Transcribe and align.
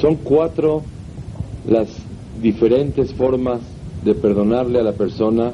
Son 0.00 0.16
cuatro 0.16 0.82
las 1.68 1.88
diferentes 2.40 3.12
formas 3.12 3.60
de 4.02 4.14
perdonarle 4.14 4.80
a 4.80 4.82
la 4.82 4.92
persona 4.92 5.52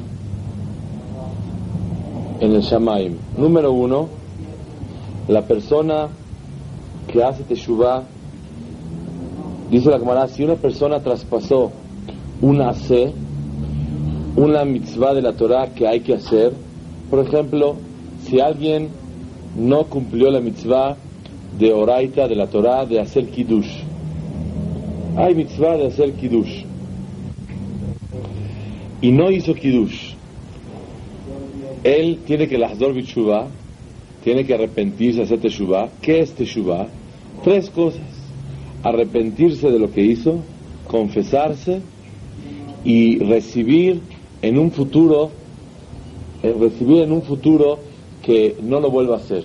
en 2.38 2.54
el 2.54 2.60
Shamaim. 2.60 3.16
Número 3.36 3.72
uno, 3.72 4.08
la 5.26 5.42
persona 5.42 6.08
que 7.08 7.24
hace 7.24 7.42
Teshuvah, 7.42 8.04
dice 9.72 9.90
la 9.90 9.98
Gemara, 9.98 10.28
si 10.28 10.44
una 10.44 10.54
persona 10.54 11.02
traspasó 11.02 11.72
una 12.40 12.72
C, 12.74 13.12
una 14.36 14.64
mitzvah 14.64 15.14
de 15.14 15.22
la 15.22 15.32
Torah 15.32 15.74
que 15.74 15.88
hay 15.88 16.00
que 16.00 16.14
hacer, 16.14 16.52
por 17.10 17.26
ejemplo, 17.26 17.74
si 18.20 18.38
alguien 18.38 18.90
no 19.56 19.84
cumplió 19.84 20.30
la 20.30 20.40
mitzvah 20.40 20.96
de 21.58 21.72
Oraita, 21.72 22.28
de 22.28 22.36
la 22.36 22.46
Torah, 22.46 22.84
de 22.84 23.00
hacer 23.00 23.30
Kiddush, 23.30 23.82
hay 25.16 25.34
mitzvah 25.34 25.76
de 25.76 25.86
hacer 25.86 26.12
Kiddush, 26.12 26.64
y 29.00 29.10
no 29.10 29.30
hizo 29.30 29.54
Kiddush, 29.54 30.16
él 31.86 32.18
tiene 32.26 32.48
que 32.48 32.58
lahdor 32.58 32.94
bichuvah, 32.94 33.46
tiene 34.24 34.44
que 34.44 34.54
arrepentirse, 34.54 35.22
hacer 35.22 35.38
teshuvah. 35.38 35.88
¿Qué 36.02 36.18
es 36.18 36.32
teshuvah? 36.32 36.88
Tres 37.44 37.70
cosas. 37.70 38.02
Arrepentirse 38.82 39.70
de 39.70 39.78
lo 39.78 39.92
que 39.92 40.02
hizo, 40.02 40.40
confesarse 40.88 41.82
y 42.82 43.18
recibir 43.20 44.00
en 44.42 44.58
un 44.58 44.72
futuro, 44.72 45.30
eh, 46.42 46.52
recibir 46.58 47.02
en 47.02 47.12
un 47.12 47.22
futuro 47.22 47.78
que 48.20 48.56
no 48.60 48.80
lo 48.80 48.90
vuelva 48.90 49.14
a 49.14 49.18
hacer. 49.18 49.44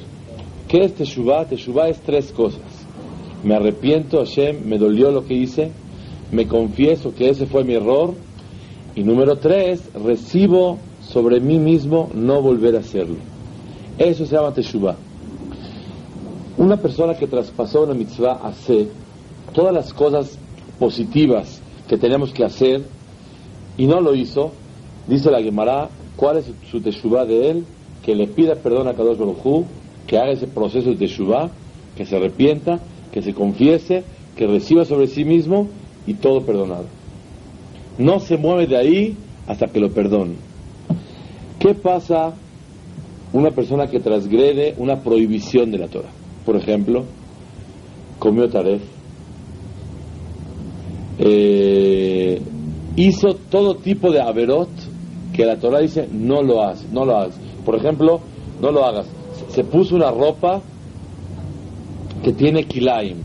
¿Qué 0.71 0.85
es 0.85 0.95
teshuvah? 0.95 1.47
Teshuvah 1.47 1.89
es 1.89 1.99
tres 1.99 2.31
cosas. 2.31 2.61
Me 3.43 3.55
arrepiento, 3.55 4.19
Hashem, 4.19 4.63
me 4.63 4.77
dolió 4.77 5.11
lo 5.11 5.25
que 5.25 5.33
hice, 5.33 5.69
me 6.31 6.47
confieso 6.47 7.13
que 7.13 7.29
ese 7.29 7.45
fue 7.45 7.65
mi 7.65 7.73
error. 7.73 8.13
Y 8.95 9.03
número 9.03 9.37
tres, 9.37 9.83
recibo 9.93 10.77
sobre 11.01 11.41
mí 11.41 11.59
mismo 11.59 12.09
no 12.13 12.41
volver 12.41 12.77
a 12.77 12.79
hacerlo. 12.79 13.17
Eso 13.97 14.25
se 14.25 14.33
llama 14.33 14.53
Teshuvah. 14.53 14.95
Una 16.57 16.77
persona 16.77 17.15
que 17.15 17.27
traspasó 17.27 17.83
una 17.83 17.93
mitzvah 17.93 18.39
hace 18.41 18.87
todas 19.51 19.73
las 19.73 19.93
cosas 19.93 20.39
positivas 20.79 21.61
que 21.89 21.97
tenemos 21.97 22.31
que 22.31 22.45
hacer 22.45 22.85
y 23.77 23.87
no 23.87 23.99
lo 23.99 24.15
hizo, 24.15 24.53
dice 25.05 25.31
la 25.31 25.41
Gemara, 25.41 25.89
¿cuál 26.15 26.37
es 26.37 26.45
su 26.71 26.79
Teshuvah 26.79 27.25
de 27.25 27.49
él? 27.49 27.65
Que 28.05 28.15
le 28.15 28.27
pida 28.27 28.55
perdón 28.55 28.87
a 28.87 28.93
Kadosh 28.93 29.17
Baruj 29.17 29.65
que 30.11 30.17
haga 30.17 30.33
ese 30.33 30.45
proceso 30.47 30.89
de 30.89 30.97
Teshuvah, 30.97 31.49
que 31.95 32.05
se 32.05 32.17
arrepienta, 32.17 32.81
que 33.13 33.21
se 33.21 33.33
confiese, 33.33 34.03
que 34.35 34.45
reciba 34.45 34.83
sobre 34.83 35.07
sí 35.07 35.23
mismo 35.23 35.69
y 36.05 36.15
todo 36.15 36.41
perdonado. 36.41 36.83
No 37.97 38.19
se 38.19 38.35
mueve 38.35 38.67
de 38.67 38.75
ahí 38.75 39.15
hasta 39.47 39.67
que 39.67 39.79
lo 39.79 39.89
perdone. 39.91 40.33
¿Qué 41.59 41.75
pasa 41.75 42.33
una 43.31 43.51
persona 43.51 43.87
que 43.87 44.01
transgrede 44.01 44.75
una 44.77 44.97
prohibición 44.97 45.71
de 45.71 45.77
la 45.77 45.87
Torah? 45.87 46.11
Por 46.45 46.57
ejemplo, 46.57 47.05
comió 48.19 48.49
taref, 48.49 48.81
eh, 51.19 52.41
hizo 52.97 53.35
todo 53.49 53.75
tipo 53.75 54.11
de 54.11 54.19
averot 54.19 54.71
que 55.31 55.45
la 55.45 55.55
Torah 55.55 55.79
dice 55.79 56.09
no 56.11 56.41
lo 56.43 56.63
hagas, 56.63 56.85
no 56.91 57.05
lo 57.05 57.15
hagas. 57.15 57.39
Por 57.63 57.77
ejemplo, 57.77 58.19
no 58.59 58.71
lo 58.71 58.83
hagas. 58.83 59.20
Se 59.53 59.63
puso 59.63 59.95
una 59.95 60.11
ropa 60.11 60.61
que 62.23 62.31
tiene 62.33 62.65
kilaim, 62.65 63.17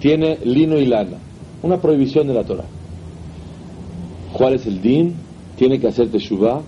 tiene 0.00 0.38
lino 0.44 0.78
y 0.78 0.86
lana, 0.86 1.18
una 1.62 1.80
prohibición 1.80 2.26
de 2.26 2.34
la 2.34 2.44
Torah. 2.44 2.64
¿Cuál 4.32 4.54
es 4.54 4.66
el 4.66 4.80
din? 4.80 5.14
Tiene 5.56 5.78
que 5.78 5.88
hacer 5.88 6.08
teshuvah 6.08 6.62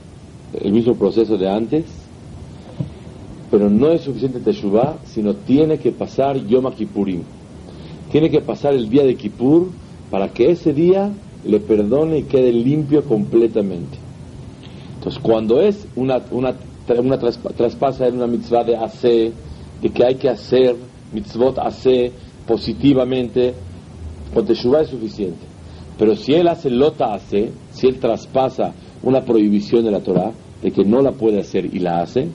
el 0.61 0.73
mismo 0.73 0.95
proceso 0.95 1.37
de 1.37 1.49
antes, 1.49 1.85
pero 3.51 3.69
no 3.69 3.91
es 3.91 4.03
suficiente 4.03 4.41
Teshuvah, 4.41 4.97
sino 5.05 5.35
tiene 5.35 5.79
que 5.79 5.93
pasar 5.93 6.37
Yom 6.47 6.73
Kippurim. 6.73 7.23
Tiene 8.11 8.31
que 8.31 8.41
pasar 8.41 8.75
el 8.75 8.89
día 8.89 9.05
de 9.05 9.15
Kippur 9.15 9.69
para 10.11 10.29
que 10.33 10.51
ese 10.51 10.73
día 10.73 11.11
le 11.45 11.61
perdone 11.61 12.19
y 12.19 12.23
quede 12.25 12.53
limpio 12.53 13.05
completamente. 13.05 13.99
Entonces, 14.97 15.21
cuando 15.23 15.61
es 15.61 15.87
una, 15.97 16.23
una, 16.31 16.55
una 16.89 17.19
traspasa 17.19 18.07
en 18.07 18.17
una 18.17 18.27
mitzvah 18.27 18.65
de 18.65 18.77
hacer, 18.77 19.33
de 19.81 19.89
que 19.91 20.05
hay 20.05 20.15
que 20.17 20.29
hacer 20.29 20.77
mitzvot 21.13 21.59
hace 21.59 22.13
positivamente, 22.47 23.55
con 24.35 24.45
Teshuvah 24.47 24.83
es 24.83 24.89
suficiente. 24.89 25.47
Pero 25.99 26.17
si 26.17 26.33
él 26.33 26.49
hace 26.49 26.71
lota 26.71 27.15
hace, 27.15 27.53
si 27.73 27.87
él 27.87 27.99
traspasa 27.99 28.73
una 29.03 29.21
prohibición 29.21 29.85
de 29.85 29.91
la 29.91 30.01
Torah, 30.01 30.33
de 30.63 30.71
que 30.71 30.85
no 30.85 31.03
la 31.03 31.13
puede 31.13 31.41
hacer 31.41 31.67
y 31.67 31.79
la 31.79 32.01
hace, 32.01 32.29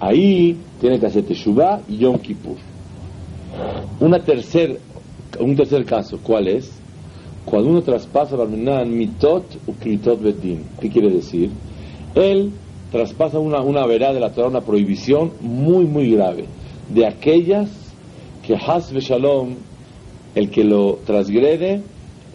ahí 0.00 0.56
tiene 0.80 0.98
que 0.98 1.06
hacer 1.06 1.24
Teshuvah 1.24 1.80
y 1.88 1.98
Yom 1.98 2.18
Kippur. 2.18 2.56
Una 4.00 4.18
tercer, 4.20 4.78
un 5.38 5.56
tercer 5.56 5.84
caso, 5.84 6.18
¿cuál 6.22 6.48
es? 6.48 6.72
Cuando 7.44 7.70
uno 7.70 7.82
traspasa 7.82 8.36
Barminan 8.36 8.96
mitot 8.96 9.44
u 9.66 9.72
kritot 9.72 10.22
bedin. 10.22 10.64
¿Qué 10.80 10.88
quiere 10.88 11.10
decir? 11.10 11.50
Él 12.14 12.52
traspasa 12.92 13.38
una, 13.38 13.62
una 13.62 13.86
verá 13.86 14.12
de 14.12 14.20
la 14.20 14.32
Torah, 14.32 14.48
una 14.48 14.60
prohibición 14.60 15.32
muy, 15.40 15.86
muy 15.86 16.12
grave, 16.12 16.44
de 16.90 17.06
aquellas 17.06 17.70
que 18.46 18.54
Has 18.54 18.92
Shalom, 18.92 19.54
el 20.34 20.50
que 20.50 20.62
lo 20.62 20.98
transgrede, 21.06 21.80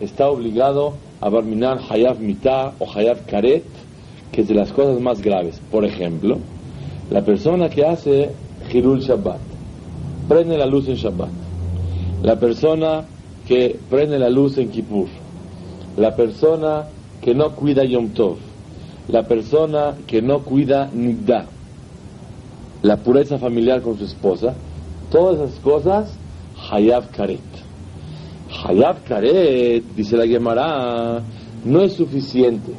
está 0.01 0.29
obligado 0.29 0.93
a 1.21 1.29
Barminan 1.29 1.79
Hayav 1.89 2.19
Mitah 2.19 2.73
o 2.79 2.87
Hayav 2.91 3.25
Karet, 3.27 3.63
que 4.31 4.41
es 4.41 4.47
de 4.47 4.55
las 4.55 4.71
cosas 4.71 4.99
más 4.99 5.21
graves. 5.21 5.61
Por 5.71 5.85
ejemplo, 5.85 6.39
la 7.11 7.23
persona 7.23 7.69
que 7.69 7.85
hace 7.85 8.31
Hirul 8.73 9.01
Shabbat, 9.01 9.39
prende 10.27 10.57
la 10.57 10.65
luz 10.65 10.87
en 10.87 10.95
Shabbat. 10.95 11.29
La 12.23 12.39
persona 12.39 13.05
que 13.47 13.77
prende 13.89 14.17
la 14.17 14.29
luz 14.29 14.57
en 14.57 14.69
Kippur. 14.69 15.07
La 15.97 16.15
persona 16.15 16.85
que 17.21 17.33
no 17.35 17.51
cuida 17.55 17.83
Yom 17.83 18.09
Tov. 18.09 18.46
La 19.09 19.23
persona 19.23 19.95
que 20.05 20.21
no 20.21 20.39
cuida 20.39 20.89
Nidda. 20.93 21.45
La 22.81 22.97
pureza 22.97 23.37
familiar 23.37 23.81
con 23.81 23.97
su 23.97 24.05
esposa. 24.05 24.53
Todas 25.11 25.49
esas 25.49 25.59
cosas, 25.61 26.13
Hayav 26.69 27.09
Karet. 27.11 27.39
Hayav 28.63 29.03
Karet, 29.03 29.83
dice 29.95 30.17
la 30.17 30.27
Gemara, 30.27 31.21
no 31.63 31.81
es 31.81 31.93
suficiente 31.93 32.73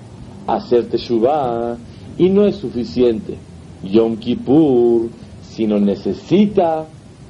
hacer 0.47 0.88
Teshuvah 0.88 1.77
y 2.19 2.28
no 2.28 2.47
es 2.47 2.56
suficiente 2.56 3.37
Yom 3.84 4.17
Kippur, 4.17 5.09
sino 5.43 5.78
necesita 5.78 6.87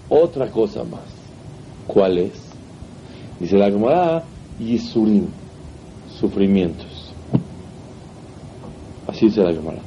otra 0.09 0.51
cosa 0.51 0.85
más. 0.85 1.01
¿Cuál 1.87 2.19
es? 2.19 2.33
Dice 3.41 3.57
la 3.57 3.71
Gemara, 3.71 4.25
Yisurim, 4.59 5.27
sufrimientos. 6.21 6.88
Así 9.09 9.27
dice 9.27 9.43
la 9.43 9.53
Gemara. 9.53 9.81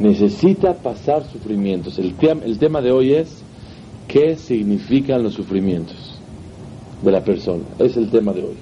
Necesita 0.00 0.74
pasar 0.74 1.24
sufrimientos. 1.30 1.98
El, 1.98 2.14
el 2.44 2.58
tema 2.58 2.80
de 2.80 2.90
hoy 2.90 3.12
es 3.12 3.42
qué 4.08 4.36
significan 4.36 5.22
los 5.22 5.34
sufrimientos 5.34 6.18
de 7.02 7.12
la 7.12 7.22
persona. 7.22 7.62
Es 7.78 7.96
el 7.96 8.10
tema 8.10 8.32
de 8.32 8.42
hoy. 8.42 8.56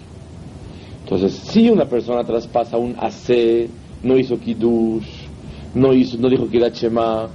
Entonces, 1.04 1.32
si 1.32 1.70
una 1.70 1.87
persona 1.87 2.25
traspasa 2.25 2.76
un 2.76 2.97
AC, 2.98 3.69
no 4.03 4.19
hizo 4.19 4.38
kiddush, 4.38 5.06
no 5.75 5.92
hizo, 5.92 6.19
no 6.19 6.28
dijo 6.28 6.48
que 6.48 6.72
chema, 6.72 7.28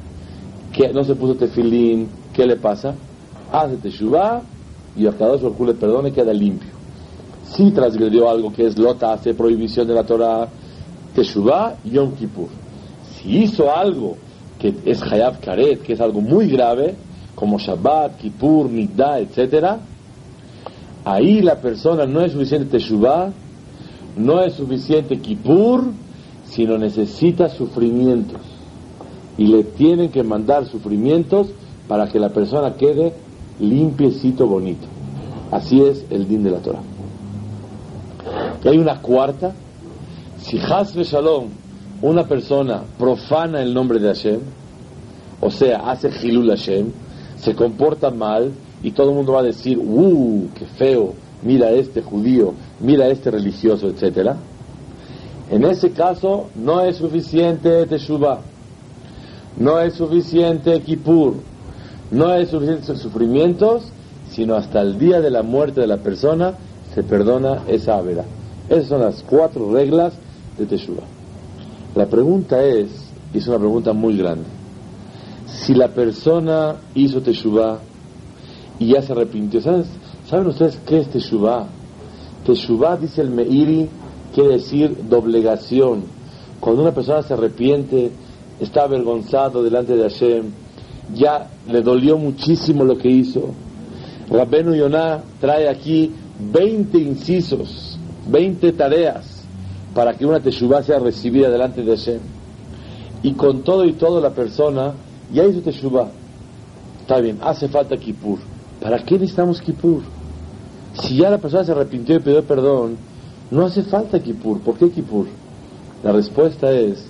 que 0.73 0.91
no 0.93 1.03
se 1.03 1.15
puso 1.15 1.35
tefilín, 1.35 2.07
¿qué 2.33 2.45
le 2.45 2.57
pasa? 2.57 2.95
Hace 3.51 3.77
teshuvah 3.77 4.41
y 4.97 5.07
a 5.07 5.11
cada 5.11 5.35
uno 5.35 5.65
le 5.65 5.73
perdone 5.73 6.11
queda 6.11 6.33
limpio. 6.33 6.69
Si 7.43 7.71
transgredió 7.71 8.29
algo 8.29 8.51
que 8.51 8.65
es 8.65 8.77
lota, 8.77 9.13
hace 9.13 9.33
prohibición 9.33 9.87
de 9.87 9.93
la 9.93 10.03
Torah, 10.03 10.47
teshuvah 11.15 11.75
Yom 11.85 12.15
Kippur. 12.15 12.47
Si 13.13 13.43
hizo 13.43 13.73
algo 13.73 14.17
que 14.59 14.73
es 14.85 15.01
hayab 15.01 15.39
karet, 15.39 15.81
que 15.81 15.93
es 15.93 16.01
algo 16.01 16.21
muy 16.21 16.47
grave, 16.49 16.95
como 17.35 17.57
Shabbat, 17.57 18.17
Kippur, 18.17 18.69
Nidda, 18.69 19.19
etc., 19.19 19.77
ahí 21.05 21.41
la 21.41 21.55
persona 21.55 22.05
no 22.05 22.21
es 22.21 22.33
suficiente 22.33 22.77
teshuvah, 22.77 23.31
no 24.17 24.41
es 24.41 24.53
suficiente 24.53 25.19
Kippur, 25.19 25.85
sino 26.45 26.77
necesita 26.77 27.49
sufrimientos. 27.49 28.41
Y 29.37 29.47
le 29.47 29.63
tienen 29.63 30.09
que 30.09 30.23
mandar 30.23 30.65
sufrimientos 30.65 31.47
para 31.87 32.07
que 32.07 32.19
la 32.19 32.29
persona 32.29 32.73
quede 32.73 33.13
limpiecito, 33.59 34.45
bonito. 34.45 34.85
Así 35.51 35.81
es 35.81 36.05
el 36.09 36.27
din 36.27 36.43
de 36.43 36.51
la 36.51 36.59
Torah. 36.59 36.81
Hay 38.65 38.77
una 38.77 39.01
cuarta. 39.01 39.53
Si 40.49 40.57
Hasbe 40.57 41.03
Shalom, 41.03 41.45
una 42.01 42.23
persona 42.23 42.81
profana 42.97 43.61
el 43.61 43.71
nombre 43.71 43.99
de 43.99 44.07
Hashem, 44.07 44.39
o 45.41 45.51
sea, 45.51 45.91
hace 45.91 46.09
Hilul 46.09 46.49
Hashem, 46.49 46.87
se 47.37 47.53
comporta 47.53 48.09
mal 48.09 48.51
y 48.81 48.89
todo 48.89 49.11
el 49.11 49.15
mundo 49.15 49.33
va 49.33 49.41
a 49.41 49.43
decir, 49.43 49.77
¡uh, 49.77 50.49
qué 50.55 50.65
feo! 50.65 51.13
Mira 51.43 51.69
este 51.69 52.01
judío, 52.01 52.55
mira 52.79 53.05
este 53.09 53.29
religioso, 53.29 53.89
etcétera. 53.89 54.37
En 55.51 55.65
ese 55.65 55.91
caso 55.91 56.47
no 56.55 56.81
es 56.81 56.95
suficiente 56.95 57.85
Teshuvah, 57.85 58.39
no 59.59 59.79
es 59.79 59.93
suficiente 59.93 60.81
Kippur, 60.81 61.35
no 62.09 62.33
es 62.33 62.49
suficiente 62.49 62.95
sufrimientos, 62.95 63.83
sino 64.31 64.55
hasta 64.55 64.81
el 64.81 64.97
día 64.97 65.21
de 65.21 65.29
la 65.29 65.43
muerte 65.43 65.81
de 65.81 65.87
la 65.87 65.97
persona 65.97 66.55
se 66.95 67.03
perdona 67.03 67.65
esa 67.67 67.97
avera. 67.97 68.25
Esas 68.67 68.87
son 68.87 69.01
las 69.01 69.21
cuatro 69.21 69.71
reglas 69.71 70.13
de 70.59 70.65
Teshuvah. 70.65 71.03
La 71.95 72.05
pregunta 72.05 72.63
es, 72.63 72.89
y 73.33 73.37
es 73.39 73.47
una 73.47 73.57
pregunta 73.57 73.93
muy 73.93 74.17
grande, 74.17 74.45
si 75.47 75.73
la 75.73 75.87
persona 75.87 76.75
hizo 76.93 77.21
Teshuvah 77.21 77.79
y 78.77 78.87
ya 78.87 79.01
se 79.01 79.13
arrepintió, 79.13 79.61
¿saben 79.61 80.47
ustedes 80.47 80.77
qué 80.85 80.99
es 80.99 81.09
Teshuvah? 81.09 81.67
Teshuvah, 82.45 82.97
dice 82.97 83.21
el 83.21 83.31
Meiri, 83.31 83.89
quiere 84.33 84.53
decir 84.53 84.95
doblegación. 85.09 86.03
Cuando 86.59 86.83
una 86.83 86.93
persona 86.93 87.23
se 87.23 87.33
arrepiente, 87.33 88.11
está 88.59 88.83
avergonzado 88.83 89.63
delante 89.63 89.95
de 89.95 90.03
Hashem, 90.03 90.51
ya 91.15 91.49
le 91.67 91.81
dolió 91.81 92.17
muchísimo 92.17 92.83
lo 92.83 92.97
que 92.97 93.09
hizo. 93.09 93.49
Rabbenu 94.29 94.75
Yonah 94.75 95.23
trae 95.39 95.67
aquí 95.67 96.11
20 96.39 96.97
incisos, 96.99 97.97
20 98.29 98.73
tareas 98.73 99.38
para 99.93 100.13
que 100.13 100.25
una 100.25 100.39
teshuvah 100.39 100.83
sea 100.83 100.99
recibida 100.99 101.49
delante 101.49 101.83
de 101.83 101.95
Hashem. 101.95 102.19
Y 103.23 103.33
con 103.33 103.63
todo 103.63 103.85
y 103.85 103.93
todo 103.93 104.21
la 104.21 104.31
persona 104.31 104.93
ya 105.33 105.43
hizo 105.45 105.61
teshuvah. 105.61 106.09
Está 107.01 107.19
bien, 107.19 107.39
hace 107.41 107.67
falta 107.67 107.97
kippur. 107.97 108.39
¿Para 108.81 109.03
qué 109.03 109.15
necesitamos 109.15 109.61
kippur? 109.61 110.03
Si 111.01 111.17
ya 111.17 111.29
la 111.29 111.37
persona 111.37 111.63
se 111.63 111.71
arrepintió 111.71 112.15
y 112.15 112.19
pidió 112.19 112.43
perdón, 112.43 112.97
no 113.51 113.65
hace 113.65 113.83
falta 113.83 114.19
kippur. 114.19 114.59
¿Por 114.61 114.77
qué 114.77 114.89
kippur? 114.89 115.27
La 116.03 116.11
respuesta 116.11 116.71
es 116.71 117.05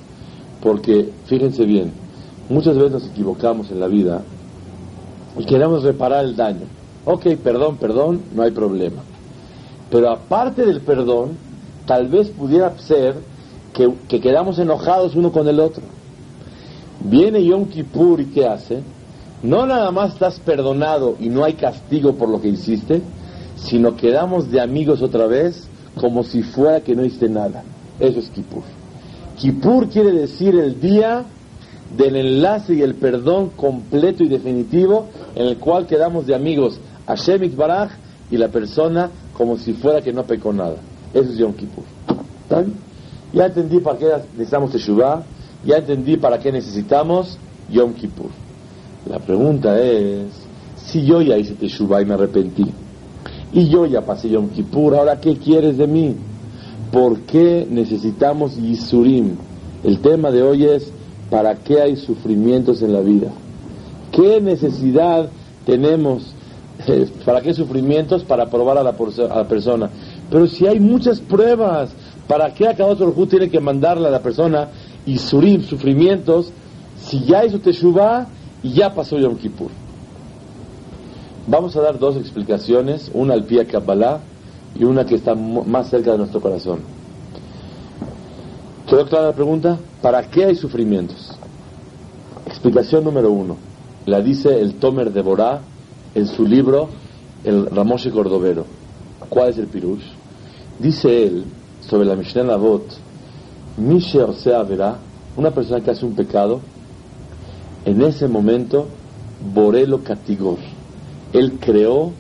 porque, 0.62 1.10
fíjense 1.26 1.64
bien, 1.66 1.92
muchas 2.50 2.76
veces 2.76 2.92
nos 2.92 3.08
equivocamos 3.08 3.72
en 3.72 3.80
la 3.80 3.88
vida 3.88 4.22
y 5.38 5.46
queremos 5.46 5.84
reparar 5.84 6.26
el 6.26 6.36
daño. 6.36 6.66
Ok, 7.06 7.28
perdón, 7.44 7.78
perdón, 7.78 8.22
no 8.36 8.44
hay 8.44 8.52
problema. 8.52 9.02
Pero 9.90 10.12
aparte 10.12 10.66
del 10.66 10.82
perdón, 10.82 11.32
tal 11.90 12.08
vez 12.08 12.30
pudiera 12.30 12.78
ser 12.78 13.16
que, 13.74 13.92
que 14.08 14.22
quedamos 14.22 14.60
enojados 14.60 15.16
uno 15.16 15.32
con 15.32 15.48
el 15.48 15.60
otro. 15.60 15.82
Viene 17.04 17.44
Yom 17.44 17.66
Kippur 17.66 18.22
y 18.22 18.26
¿qué 18.26 18.46
hace? 18.46 18.84
No 19.42 19.66
nada 19.66 19.90
más 19.90 20.14
estás 20.14 20.40
perdonado 20.40 21.16
y 21.20 21.30
no 21.30 21.44
hay 21.44 21.54
castigo 21.54 22.14
por 22.14 22.30
lo 22.30 22.40
que 22.40 22.50
hiciste, 22.50 23.02
sino 23.56 23.96
quedamos 23.96 24.52
de 24.52 24.62
amigos 24.62 25.02
otra 25.02 25.26
vez 25.26 25.68
como 25.96 26.22
si 26.22 26.44
fuera 26.44 26.82
que 26.82 26.96
no 26.96 27.04
hiciste 27.04 27.28
nada. 27.28 27.64
Eso 28.00 28.20
es 28.20 28.30
Kippur. 28.30 28.62
Kippur 29.40 29.90
quiere 29.90 30.12
decir 30.12 30.54
el 30.54 30.80
día 30.80 31.24
del 31.98 32.18
enlace 32.18 32.76
y 32.76 32.84
el 32.84 32.94
perdón 32.94 33.50
completo 33.56 34.24
y 34.24 34.28
definitivo 34.28 35.08
en 35.34 35.48
el 35.48 35.58
cual 35.58 35.88
quedamos 35.88 36.28
de 36.28 36.36
amigos 36.36 36.80
Hashem 37.08 37.56
Baraj 37.56 37.90
y 38.30 38.38
la 38.38 38.50
persona 38.50 39.10
como 39.36 39.58
si 39.58 39.74
fuera 39.74 40.02
que 40.02 40.14
no 40.14 40.22
pecó 40.26 40.54
nada. 40.54 40.76
Eso 41.14 41.30
es 41.32 41.38
Yom 41.38 41.54
Kippur. 41.54 41.84
Ya 43.34 43.46
entendí 43.46 43.80
para 43.80 43.98
qué 43.98 44.06
necesitamos 44.38 44.72
Teshuvah, 44.72 45.24
ya 45.66 45.78
entendí 45.78 46.18
para 46.18 46.40
qué 46.40 46.52
necesitamos 46.52 47.38
Yom 47.72 47.94
Kippur. 47.94 48.30
La 49.10 49.20
pregunta 49.20 49.80
es, 49.80 50.28
si 50.78 51.06
yo 51.06 51.22
ya 51.22 51.38
hice 51.38 51.54
Teshuvah 51.54 52.02
y 52.02 52.06
me 52.06 52.14
arrepentí, 52.16 52.66
y 53.54 53.68
yo 53.70 53.86
ya 53.86 54.02
pasé 54.02 54.30
Yom 54.30 54.50
Kippur, 54.50 54.96
ahora 54.96 55.20
¿qué 55.20 55.38
quieres 55.38 55.78
de 55.78 55.88
mí? 55.88 56.16
¿Por 56.92 57.20
qué 57.22 57.68
necesitamos 57.70 58.56
Yisurim? 58.56 59.36
El 59.84 60.00
tema 60.00 60.32
de 60.32 60.42
hoy 60.42 60.66
es, 60.66 60.92
¿para 61.30 61.56
qué 61.56 61.82
hay 61.82 61.96
sufrimientos 61.96 62.82
en 62.82 62.94
la 62.94 63.02
vida? 63.02 63.30
¿Qué 64.12 64.42
necesidad 64.42 65.30
tenemos 65.66 66.34
¿Para 67.26 67.42
qué 67.42 67.54
sufrimientos? 67.54 68.24
Para 68.24 68.50
probar 68.50 68.78
a 68.78 68.84
la, 68.84 68.94
persona. 68.94 69.90
Pero 70.30 70.48
si 70.48 70.68
hay 70.68 70.80
muchas 70.80 71.20
pruebas, 71.20 71.92
¿para 72.28 72.54
qué 72.54 72.68
acá 72.68 72.86
otro 72.86 73.14
tiene 73.28 73.50
que 73.50 73.60
mandarle 73.60 74.08
a 74.08 74.12
la 74.12 74.22
persona 74.22 74.70
y 75.06 75.18
surim, 75.18 75.64
sufrimientos, 75.64 76.52
si 77.02 77.24
ya 77.26 77.46
hizo 77.46 77.60
Teshuvah 77.60 78.28
y 78.62 78.74
ya 78.74 78.94
pasó 78.94 79.18
Yom 79.18 79.38
Kippur? 79.38 79.72
Vamos 81.48 81.76
a 81.76 81.82
dar 81.82 81.98
dos 81.98 82.16
explicaciones, 82.16 83.10
una 83.14 83.34
al 83.34 83.46
pie 83.46 83.66
Kabbalah 83.66 84.20
y 84.80 84.84
una 84.84 85.06
que 85.06 85.16
está 85.16 85.34
más 85.34 85.90
cerca 85.90 86.12
de 86.12 86.20
nuestro 86.20 86.42
corazón. 86.42 86.80
¿Quedó 88.88 89.06
clara 89.08 89.28
la 89.28 89.34
pregunta? 89.34 89.80
¿Para 90.02 90.30
qué 90.30 90.46
hay 90.46 90.56
sufrimientos? 90.56 91.38
Explicación 92.46 93.04
número 93.04 93.32
uno. 93.32 93.58
La 94.06 94.22
dice 94.22 94.60
el 94.60 94.76
Tomer 94.76 95.12
de 95.12 95.22
Borá 95.22 95.62
en 96.16 96.28
su 96.28 96.46
libro 96.46 96.90
El 97.44 97.68
Ramoshe 97.68 98.12
Cordovero. 98.12 98.66
¿Cuál 99.30 99.50
es 99.50 99.58
el 99.58 99.68
pirush? 99.68 100.19
Dice 100.80 101.26
él 101.26 101.44
sobre 101.82 102.06
la 102.06 102.16
Mishnah 102.16 102.44
Lavot, 102.44 102.86
Mishe 103.78 104.24
Osea 104.24 104.64
verá, 104.64 104.96
una 105.36 105.52
persona 105.52 105.82
que 105.84 105.92
hace 105.92 106.06
un 106.06 106.16
pecado, 106.16 106.62
en 107.84 108.02
ese 108.02 108.30
momento, 108.30 108.88
Borelo 109.54 110.04
Katigor, 110.06 110.58
él 111.34 111.60
creó 111.60 112.12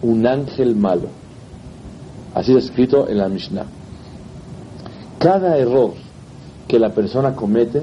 un 0.00 0.26
ángel 0.26 0.76
malo. 0.76 1.08
Así 2.34 2.52
está 2.52 2.66
escrito 2.66 3.06
en 3.06 3.18
la 3.18 3.28
Mishnah. 3.28 3.66
Cada 5.18 5.58
error 5.58 5.92
que 6.68 6.78
la 6.78 6.90
persona 6.90 7.34
comete, 7.34 7.82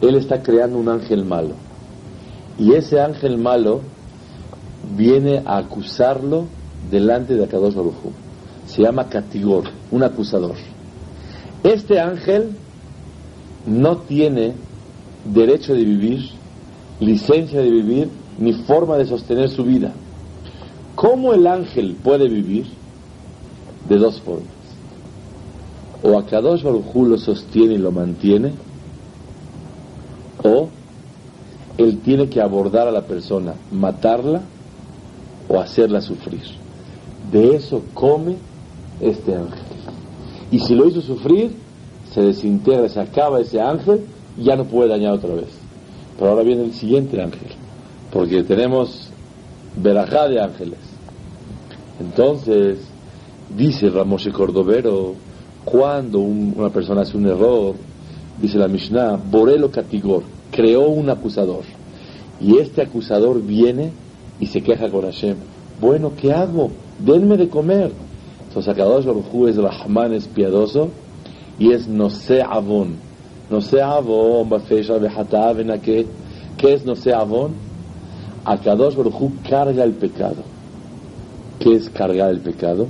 él 0.00 0.14
está 0.14 0.42
creando 0.42 0.78
un 0.78 0.88
ángel 0.88 1.24
malo. 1.24 1.54
Y 2.56 2.74
ese 2.74 3.00
ángel 3.00 3.36
malo 3.36 3.80
viene 4.96 5.42
a 5.44 5.58
acusarlo 5.58 6.46
delante 6.88 7.34
de 7.34 7.44
Akadosh 7.44 7.74
Baruj 7.74 7.94
Se 8.70 8.82
llama 8.82 9.08
Katigor, 9.08 9.64
un 9.90 10.04
acusador. 10.04 10.54
Este 11.64 11.98
ángel 11.98 12.52
no 13.66 13.98
tiene 13.98 14.54
derecho 15.24 15.74
de 15.74 15.84
vivir, 15.84 16.30
licencia 17.00 17.60
de 17.60 17.70
vivir, 17.70 18.08
ni 18.38 18.52
forma 18.52 18.96
de 18.96 19.06
sostener 19.06 19.48
su 19.48 19.64
vida. 19.64 19.92
¿Cómo 20.94 21.34
el 21.34 21.48
ángel 21.48 21.96
puede 22.00 22.28
vivir? 22.28 22.66
De 23.88 23.96
dos 23.96 24.20
formas. 24.20 24.46
O 26.04 26.16
Akadosh 26.16 26.62
Baruj 26.62 26.94
lo 26.94 27.18
sostiene 27.18 27.74
y 27.74 27.78
lo 27.78 27.90
mantiene, 27.90 28.52
o 30.44 30.68
él 31.76 31.98
tiene 31.98 32.28
que 32.28 32.40
abordar 32.40 32.86
a 32.86 32.92
la 32.92 33.02
persona, 33.02 33.54
matarla 33.72 34.42
o 35.48 35.58
hacerla 35.58 36.00
sufrir. 36.00 36.42
De 37.32 37.56
eso 37.56 37.82
come 37.94 38.36
este 39.00 39.34
ángel. 39.34 39.62
Y 40.50 40.58
si 40.58 40.74
lo 40.74 40.86
hizo 40.86 41.00
sufrir, 41.00 41.52
se 42.12 42.22
desintegra, 42.22 42.88
se 42.88 43.00
acaba 43.00 43.40
ese 43.40 43.60
ángel 43.60 44.00
y 44.36 44.44
ya 44.44 44.56
no 44.56 44.64
puede 44.64 44.90
dañar 44.90 45.14
otra 45.14 45.34
vez. 45.34 45.48
Pero 46.18 46.30
ahora 46.30 46.42
viene 46.42 46.64
el 46.64 46.74
siguiente 46.74 47.20
ángel, 47.22 47.48
porque 48.12 48.42
tenemos 48.42 49.08
verajá 49.76 50.28
de 50.28 50.40
ángeles. 50.40 50.78
Entonces, 52.00 52.78
dice 53.56 53.90
Ramoshe 53.90 54.32
Cordovero, 54.32 55.14
cuando 55.64 56.18
una 56.18 56.70
persona 56.70 57.02
hace 57.02 57.16
un 57.16 57.26
error, 57.26 57.74
dice 58.40 58.58
la 58.58 58.68
Mishnah, 58.68 59.16
Borelo 59.30 59.70
Katigor, 59.70 60.22
creó 60.50 60.88
un 60.88 61.10
acusador. 61.10 61.62
Y 62.40 62.56
este 62.58 62.82
acusador 62.82 63.42
viene 63.42 63.92
y 64.40 64.46
se 64.46 64.62
queja 64.62 64.88
con 64.90 65.02
Hashem. 65.02 65.36
Bueno, 65.80 66.12
¿qué 66.18 66.32
hago? 66.32 66.70
Denme 66.98 67.36
de 67.36 67.48
comer. 67.48 67.92
Entonces 68.50 68.74
Akadosh 68.74 69.04
Baruj 69.04 69.48
es 69.48 69.56
Rahman, 69.58 70.12
es 70.12 70.26
piadoso 70.26 70.88
y 71.56 71.70
es 71.70 71.86
no 71.86 72.10
sé 72.10 72.42
avon. 72.42 72.96
No 73.48 73.60
sé 73.60 73.80
avon, 73.80 74.48
¿qué 76.58 76.74
es 76.74 76.84
no 76.84 76.96
sé 76.96 77.12
avon? 77.12 77.52
Akadosh 78.44 78.96
Baruj 78.96 79.30
carga 79.48 79.84
el 79.84 79.92
pecado. 79.92 80.42
¿Qué 81.60 81.76
es 81.76 81.90
cargar 81.90 82.30
el 82.30 82.40
pecado? 82.40 82.88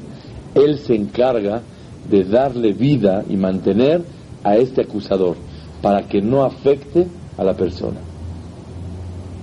Él 0.55 0.79
se 0.79 0.95
encarga 0.95 1.61
de 2.09 2.25
darle 2.25 2.73
vida 2.73 3.23
y 3.29 3.37
mantener 3.37 4.02
a 4.43 4.57
este 4.57 4.81
acusador 4.81 5.37
para 5.83 6.09
que 6.09 6.23
no 6.23 6.43
afecte 6.43 7.07
a 7.37 7.45
la 7.45 7.52
persona. 7.52 8.00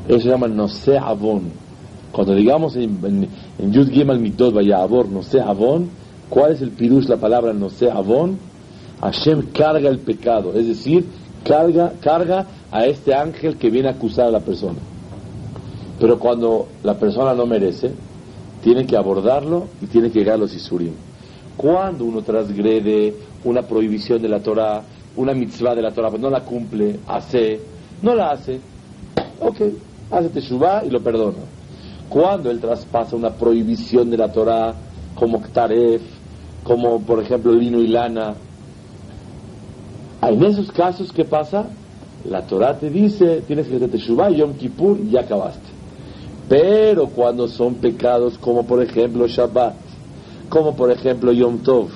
Eso 0.07 0.21
se 0.21 0.29
llama 0.29 0.47
no 0.47 0.67
sé 0.67 0.97
avon. 0.97 1.67
Cuando 2.11 2.33
digamos 2.33 2.75
en, 2.75 3.27
Yud 3.59 3.91
Gimel 3.91 4.19
Mitot 4.19 4.51
Vayavor, 4.51 5.07
no 5.07 5.21
sé 5.21 5.39
Avon, 5.39 5.87
¿cuál 6.29 6.53
es 6.53 6.61
el 6.61 6.71
pirush 6.71 7.07
la 7.07 7.17
palabra 7.17 7.53
no 7.53 7.69
sé 7.69 7.89
Avon? 7.89 8.37
Hashem 9.01 9.51
carga 9.53 9.89
el 9.89 9.99
pecado, 9.99 10.53
es 10.53 10.67
decir, 10.67 11.05
carga, 11.43 11.93
carga 12.01 12.47
a 12.71 12.85
este 12.85 13.13
ángel 13.13 13.57
que 13.57 13.69
viene 13.69 13.89
a 13.89 13.91
acusar 13.91 14.27
a 14.27 14.31
la 14.31 14.39
persona. 14.39 14.79
Pero 15.99 16.19
cuando 16.19 16.67
la 16.83 16.95
persona 16.95 17.33
no 17.33 17.45
merece, 17.45 17.91
tiene 18.63 18.85
que 18.85 18.97
abordarlo 18.97 19.67
y 19.81 19.87
tiene 19.87 20.09
que 20.11 20.19
llegar 20.19 20.35
a 20.35 20.39
los 20.39 20.53
isurim. 20.53 20.93
Cuando 21.55 22.05
uno 22.05 22.21
transgrede 22.21 23.15
una 23.43 23.63
prohibición 23.63 24.21
de 24.21 24.29
la 24.29 24.39
Torah, 24.39 24.81
una 25.15 25.33
mitzvah 25.33 25.75
de 25.75 25.81
la 25.81 25.91
Torah, 25.91 26.09
pues 26.09 26.21
no 26.21 26.29
la 26.29 26.41
cumple, 26.41 26.99
hace, 27.07 27.59
no 28.01 28.13
la 28.13 28.31
hace, 28.31 28.59
ok, 29.39 29.57
hace 30.11 30.29
teshuvah 30.29 30.85
y 30.85 30.89
lo 30.89 31.01
perdona. 31.01 31.37
Cuando 32.09 32.51
él 32.51 32.59
traspasa 32.59 33.15
una 33.15 33.31
prohibición 33.31 34.09
de 34.09 34.17
la 34.17 34.31
Torah, 34.31 34.73
como 35.15 35.41
ktaref, 35.41 36.01
como 36.67 36.99
por 36.99 37.23
ejemplo 37.23 37.53
lino 37.53 37.79
y 37.79 37.87
lana, 37.87 38.35
en 40.21 40.43
esos 40.43 40.69
casos, 40.69 41.13
¿qué 41.13 41.23
pasa? 41.23 41.67
La 42.29 42.45
Torah 42.45 42.77
te 42.77 42.89
dice, 42.89 43.41
tienes 43.47 43.67
que 43.67 43.77
hacer 43.77 43.89
teshuvah, 43.89 44.31
Yom 44.31 44.55
Kippur, 44.55 44.99
ya 45.09 45.21
acabaste. 45.21 45.69
Pero 46.49 47.07
cuando 47.07 47.47
son 47.47 47.75
pecados 47.75 48.37
como 48.37 48.65
por 48.65 48.83
ejemplo 48.83 49.27
Shabbat, 49.27 49.75
como 50.49 50.75
por 50.75 50.91
ejemplo 50.91 51.31
Yom 51.31 51.59
Tov, 51.59 51.87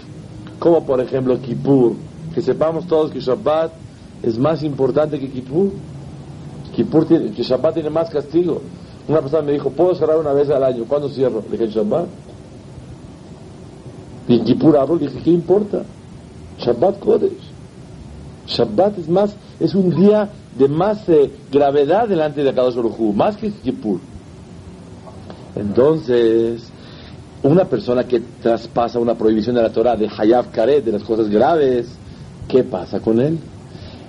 como 0.57 0.85
por 0.85 1.01
ejemplo 1.01 1.37
Kippur, 1.41 1.95
que 2.33 2.41
sepamos 2.41 2.87
todos 2.87 3.11
que 3.11 3.19
Shabbat 3.19 3.73
es 4.23 4.37
más 4.37 4.63
importante 4.63 5.19
que 5.19 5.27
Kippur. 5.27 5.71
Kippur 6.73 7.07
que 7.07 7.43
Shabbat 7.43 7.73
tiene 7.73 7.89
más 7.89 8.09
castigo. 8.09 8.61
Una 9.09 9.19
persona 9.19 9.43
me 9.43 9.51
dijo, 9.51 9.69
¿puedo 9.71 9.93
cerrar 9.95 10.17
una 10.17 10.31
vez 10.31 10.49
al 10.49 10.63
año? 10.63 10.85
¿Cuándo 10.87 11.09
cierro? 11.09 11.43
Le 11.51 11.57
dije, 11.57 11.73
Shabbat. 11.73 12.05
Y 14.27 14.35
en 14.35 14.43
Kippur 14.45 14.77
abro, 14.77 14.97
dije, 14.97 15.19
¿qué 15.23 15.31
importa? 15.31 15.83
Shabbat 16.59 16.99
Kodesh. 16.99 17.51
Shabbat 18.47 18.97
es 18.99 19.09
más, 19.09 19.35
es 19.59 19.75
un 19.75 19.95
día 19.95 20.29
de 20.57 20.67
más 20.67 21.07
eh, 21.09 21.31
gravedad 21.51 22.07
delante 22.07 22.43
de 22.43 22.49
Akadosh 22.49 22.75
Baruj 22.75 23.15
más 23.15 23.37
que 23.37 23.51
Kippur. 23.51 23.99
Entonces, 25.55 26.71
una 27.43 27.65
persona 27.65 28.03
que 28.03 28.21
traspasa 28.41 28.99
una 28.99 29.15
prohibición 29.15 29.55
de 29.55 29.63
la 29.63 29.71
Torah 29.71 29.95
de 29.95 30.07
Hayab 30.07 30.51
Karet, 30.51 30.83
de 30.85 30.91
las 30.91 31.03
cosas 31.03 31.29
graves, 31.29 31.87
¿qué 32.47 32.63
pasa 32.63 32.99
con 32.99 33.19
él? 33.19 33.39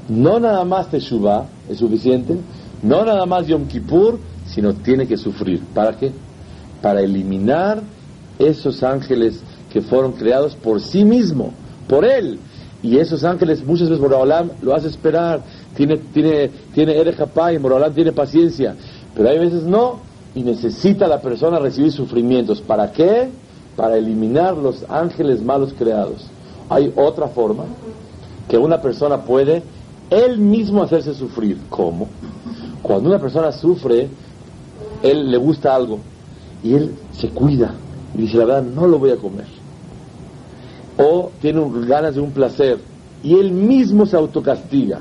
No 0.09 0.39
nada 0.39 0.65
más 0.65 0.91
Teshuvah 0.91 1.47
es 1.69 1.79
suficiente, 1.79 2.37
no 2.83 3.05
nada 3.05 3.25
más 3.27 3.47
Yom 3.47 3.67
Kippur, 3.67 4.19
sino 4.47 4.75
tiene 4.75 5.07
que 5.07 5.17
sufrir. 5.17 5.63
¿Para 5.75 5.97
qué? 5.97 6.13
Para 6.83 7.01
eliminar 7.01 7.81
esos 8.39 8.83
ángeles 8.83 9.43
que 9.73 9.81
fueron 9.81 10.13
creados 10.13 10.55
por 10.55 10.81
sí 10.81 11.05
mismo, 11.05 11.53
por 11.89 12.05
él. 12.05 12.39
Y 12.83 12.99
esos 12.99 13.25
ángeles 13.25 13.65
muchas 13.65 13.89
veces 13.89 14.03
Moraolam 14.03 14.51
lo 14.61 14.75
hace 14.75 14.89
esperar, 14.89 15.43
tiene, 15.77 15.97
tiene, 15.97 16.51
tiene 16.75 16.97
y 17.55 17.59
Moraolam 17.59 17.95
tiene 17.95 18.13
paciencia, 18.13 18.75
pero 19.15 19.31
hay 19.31 19.39
veces 19.39 19.63
no, 19.63 20.01
y 20.35 20.43
necesita 20.43 21.07
la 21.07 21.21
persona 21.21 21.59
recibir 21.59 21.93
sufrimientos. 21.93 22.61
¿Para 22.61 22.91
qué? 22.93 23.29
Para 23.77 23.97
eliminar 23.97 24.57
los 24.57 24.85
ángeles 24.89 25.43
malos 25.43 25.75
creados. 25.79 26.27
Hay 26.69 26.93
otra 26.97 27.29
forma 27.29 27.65
que 28.49 28.59
una 28.59 28.81
persona 28.81 29.23
puede 29.23 29.63
él 30.11 30.39
mismo 30.39 30.83
hacerse 30.83 31.15
sufrir. 31.15 31.59
¿Cómo? 31.69 32.09
Cuando 32.83 33.09
una 33.09 33.19
persona 33.19 33.53
sufre, 33.53 34.09
él 35.03 35.31
le 35.31 35.37
gusta 35.39 35.75
algo 35.75 35.99
y 36.63 36.75
él 36.75 36.95
se 37.13 37.29
cuida 37.29 37.75
y 38.15 38.23
dice, 38.23 38.37
la 38.37 38.45
verdad, 38.45 38.63
no 38.63 38.87
lo 38.87 38.99
voy 38.99 39.11
a 39.11 39.17
comer. 39.17 39.62
O 41.03 41.33
tiene 41.41 41.61
ganas 41.87 42.15
de 42.15 42.21
un 42.21 42.31
placer 42.31 42.79
y 43.23 43.39
él 43.39 43.51
mismo 43.51 44.07
se 44.07 44.17
autocastiga. 44.17 45.01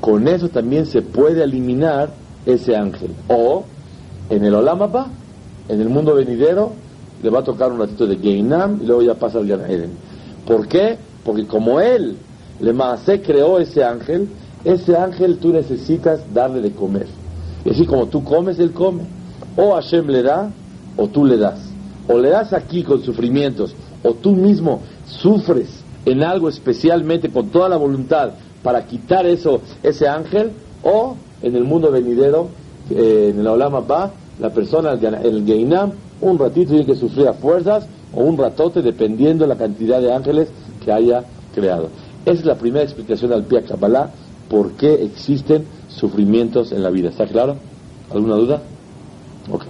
Con 0.00 0.26
eso 0.26 0.48
también 0.48 0.86
se 0.86 1.02
puede 1.02 1.44
eliminar 1.44 2.10
ese 2.46 2.76
ángel. 2.76 3.10
O 3.28 3.64
en 4.30 4.44
el 4.44 4.54
Olamapa, 4.54 5.08
en 5.68 5.80
el 5.80 5.88
mundo 5.88 6.14
venidero, 6.14 6.72
le 7.22 7.30
va 7.30 7.40
a 7.40 7.44
tocar 7.44 7.70
un 7.70 7.78
ratito 7.78 8.06
de 8.06 8.16
Geinam 8.16 8.80
y 8.82 8.86
luego 8.86 9.02
ya 9.02 9.14
pasa 9.14 9.38
al 9.38 9.46
Gan. 9.46 9.62
¿Por 10.46 10.66
qué? 10.66 10.98
Porque 11.24 11.46
como 11.46 11.80
él, 11.80 12.16
le 12.60 12.72
Maasé 12.72 13.20
creó 13.22 13.58
ese 13.58 13.84
ángel, 13.84 14.28
ese 14.64 14.96
ángel 14.96 15.38
tú 15.38 15.52
necesitas 15.52 16.20
darle 16.32 16.60
de 16.60 16.72
comer. 16.72 17.06
Y 17.64 17.70
así 17.70 17.86
como 17.86 18.06
tú 18.06 18.24
comes, 18.24 18.58
él 18.58 18.72
come. 18.72 19.02
O 19.56 19.74
Hashem 19.74 20.08
le 20.08 20.22
da, 20.22 20.50
o 20.96 21.06
tú 21.08 21.24
le 21.24 21.36
das. 21.36 21.60
O 22.08 22.18
le 22.18 22.30
das 22.30 22.52
aquí 22.52 22.82
con 22.82 23.02
sufrimientos, 23.02 23.74
o 24.02 24.14
tú 24.14 24.32
mismo 24.32 24.80
sufres 25.12 25.68
en 26.04 26.22
algo 26.22 26.48
especialmente 26.48 27.30
con 27.30 27.48
toda 27.48 27.68
la 27.68 27.76
voluntad 27.76 28.32
para 28.62 28.86
quitar 28.86 29.26
eso, 29.26 29.60
ese 29.82 30.08
ángel, 30.08 30.50
o 30.82 31.16
en 31.42 31.56
el 31.56 31.64
mundo 31.64 31.90
venidero, 31.90 32.48
eh, 32.90 33.30
en 33.32 33.40
el 33.40 33.46
Olama 33.46 33.80
va 33.80 34.10
la 34.40 34.50
persona, 34.50 34.92
el 34.92 35.44
Geinam, 35.44 35.92
un 36.20 36.38
ratito 36.38 36.70
tiene 36.70 36.86
que 36.86 36.96
sufrir 36.96 37.28
a 37.28 37.34
fuerzas 37.34 37.86
o 38.14 38.22
un 38.22 38.36
ratote 38.36 38.82
dependiendo 38.82 39.44
de 39.44 39.48
la 39.48 39.56
cantidad 39.56 40.00
de 40.00 40.12
ángeles 40.12 40.48
que 40.84 40.92
haya 40.92 41.24
creado. 41.54 41.88
Esa 42.24 42.40
es 42.40 42.44
la 42.44 42.56
primera 42.56 42.84
explicación 42.84 43.32
al 43.32 43.44
Pia 43.44 43.62
Kabbalah 43.62 44.10
por 44.48 44.72
qué 44.72 44.94
existen 45.02 45.64
sufrimientos 45.88 46.72
en 46.72 46.82
la 46.82 46.90
vida. 46.90 47.08
¿Está 47.08 47.26
claro? 47.26 47.56
¿Alguna 48.10 48.36
duda? 48.36 48.62
Ok. 49.50 49.64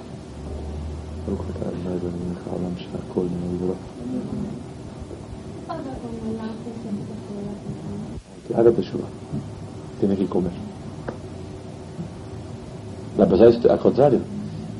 Haga 8.55 8.71
teshuva. 8.71 9.05
Tiene 10.01 10.17
que 10.17 10.27
comer. 10.27 10.53
La 13.19 13.27
persona 13.27 13.51
es 13.51 13.65
al 13.67 13.79
contrario. 13.79 14.21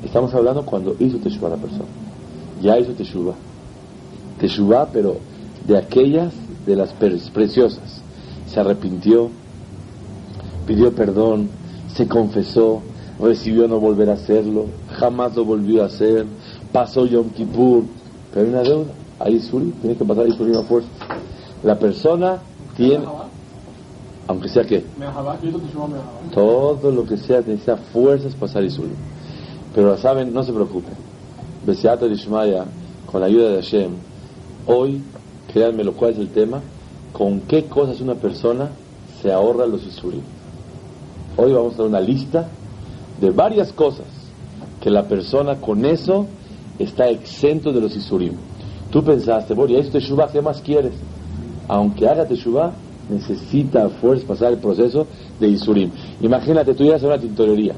Estamos 0.03 0.33
hablando 0.33 0.65
cuando 0.65 0.95
hizo 0.99 1.17
Teshuvah 1.17 1.49
la 1.49 1.57
persona. 1.57 1.85
Ya 2.61 2.77
hizo 2.77 2.91
Teshuvah. 2.91 3.35
Teshuvah, 4.39 4.87
pero 4.91 5.17
de 5.67 5.77
aquellas, 5.77 6.33
de 6.65 6.75
las 6.75 6.93
preciosas. 6.93 8.01
Se 8.47 8.59
arrepintió, 8.59 9.29
pidió 10.65 10.93
perdón, 10.93 11.49
se 11.93 12.07
confesó, 12.07 12.81
recibió 13.19 13.67
no 13.67 13.79
volver 13.79 14.09
a 14.09 14.13
hacerlo, 14.13 14.65
jamás 14.91 15.35
lo 15.35 15.45
volvió 15.45 15.83
a 15.83 15.87
hacer, 15.87 16.25
pasó 16.71 17.05
Yom 17.05 17.29
Kippur, 17.29 17.83
pero 18.33 18.45
hay 18.45 18.53
una 18.53 18.63
deuda, 18.63 18.91
hay 19.19 19.39
Suri, 19.39 19.73
tiene 19.81 19.95
que 19.95 20.05
pasar 20.05 20.31
Suri 20.31 20.55
a 20.55 20.63
fuerza. 20.63 20.89
La 21.63 21.79
persona 21.79 22.39
tiene, 22.75 23.05
aunque 24.27 24.49
sea 24.49 24.63
que, 24.63 24.83
todo 26.33 26.91
lo 26.91 27.05
que 27.05 27.17
sea, 27.17 27.39
necesita 27.39 27.77
fuerzas 27.77 28.35
pasar 28.35 28.63
Isuri. 28.63 28.91
Pero 29.75 29.97
saben, 29.97 30.33
no 30.33 30.43
se 30.43 30.53
preocupen. 30.53 30.93
Beseata 31.65 32.05
Ishmaya, 32.05 32.65
con 33.11 33.21
la 33.21 33.27
ayuda 33.27 33.49
de 33.49 33.55
Hashem, 33.55 33.91
hoy, 34.65 35.01
créanme 35.51 35.83
lo 35.83 35.93
cual 35.93 36.11
es 36.11 36.19
el 36.19 36.29
tema, 36.29 36.61
con 37.11 37.41
qué 37.41 37.65
cosas 37.65 38.01
una 38.01 38.15
persona 38.15 38.69
se 39.21 39.31
ahorra 39.31 39.65
los 39.65 39.85
Isurim. 39.85 40.21
Hoy 41.37 41.53
vamos 41.53 41.75
a 41.75 41.77
dar 41.77 41.87
una 41.87 41.99
lista 41.99 42.47
de 43.19 43.31
varias 43.31 43.71
cosas 43.71 44.05
que 44.81 44.89
la 44.89 45.07
persona 45.07 45.55
con 45.55 45.85
eso 45.85 46.27
está 46.79 47.09
exento 47.09 47.71
de 47.71 47.81
los 47.81 47.95
Isurim. 47.95 48.33
Tú 48.91 49.03
pensaste, 49.03 49.53
bueno, 49.53 49.77
esto 49.77 49.93
Teshuvah, 49.93 50.31
¿qué 50.31 50.41
más 50.41 50.61
quieres? 50.61 50.93
Aunque 51.67 52.07
haga 52.07 52.25
Teshuvah, 52.25 52.73
necesita 53.09 53.85
a 53.85 53.89
fuerza 53.89 54.27
pasar 54.27 54.53
el 54.53 54.59
proceso 54.59 55.07
de 55.39 55.47
Isurim. 55.47 55.91
Imagínate, 56.21 56.73
tú 56.73 56.83
llegas 56.83 57.03
a 57.03 57.07
una 57.07 57.19
tintorería 57.19 57.75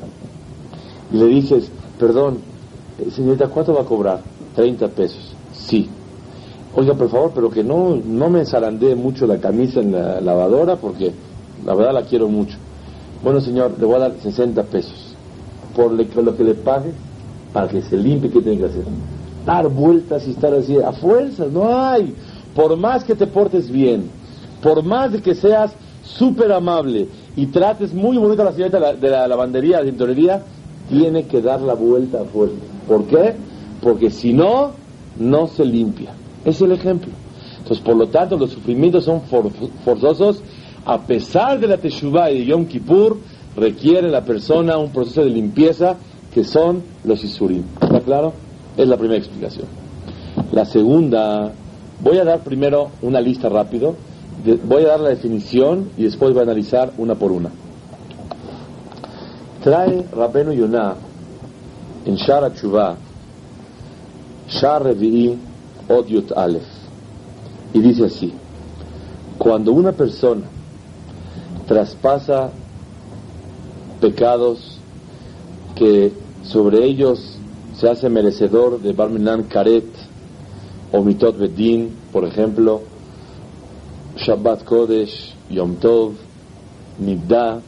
y 1.11 1.17
le 1.17 1.25
dices, 1.27 1.69
perdón, 1.99 2.39
eh, 2.99 3.09
señorita, 3.11 3.47
¿cuánto 3.47 3.73
va 3.73 3.81
a 3.81 3.85
cobrar? 3.85 4.21
30 4.55 4.87
pesos. 4.89 5.33
Sí. 5.53 5.89
Oiga, 6.75 6.93
por 6.93 7.09
favor, 7.09 7.31
pero 7.33 7.49
que 7.49 7.63
no, 7.63 7.95
no 7.95 8.29
me 8.29 8.45
zarandee 8.45 8.95
mucho 8.95 9.25
la 9.25 9.37
camisa 9.37 9.79
en 9.79 9.93
la 9.93 10.19
lavadora 10.21 10.75
porque 10.75 11.11
la 11.65 11.73
verdad 11.73 11.93
la 11.93 12.03
quiero 12.03 12.27
mucho. 12.27 12.57
Bueno, 13.23 13.39
señor, 13.39 13.75
le 13.79 13.85
voy 13.85 13.95
a 13.95 13.99
dar 13.99 14.13
60 14.21 14.63
pesos 14.63 15.15
por 15.75 15.91
lo 15.91 16.37
que 16.37 16.43
le 16.43 16.53
pague 16.53 16.91
para 17.51 17.67
que 17.67 17.81
se 17.81 17.97
limpie. 17.97 18.29
¿Qué 18.29 18.41
tiene 18.41 18.59
que 18.59 18.65
hacer? 18.65 18.83
Dar 19.45 19.67
vueltas 19.69 20.27
y 20.27 20.31
estar 20.31 20.53
así 20.53 20.77
a 20.77 20.91
fuerzas. 20.93 21.51
No 21.51 21.77
hay. 21.77 22.15
Por 22.55 22.75
más 22.77 23.03
que 23.03 23.15
te 23.15 23.27
portes 23.27 23.69
bien, 23.69 24.09
por 24.65 24.81
más 24.81 25.11
de 25.11 25.21
que 25.21 25.35
seas 25.35 25.75
súper 26.01 26.51
amable 26.51 27.07
y 27.35 27.45
trates 27.45 27.93
muy 27.93 28.17
bonita 28.17 28.43
la 28.43 28.51
señorita 28.51 28.93
de 28.93 29.09
la, 29.11 29.27
lavandería, 29.27 29.77
de 29.77 29.83
la 29.83 29.89
tintorería, 29.91 30.43
tiene 30.89 31.27
que 31.27 31.39
dar 31.39 31.61
la 31.61 31.75
vuelta 31.75 32.21
a 32.21 32.25
fuerza. 32.25 32.55
¿Por 32.87 33.05
qué? 33.05 33.35
Porque 33.79 34.09
si 34.09 34.33
no, 34.33 34.71
no 35.19 35.45
se 35.45 35.63
limpia. 35.65 36.13
Es 36.43 36.61
el 36.61 36.71
ejemplo. 36.71 37.11
Entonces, 37.59 37.85
por 37.85 37.95
lo 37.95 38.07
tanto, 38.07 38.39
los 38.39 38.49
sufrimientos 38.49 39.05
son 39.05 39.21
forzosos. 39.83 40.41
A 40.83 40.99
pesar 41.01 41.59
de 41.59 41.67
la 41.67 41.77
Teshuvah 41.77 42.31
y 42.31 42.39
de 42.39 42.45
Yom 42.45 42.65
Kippur, 42.65 43.19
requiere 43.55 44.09
la 44.09 44.25
persona 44.25 44.79
un 44.79 44.89
proceso 44.89 45.23
de 45.23 45.29
limpieza 45.29 45.95
que 46.33 46.43
son 46.43 46.81
los 47.03 47.23
Isurim. 47.23 47.65
¿Está 47.79 47.99
claro? 47.99 48.33
Es 48.75 48.87
la 48.87 48.97
primera 48.97 49.19
explicación. 49.19 49.67
La 50.51 50.65
segunda, 50.65 51.51
voy 52.01 52.17
a 52.17 52.23
dar 52.23 52.39
primero 52.39 52.89
una 53.03 53.21
lista 53.21 53.47
rápido. 53.47 53.95
Voy 54.43 54.83
a 54.83 54.87
dar 54.87 54.99
la 54.99 55.09
definición 55.09 55.89
y 55.97 56.03
después 56.03 56.33
voy 56.33 56.41
a 56.41 56.43
analizar 56.43 56.93
una 56.97 57.15
por 57.15 57.31
una. 57.31 57.51
Trae 59.63 60.05
Rabenu 60.11 60.51
Yonah 60.53 60.95
en 62.05 62.15
Shara 62.15 62.53
Chubá, 62.53 62.97
Shar 64.47 64.83
Revi'i 64.83 65.37
Odiot 65.89 66.31
Aleph, 66.37 66.63
y 67.73 67.79
dice 67.79 68.05
así, 68.05 68.33
cuando 69.37 69.71
una 69.71 69.91
persona 69.91 70.43
traspasa 71.67 72.51
pecados 73.99 74.79
que 75.75 76.13
sobre 76.43 76.85
ellos 76.85 77.37
se 77.75 77.89
hace 77.89 78.09
merecedor 78.09 78.79
de 78.81 78.93
Barminan 78.93 79.43
Karet 79.43 79.85
o 80.91 81.01
Mitot 81.01 81.37
Bedin, 81.37 81.89
por 82.13 82.23
ejemplo, 82.23 82.81
Shabbat 84.17 84.63
Kodesh, 84.63 85.33
Yom 85.49 85.75
Tov, 85.75 86.13
Nidda, 86.99 87.61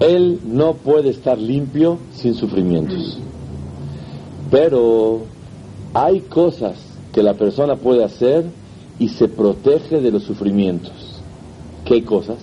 él 0.00 0.40
no 0.44 0.74
puede 0.74 1.10
estar 1.10 1.38
limpio 1.38 1.98
sin 2.12 2.34
sufrimientos. 2.34 3.18
Pero 4.50 5.22
hay 5.94 6.20
cosas 6.20 6.78
que 7.12 7.22
la 7.22 7.34
persona 7.34 7.76
puede 7.76 8.04
hacer 8.04 8.44
y 8.98 9.08
se 9.08 9.28
protege 9.28 10.00
de 10.00 10.10
los 10.10 10.22
sufrimientos. 10.22 11.20
¿Qué 11.84 12.04
cosas? 12.04 12.38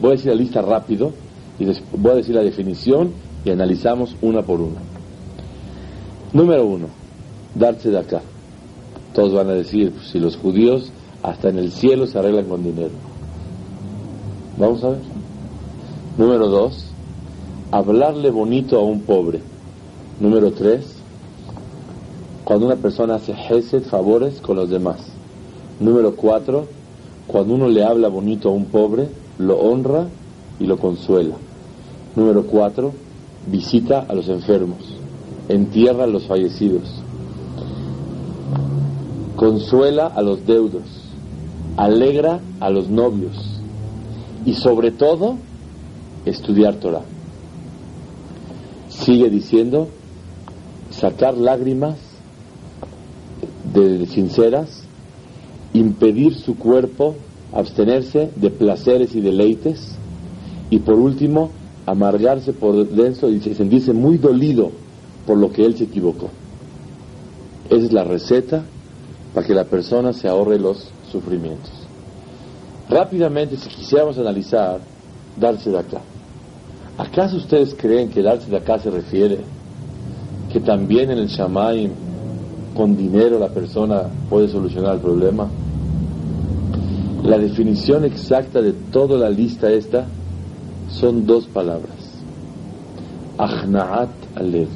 Voy 0.00 0.10
a 0.10 0.12
decir 0.12 0.28
la 0.28 0.36
lista 0.36 0.62
rápido 0.62 1.12
y 1.58 1.64
voy 1.64 2.12
a 2.12 2.16
decir 2.16 2.34
la 2.34 2.42
definición 2.42 3.12
y 3.44 3.50
analizamos 3.50 4.16
una 4.22 4.42
por 4.42 4.60
una. 4.60 4.80
Número 6.32 6.66
uno, 6.66 6.88
darse 7.54 7.90
de 7.90 7.98
acá. 7.98 8.20
Todos 9.16 9.32
van 9.32 9.48
a 9.48 9.54
decir, 9.54 9.92
pues, 9.92 10.08
si 10.08 10.18
los 10.18 10.36
judíos 10.36 10.92
hasta 11.22 11.48
en 11.48 11.56
el 11.56 11.72
cielo 11.72 12.06
se 12.06 12.18
arreglan 12.18 12.44
con 12.44 12.62
dinero. 12.62 12.90
Vamos 14.58 14.84
a 14.84 14.90
ver. 14.90 15.00
Número 16.18 16.48
dos, 16.48 16.84
hablarle 17.70 18.28
bonito 18.28 18.78
a 18.78 18.82
un 18.82 19.00
pobre. 19.00 19.40
Número 20.20 20.52
tres, 20.52 20.96
cuando 22.44 22.66
una 22.66 22.76
persona 22.76 23.14
hace 23.14 23.34
gesed, 23.34 23.84
favores 23.84 24.42
con 24.42 24.56
los 24.56 24.68
demás. 24.68 24.98
Número 25.80 26.14
cuatro, 26.14 26.66
cuando 27.26 27.54
uno 27.54 27.68
le 27.68 27.84
habla 27.84 28.08
bonito 28.08 28.50
a 28.50 28.52
un 28.52 28.66
pobre, 28.66 29.08
lo 29.38 29.58
honra 29.58 30.08
y 30.60 30.66
lo 30.66 30.76
consuela. 30.76 31.36
Número 32.16 32.44
cuatro, 32.44 32.92
visita 33.46 34.04
a 34.06 34.14
los 34.14 34.28
enfermos, 34.28 34.78
entierra 35.48 36.04
a 36.04 36.06
los 36.06 36.26
fallecidos, 36.26 37.02
consuela 39.36 40.06
a 40.06 40.22
los 40.22 40.46
deudos, 40.46 40.84
alegra 41.76 42.40
a 42.60 42.70
los 42.70 42.88
novios 42.88 43.60
y 44.44 44.54
sobre 44.54 44.90
todo 44.90 45.36
estudiar 46.24 46.76
Torah. 46.76 47.04
Sigue 48.88 49.30
diciendo, 49.30 49.88
sacar 50.90 51.36
lágrimas 51.36 51.98
de 53.74 54.06
sinceras, 54.06 54.82
impedir 55.74 56.34
su 56.34 56.56
cuerpo 56.56 57.16
abstenerse 57.52 58.30
de 58.36 58.50
placeres 58.50 59.14
y 59.14 59.20
deleites 59.20 59.96
y 60.70 60.78
por 60.80 60.96
último 60.96 61.50
amargarse 61.86 62.52
por 62.52 62.88
dentro 62.88 63.30
y 63.30 63.40
sentirse 63.40 63.92
muy 63.92 64.18
dolido 64.18 64.70
por 65.26 65.38
lo 65.38 65.52
que 65.52 65.64
él 65.64 65.76
se 65.76 65.84
equivocó. 65.84 66.28
Esa 67.70 67.86
es 67.86 67.92
la 67.92 68.04
receta 68.04 68.64
para 69.36 69.46
que 69.46 69.52
la 69.52 69.64
persona 69.64 70.14
se 70.14 70.28
ahorre 70.28 70.58
los 70.58 70.88
sufrimientos. 71.12 71.70
Rápidamente, 72.88 73.58
si 73.58 73.68
quisiéramos 73.68 74.16
analizar, 74.16 74.80
darse 75.38 75.68
de 75.68 75.78
acá. 75.78 76.00
¿Acaso 76.96 77.36
ustedes 77.36 77.76
creen 77.78 78.08
que 78.08 78.22
darse 78.22 78.48
de 78.48 78.56
acá 78.56 78.78
se 78.78 78.88
refiere 78.88 79.40
que 80.50 80.58
también 80.60 81.10
en 81.10 81.18
el 81.18 81.26
Shamaim 81.26 81.90
con 82.74 82.96
dinero 82.96 83.38
la 83.38 83.50
persona 83.50 84.04
puede 84.30 84.48
solucionar 84.48 84.94
el 84.94 85.00
problema? 85.00 85.46
La 87.22 87.36
definición 87.36 88.06
exacta 88.06 88.62
de 88.62 88.72
toda 88.72 89.18
la 89.18 89.28
lista 89.28 89.70
esta 89.70 90.06
son 90.88 91.26
dos 91.26 91.44
palabras. 91.44 92.22
Ahnaat 93.36 94.08
alev, 94.34 94.68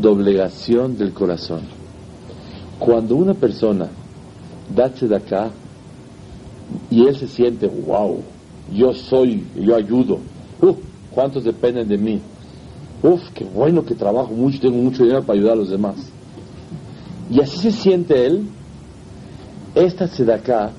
doblegación 0.00 0.96
del 0.96 1.12
corazón. 1.12 1.75
Cuando 2.78 3.16
una 3.16 3.34
persona 3.34 3.88
da 4.74 4.88
de 4.88 5.16
acá 5.16 5.50
y 6.90 7.06
él 7.06 7.16
se 7.16 7.28
siente, 7.28 7.66
wow, 7.66 8.20
yo 8.72 8.92
soy, 8.92 9.46
yo 9.54 9.76
ayudo, 9.76 10.18
uf, 10.60 10.76
¿cuántos 11.12 11.44
dependen 11.44 11.88
de 11.88 11.96
mí? 11.96 12.20
Uf, 13.02 13.20
qué 13.34 13.44
bueno 13.44 13.84
que 13.84 13.94
trabajo 13.94 14.32
mucho, 14.32 14.60
tengo 14.60 14.76
mucho 14.76 15.02
dinero 15.02 15.22
para 15.22 15.38
ayudar 15.38 15.54
a 15.54 15.56
los 15.56 15.70
demás. 15.70 15.96
Y 17.30 17.40
así 17.40 17.58
se 17.58 17.72
siente 17.72 18.26
él, 18.26 18.48
esta 19.74 20.08
acá 20.34 20.72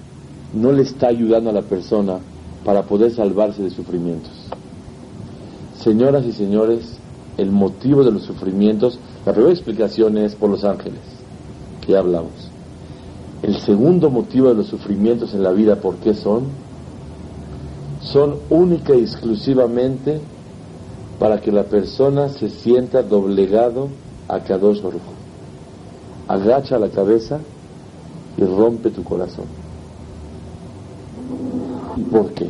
no 0.53 0.71
le 0.71 0.83
está 0.83 1.07
ayudando 1.07 1.49
a 1.49 1.53
la 1.53 1.62
persona 1.62 2.19
para 2.63 2.83
poder 2.83 3.12
salvarse 3.12 3.62
de 3.62 3.69
sufrimientos. 3.69 4.31
Señoras 5.79 6.25
y 6.25 6.31
señores, 6.31 6.97
el 7.38 7.51
motivo 7.51 8.03
de 8.03 8.12
los 8.12 8.23
sufrimientos, 8.23 8.99
la 9.25 9.33
primera 9.33 9.53
explicación 9.53 10.17
es 10.17 10.36
por 10.36 10.49
los 10.49 10.63
ángeles, 10.63 10.99
ya 11.88 12.00
hablamos. 12.00 12.32
El 13.41 13.56
segundo 13.60 14.10
motivo 14.10 14.50
de 14.50 14.56
los 14.56 14.67
sufrimientos 14.67 15.34
en 15.34 15.43
la 15.43 15.52
vida, 15.52 15.78
¿por 15.78 15.95
qué 15.97 16.13
son? 16.13 16.43
Son 18.02 18.36
única 18.50 18.95
y 18.95 19.02
exclusivamente 19.02 20.19
para 21.19 21.39
que 21.41 21.52
la 21.52 21.63
persona 21.63 22.30
se 22.30 22.50
sienta 22.50 23.04
doblegado 23.04 23.89
a 24.28 24.39
Kadosh 24.39 24.82
Baruch. 24.82 25.02
Agacha 26.28 26.78
la 26.78 26.89
cabeza 26.89 27.39
y 28.38 28.43
rompe 28.43 28.89
tu 28.89 29.04
corazón. 29.04 29.45
¿Y 31.95 32.02
por 32.02 32.32
qué? 32.32 32.50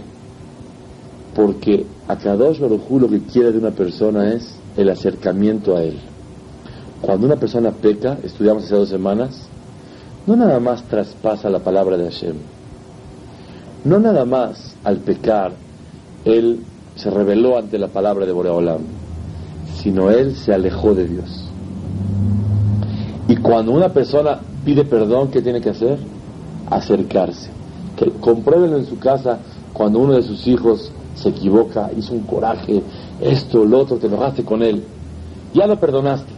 Porque 1.36 1.86
a 2.08 2.17
Kadosh 2.17 2.60
Baruj 2.60 2.89
lo 3.00 3.10
que 3.10 3.21
quiere 3.21 3.52
de 3.52 3.58
una 3.60 3.71
persona 3.71 4.34
es 4.34 4.56
el 4.76 4.89
acercamiento 4.89 5.76
a 5.76 5.84
él. 5.84 6.00
Cuando 7.01 7.25
una 7.25 7.36
persona 7.36 7.71
peca, 7.71 8.17
estudiamos 8.23 8.65
hace 8.65 8.75
dos 8.75 8.89
semanas, 8.89 9.47
no 10.25 10.36
nada 10.36 10.60
más 10.60 10.83
traspasa 10.83 11.49
la 11.49 11.60
palabra 11.60 11.97
de 11.97 12.05
Hashem, 12.05 12.36
no 13.86 13.99
nada 13.99 14.25
más 14.25 14.75
al 14.83 14.97
pecar 14.97 15.53
él 16.25 16.60
se 16.95 17.10
rebeló 17.10 17.57
ante 17.57 17.77
la 17.77 17.88
palabra 17.88 18.25
de 18.25 18.31
Boreolam, 18.31 18.81
sino 19.75 20.10
él 20.10 20.36
se 20.36 20.53
alejó 20.53 20.93
de 20.93 21.07
Dios. 21.07 21.49
Y 23.27 23.36
cuando 23.38 23.71
una 23.71 23.89
persona 23.89 24.39
pide 24.65 24.83
perdón, 24.83 25.29
¿qué 25.29 25.41
tiene 25.41 25.62
que 25.62 25.69
hacer? 25.69 25.99
Acercarse 26.69 27.57
que 27.97 28.12
compruébenlo 28.12 28.77
en 28.77 28.86
su 28.86 28.97
casa 28.99 29.39
cuando 29.73 29.99
uno 29.99 30.13
de 30.13 30.23
sus 30.23 30.47
hijos 30.47 30.91
se 31.15 31.29
equivoca, 31.29 31.89
hizo 31.97 32.13
un 32.13 32.21
coraje, 32.21 32.81
esto, 33.19 33.65
lo 33.65 33.79
otro, 33.79 33.97
te 33.97 34.05
enojaste 34.05 34.43
con 34.43 34.62
él, 34.62 34.83
ya 35.53 35.65
lo 35.65 35.79
perdonaste, 35.79 36.31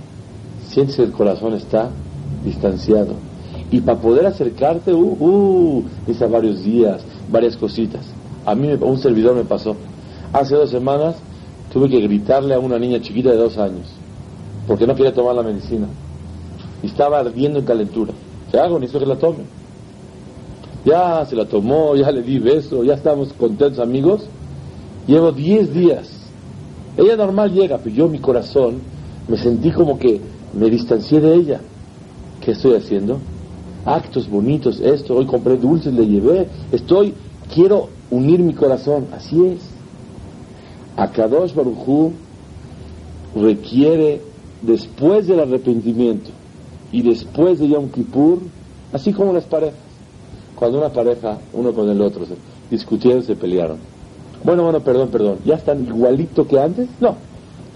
sientes 0.70 0.96
que 0.96 1.04
el 1.04 1.12
corazón 1.12 1.54
está 1.54 1.90
distanciado. 2.44 3.14
Y 3.72 3.82
para 3.82 4.00
poder 4.00 4.26
acercarte, 4.26 4.94
uh, 4.94 5.18
uh, 5.20 5.84
dice 6.08 6.26
varios 6.26 6.64
días, 6.64 7.02
varias 7.30 7.56
cositas. 7.58 8.06
A 8.46 8.56
mí 8.56 8.70
un 8.82 8.98
servidor 8.98 9.36
me 9.36 9.44
pasó. 9.44 9.76
Hace 10.34 10.56
dos 10.56 10.70
semanas 10.70 11.16
tuve 11.72 11.90
que 11.90 12.00
gritarle 12.00 12.56
a 12.56 12.60
una 12.60 12.80
niña 12.80 13.02
chiquita 13.02 13.30
de 13.30 13.38
dos 13.38 13.58
años, 13.58 13.88
porque 14.68 14.88
no 14.88 14.96
quería 14.96 15.14
tomar 15.14 15.36
la 15.36 15.44
medicina. 15.44 15.88
Y 16.82 16.88
estaba 16.88 17.20
ardiendo 17.20 17.60
en 17.60 17.66
calentura. 17.66 18.14
¿Qué 18.52 18.58
hago? 18.58 18.80
Necesito 18.80 19.00
que 19.00 19.06
la 19.06 19.18
tome. 19.18 19.44
Ya 20.86 21.26
se 21.26 21.36
la 21.36 21.46
tomó, 21.46 21.96
ya 21.96 22.12
le 22.12 22.24
di 22.24 22.40
beso, 22.40 22.84
ya 22.84 22.94
estamos 22.94 23.34
contentos 23.34 23.80
amigos. 23.80 24.26
Llevo 25.06 25.32
10 25.32 25.74
días. 25.74 26.10
Ella 26.98 27.16
normal 27.16 27.52
llega, 27.52 27.78
pero 27.78 27.96
yo 27.96 28.08
mi 28.08 28.20
corazón 28.20 28.80
me 29.28 29.38
sentí 29.38 29.72
como 29.72 30.00
que 30.00 30.20
me 30.54 30.70
distancié 30.70 31.20
de 31.20 31.34
ella. 31.36 31.62
¿Qué 32.42 32.52
estoy 32.52 32.76
haciendo? 32.76 33.20
Actos 33.86 34.30
bonitos, 34.30 34.80
esto, 34.80 35.16
hoy 35.16 35.26
compré 35.26 35.58
dulces, 35.58 35.94
le 35.94 36.06
llevé, 36.06 36.48
estoy, 36.72 37.14
quiero 37.54 37.90
unir 38.12 38.40
mi 38.40 38.54
corazón, 38.54 39.08
así 39.14 39.46
es. 39.46 39.60
Akadosh 40.96 41.54
Barujú 41.54 42.12
requiere, 43.36 44.22
después 44.62 45.28
del 45.28 45.40
arrepentimiento 45.40 46.32
y 46.92 47.02
después 47.02 47.60
de 47.60 47.70
Yom 47.70 47.90
Kippur, 47.90 48.40
así 48.92 49.14
como 49.14 49.32
las 49.32 49.46
parejas, 49.46 49.80
cuando 50.56 50.80
una 50.80 50.90
pareja, 50.90 51.38
uno 51.54 51.74
con 51.74 51.90
el 51.90 52.02
otro, 52.02 52.26
se 52.26 52.36
discutieron, 52.70 53.24
se 53.24 53.36
pelearon. 53.36 53.78
Bueno, 54.44 54.64
bueno, 54.64 54.82
perdón, 54.82 55.10
perdón, 55.10 55.38
¿ya 55.46 55.56
están 55.56 55.86
igualito 55.86 56.48
que 56.48 56.60
antes? 56.60 56.90
No, 57.00 57.16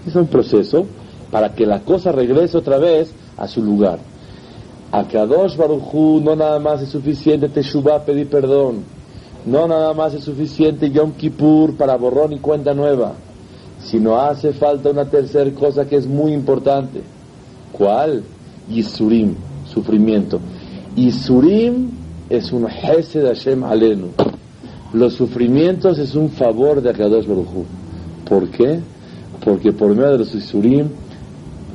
es 0.06 0.14
un 0.14 0.26
proceso 0.26 0.86
para 1.34 1.52
que 1.52 1.66
la 1.66 1.80
cosa 1.80 2.12
regrese 2.12 2.56
otra 2.56 2.78
vez 2.78 3.12
a 3.36 3.48
su 3.48 3.60
lugar. 3.60 3.98
A 4.92 5.02
Kadosh 5.02 5.56
Barujú 5.56 6.20
no 6.20 6.36
nada 6.36 6.60
más 6.60 6.80
es 6.80 6.90
suficiente 6.90 7.48
Teshuvah 7.48 8.04
pedir 8.04 8.28
perdón, 8.28 8.84
no 9.44 9.66
nada 9.66 9.92
más 9.94 10.14
es 10.14 10.22
suficiente 10.22 10.92
Yom 10.92 11.10
Kippur 11.14 11.74
para 11.74 11.96
borrón 11.96 12.34
y 12.34 12.38
cuenta 12.38 12.72
nueva, 12.72 13.14
sino 13.80 14.16
hace 14.16 14.52
falta 14.52 14.90
una 14.90 15.06
tercera 15.06 15.50
cosa 15.50 15.86
que 15.86 15.96
es 15.96 16.06
muy 16.06 16.32
importante. 16.32 17.02
¿Cuál? 17.72 18.22
Yisurim, 18.70 19.34
sufrimiento. 19.66 20.38
Yisurim 20.94 21.90
es 22.30 22.52
un 22.52 22.62
de 22.62 23.26
Hashem 23.26 23.64
alenu. 23.64 24.10
Los 24.92 25.14
sufrimientos 25.14 25.98
es 25.98 26.14
un 26.14 26.30
favor 26.30 26.80
de 26.80 26.90
Akadosh 26.90 27.26
Baruj 27.26 27.64
¿Por 28.24 28.50
qué? 28.50 28.78
Porque 29.44 29.72
por 29.72 29.96
medio 29.96 30.12
de 30.12 30.18
los 30.18 30.32
Yisurim, 30.32 30.86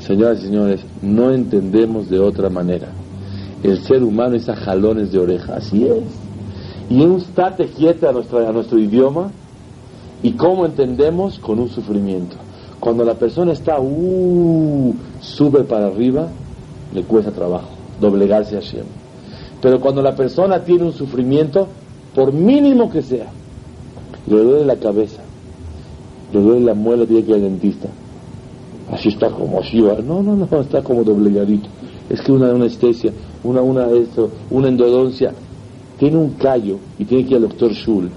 señoras 0.10 0.40
y 0.40 0.46
señores, 0.48 0.82
no 1.04 1.32
entendemos 1.32 2.10
de 2.10 2.20
otra 2.20 2.50
manera. 2.50 2.88
El 3.62 3.78
ser 3.84 4.04
humano 4.04 4.36
es 4.36 4.50
a 4.50 4.56
jalones 4.56 5.12
de 5.12 5.20
oreja, 5.20 5.58
así 5.58 5.86
es. 5.86 6.04
Y 6.90 7.00
un 7.02 7.18
estate 7.18 7.68
quieto 7.68 8.08
a, 8.08 8.10
a 8.10 8.52
nuestro 8.52 8.80
idioma, 8.80 9.30
¿y 10.24 10.32
cómo 10.32 10.66
entendemos? 10.66 11.38
Con 11.38 11.60
un 11.60 11.70
sufrimiento. 11.70 12.38
Cuando 12.80 13.04
la 13.06 13.14
persona 13.14 13.52
está, 13.52 13.80
uh, 13.80 14.96
sube 15.22 15.64
para 15.64 15.86
arriba, 15.86 16.28
le 16.92 17.04
cuesta 17.04 17.30
trabajo 17.30 17.70
doblegarse 18.02 18.58
a 18.58 18.62
Hashem. 18.62 18.86
Pero 19.62 19.80
cuando 19.80 20.02
la 20.02 20.16
persona 20.16 20.64
tiene 20.64 20.86
un 20.86 20.94
sufrimiento, 20.94 21.68
por 22.16 22.34
mínimo 22.34 22.90
que 22.90 23.04
sea, 23.04 23.28
le 24.26 24.38
duele 24.38 24.66
la 24.66 24.78
cabeza, 24.78 25.22
le 26.34 26.42
duele 26.42 26.66
la 26.66 26.74
muela, 26.74 27.06
tiene 27.06 27.24
que 27.24 27.30
ir 27.30 27.36
al 27.36 27.42
dentista. 27.42 27.90
Así 28.92 29.10
está 29.10 29.30
como 29.30 29.60
así 29.60 29.82
va. 29.82 29.98
No, 30.02 30.24
no, 30.24 30.36
no, 30.36 30.46
está 30.62 30.82
como 30.82 31.04
doblegadito. 31.04 31.70
Es 32.10 32.22
que 32.22 32.32
una 32.32 32.50
anestesia, 32.50 33.12
una, 33.44 33.62
una, 33.62 33.90
esto, 33.92 34.30
una 34.50 34.68
endodoncia, 34.68 35.34
tiene 35.98 36.18
un 36.18 36.32
callo 36.32 36.78
y 36.98 37.06
tiene 37.06 37.26
que 37.26 37.32
ir 37.32 37.36
al 37.36 37.44
doctor 37.44 37.74
Schul, 37.74 38.10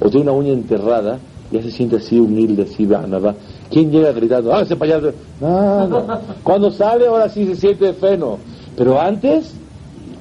o 0.00 0.08
tiene 0.08 0.30
una 0.30 0.32
uña 0.32 0.52
enterrada, 0.52 1.18
ya 1.52 1.62
se 1.62 1.70
siente 1.70 1.96
así 1.96 2.18
humilde, 2.18 2.64
así 2.64 2.84
va, 2.84 3.06
nada. 3.06 3.34
¿Quién 3.70 3.90
llega 3.90 4.12
gritando? 4.12 4.52
¡Ah, 4.54 4.62
ese 4.62 4.76
payaso! 4.76 5.12
Cuando 6.42 6.70
sale, 6.70 7.06
ahora 7.06 7.28
sí 7.28 7.46
se 7.46 7.56
siente 7.56 7.92
feno. 7.92 8.38
Pero 8.76 9.00
antes, 9.00 9.54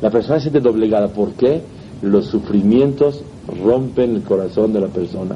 la 0.02 0.10
persona 0.10 0.40
se 0.40 0.50
siente 0.50 0.60
doblegada. 0.60 1.08
¿Por 1.08 1.32
qué? 1.34 1.62
Los 2.02 2.26
sufrimientos 2.26 3.24
rompen 3.64 4.16
el 4.16 4.24
corazón 4.24 4.74
de 4.74 4.82
la 4.82 4.88
persona. 4.88 5.36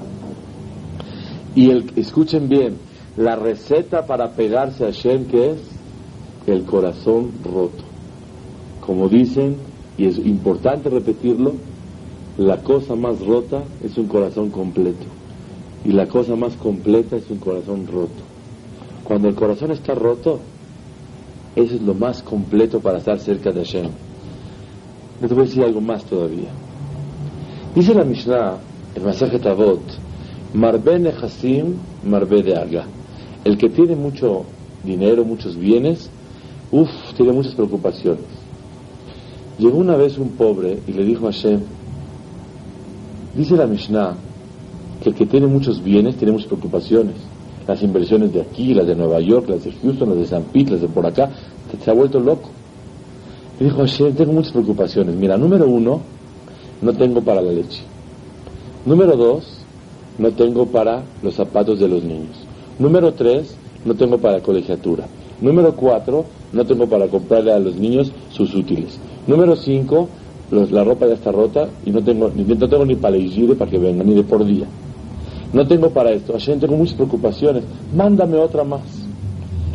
Y 1.56 1.70
el, 1.70 1.92
escuchen 1.96 2.48
bien, 2.48 2.76
la 3.18 3.36
receta 3.36 4.06
para 4.06 4.32
pegarse 4.32 4.86
a 4.86 4.92
Shem, 4.92 5.26
que 5.26 5.52
es? 5.52 5.60
El 6.48 6.64
corazón 6.64 7.32
roto. 7.44 7.84
Como 8.86 9.10
dicen, 9.10 9.58
y 9.98 10.06
es 10.06 10.18
importante 10.18 10.90
repetirlo, 10.90 11.54
la 12.38 12.58
cosa 12.58 12.96
más 12.96 13.20
rota 13.26 13.64
es 13.84 13.98
un 13.98 14.08
corazón 14.08 14.50
completo. 14.50 15.06
Y 15.84 15.92
la 15.92 16.08
cosa 16.08 16.36
más 16.36 16.56
completa 16.56 17.18
es 17.18 17.30
un 17.30 17.38
corazón 17.38 17.86
roto. 17.88 18.24
Cuando 19.04 19.28
el 19.28 19.36
corazón 19.36 19.72
está 19.72 19.94
roto, 19.94 20.40
eso 21.56 21.76
es 21.76 21.82
lo 21.82 21.94
más 21.94 22.24
completo 22.24 22.80
para 22.80 23.00
estar 23.00 23.20
cerca 23.20 23.52
de 23.52 23.64
Hashem. 23.64 23.90
Les 25.22 25.30
voy 25.30 25.42
a 25.42 25.46
decir 25.46 25.64
algo 25.64 25.82
más 25.82 26.04
todavía. 26.06 26.50
Dice 27.76 27.94
la 27.94 28.04
Mishnah, 28.04 28.58
el 28.96 29.04
mensaje 29.04 29.40
Tavot, 29.40 29.82
Marbe 30.54 31.00
Nehasim, 31.00 31.76
Marbe 32.04 32.42
de 32.42 32.58
Aga. 32.58 32.86
El 33.44 33.58
que 33.58 33.70
tiene 33.70 33.96
mucho 33.96 34.46
dinero, 34.84 35.26
muchos 35.26 35.58
bienes, 35.58 36.10
uff, 36.72 36.90
tiene 37.16 37.32
muchas 37.32 37.56
preocupaciones. 37.56 38.24
Llegó 39.58 39.78
una 39.78 39.96
vez 39.96 40.18
un 40.18 40.30
pobre 40.30 40.80
y 40.88 40.94
le 40.94 41.06
dijo 41.06 41.28
a 41.28 41.32
Hashem, 41.32 41.60
dice 43.36 43.56
la 43.56 43.68
Mishnah, 43.68 44.16
que 45.02 45.10
el 45.10 45.16
que 45.16 45.26
tiene 45.26 45.48
muchos 45.48 45.84
bienes 45.84 46.16
tiene 46.16 46.32
muchas 46.32 46.48
preocupaciones. 46.48 47.16
Las 47.68 47.82
inversiones 47.84 48.34
de 48.34 48.42
aquí, 48.42 48.74
las 48.74 48.88
de 48.88 48.96
Nueva 48.96 49.20
York, 49.20 49.50
las 49.50 49.64
de 49.64 49.72
Houston, 49.72 50.10
las 50.10 50.18
de 50.18 50.26
San 50.26 50.44
Pete, 50.44 50.72
las 50.72 50.82
de 50.82 50.88
por 50.88 51.06
acá, 51.06 51.30
se 51.84 51.90
ha 51.92 51.94
vuelto 51.94 52.20
loco. 52.20 52.50
Y 53.60 53.66
dijo, 53.66 53.78
Hashem, 53.78 54.14
tengo 54.14 54.34
muchas 54.34 54.52
preocupaciones. 54.52 55.16
Mira, 55.16 55.38
número 55.38 55.68
uno, 55.68 56.02
no 56.82 56.94
tengo 56.94 57.22
para 57.22 57.42
la 57.42 57.52
leche. 57.52 57.84
Número 58.86 59.16
dos, 59.16 59.46
no 60.18 60.32
tengo 60.32 60.66
para 60.66 61.04
los 61.22 61.36
zapatos 61.36 61.80
de 61.80 61.88
los 61.88 62.04
niños. 62.04 62.41
Número 62.82 63.14
tres, 63.14 63.56
no 63.86 63.94
tengo 63.94 64.18
para 64.18 64.40
colegiatura. 64.40 65.06
Número 65.40 65.76
cuatro, 65.76 66.26
no 66.52 66.66
tengo 66.66 66.88
para 66.88 67.08
comprarle 67.10 67.54
a 67.54 67.60
los 67.60 67.76
niños 67.76 68.12
sus 68.32 68.56
útiles. 68.56 69.00
Número 69.28 69.56
cinco, 69.56 70.10
la 70.50 70.84
ropa 70.84 71.06
ya 71.06 71.14
está 71.14 71.32
rota 71.32 71.70
y 71.86 71.92
no 71.92 72.02
tengo, 72.02 72.32
ni, 72.36 72.44
no 72.44 72.68
tengo 72.68 72.84
ni 72.84 72.96
para 72.96 73.18
ir 73.18 73.56
para 73.56 73.70
que 73.70 73.78
vengan, 73.78 74.08
ni 74.08 74.16
de 74.16 74.24
por 74.24 74.44
día. 74.44 74.66
No 75.54 75.68
tengo 75.68 75.92
para 75.92 76.10
esto. 76.10 76.34
Hashem, 76.34 76.60
tengo 76.60 76.76
muchas 76.76 76.96
preocupaciones. 76.96 77.64
Mándame 77.96 78.38
otra 78.38 78.64
más. 78.64 78.82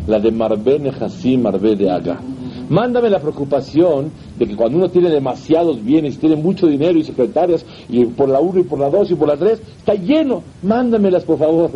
La 0.05 0.19
de 0.19 0.29
Marbe 0.29 0.77
Nehasí, 0.77 1.37
Marbe 1.37 1.77
de 1.77 1.89
Aga. 1.89 2.19
Mándame 2.67 3.09
la 3.09 3.21
preocupación 3.21 4.11
de 4.37 4.47
que 4.47 4.55
cuando 4.57 4.79
uno 4.79 4.89
tiene 4.89 5.09
demasiados 5.09 5.81
bienes, 5.81 6.19
tiene 6.19 6.35
mucho 6.35 6.67
dinero 6.67 6.99
y 6.99 7.05
secretarias, 7.05 7.65
y 7.87 8.03
por 8.03 8.27
la 8.27 8.41
1 8.41 8.59
y 8.59 8.63
por 8.63 8.79
la 8.79 8.89
2 8.89 9.11
y 9.11 9.15
por 9.15 9.29
la 9.29 9.37
3, 9.37 9.61
está 9.77 9.93
lleno. 9.93 10.43
Mándamelas, 10.61 11.23
por 11.23 11.37
favor. 11.37 11.71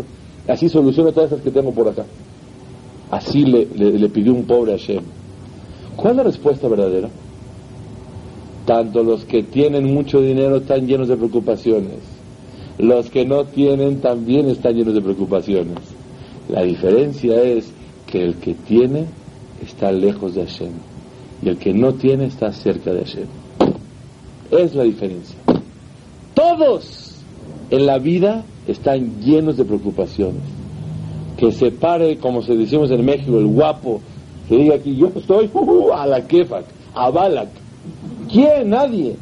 Así 0.52 0.70
soluciono 0.70 1.12
todas 1.12 1.32
esas 1.32 1.44
que 1.44 1.52
tengo 1.52 1.72
por 1.72 1.88
acá. 1.88 2.06
Así 3.10 3.46
le, 3.46 3.66
pidió 4.10 4.34
un 4.34 4.44
pobre 4.46 4.74
Hashem. 4.74 5.04
¿Cuál 5.96 6.12
es 6.12 6.18
la 6.18 6.24
respuesta 6.24 6.68
verdadera? 6.68 7.10
Tanto 8.66 9.04
los 9.04 9.26
que 9.26 9.44
tienen 9.44 9.94
mucho 9.94 10.22
dinero 10.22 10.58
están 10.58 10.88
llenos 10.88 11.08
de 11.08 11.18
preocupaciones 11.18 12.22
los 12.82 13.12
que 13.12 13.26
no 13.26 13.46
tienen 13.46 14.02
también 14.02 14.50
están 14.50 14.74
llenos 14.74 14.96
de 14.96 15.02
preocupaciones. 15.02 15.78
La 16.50 16.64
diferencia 16.64 17.42
es 17.42 17.72
que 18.08 18.24
el 18.24 18.36
que 18.36 18.56
tiene 18.56 19.06
está 19.64 19.92
lejos 19.92 20.34
de 20.34 20.46
Hashem 20.46 20.72
y 21.44 21.50
el 21.50 21.58
que 21.58 21.74
no 21.74 21.94
tiene 21.94 22.26
está 22.26 22.52
cerca 22.52 22.92
de 22.92 23.06
Hashem. 23.06 23.28
Es 24.50 24.74
la 24.74 24.84
diferencia. 24.84 25.38
Todos 26.34 27.16
en 27.70 27.86
la 27.86 28.00
vida 28.00 28.44
están 28.68 29.22
llenos 29.22 29.58
de 29.58 29.66
preocupaciones. 29.66 30.42
Que 31.38 31.52
se 31.52 31.72
pare, 31.72 32.18
como 32.18 32.42
se 32.42 32.56
decimos 32.56 32.92
en 32.92 33.04
México, 33.04 33.38
el 33.38 33.48
guapo, 33.48 34.02
que 34.48 34.58
diga 34.58 34.76
aquí, 34.76 34.96
yo 34.96 35.12
estoy 35.16 35.50
uh, 35.54 35.94
a 35.94 36.06
la 36.06 36.28
Kefak, 36.28 36.66
a 36.94 37.10
Balak. 37.10 37.50
¿Quién? 38.32 38.70
Nadie. 38.70 39.16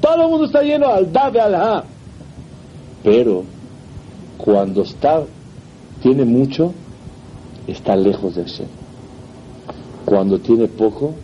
Todo 0.00 0.24
el 0.24 0.28
mundo 0.28 0.46
está 0.46 0.62
lleno 0.62 0.88
al 0.88 1.12
Dabe 1.12 1.40
al 1.40 1.84
pero 3.02 3.44
cuando 4.38 4.82
está, 4.82 5.22
tiene 6.02 6.24
mucho, 6.24 6.72
está 7.66 7.96
lejos 7.96 8.34
de 8.34 8.42
Hashem. 8.42 8.66
Cuando 10.04 10.38
tiene 10.38 10.68
poco, 10.68 11.14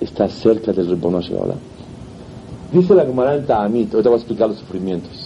está 0.00 0.28
cerca 0.28 0.72
del 0.72 0.98
ahora. 1.02 1.54
Dice 2.72 2.94
la 2.94 3.04
Gemara 3.04 3.34
en 3.34 3.46
Ta'anit, 3.46 3.92
ahorita 3.92 4.10
voy 4.10 4.16
a 4.16 4.20
explicar 4.20 4.48
los 4.48 4.58
sufrimientos. 4.58 5.19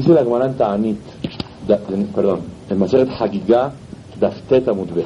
Dice 0.00 0.14
la 0.14 0.24
Gemara 0.24 0.46
en 0.46 0.54
Ta'anit, 0.54 0.98
perdón, 2.14 2.40
el 2.70 2.78
Maseret 2.78 3.10
Hagigah 3.20 3.70
Dafteta 4.18 4.72
Mutbe. 4.72 5.04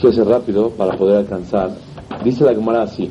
Quiero 0.00 0.12
ser 0.12 0.26
rápido 0.26 0.70
para 0.70 0.96
poder 0.96 1.18
alcanzar. 1.18 1.70
Dice 2.24 2.44
la 2.44 2.54
Gemara 2.54 2.82
así. 2.82 3.08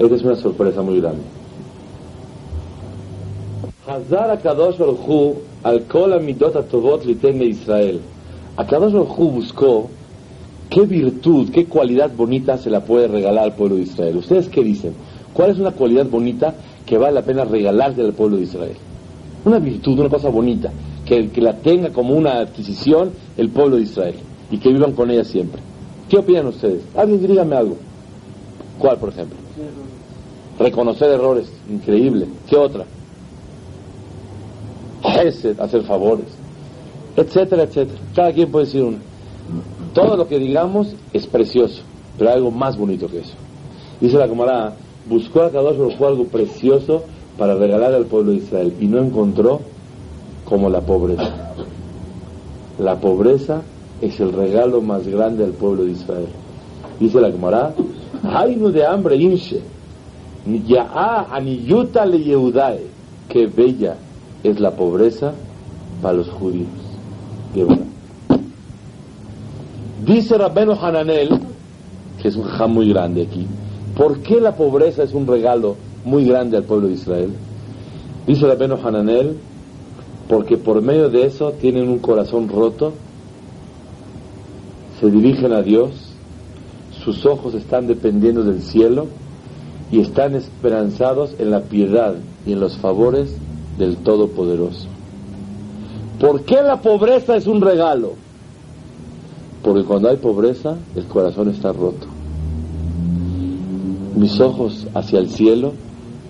Esta 0.00 0.14
es 0.16 0.22
una 0.24 0.34
sorpresa 0.34 0.82
muy 0.82 1.00
grande. 1.00 1.22
Hazar 3.86 4.32
Akadosh 4.32 4.78
Baruch 4.78 5.36
al 5.62 5.84
kol 5.84 6.12
amidot 6.14 6.56
atovot 6.56 7.04
liten 7.04 7.40
Israel. 7.40 8.00
Akadosh 8.56 8.94
Baruch 8.94 9.16
buscó 9.16 9.90
qué 10.70 10.82
virtud, 10.82 11.50
qué 11.50 11.66
cualidad 11.66 12.10
bonita 12.16 12.56
se 12.56 12.70
la 12.70 12.80
puede 12.80 13.08
regalar 13.08 13.44
al 13.44 13.54
pueblo 13.54 13.76
de 13.76 13.82
Israel. 13.82 14.16
¿Ustedes 14.16 14.48
qué 14.48 14.62
dicen? 14.62 14.94
¿Cuál 15.34 15.50
es 15.50 15.58
una 15.58 15.72
cualidad 15.72 16.06
bonita 16.06 16.54
que 16.86 16.96
vale 16.96 17.14
la 17.14 17.22
pena 17.22 17.44
regalarse 17.44 18.00
al 18.00 18.12
pueblo 18.12 18.36
de 18.36 18.44
Israel? 18.44 18.76
Una 19.44 19.58
virtud, 19.58 19.98
una 19.98 20.08
cosa 20.08 20.28
bonita, 20.28 20.70
que, 21.04 21.28
que 21.28 21.40
la 21.40 21.54
tenga 21.58 21.90
como 21.90 22.14
una 22.14 22.38
adquisición 22.38 23.10
el 23.36 23.50
pueblo 23.50 23.76
de 23.76 23.82
Israel 23.82 24.14
y 24.50 24.58
que 24.58 24.70
vivan 24.70 24.92
con 24.92 25.10
ella 25.10 25.24
siempre. 25.24 25.60
¿Qué 26.08 26.18
opinan 26.18 26.46
ustedes? 26.46 26.82
Alguien 26.96 27.26
dígame 27.26 27.56
algo. 27.56 27.76
¿Cuál, 28.78 28.96
por 28.98 29.10
ejemplo? 29.10 29.36
reconocer 30.60 31.10
errores, 31.10 31.50
increíble. 31.68 32.26
¿Qué 32.48 32.56
otra? 32.56 32.84
hacer 35.02 35.82
favores, 35.84 36.26
etcétera, 37.16 37.64
etcétera. 37.64 37.98
Cada 38.14 38.32
quien 38.32 38.50
puede 38.50 38.66
decir 38.66 38.82
uno. 38.82 38.98
Todo 39.94 40.16
lo 40.16 40.28
que 40.28 40.38
digamos 40.38 40.94
es 41.12 41.26
precioso, 41.26 41.82
pero 42.18 42.30
algo 42.30 42.50
más 42.50 42.76
bonito 42.76 43.08
que 43.08 43.20
eso. 43.20 43.34
Dice 44.00 44.16
la 44.16 44.28
camarada, 44.28 44.74
buscó 45.08 45.42
a 45.42 45.50
Kadosh 45.50 46.00
algo 46.02 46.24
precioso 46.24 47.02
para 47.36 47.54
regalar 47.54 47.94
al 47.94 48.06
pueblo 48.06 48.32
de 48.32 48.38
Israel 48.38 48.74
y 48.80 48.86
no 48.86 48.98
encontró 48.98 49.60
como 50.44 50.68
la 50.68 50.80
pobreza. 50.80 51.52
La 52.78 52.96
pobreza 53.00 53.62
es 54.00 54.18
el 54.20 54.32
regalo 54.32 54.80
más 54.80 55.06
grande 55.06 55.44
al 55.44 55.52
pueblo 55.52 55.84
de 55.84 55.92
Israel. 55.92 56.28
Dice 56.98 57.20
la 57.20 57.30
camarada, 57.30 57.74
hay 58.22 58.54
de 58.54 58.86
hambre, 58.86 59.16
inche 59.16 59.60
Ya'a 60.46 61.26
aniyuta 61.30 62.06
le 62.06 62.18
Yehudae, 62.22 62.86
qué 63.28 63.46
bella 63.46 63.96
es 64.42 64.58
la 64.58 64.70
pobreza 64.70 65.32
para 66.00 66.14
los 66.14 66.28
judíos. 66.30 66.68
Dice 70.10 70.36
Rabbeno 70.36 70.72
Hananel, 70.72 71.28
que 72.20 72.26
es 72.26 72.34
un 72.34 72.42
jam 72.42 72.72
muy 72.72 72.88
grande 72.88 73.22
aquí, 73.22 73.46
¿por 73.96 74.18
qué 74.22 74.40
la 74.40 74.56
pobreza 74.56 75.04
es 75.04 75.14
un 75.14 75.24
regalo 75.24 75.76
muy 76.04 76.24
grande 76.24 76.56
al 76.56 76.64
pueblo 76.64 76.88
de 76.88 76.94
Israel? 76.94 77.30
Dice 78.26 78.44
Rabbeno 78.44 78.76
Hananel, 78.82 79.36
porque 80.28 80.56
por 80.56 80.82
medio 80.82 81.10
de 81.10 81.26
eso 81.26 81.52
tienen 81.52 81.88
un 81.88 82.00
corazón 82.00 82.48
roto, 82.48 82.92
se 84.98 85.08
dirigen 85.08 85.52
a 85.52 85.62
Dios, 85.62 85.92
sus 87.04 87.24
ojos 87.24 87.54
están 87.54 87.86
dependiendo 87.86 88.42
del 88.42 88.62
cielo 88.62 89.06
y 89.92 90.00
están 90.00 90.34
esperanzados 90.34 91.36
en 91.38 91.52
la 91.52 91.60
piedad 91.60 92.16
y 92.44 92.54
en 92.54 92.58
los 92.58 92.76
favores 92.78 93.36
del 93.78 93.96
Todopoderoso. 93.98 94.88
¿Por 96.18 96.42
qué 96.42 96.62
la 96.62 96.80
pobreza 96.82 97.36
es 97.36 97.46
un 97.46 97.60
regalo? 97.60 98.14
Porque 99.62 99.84
cuando 99.84 100.08
hay 100.08 100.16
pobreza, 100.16 100.76
el 100.96 101.04
corazón 101.04 101.50
está 101.50 101.72
roto. 101.72 102.06
Mis 104.16 104.40
ojos 104.40 104.86
hacia 104.94 105.18
el 105.18 105.28
cielo, 105.28 105.72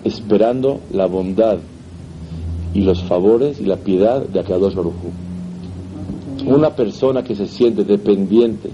esperando 0.04 0.80
la 0.92 1.06
bondad 1.06 1.58
y 2.74 2.82
los 2.82 3.02
favores 3.02 3.60
y 3.60 3.64
la 3.64 3.76
piedad 3.76 4.22
de 4.22 4.40
Akadosh 4.40 4.74
Baruj 4.74 4.94
Una 6.46 6.70
persona 6.70 7.22
que 7.22 7.34
se 7.34 7.46
siente 7.46 7.84
dependiente 7.84 8.70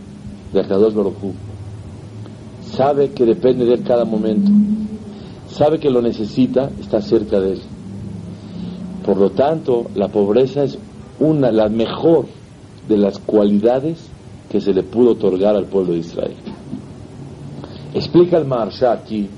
de 0.52 0.60
Akadosh 0.60 0.94
Baruj 0.94 1.14
sabe 2.62 3.10
que 3.10 3.24
depende 3.24 3.64
de 3.64 3.74
él 3.74 3.82
cada 3.84 4.04
momento, 4.04 4.50
sabe 5.48 5.78
que 5.78 5.90
lo 5.90 6.02
necesita, 6.02 6.70
está 6.80 7.00
cerca 7.00 7.40
de 7.40 7.52
él. 7.52 7.60
Por 9.04 9.18
lo 9.18 9.30
tanto, 9.30 9.86
la 9.94 10.08
pobreza 10.08 10.64
es 10.64 10.78
una, 11.20 11.52
la 11.52 11.68
mejor 11.68 12.26
de 12.88 12.98
las 12.98 13.18
cualidades 13.18 14.10
que 14.56 14.62
se 14.62 14.72
le 14.72 14.82
pudo 14.82 15.10
otorgar 15.10 15.54
al 15.54 15.66
pueblo 15.66 15.92
de 15.92 15.98
Israel. 15.98 16.34
Explica 17.92 18.38
el 18.38 18.46
Maharsha 18.46 18.90
aquí 18.90 19.28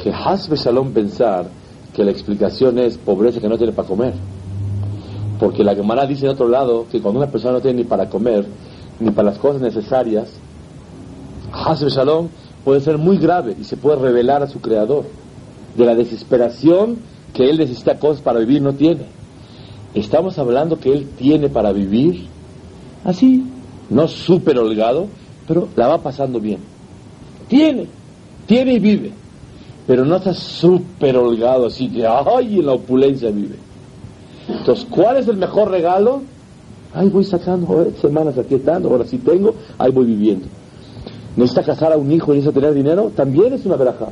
que 0.00 0.12
Hasbe 0.12 0.54
Shalom 0.54 0.92
pensar 0.92 1.48
que 1.92 2.04
la 2.04 2.12
explicación 2.12 2.78
es 2.78 2.98
pobreza 2.98 3.40
que 3.40 3.48
no 3.48 3.58
tiene 3.58 3.72
para 3.72 3.88
comer. 3.88 4.14
Porque 5.40 5.64
la 5.64 5.74
Gemara 5.74 6.06
dice 6.06 6.26
de 6.26 6.32
otro 6.32 6.48
lado 6.48 6.86
que 6.88 7.00
cuando 7.00 7.18
una 7.18 7.28
persona 7.28 7.54
no 7.54 7.60
tiene 7.60 7.78
ni 7.78 7.84
para 7.84 8.08
comer, 8.08 8.46
ni 9.00 9.10
para 9.10 9.30
las 9.30 9.38
cosas 9.38 9.60
necesarias, 9.60 10.30
Hasbe 11.52 11.90
Shalom 11.90 12.28
puede 12.64 12.80
ser 12.82 12.98
muy 12.98 13.18
grave 13.18 13.56
y 13.60 13.64
se 13.64 13.76
puede 13.76 13.96
revelar 13.96 14.40
a 14.44 14.46
su 14.46 14.60
creador 14.60 15.04
de 15.76 15.84
la 15.84 15.96
desesperación 15.96 16.98
que 17.34 17.50
él 17.50 17.58
necesita 17.58 17.98
cosas 17.98 18.22
para 18.22 18.38
vivir 18.38 18.62
no 18.62 18.72
tiene. 18.74 19.06
Estamos 19.94 20.38
hablando 20.38 20.78
que 20.78 20.92
él 20.92 21.08
tiene 21.18 21.48
para 21.48 21.72
vivir 21.72 22.28
así, 23.06 23.44
no 23.90 24.08
súper 24.08 24.58
holgado, 24.58 25.06
pero 25.46 25.68
la 25.76 25.88
va 25.88 25.98
pasando 25.98 26.40
bien. 26.40 26.58
Tiene, 27.48 27.86
tiene 28.46 28.74
y 28.74 28.78
vive, 28.78 29.12
pero 29.86 30.04
no 30.04 30.16
está 30.16 30.34
súper 30.34 31.16
holgado 31.16 31.66
así 31.66 31.88
que, 31.88 32.06
ay, 32.06 32.58
en 32.58 32.66
la 32.66 32.72
opulencia 32.72 33.30
vive. 33.30 33.56
Entonces, 34.48 34.86
¿cuál 34.90 35.16
es 35.16 35.28
el 35.28 35.36
mejor 35.36 35.70
regalo? 35.70 36.22
Ay, 36.94 37.08
voy 37.08 37.24
sacando 37.24 37.86
semanas 38.00 38.38
aquí 38.38 38.54
estando, 38.54 38.88
ahora 38.88 39.04
sí 39.04 39.18
tengo, 39.18 39.54
ahí 39.78 39.90
voy 39.90 40.06
viviendo. 40.06 40.46
Necesita 41.36 41.62
casar 41.62 41.92
a 41.92 41.96
un 41.96 42.10
hijo 42.10 42.32
y 42.32 42.38
necesita 42.38 42.60
tener 42.60 42.74
dinero, 42.74 43.12
también 43.14 43.52
es 43.52 43.66
una 43.66 43.76
veraja. 43.76 44.06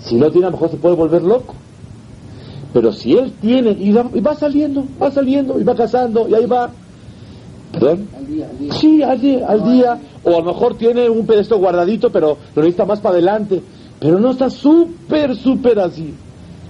Si 0.00 0.14
no 0.16 0.30
tiene, 0.30 0.46
a 0.46 0.50
lo 0.50 0.56
mejor 0.56 0.70
se 0.70 0.76
puede 0.76 0.94
volver 0.94 1.22
loco. 1.22 1.54
Pero 2.72 2.92
si 2.92 3.14
él 3.14 3.32
tiene, 3.40 3.70
y 3.72 3.90
va, 3.92 4.34
saliendo, 4.34 4.84
va 5.00 5.10
saliendo, 5.10 5.58
y 5.58 5.64
va 5.64 5.74
casando, 5.74 6.28
y 6.28 6.34
ahí 6.34 6.46
va. 6.46 6.70
¿Perdón? 7.72 8.08
Sí, 8.80 9.02
al 9.02 9.20
día, 9.20 9.46
al 9.46 9.64
día. 9.64 9.98
O 10.24 10.30
a 10.30 10.38
lo 10.40 10.44
mejor 10.44 10.76
tiene 10.76 11.08
un 11.08 11.26
pedazo 11.26 11.58
guardadito, 11.58 12.10
pero 12.10 12.36
lo 12.54 12.62
necesita 12.62 12.84
más 12.84 13.00
para 13.00 13.14
adelante. 13.14 13.62
Pero 14.00 14.18
no 14.18 14.30
está 14.30 14.48
súper, 14.50 15.36
súper 15.36 15.78
así. 15.80 16.14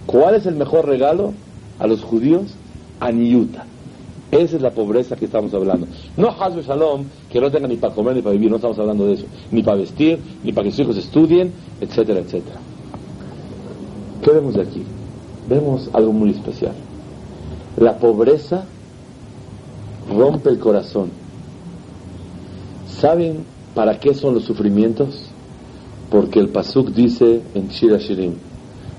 ¿Cuál 0.07 0.37
es 0.37 0.47
el 0.47 0.57
mejor 0.57 0.87
regalo 0.87 1.33
a 1.79 1.87
los 1.87 2.03
judíos? 2.03 2.55
Aniyuta. 3.01 3.65
Esa 4.31 4.57
es 4.57 4.63
la 4.63 4.71
pobreza 4.71 5.17
que 5.17 5.25
estamos 5.25 5.55
hablando. 5.55 5.87
No 6.17 6.29
Hazbe 6.29 6.63
Shalom, 6.63 7.05
que 7.31 7.41
no 7.41 7.51
tenga 7.51 7.69
ni 7.69 7.77
para 7.77 7.95
comer 7.95 8.17
ni 8.17 8.23
para 8.23 8.35
vivir, 8.35 8.51
no 8.51 8.57
estamos 8.57 8.79
hablando 8.79 9.07
de 9.07 9.15
eso. 9.15 9.25
Ni 9.51 9.63
para 9.63 9.79
vestir, 9.79 10.19
ni 10.45 10.53
para 10.53 10.65
que 10.65 10.71
sus 10.71 10.81
hijos 10.81 10.97
estudien, 10.99 11.53
etcétera, 11.81 12.21
etcétera. 12.21 12.59
¿Qué 14.23 14.31
vemos 14.33 14.55
de 14.55 14.63
aquí? 14.63 14.85
vemos 15.49 15.89
algo 15.93 16.13
muy 16.13 16.31
especial. 16.31 16.75
La 17.77 17.99
pobreza 17.99 18.65
rompe 20.09 20.51
el 20.51 20.59
corazón. 20.59 21.11
¿Saben 22.87 23.45
para 23.75 23.99
qué 23.99 24.15
son 24.15 24.35
los 24.35 24.45
sufrimientos? 24.45 25.31
Porque 26.11 26.41
el 26.41 26.49
Pasuk 26.49 26.91
dice 26.91 27.43
en 27.55 27.69
Shira 27.69 27.99
Shirim, 27.99 28.35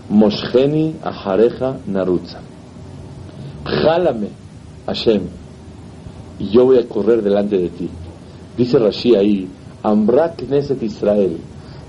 Mosheni 0.10 0.96
ahareja 1.04 1.78
narutza. 1.86 2.40
Jálame, 3.66 4.30
Hashem, 4.86 5.22
y 6.40 6.50
yo 6.50 6.66
voy 6.66 6.80
a 6.80 6.88
correr 6.88 7.22
delante 7.22 7.58
de 7.58 7.70
ti. 7.70 7.90
Dice 8.58 8.80
Rashi 8.80 9.16
ahí, 9.16 9.48
Amrak 9.84 10.38
Knesset 10.38 10.82
Israel, 10.82 11.38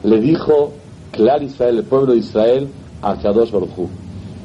le 0.03 0.21
dijo 0.21 0.73
Clar 1.13 1.43
Israel, 1.43 1.79
el 1.79 1.85
pueblo 1.85 2.13
de 2.13 2.19
Israel, 2.19 2.69
a 3.03 3.17
Kadosh 3.17 3.51
Baruch 3.51 3.89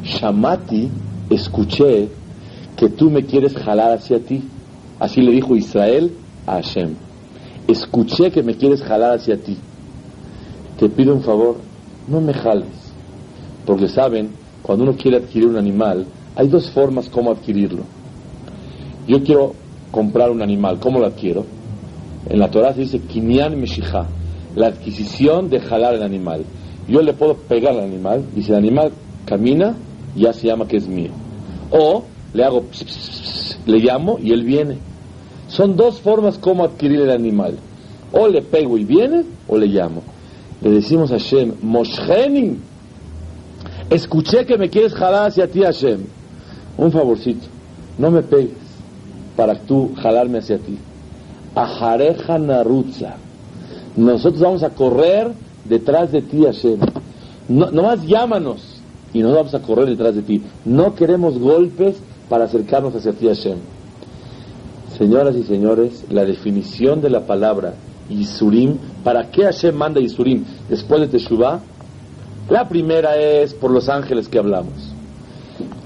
Shamati, 0.04 0.90
escuché 1.30 2.10
que 2.76 2.90
tú 2.90 3.10
me 3.10 3.26
quieres 3.26 3.56
jalar 3.56 3.92
hacia 3.92 4.20
ti. 4.20 4.44
Así 5.00 5.22
le 5.22 5.32
dijo 5.32 5.56
Israel 5.56 6.12
a 6.46 6.54
Hashem. 6.54 6.96
Escuché 7.68 8.32
que 8.32 8.44
me 8.44 8.56
quieres 8.56 8.82
jalar 8.82 9.18
hacia 9.18 9.38
ti. 9.38 9.58
Te 10.80 10.90
pido 10.90 11.14
un 11.14 11.22
favor, 11.22 11.58
no 12.08 12.22
me 12.22 12.34
jales. 12.34 12.94
Porque 13.66 13.88
saben, 13.88 14.30
cuando 14.62 14.84
uno 14.84 14.96
quiere 14.96 15.18
adquirir 15.18 15.48
un 15.48 15.58
animal, 15.58 16.06
hay 16.36 16.48
dos 16.48 16.70
formas 16.72 17.10
como 17.10 17.32
adquirirlo. 17.32 17.84
Yo 19.08 19.24
quiero 19.24 19.54
comprar 19.92 20.32
un 20.32 20.42
animal, 20.42 20.80
¿cómo 20.80 21.00
lo 21.00 21.08
adquiero? 21.08 21.46
En 22.30 22.40
la 22.40 22.50
Torah 22.50 22.74
se 22.74 22.82
dice 22.82 23.00
Kinyan 23.00 23.60
Meshija, 23.60 24.08
la 24.56 24.68
adquisición 24.68 25.50
de 25.50 25.60
jalar 25.60 25.96
el 25.96 26.04
animal. 26.04 26.44
Yo 26.88 27.02
le 27.02 27.14
puedo 27.14 27.36
pegar 27.36 27.74
al 27.74 27.84
animal 27.84 28.26
y 28.36 28.44
si 28.44 28.52
el 28.52 28.58
animal 28.58 28.92
camina, 29.26 29.76
ya 30.16 30.34
se 30.34 30.48
llama 30.48 30.68
que 30.68 30.78
es 30.78 30.88
mío. 30.88 31.12
O 31.72 32.04
le 32.36 32.44
hago, 32.44 32.66
le 33.66 33.80
llamo 33.80 34.20
y 34.22 34.32
él 34.32 34.44
viene. 34.44 34.78
Son 35.48 35.78
dos 35.78 36.02
formas 36.02 36.38
como 36.38 36.66
adquirir 36.66 37.00
el 37.00 37.12
animal. 37.12 37.56
O 38.12 38.28
le 38.28 38.42
pego 38.42 38.78
y 38.78 38.84
viene, 38.84 39.24
o 39.48 39.58
le 39.58 39.68
llamo. 39.68 40.02
Le 40.62 40.70
decimos 40.72 41.12
a 41.12 41.16
Hashem, 41.16 41.54
Mosheni, 41.62 42.58
escuché 43.90 44.46
que 44.46 44.58
me 44.58 44.70
quieres 44.70 44.94
jalar 44.94 45.30
hacia 45.30 45.48
ti, 45.48 45.62
Hashem. 45.62 46.02
Un 46.78 46.92
favorcito, 46.92 47.48
no 47.98 48.12
me 48.12 48.22
pegues 48.22 48.58
para 49.38 49.56
tú 49.60 49.92
jalarme 49.96 50.40
hacia 50.40 50.58
ti. 50.58 50.78
Ajareja 51.56 52.38
Narutza. 52.38 53.16
Nosotros 53.96 54.42
vamos 54.42 54.64
a 54.64 54.72
correr 54.72 55.32
detrás 55.64 56.12
de 56.12 56.22
ti, 56.22 56.44
Hashem. 56.44 56.80
No, 57.48 57.72
nomás 57.72 58.06
llámanos 58.06 58.82
y 59.14 59.20
nos 59.20 59.34
vamos 59.34 59.54
a 59.54 59.62
correr 59.62 59.86
detrás 59.86 60.16
de 60.16 60.22
ti. 60.22 60.42
No 60.66 60.96
queremos 60.96 61.40
golpes 61.40 61.96
para 62.30 62.46
acercarnos 62.46 62.96
hacia 62.96 63.14
ti, 63.14 63.28
Hashem. 63.28 63.58
Señoras 64.98 65.36
y 65.36 65.44
señores, 65.44 66.06
la 66.10 66.24
definición 66.24 67.02
de 67.02 67.10
la 67.10 67.26
palabra 67.26 67.74
Yisurim, 68.10 68.78
¿para 69.04 69.30
qué 69.30 69.44
Hashem 69.44 69.76
manda 69.76 70.00
Yisurim 70.00 70.46
después 70.70 71.02
de 71.02 71.08
Teshuvah? 71.08 71.60
La 72.50 72.70
primera 72.70 73.18
es 73.18 73.54
por 73.54 73.72
los 73.72 73.90
ángeles 73.90 74.30
que 74.30 74.38
hablamos. 74.38 74.94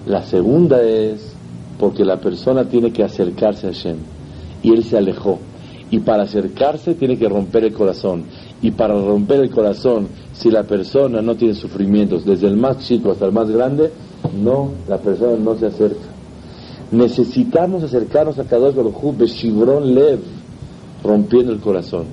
La 0.06 0.24
segunda 0.24 0.84
es 0.84 1.34
porque 1.80 2.04
la 2.04 2.18
persona 2.18 2.66
tiene 2.66 2.92
que 2.92 3.04
acercarse 3.04 3.68
a 3.68 3.72
Hashem 3.72 3.98
y 4.62 4.74
él 4.74 4.84
se 4.84 4.98
alejó. 4.98 5.40
Y 5.92 6.00
para 6.00 6.24
acercarse 6.24 6.94
tiene 6.94 7.18
que 7.18 7.28
romper 7.28 7.64
el 7.64 7.74
corazón. 7.74 8.26
Y 8.62 8.72
para 8.72 8.94
romper 8.94 9.40
el 9.40 9.50
corazón 9.50 10.08
si 10.34 10.52
la 10.52 10.64
persona 10.64 11.22
no 11.22 11.36
tiene 11.36 11.56
sufrimientos, 11.56 12.26
desde 12.26 12.48
el 12.48 12.58
más 12.58 12.80
chico 12.80 13.12
hasta 13.12 13.26
el 13.26 13.32
más 13.32 13.50
grande, 13.50 13.92
no, 14.40 14.72
la 14.88 14.98
persona 14.98 15.38
no 15.38 15.56
se 15.56 15.68
acerca. 15.68 16.09
Necesitamos 16.92 17.84
acercarnos 17.84 18.40
a 18.40 18.46
Kadosh 18.46 18.74
Baruj 18.74 19.16
Beshivron 19.16 19.94
Lev, 19.94 20.22
rompiendo 21.04 21.52
el 21.52 21.60
corazón. 21.60 22.06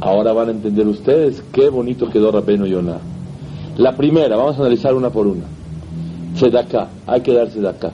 Ahora 0.00 0.32
van 0.32 0.48
a 0.48 0.52
entender 0.52 0.86
ustedes 0.88 1.42
qué 1.52 1.68
bonito 1.68 2.08
quedó 2.08 2.32
Rabeno 2.32 2.66
Yonah. 2.66 2.98
La 3.76 3.94
primera, 3.94 4.36
vamos 4.36 4.56
a 4.56 4.60
analizar 4.60 4.94
una 4.94 5.10
por 5.10 5.26
una. 5.26 5.44
Sedaká, 6.34 6.88
hay 7.06 7.20
que 7.20 7.34
dar 7.34 7.50
Sedaká. 7.50 7.92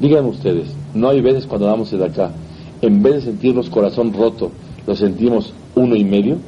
Díganme 0.00 0.30
ustedes, 0.30 0.74
no 0.94 1.08
hay 1.08 1.20
veces 1.20 1.46
cuando 1.46 1.66
damos 1.66 1.88
Sedaká, 1.88 2.32
en 2.80 3.02
vez 3.02 3.14
de 3.14 3.20
sentirnos 3.22 3.70
corazón 3.70 4.12
roto, 4.12 4.50
lo 4.86 4.96
sentimos 4.96 5.52
uno 5.76 5.94
y 5.94 6.04
medio. 6.04 6.38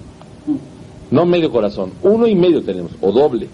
No 1.13 1.27
medio 1.27 1.53
corazón, 1.53 1.93
uno 2.03 2.27
y 2.27 2.35
medio 2.35 2.63
tenemos, 2.65 2.91
o 3.01 3.13
doble. 3.13 3.49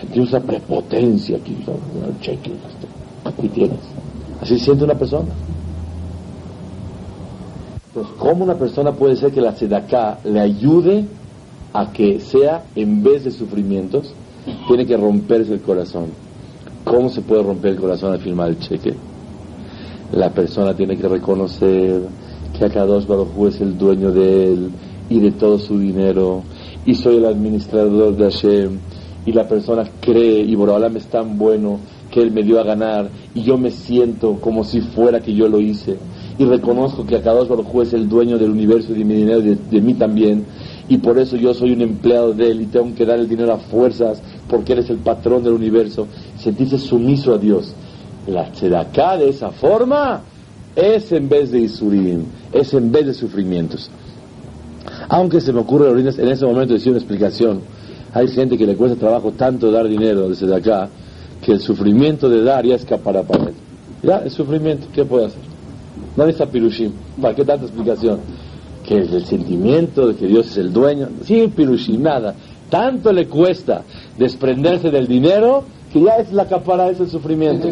Sentimos 0.00 0.30
una 0.30 0.40
prepotencia 0.40 1.36
aquí, 1.36 1.56
aquí 3.24 3.48
tienes. 3.48 3.99
Así 4.40 4.58
siente 4.58 4.84
una 4.84 4.94
persona. 4.94 5.28
Entonces, 7.88 8.14
¿cómo 8.18 8.44
una 8.44 8.54
persona 8.54 8.92
puede 8.92 9.16
ser 9.16 9.32
que 9.32 9.40
la 9.40 9.54
sedaká 9.54 10.18
le 10.24 10.40
ayude 10.40 11.04
a 11.72 11.92
que 11.92 12.20
sea, 12.20 12.64
en 12.74 13.02
vez 13.02 13.24
de 13.24 13.30
sufrimientos, 13.30 14.12
tiene 14.66 14.86
que 14.86 14.96
romperse 14.96 15.52
el 15.52 15.60
corazón? 15.60 16.06
¿Cómo 16.84 17.08
se 17.10 17.20
puede 17.20 17.42
romper 17.42 17.72
el 17.72 17.80
corazón 17.80 18.12
al 18.12 18.20
firmar 18.20 18.48
el 18.48 18.58
cheque? 18.58 18.94
La 20.12 20.30
persona 20.30 20.74
tiene 20.74 20.96
que 20.96 21.08
reconocer 21.08 22.02
que 22.56 22.64
Akadosh 22.64 23.06
Baruj 23.06 23.48
es 23.48 23.60
el 23.60 23.76
dueño 23.76 24.10
de 24.10 24.52
él 24.52 24.70
y 25.08 25.20
de 25.20 25.32
todo 25.32 25.58
su 25.58 25.78
dinero, 25.78 26.42
y 26.86 26.94
soy 26.94 27.16
el 27.16 27.26
administrador 27.26 28.16
de 28.16 28.24
Hashem, 28.30 28.78
y 29.26 29.32
la 29.32 29.46
persona 29.46 29.84
cree, 30.00 30.40
y 30.40 30.54
Borobalam 30.54 30.96
es 30.96 31.06
tan 31.06 31.36
bueno 31.36 31.80
que 32.10 32.20
él 32.20 32.30
me 32.30 32.42
dio 32.42 32.60
a 32.60 32.64
ganar, 32.64 33.08
y 33.34 33.42
yo 33.42 33.56
me 33.56 33.70
siento 33.70 34.36
como 34.40 34.64
si 34.64 34.80
fuera 34.80 35.20
que 35.20 35.34
yo 35.34 35.48
lo 35.48 35.60
hice. 35.60 35.96
Y 36.38 36.44
reconozco 36.44 37.04
que 37.04 37.16
Akadosh 37.16 37.48
Baruj 37.48 37.82
es 37.82 37.92
el 37.92 38.08
dueño 38.08 38.38
del 38.38 38.50
universo 38.50 38.92
y 38.92 38.98
de 38.98 39.04
mi 39.04 39.14
dinero 39.14 39.40
y 39.40 39.58
de, 39.70 39.80
mí 39.82 39.94
también. 39.94 40.46
Y 40.88 40.96
por 40.96 41.18
eso 41.18 41.36
yo 41.36 41.52
soy 41.52 41.72
un 41.72 41.82
empleado 41.82 42.32
de 42.32 42.50
él 42.50 42.62
y 42.62 42.66
tengo 42.66 42.94
que 42.94 43.04
dar 43.04 43.18
el 43.18 43.28
dinero 43.28 43.52
a 43.52 43.58
fuerzas 43.58 44.22
porque 44.48 44.72
él 44.72 44.78
es 44.78 44.88
el 44.88 44.96
patrón 44.98 45.44
del 45.44 45.52
universo. 45.52 46.06
Sentirse 46.38 46.78
sumiso 46.78 47.34
a 47.34 47.38
Dios. 47.38 47.74
La 48.26 48.50
tzedaká 48.50 49.18
de 49.18 49.28
esa 49.28 49.50
forma. 49.50 50.22
Es 50.74 51.12
en 51.12 51.28
vez 51.28 51.50
de 51.50 51.60
isurim 51.60 52.24
es 52.52 52.72
en 52.74 52.90
vez 52.90 53.06
de 53.06 53.12
sufrimientos. 53.14 53.90
Aunque 55.08 55.40
se 55.40 55.52
me 55.52 55.60
ocurre 55.60 55.90
en 55.90 56.28
ese 56.28 56.46
momento 56.46 56.74
decir 56.74 56.90
una 56.90 56.98
explicación. 56.98 57.60
Hay 58.14 58.28
gente 58.28 58.56
que 58.56 58.66
le 58.66 58.76
cuesta 58.76 58.96
trabajo 58.98 59.32
tanto 59.32 59.70
dar 59.70 59.86
dinero 59.88 60.28
de 60.28 60.34
tzedaká 60.34 60.88
que 61.50 61.54
el 61.54 61.60
sufrimiento 61.60 62.28
de 62.28 62.44
dar 62.44 62.64
ya 62.64 62.76
escapará 62.76 63.24
para 63.24 63.46
él 63.46 63.54
ya 64.04 64.18
el 64.18 64.30
sufrimiento 64.30 64.86
¿qué 64.94 65.04
puede 65.04 65.26
hacer? 65.26 65.42
¿Dónde 66.16 66.30
está 66.30 66.46
Pirushim? 66.46 66.92
¿Para 67.20 67.34
qué 67.34 67.44
tanta 67.44 67.64
explicación? 67.66 68.20
Que 68.86 69.00
es 69.00 69.12
el 69.12 69.24
sentimiento 69.24 70.06
de 70.06 70.14
que 70.14 70.26
Dios 70.28 70.46
es 70.46 70.56
el 70.58 70.72
dueño. 70.72 71.08
Sin 71.24 71.50
Pirushim, 71.50 72.02
nada. 72.02 72.36
Tanto 72.68 73.12
le 73.12 73.26
cuesta 73.26 73.82
desprenderse 74.16 74.90
del 74.90 75.08
dinero 75.08 75.64
que 75.92 76.00
ya 76.00 76.18
es 76.18 76.32
la 76.32 76.46
capara, 76.46 76.88
es 76.88 77.00
el 77.00 77.10
sufrimiento. 77.10 77.68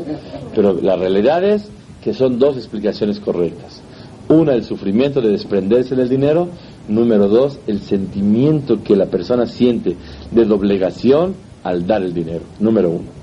Pero 0.54 0.74
la 0.74 0.96
realidad 0.96 1.44
es 1.44 1.68
que 2.02 2.12
son 2.14 2.38
dos 2.38 2.56
explicaciones 2.56 3.20
correctas. 3.20 3.80
Una, 4.28 4.54
el 4.54 4.64
sufrimiento 4.64 5.20
de 5.20 5.30
desprenderse 5.30 5.94
del 5.94 6.08
dinero. 6.08 6.48
Número 6.88 7.28
dos, 7.28 7.58
el 7.68 7.80
sentimiento 7.80 8.82
que 8.82 8.96
la 8.96 9.06
persona 9.06 9.46
siente 9.46 9.96
de 10.32 10.44
doblegación 10.44 11.34
al 11.62 11.86
dar 11.86 12.02
el 12.02 12.12
dinero. 12.12 12.42
Número 12.58 12.90
uno. 12.90 13.17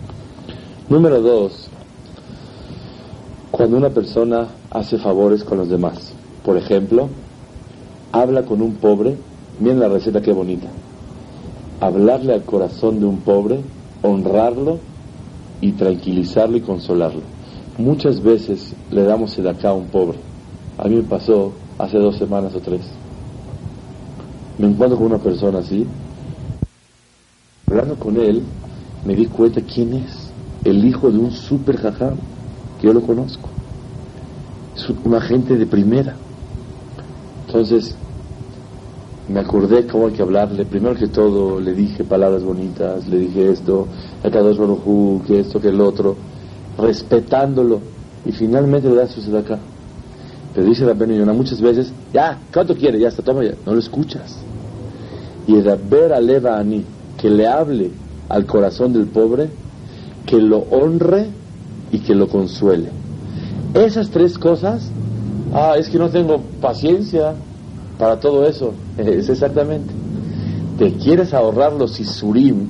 Número 0.87 1.19
dos, 1.19 1.67
cuando 3.49 3.75
una 3.75 3.89
persona 3.89 4.49
hace 4.69 4.99
favores 4.99 5.43
con 5.43 5.57
los 5.57 5.67
demás, 5.67 6.13
por 6.43 6.57
ejemplo, 6.57 7.09
habla 8.11 8.43
con 8.43 8.61
un 8.61 8.75
pobre, 8.75 9.17
miren 9.59 9.79
la 9.79 9.87
receta 9.87 10.21
qué 10.21 10.31
bonita, 10.31 10.67
hablarle 11.81 12.35
al 12.35 12.43
corazón 12.43 12.99
de 12.99 13.07
un 13.07 13.17
pobre, 13.21 13.61
honrarlo 14.03 14.77
y 15.59 15.71
tranquilizarlo 15.71 16.57
y 16.57 16.61
consolarlo. 16.61 17.21
Muchas 17.79 18.21
veces 18.21 18.75
le 18.91 19.05
damos 19.05 19.35
el 19.39 19.47
acá 19.47 19.69
a 19.69 19.73
un 19.73 19.87
pobre. 19.87 20.19
A 20.77 20.87
mí 20.87 20.97
me 20.97 21.03
pasó 21.03 21.51
hace 21.79 21.97
dos 21.97 22.15
semanas 22.15 22.53
o 22.53 22.59
tres. 22.59 22.81
Me 24.59 24.67
encuentro 24.67 24.99
con 24.99 25.07
una 25.07 25.17
persona 25.17 25.59
así. 25.59 25.87
Hablando 27.71 27.95
con 27.95 28.17
él, 28.17 28.43
me 29.03 29.15
di 29.15 29.25
cuenta 29.25 29.61
quién 29.61 29.93
es. 29.93 30.24
El 30.65 30.83
hijo 30.83 31.09
de 31.11 31.19
un 31.19 31.31
super 31.31 31.77
jajam 31.77 32.15
yo 32.81 32.93
lo 32.93 33.01
conozco. 33.01 33.49
Es 34.75 34.87
una 35.03 35.21
gente 35.21 35.55
de 35.55 35.65
primera. 35.65 36.15
Entonces, 37.47 37.95
me 39.27 39.39
acordé 39.39 39.87
cómo 39.87 40.07
hay 40.07 40.13
que 40.13 40.21
hablarle. 40.21 40.65
Primero 40.65 40.95
que 40.95 41.07
todo, 41.07 41.59
le 41.59 41.73
dije 41.73 42.03
palabras 42.03 42.43
bonitas, 42.43 43.07
le 43.07 43.17
dije 43.19 43.51
esto, 43.51 43.87
que 45.25 45.39
esto, 45.39 45.59
que 45.59 45.69
el 45.69 45.81
otro, 45.81 46.15
respetándolo. 46.77 47.79
Y 48.25 48.31
finalmente 48.31 48.89
le 48.89 48.95
da 48.95 49.07
su 49.07 49.35
acá. 49.37 49.59
Pero 50.53 50.67
dice 50.67 50.85
la 50.85 50.93
Yonah 50.93 51.33
muchas 51.33 51.61
veces, 51.61 51.91
ya, 52.13 52.39
¿cuánto 52.53 52.75
quiere? 52.75 52.99
Ya 52.99 53.09
está, 53.09 53.21
toma 53.23 53.43
ya. 53.43 53.53
No 53.65 53.73
lo 53.73 53.79
escuchas. 53.79 54.37
Y 55.47 55.55
el 55.55 55.75
ver 55.75 56.13
a 56.13 56.19
que 57.17 57.29
le 57.29 57.47
hable 57.47 57.91
al 58.29 58.45
corazón 58.45 58.93
del 58.93 59.05
pobre, 59.07 59.49
que 60.25 60.37
lo 60.37 60.59
honre 60.71 61.27
y 61.91 61.99
que 61.99 62.15
lo 62.15 62.27
consuele. 62.27 62.89
Esas 63.73 64.09
tres 64.09 64.37
cosas, 64.37 64.89
ah, 65.53 65.75
es 65.77 65.89
que 65.89 65.97
no 65.97 66.09
tengo 66.09 66.39
paciencia 66.61 67.35
para 67.97 68.19
todo 68.19 68.45
eso. 68.45 68.73
Es 68.97 69.29
exactamente. 69.29 69.93
Te 70.77 70.93
quieres 70.93 71.33
ahorrar 71.33 71.73
los 71.73 71.99
isurim 71.99 72.67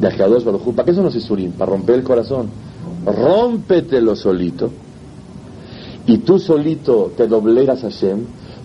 de 0.00 0.06
Akadosh 0.06 0.44
Baruj 0.44 0.72
¿Para 0.74 0.86
qué 0.86 0.94
son 0.94 1.04
los 1.04 1.16
isurim? 1.16 1.52
Para 1.52 1.72
romper 1.72 1.96
el 1.96 2.04
corazón. 2.04 2.48
Rómpetelo 3.04 4.14
solito. 4.14 4.70
Y 6.06 6.18
tú 6.18 6.38
solito 6.38 7.12
te 7.16 7.26
doblegas 7.26 7.84
a 7.84 7.90
Hashem 7.90 8.20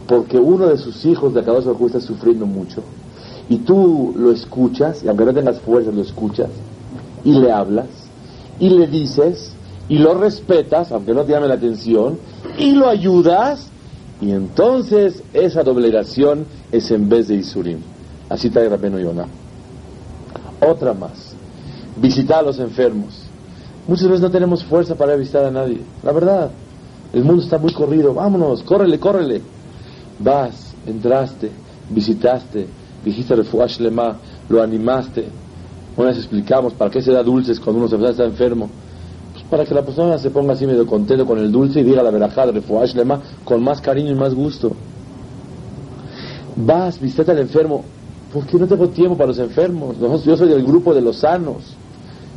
porque 0.08 0.38
uno 0.38 0.68
de 0.68 0.78
sus 0.78 1.06
hijos 1.06 1.34
de 1.34 1.40
Akadosh 1.40 1.66
Baruj 1.66 1.88
está 1.88 2.00
sufriendo 2.00 2.46
mucho. 2.46 2.82
Y 3.50 3.58
tú 3.58 4.14
lo 4.16 4.32
escuchas, 4.32 5.04
y 5.04 5.08
aunque 5.08 5.26
no 5.26 5.34
tengas 5.34 5.60
fuerzas, 5.60 5.94
lo 5.94 6.02
escuchas. 6.02 6.50
Y 7.24 7.34
le 7.34 7.52
hablas. 7.52 7.88
Y 8.60 8.70
le 8.70 8.88
dices 8.88 9.54
y 9.90 9.98
lo 9.98 10.14
respetas, 10.14 10.92
aunque 10.92 11.14
no 11.14 11.24
te 11.24 11.34
llame 11.34 11.48
la 11.48 11.56
atención, 11.56 12.18
y 12.58 12.72
lo 12.72 12.88
ayudas, 12.88 13.68
y 14.22 14.32
entonces 14.32 15.24
esa 15.34 15.64
doblegación 15.64 16.46
es 16.72 16.90
en 16.92 17.10
vez 17.10 17.28
de 17.28 17.36
Isurim. 17.36 17.80
Así 18.30 18.50
trae 18.50 18.70
Rabeno 18.70 19.00
Yonah. 19.00 19.28
Otra 20.66 20.94
más, 20.94 21.36
visitar 21.98 22.40
a 22.40 22.44
los 22.44 22.60
enfermos. 22.60 23.26
Muchas 23.88 24.08
veces 24.08 24.22
no 24.22 24.32
tenemos 24.32 24.64
fuerza 24.64 24.96
para 24.96 25.16
visitar 25.16 25.44
a 25.44 25.52
nadie. 25.52 25.82
La 26.04 26.14
verdad, 26.14 26.52
el 27.12 27.24
mundo 27.26 27.44
está 27.44 27.58
muy 27.58 27.74
corrido. 27.74 28.14
Vámonos, 28.14 28.64
córrele, 28.64 28.98
córrele. 28.98 29.42
Vas, 30.20 30.74
entraste, 30.88 31.52
visitaste, 31.90 32.68
dijiste 33.04 33.36
refuash 33.36 33.80
lema, 33.80 34.18
lo 34.48 34.64
animaste. 34.64 35.28
Una 35.96 36.10
vez 36.10 36.18
explicamos 36.18 36.74
para 36.74 36.90
qué 36.90 37.02
se 37.02 37.12
da 37.12 37.24
dulces 37.24 37.60
cuando 37.60 37.86
uno 37.86 38.10
está 38.10 38.24
enfermo 38.26 38.70
para 39.54 39.66
que 39.66 39.74
la 39.76 39.84
persona 39.84 40.18
se 40.18 40.32
ponga 40.32 40.54
así 40.54 40.66
medio 40.66 40.88
contento 40.88 41.28
con 41.28 41.38
el 41.38 41.52
dulce 41.52 41.82
y 41.82 41.84
diga 41.84 42.02
la 42.02 42.10
verajá 42.10 42.48
de 42.48 42.64
Lema 42.96 43.22
con 43.44 43.64
más 43.64 43.82
cariño 43.82 44.12
y 44.12 44.16
más 44.16 44.34
gusto. 44.34 44.72
Vas, 46.56 47.00
visita 47.00 47.34
al 47.34 47.38
enfermo. 47.38 47.84
¿Por 48.34 48.48
qué 48.48 48.58
no 48.58 48.66
tengo 48.66 48.90
tiempo 48.90 49.16
para 49.16 49.28
los 49.28 49.38
enfermos? 49.38 49.98
Yo 50.26 50.38
soy 50.38 50.50
del 50.50 50.64
grupo 50.64 50.96
de 50.96 51.02
los 51.02 51.18
sanos. 51.18 51.76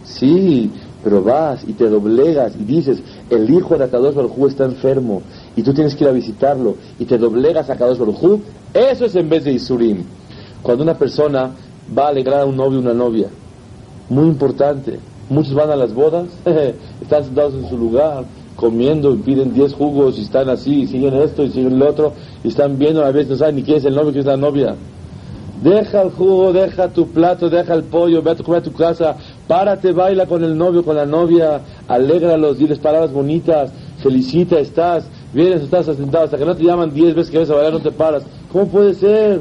Sí, 0.05 0.71
pero 1.03 1.23
vas 1.23 1.64
y 1.66 1.73
te 1.73 1.88
doblegas 1.88 2.53
y 2.55 2.64
dices, 2.64 3.03
el 3.31 3.49
hijo 3.49 3.79
de 3.79 3.85
Akadosh 3.85 4.14
Baruj 4.14 4.49
está 4.49 4.66
enfermo 4.66 5.23
y 5.57 5.62
tú 5.62 5.73
tienes 5.73 5.97
que 5.97 6.05
ir 6.05 6.11
a 6.11 6.12
visitarlo 6.12 6.77
y 6.99 7.07
te 7.07 7.16
doblegas 7.16 7.71
a 7.71 7.73
Akadosh 7.73 7.99
Baruj 7.99 8.40
eso 8.75 9.07
es 9.07 9.14
en 9.16 9.31
vez 9.31 9.45
de 9.45 9.53
Isurim. 9.53 10.05
Cuando 10.62 10.85
una 10.85 10.99
persona 10.99 11.51
va 11.97 12.07
a 12.07 12.09
alegrar 12.09 12.40
a 12.42 12.45
un 12.45 12.57
novio 12.57 12.79
o 12.79 12.83
una 12.83 12.92
novia, 12.92 13.29
muy 14.09 14.27
importante, 14.27 14.99
Muchos 15.29 15.55
van 15.55 15.71
a 15.71 15.77
las 15.77 15.92
bodas, 15.92 16.29
están 17.03 17.25
sentados 17.25 17.55
en 17.55 17.69
su 17.69 17.77
lugar, 17.77 18.25
comiendo 18.55 19.12
y 19.12 19.16
piden 19.16 19.53
10 19.53 19.75
jugos 19.75 20.19
y 20.19 20.23
están 20.23 20.49
así, 20.49 20.83
y 20.83 20.87
siguen 20.87 21.14
esto 21.14 21.42
y 21.42 21.51
siguen 21.51 21.81
lo 21.81 21.90
otro, 21.90 22.12
y 22.45 22.49
están 22.49 22.79
viendo, 22.79 23.05
a 23.05 23.11
veces 23.11 23.31
no 23.31 23.37
saben 23.37 23.57
ni 23.57 23.64
quién 23.64 23.79
es 23.79 23.85
el 23.85 23.96
novio, 23.96 24.13
quién 24.13 24.21
es 24.21 24.27
la 24.27 24.37
novia. 24.37 24.77
Deja 25.65 26.02
el 26.02 26.11
jugo, 26.11 26.52
deja 26.52 26.88
tu 26.88 27.09
plato, 27.09 27.50
deja 27.50 27.75
el 27.75 27.83
pollo, 27.83 28.23
ve 28.23 28.31
a, 28.31 28.35
tu, 28.37 28.54
a 28.54 28.61
tu 28.61 28.73
casa, 28.73 29.17
párate, 29.48 29.90
baila 29.90 30.27
con 30.27 30.44
el 30.44 30.57
novio, 30.57 30.85
con 30.85 30.94
la 30.94 31.07
novia, 31.07 31.61
alégralos, 31.88 32.59
diles 32.59 32.79
palabras 32.79 33.13
bonitas, 33.13 33.73
felicita, 34.00 34.61
estás, 34.61 35.09
vienes, 35.33 35.63
estás 35.63 35.87
sentado, 35.87 36.27
hasta 36.27 36.38
que 36.38 36.44
no 36.44 36.54
te 36.54 36.63
llaman 36.63 36.94
10 36.94 37.17
veces 37.17 37.33
que 37.33 37.38
vas 37.38 37.50
a 37.50 37.54
bailar, 37.54 37.73
no 37.73 37.81
te 37.81 37.90
paras. 37.90 38.25
¿Cómo 38.52 38.69
puede 38.69 38.94
ser? 38.94 39.40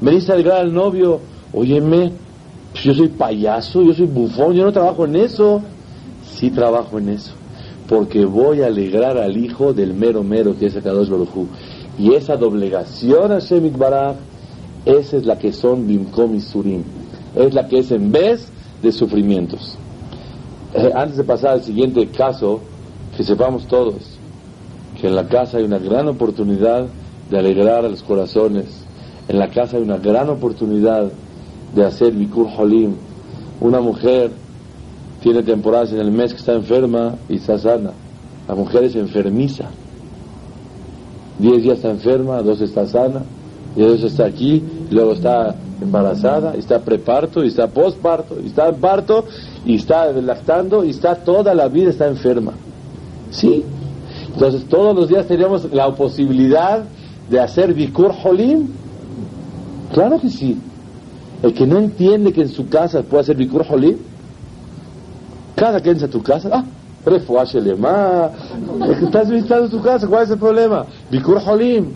Me 0.00 0.10
dice 0.10 0.32
al 0.32 0.74
novio, 0.74 1.20
óyeme, 1.52 2.10
yo 2.82 2.94
soy 2.94 3.08
payaso, 3.08 3.82
yo 3.82 3.94
soy 3.94 4.06
bufón, 4.06 4.54
yo 4.54 4.64
no 4.64 4.72
trabajo 4.72 5.04
en 5.04 5.16
eso. 5.16 5.62
Sí 6.24 6.50
trabajo 6.50 6.98
en 6.98 7.08
eso, 7.08 7.32
porque 7.88 8.24
voy 8.24 8.62
a 8.62 8.66
alegrar 8.66 9.16
al 9.18 9.36
hijo 9.36 9.72
del 9.72 9.94
mero 9.94 10.22
mero 10.22 10.56
que 10.58 10.66
es 10.66 10.76
el 10.76 10.82
Kadosh 10.82 11.08
Baruj 11.08 11.46
Y 11.98 12.14
esa 12.14 12.36
doblegación 12.36 13.32
a 13.32 13.38
Shemit 13.38 13.76
Baraj, 13.76 14.16
esa 14.84 15.16
es 15.16 15.24
la 15.24 15.38
que 15.38 15.52
son 15.52 15.86
Bimkom 15.86 16.34
y. 16.34 16.82
Es 17.34 17.54
la 17.54 17.66
que 17.66 17.78
es 17.78 17.90
en 17.90 18.12
vez 18.12 18.50
de 18.82 18.92
sufrimientos. 18.92 19.76
Eh, 20.74 20.90
antes 20.94 21.16
de 21.16 21.24
pasar 21.24 21.52
al 21.52 21.62
siguiente 21.62 22.06
caso, 22.08 22.60
que 23.16 23.24
sepamos 23.24 23.66
todos 23.66 24.18
que 25.00 25.06
en 25.06 25.14
la 25.14 25.28
casa 25.28 25.58
hay 25.58 25.64
una 25.64 25.78
gran 25.78 26.08
oportunidad 26.08 26.86
de 27.30 27.38
alegrar 27.38 27.84
a 27.84 27.88
los 27.88 28.02
corazones. 28.02 28.84
En 29.28 29.38
la 29.38 29.48
casa 29.48 29.76
hay 29.76 29.82
una 29.82 29.98
gran 29.98 30.28
oportunidad 30.28 31.10
de 31.74 31.84
hacer 31.84 32.12
Bikur 32.12 32.46
Holim, 32.56 32.94
Una 33.60 33.80
mujer 33.80 34.30
tiene 35.22 35.42
temporadas 35.42 35.92
en 35.92 35.98
el 35.98 36.10
mes 36.10 36.32
que 36.32 36.38
está 36.38 36.54
enferma 36.54 37.16
y 37.28 37.36
está 37.36 37.58
sana. 37.58 37.90
La 38.46 38.54
mujer 38.54 38.84
es 38.84 38.94
enfermiza. 38.94 39.64
Diez 41.38 41.62
días 41.62 41.76
está 41.76 41.90
enferma, 41.90 42.40
dos 42.42 42.60
está 42.60 42.86
sana, 42.86 43.22
y 43.76 43.82
dos 43.82 44.02
está 44.02 44.26
aquí, 44.26 44.62
y 44.90 44.94
luego 44.94 45.12
está 45.12 45.54
embarazada, 45.80 46.54
está 46.54 46.80
preparto, 46.80 47.44
y 47.44 47.48
está 47.48 47.68
posparto, 47.68 48.36
y 48.42 48.46
está 48.46 48.68
en 48.68 48.76
parto, 48.76 49.24
y 49.64 49.76
está 49.76 50.10
lactando, 50.12 50.84
y 50.84 50.90
está 50.90 51.14
toda 51.16 51.54
la 51.54 51.68
vida 51.68 51.90
está 51.90 52.08
enferma. 52.08 52.52
¿Sí? 53.30 53.62
Entonces 54.32 54.64
todos 54.68 54.96
los 54.96 55.08
días 55.08 55.26
teníamos 55.26 55.70
la 55.72 55.94
posibilidad 55.94 56.84
de 57.28 57.40
hacer 57.40 57.74
Bikur 57.74 58.12
Holim. 58.24 58.68
Claro 59.92 60.20
que 60.20 60.30
sí. 60.30 60.56
El 61.42 61.54
que 61.54 61.66
no 61.66 61.78
entiende 61.78 62.32
que 62.32 62.42
en 62.42 62.48
su 62.48 62.68
casa 62.68 63.02
puede 63.02 63.22
hacer 63.22 63.36
Bikur 63.36 63.64
Holim, 63.68 63.96
cada 65.54 65.80
que 65.80 65.90
entra 65.90 66.06
a 66.06 66.10
tu 66.10 66.22
casa, 66.22 66.50
ah, 66.52 66.64
lema, 67.54 68.30
estás 69.02 69.30
visitando 69.30 69.68
tu 69.68 69.80
casa, 69.80 70.06
¿cuál 70.06 70.24
es 70.24 70.30
el 70.30 70.38
problema? 70.38 70.84
Bikur 71.10 71.40
Holim. 71.44 71.92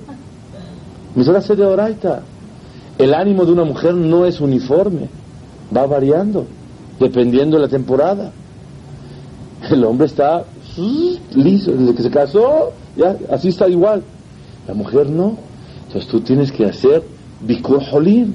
se 1.40 1.57
de 1.57 1.66
Oraita. 1.66 2.22
El 2.99 3.14
ánimo 3.14 3.45
de 3.45 3.53
una 3.53 3.64
mujer 3.64 3.95
no 3.95 4.26
es 4.26 4.40
uniforme, 4.40 5.09
va 5.74 5.86
variando, 5.86 6.47
dependiendo 7.01 7.57
de 7.57 7.62
la 7.62 7.68
temporada. 7.68 8.30
El 9.70 9.84
hombre 9.84 10.07
está 10.07 10.45
liso, 11.34 11.72
desde 11.72 11.95
que 11.95 12.03
se 12.03 12.11
casó, 12.11 12.72
ya, 12.97 13.16
así 13.30 13.49
está 13.49 13.68
igual. 13.68 14.03
La 14.68 14.74
mujer 14.74 15.09
no. 15.09 15.36
Entonces 15.86 16.11
tú 16.11 16.20
tienes 16.20 16.53
que 16.53 16.64
hacer 16.64 17.03
Bikur 17.40 17.80
Holim. 17.93 18.34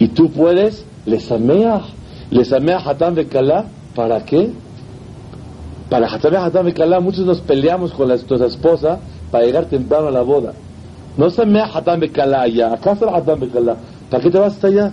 Y 0.00 0.08
tú 0.08 0.30
puedes, 0.30 0.84
les 1.06 1.30
amea, 1.30 1.82
les 2.30 2.52
amea 2.52 2.78
Hatan 2.78 3.14
de 3.14 3.26
Kalá, 3.28 3.66
¿Para 3.94 4.24
qué? 4.24 4.50
Para 5.88 6.06
Hatam 6.06 6.72
Kalá, 6.72 7.00
muchos 7.00 7.26
nos 7.26 7.40
peleamos 7.40 7.92
con 7.92 8.08
nuestra 8.08 8.46
esposa 8.46 8.98
para 9.30 9.44
llegar 9.44 9.66
temprano 9.66 10.08
a 10.08 10.10
la 10.10 10.22
boda. 10.22 10.52
No 11.16 11.28
se 11.28 11.44
me 11.44 11.60
Hatam 11.60 12.00
Kalá 12.12 12.42
allá, 12.42 12.72
acá 12.72 12.92
está 12.92 13.14
Hatam 13.14 13.40
Kalá. 13.50 13.76
¿Para 14.08 14.22
qué 14.22 14.30
te 14.30 14.38
vas 14.38 14.54
hasta 14.54 14.68
allá? 14.68 14.92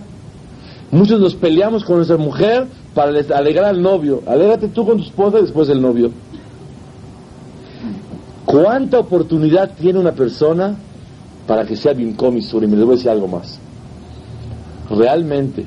Muchos 0.90 1.20
nos 1.20 1.34
peleamos 1.34 1.84
con 1.84 1.96
nuestra 1.96 2.16
mujer 2.16 2.66
para 2.94 3.10
alegrar 3.10 3.66
al 3.66 3.80
novio. 3.80 4.22
Alégrate 4.26 4.68
tú 4.68 4.84
con 4.84 4.98
tu 4.98 5.04
esposa 5.04 5.38
después 5.38 5.68
del 5.68 5.80
novio. 5.80 6.10
¿Cuánta 8.44 8.98
oportunidad 8.98 9.70
tiene 9.78 9.98
una 9.98 10.12
persona 10.12 10.76
para 11.46 11.64
que 11.64 11.76
sea 11.76 11.92
Bimkom 11.92 12.36
y 12.36 12.42
Suri? 12.42 12.66
Me 12.66 12.76
les 12.76 12.84
voy 12.84 12.94
a 12.94 12.96
decir 12.96 13.10
algo 13.10 13.28
más. 13.28 13.60
Realmente, 14.90 15.66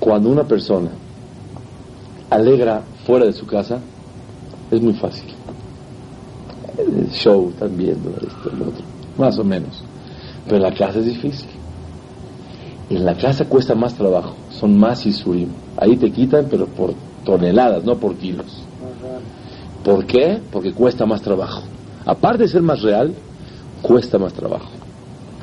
cuando 0.00 0.28
una 0.28 0.44
persona 0.44 0.90
alegra 2.30 2.82
fuera 3.04 3.26
de 3.26 3.32
su 3.32 3.46
casa, 3.46 3.78
es 4.70 4.80
muy 4.80 4.94
fácil. 4.94 5.32
El 6.78 7.10
show, 7.10 7.50
están 7.50 7.76
viendo 7.76 8.10
esto, 8.10 8.50
el 8.50 8.62
otro, 8.62 8.84
más 9.18 9.38
o 9.38 9.44
menos. 9.44 9.82
Pero 10.44 10.56
en 10.56 10.62
la 10.62 10.74
casa 10.74 10.98
es 10.98 11.06
difícil. 11.06 11.50
En 12.90 13.04
la 13.04 13.16
casa 13.16 13.44
cuesta 13.44 13.74
más 13.74 13.94
trabajo, 13.94 14.34
son 14.50 14.78
más 14.78 15.06
isurim. 15.06 15.48
Ahí 15.76 15.96
te 15.96 16.10
quitan, 16.10 16.46
pero 16.50 16.66
por 16.66 16.94
toneladas, 17.24 17.84
no 17.84 17.96
por 17.96 18.16
kilos. 18.16 18.62
¿Por 19.84 20.04
qué? 20.06 20.40
Porque 20.50 20.72
cuesta 20.72 21.06
más 21.06 21.22
trabajo. 21.22 21.62
Aparte 22.04 22.44
de 22.44 22.48
ser 22.48 22.62
más 22.62 22.82
real, 22.82 23.14
cuesta 23.82 24.18
más 24.18 24.32
trabajo. 24.32 24.70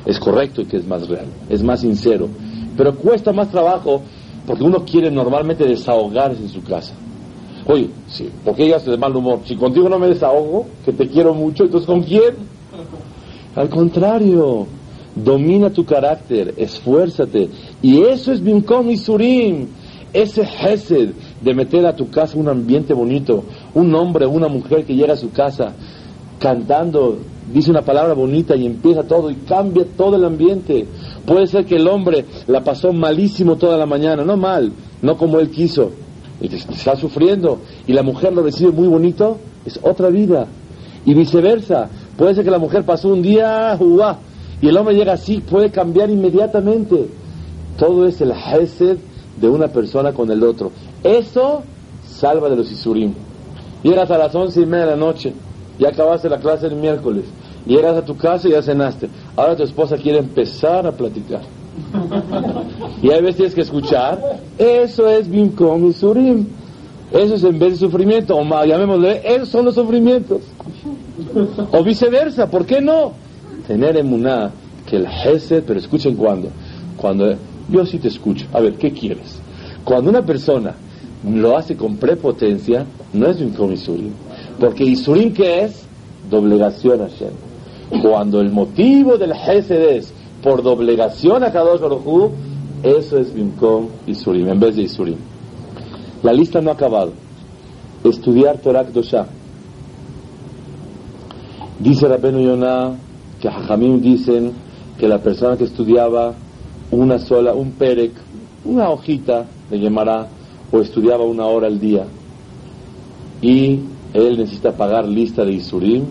Es 0.06 0.18
correcto 0.18 0.66
que 0.66 0.78
es 0.78 0.86
más 0.86 1.08
real, 1.08 1.26
es 1.48 1.62
más 1.62 1.80
sincero, 1.80 2.28
pero 2.80 2.94
cuesta 2.94 3.30
más 3.30 3.50
trabajo 3.50 4.00
porque 4.46 4.64
uno 4.64 4.86
quiere 4.86 5.10
normalmente 5.10 5.66
desahogarse 5.66 6.40
en 6.40 6.48
su 6.48 6.64
casa. 6.64 6.94
Oye, 7.66 7.90
sí, 8.08 8.30
¿por 8.42 8.54
qué 8.54 8.64
llegas 8.64 8.86
de 8.86 8.96
mal 8.96 9.14
humor? 9.14 9.40
Si 9.44 9.54
contigo 9.54 9.86
no 9.90 9.98
me 9.98 10.06
desahogo, 10.06 10.64
que 10.82 10.94
te 10.94 11.06
quiero 11.06 11.34
mucho, 11.34 11.64
entonces 11.64 11.86
¿con 11.86 12.00
quién? 12.00 12.36
Al 13.54 13.68
contrario, 13.68 14.66
domina 15.14 15.68
tu 15.68 15.84
carácter, 15.84 16.54
esfuérzate. 16.56 17.50
Y 17.82 18.00
eso 18.00 18.32
es 18.32 18.42
Bimkom 18.42 18.88
y 18.88 18.96
Surim, 18.96 19.66
ese 20.14 20.40
Hesed 20.40 21.10
de 21.38 21.54
meter 21.54 21.84
a 21.84 21.94
tu 21.94 22.08
casa 22.08 22.38
un 22.38 22.48
ambiente 22.48 22.94
bonito, 22.94 23.44
un 23.74 23.94
hombre, 23.94 24.24
una 24.24 24.48
mujer 24.48 24.86
que 24.86 24.94
llega 24.94 25.12
a 25.12 25.18
su 25.18 25.30
casa 25.32 25.74
cantando, 26.38 27.18
dice 27.52 27.70
una 27.70 27.82
palabra 27.82 28.14
bonita 28.14 28.56
y 28.56 28.66
empieza 28.66 29.02
todo 29.02 29.30
y 29.30 29.34
cambia 29.36 29.84
todo 29.96 30.16
el 30.16 30.24
ambiente. 30.24 30.86
Puede 31.26 31.46
ser 31.46 31.64
que 31.64 31.76
el 31.76 31.88
hombre 31.88 32.24
la 32.46 32.62
pasó 32.62 32.92
malísimo 32.92 33.56
toda 33.56 33.76
la 33.76 33.86
mañana, 33.86 34.24
no 34.24 34.36
mal, 34.36 34.72
no 35.02 35.16
como 35.16 35.40
él 35.40 35.50
quiso, 35.50 35.90
y 36.40 36.54
está 36.54 36.96
sufriendo, 36.96 37.58
y 37.86 37.92
la 37.92 38.02
mujer 38.02 38.32
lo 38.32 38.42
recibe 38.42 38.72
muy 38.72 38.88
bonito, 38.88 39.38
es 39.64 39.78
otra 39.82 40.08
vida. 40.08 40.46
Y 41.04 41.14
viceversa, 41.14 41.88
puede 42.16 42.34
ser 42.34 42.44
que 42.44 42.50
la 42.50 42.58
mujer 42.58 42.84
pasó 42.84 43.08
un 43.08 43.22
día, 43.22 43.78
y 44.62 44.68
el 44.68 44.76
hombre 44.76 44.94
llega 44.94 45.14
así, 45.14 45.38
puede 45.40 45.70
cambiar 45.70 46.10
inmediatamente. 46.10 47.08
Todo 47.78 48.06
es 48.06 48.20
el 48.20 48.32
hesed 48.32 48.98
de 49.40 49.48
una 49.48 49.68
persona 49.68 50.12
con 50.12 50.30
el 50.30 50.42
otro. 50.42 50.70
Eso 51.02 51.62
salva 52.06 52.50
de 52.50 52.56
los 52.56 52.70
isurim. 52.70 53.14
Llegas 53.82 54.10
a 54.10 54.18
las 54.18 54.34
once 54.34 54.60
y 54.60 54.66
media 54.66 54.84
de 54.84 54.90
la 54.90 54.96
noche, 54.98 55.32
ya 55.80 55.88
acabaste 55.88 56.28
la 56.28 56.38
clase 56.38 56.66
el 56.66 56.76
miércoles, 56.76 57.24
llegas 57.66 57.96
a 57.96 58.04
tu 58.04 58.16
casa 58.16 58.46
y 58.46 58.52
ya 58.52 58.62
cenaste. 58.62 59.08
Ahora 59.34 59.56
tu 59.56 59.62
esposa 59.62 59.96
quiere 59.96 60.18
empezar 60.18 60.86
a 60.86 60.92
platicar. 60.92 61.40
y 63.02 63.10
a 63.10 63.20
veces 63.20 63.36
tienes 63.36 63.54
que 63.54 63.62
escuchar. 63.62 64.20
Eso 64.58 65.08
es 65.08 65.28
Bimkom 65.28 65.88
y 65.88 65.92
Surim. 65.94 66.46
Eso 67.10 67.34
es 67.34 67.42
en 67.42 67.58
vez 67.58 67.72
de 67.72 67.78
sufrimiento, 67.78 68.36
o 68.36 68.44
más, 68.44 68.66
llamémosle, 68.66 69.22
esos 69.24 69.48
son 69.48 69.64
los 69.64 69.74
sufrimientos. 69.74 70.42
O 71.72 71.82
viceversa, 71.82 72.48
¿por 72.48 72.64
qué 72.66 72.80
no? 72.80 73.12
Tener 73.66 73.96
emuná, 73.96 74.52
que 74.86 74.96
el 74.96 75.06
Hesed, 75.06 75.64
pero 75.66 75.80
escuchen 75.80 76.14
cuando. 76.14 76.50
Cuando 76.96 77.34
yo 77.68 77.84
sí 77.84 77.98
te 77.98 78.08
escucho. 78.08 78.46
A 78.52 78.60
ver, 78.60 78.74
¿qué 78.74 78.92
quieres? 78.92 79.40
Cuando 79.82 80.10
una 80.10 80.22
persona 80.22 80.74
lo 81.28 81.56
hace 81.56 81.76
con 81.76 81.96
prepotencia, 81.96 82.84
no 83.12 83.26
es 83.26 83.40
Bimkom 83.40 83.72
y 83.72 83.76
Surim. 83.76 84.12
Porque 84.60 84.84
Isurim, 84.84 85.32
¿qué 85.32 85.64
es? 85.64 85.82
Doblegación 86.30 87.00
a 87.00 87.08
Hashem. 87.08 88.02
Cuando 88.02 88.40
el 88.40 88.50
motivo 88.50 89.16
del 89.16 89.32
Hesed 89.32 89.96
es 89.96 90.12
por 90.42 90.62
doblegación 90.62 91.42
a 91.42 91.50
Kadosh 91.50 91.80
Baruj 91.80 92.30
eso 92.82 93.18
es 93.18 93.34
Bimkom 93.34 93.88
y 94.06 94.14
Surim, 94.14 94.48
en 94.48 94.58
vez 94.58 94.76
de 94.76 94.82
Isurim. 94.82 95.18
La 96.22 96.32
lista 96.32 96.62
no 96.62 96.70
ha 96.70 96.74
acabado. 96.74 97.12
Estudiar 98.04 98.58
Torah 98.58 98.84
Dosha. 98.84 99.26
Dice 101.78 102.08
Rabenu 102.08 102.40
Yonah 102.40 102.92
que 103.40 103.48
Hajamim 103.48 104.00
dicen 104.00 104.52
que 104.98 105.08
la 105.08 105.18
persona 105.18 105.56
que 105.56 105.64
estudiaba 105.64 106.34
una 106.90 107.18
sola, 107.18 107.54
un 107.54 107.72
perek, 107.72 108.12
una 108.64 108.88
hojita 108.90 109.44
de 109.70 109.78
Gemara, 109.78 110.28
o 110.72 110.80
estudiaba 110.80 111.24
una 111.24 111.46
hora 111.46 111.66
al 111.66 111.80
día, 111.80 112.04
y 113.42 113.80
él 114.14 114.38
necesita 114.38 114.72
pagar 114.72 115.06
lista 115.06 115.44
de 115.44 115.52
Isurim, 115.52 116.04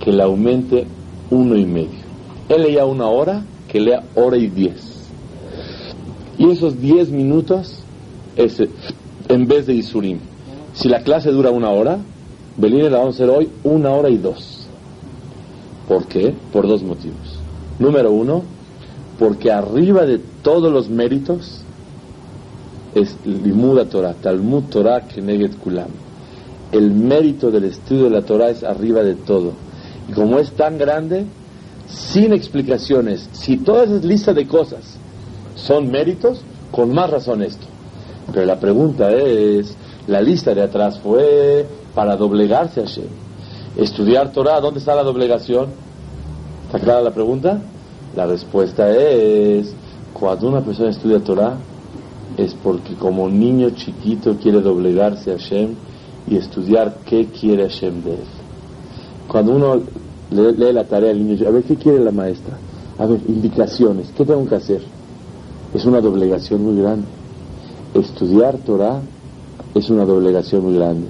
que 0.00 0.12
le 0.12 0.22
aumente 0.22 0.86
uno 1.30 1.56
y 1.56 1.64
medio. 1.64 2.02
Él 2.48 2.62
leía 2.62 2.84
una 2.84 3.06
hora, 3.06 3.44
que 3.68 3.80
lea 3.80 4.02
hora 4.14 4.36
y 4.36 4.48
diez. 4.48 5.08
Y 6.38 6.50
esos 6.50 6.80
diez 6.80 7.10
minutos 7.10 7.78
en 9.28 9.46
vez 9.46 9.66
de 9.66 9.74
Isurim. 9.74 10.18
Si 10.74 10.88
la 10.88 11.02
clase 11.02 11.30
dura 11.30 11.50
una 11.50 11.70
hora, 11.70 11.98
Belín 12.56 12.90
la 12.90 12.98
vamos 12.98 13.20
a 13.20 13.24
hoy 13.24 13.48
una 13.62 13.90
hora 13.90 14.10
y 14.10 14.16
dos. 14.16 14.66
¿Por 15.88 16.06
qué? 16.06 16.34
Por 16.52 16.66
dos 16.66 16.82
motivos. 16.82 17.38
Número 17.78 18.10
uno, 18.10 18.42
porque 19.18 19.50
arriba 19.50 20.04
de 20.06 20.18
todos 20.42 20.72
los 20.72 20.88
méritos 20.88 21.62
es 22.94 23.16
Limuda 23.24 23.86
Torah, 23.86 24.14
Talmud 24.14 24.64
Torah 24.64 25.06
Keneget 25.06 25.56
Kulam. 25.58 26.01
El 26.72 26.90
mérito 26.90 27.50
del 27.50 27.64
estudio 27.64 28.04
de 28.04 28.10
la 28.10 28.22
Torah 28.22 28.48
es 28.48 28.64
arriba 28.64 29.02
de 29.02 29.14
todo 29.14 29.52
y 30.08 30.12
como 30.12 30.38
es 30.38 30.52
tan 30.52 30.78
grande, 30.78 31.26
sin 31.86 32.32
explicaciones, 32.32 33.28
si 33.32 33.58
todas 33.58 33.90
esas 33.90 34.04
listas 34.04 34.34
de 34.34 34.46
cosas 34.46 34.96
son 35.54 35.90
méritos, 35.90 36.40
con 36.70 36.92
más 36.94 37.10
razón 37.10 37.42
esto. 37.42 37.66
Pero 38.32 38.46
la 38.46 38.58
pregunta 38.58 39.10
es, 39.10 39.76
la 40.06 40.20
lista 40.20 40.54
de 40.54 40.62
atrás 40.62 40.98
fue 41.00 41.66
para 41.94 42.16
doblegarse 42.16 42.80
a 42.80 42.84
Hashem. 42.84 43.08
Estudiar 43.76 44.32
Torah, 44.32 44.60
¿dónde 44.60 44.80
está 44.80 44.94
la 44.94 45.02
doblegación? 45.02 45.68
¿Está 46.66 46.78
clara 46.78 47.02
la 47.02 47.12
pregunta? 47.12 47.60
La 48.16 48.26
respuesta 48.26 48.90
es, 48.90 49.74
cuando 50.12 50.48
una 50.48 50.62
persona 50.62 50.90
estudia 50.90 51.20
Torah, 51.20 51.56
es 52.36 52.54
porque 52.54 52.94
como 52.94 53.28
niño 53.28 53.70
chiquito 53.70 54.36
quiere 54.36 54.60
doblegarse 54.60 55.32
a 55.32 55.38
Hashem 55.38 55.74
y 56.28 56.36
estudiar 56.36 56.98
qué 57.04 57.26
quiere 57.26 57.68
Hashem 57.68 58.02
de 58.02 58.12
él. 58.12 58.18
Cuando 59.28 59.54
uno 59.54 59.80
lee, 60.30 60.72
la 60.72 60.84
tarea 60.84 61.08
del 61.08 61.26
niño, 61.26 61.46
a 61.46 61.50
ver, 61.50 61.62
¿qué 61.64 61.76
quiere 61.76 62.00
la 62.00 62.10
maestra? 62.10 62.58
A 62.98 63.06
ver, 63.06 63.20
indicaciones, 63.28 64.08
¿qué 64.16 64.24
tengo 64.24 64.46
que 64.46 64.54
hacer? 64.54 64.82
Es 65.74 65.84
una 65.84 66.00
doblegación 66.00 66.62
muy 66.62 66.80
grande. 66.80 67.06
estudiar 67.94 68.58
Torah 68.58 69.00
es 69.74 69.88
una 69.90 70.04
doblegación 70.04 70.64
muy 70.64 70.74
grande. 70.74 71.06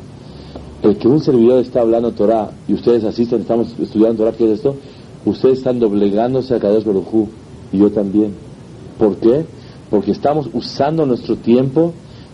El 0.82 0.96
que 0.96 1.08
un 1.08 1.20
servidor 1.20 1.60
está 1.60 1.80
hablando 1.80 2.12
Torah 2.12 2.50
y 2.66 2.74
ustedes 2.74 3.04
asisten, 3.04 3.40
estamos 3.40 3.74
estudiando 3.78 4.24
Torah, 4.24 4.36
¿qué 4.36 4.44
es 4.46 4.58
esto? 4.58 4.76
Ustedes 5.24 5.58
están 5.58 5.78
doblegándose 5.78 6.54
a 6.54 6.58
Kadosh 6.58 6.84
Baruj 6.84 7.28
y 7.72 7.78
yo 7.78 7.90
también. 7.90 8.34
¿Por 8.98 9.16
qué? 9.16 9.44
Porque 9.90 10.10
estamos 10.10 10.48
usando 10.52 11.06
nuestro 11.06 11.36
tiempo 11.36 11.92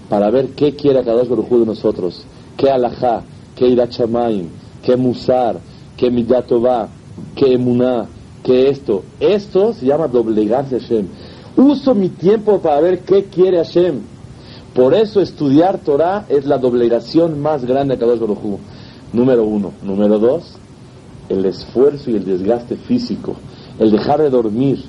para 0.09 0.31
ver 0.31 0.49
qué 0.51 0.74
quiere 0.74 1.03
Kadosh 1.05 1.29
Baruj 1.29 1.51
de 1.51 1.66
nosotros, 1.66 2.24
qué 2.59 2.69
alajá, 2.69 3.23
qué 3.57 3.69
irachamayim, 3.69 4.49
qué 4.83 4.97
musar, 4.97 5.59
qué 5.97 6.11
midatová, 6.11 6.89
qué 7.35 7.55
emuná, 7.55 8.07
qué 8.43 8.69
esto. 8.69 9.05
Esto 9.21 9.73
se 9.73 9.87
llama 9.87 10.09
doblegarse 10.09 10.77
a 10.77 10.81
Hashem. 10.81 11.07
Uso 11.57 11.95
mi 11.95 12.11
tiempo 12.11 12.61
para 12.61 12.81
ver 12.81 13.01
qué 13.01 13.25
quiere 13.25 13.59
Hashem. 13.59 14.01
Por 14.75 14.93
eso 14.93 15.21
estudiar 15.21 15.79
Torah 15.79 16.27
es 16.29 16.45
la 16.45 16.59
doblegación 16.59 17.41
más 17.41 17.65
grande 17.65 17.95
de 17.95 18.01
Kadosh 18.01 18.21
Baruj 18.21 18.59
Número 19.13 19.45
uno. 19.45 19.73
Número 19.83 20.19
dos, 20.19 20.57
el 21.29 21.47
esfuerzo 21.47 22.11
y 22.11 22.17
el 22.17 22.25
desgaste 22.25 22.77
físico, 22.77 23.37
el 23.79 23.91
dejar 23.91 24.21
de 24.21 24.31
dormir. 24.31 24.85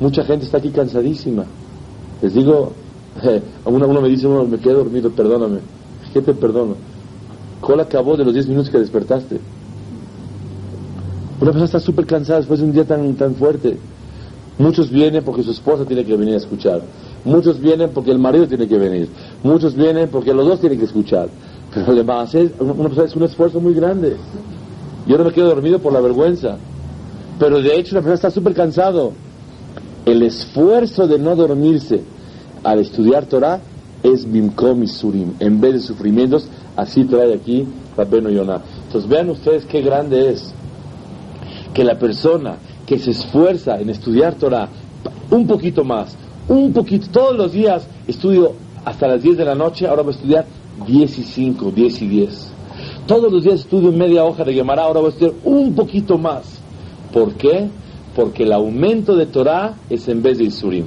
Mucha 0.00 0.24
gente 0.24 0.44
está 0.44 0.58
aquí 0.58 0.70
cansadísima. 0.70 1.44
Les 2.20 2.34
digo, 2.34 2.72
uno, 3.64 3.86
uno 3.86 4.00
me 4.00 4.08
dice, 4.08 4.26
uno 4.26 4.44
me 4.44 4.58
quedé 4.58 4.74
dormido, 4.74 5.10
perdóname. 5.10 5.60
¿Qué 6.12 6.20
te 6.20 6.34
perdono? 6.34 6.74
¿Cuál 7.62 7.78
acabó 7.78 8.16
de 8.16 8.24
los 8.24 8.34
10 8.34 8.48
minutos 8.48 8.70
que 8.70 8.78
despertaste? 8.78 9.40
Una 11.40 11.52
persona 11.52 11.64
está 11.64 11.80
súper 11.80 12.06
cansada 12.06 12.40
después 12.40 12.58
de 12.58 12.66
un 12.66 12.72
día 12.72 12.84
tan, 12.84 13.14
tan 13.14 13.36
fuerte. 13.36 13.78
Muchos 14.58 14.90
vienen 14.90 15.24
porque 15.24 15.44
su 15.44 15.52
esposa 15.52 15.84
tiene 15.84 16.04
que 16.04 16.16
venir 16.16 16.34
a 16.34 16.38
escuchar. 16.38 16.82
Muchos 17.24 17.60
vienen 17.60 17.90
porque 17.90 18.10
el 18.10 18.18
marido 18.18 18.48
tiene 18.48 18.66
que 18.66 18.76
venir. 18.76 19.08
Muchos 19.44 19.76
vienen 19.76 20.08
porque 20.08 20.34
los 20.34 20.46
dos 20.46 20.60
tienen 20.60 20.78
que 20.78 20.86
escuchar. 20.86 21.28
Pero 21.72 21.92
le 21.92 22.02
va 22.02 22.20
a 22.20 22.22
hacer, 22.24 22.52
una 22.58 22.74
persona 22.74 23.06
es 23.06 23.16
un 23.16 23.22
esfuerzo 23.22 23.60
muy 23.60 23.74
grande. 23.74 24.16
Yo 25.06 25.16
no 25.16 25.24
me 25.24 25.32
quedo 25.32 25.46
dormido 25.46 25.78
por 25.78 25.92
la 25.92 26.00
vergüenza. 26.00 26.56
Pero 27.38 27.62
de 27.62 27.76
hecho 27.76 27.94
la 27.94 28.00
persona 28.00 28.14
está 28.14 28.30
súper 28.30 28.54
cansado. 28.54 29.12
El 30.04 30.22
esfuerzo 30.22 31.06
de 31.06 31.18
no 31.20 31.36
dormirse 31.36 32.02
al 32.64 32.80
estudiar 32.80 33.26
Torah 33.26 33.60
es 34.02 34.30
Bimkom 34.30 34.82
y 34.82 34.88
Surim. 34.88 35.34
En 35.38 35.60
vez 35.60 35.74
de 35.74 35.80
sufrimientos, 35.80 36.48
así 36.76 37.04
trae 37.04 37.34
aquí 37.34 37.66
Rabbeno 37.96 38.30
Yonah. 38.30 38.60
Entonces 38.86 39.08
vean 39.08 39.30
ustedes 39.30 39.64
qué 39.66 39.82
grande 39.82 40.30
es 40.30 40.52
que 41.74 41.84
la 41.84 41.98
persona 41.98 42.56
que 42.86 42.98
se 42.98 43.12
esfuerza 43.12 43.80
en 43.80 43.90
estudiar 43.90 44.34
Torah 44.34 44.68
un 45.30 45.46
poquito 45.46 45.84
más, 45.84 46.16
un 46.48 46.72
poquito, 46.72 47.08
todos 47.10 47.36
los 47.36 47.52
días 47.52 47.86
estudio 48.06 48.52
hasta 48.84 49.06
las 49.06 49.22
10 49.22 49.38
de 49.38 49.44
la 49.44 49.54
noche, 49.54 49.86
ahora 49.86 50.02
voy 50.02 50.12
a 50.12 50.16
estudiar 50.16 50.46
10 50.86 51.18
y 51.18 51.22
5, 51.22 51.72
10 51.74 52.02
y 52.02 52.06
10. 52.08 52.52
Todos 53.06 53.32
los 53.32 53.44
días 53.44 53.60
estudio 53.60 53.92
media 53.92 54.24
hoja 54.24 54.44
de 54.44 54.54
Gemara, 54.54 54.82
ahora 54.82 55.00
voy 55.00 55.10
a 55.10 55.12
estudiar 55.12 55.34
un 55.44 55.74
poquito 55.74 56.18
más. 56.18 56.60
¿Por 57.12 57.34
qué? 57.34 57.68
Porque 58.14 58.42
el 58.44 58.52
aumento 58.52 59.16
de 59.16 59.26
Torah 59.26 59.74
es 59.88 60.08
en 60.08 60.22
vez 60.22 60.38
de 60.38 60.44
Isurim. 60.44 60.86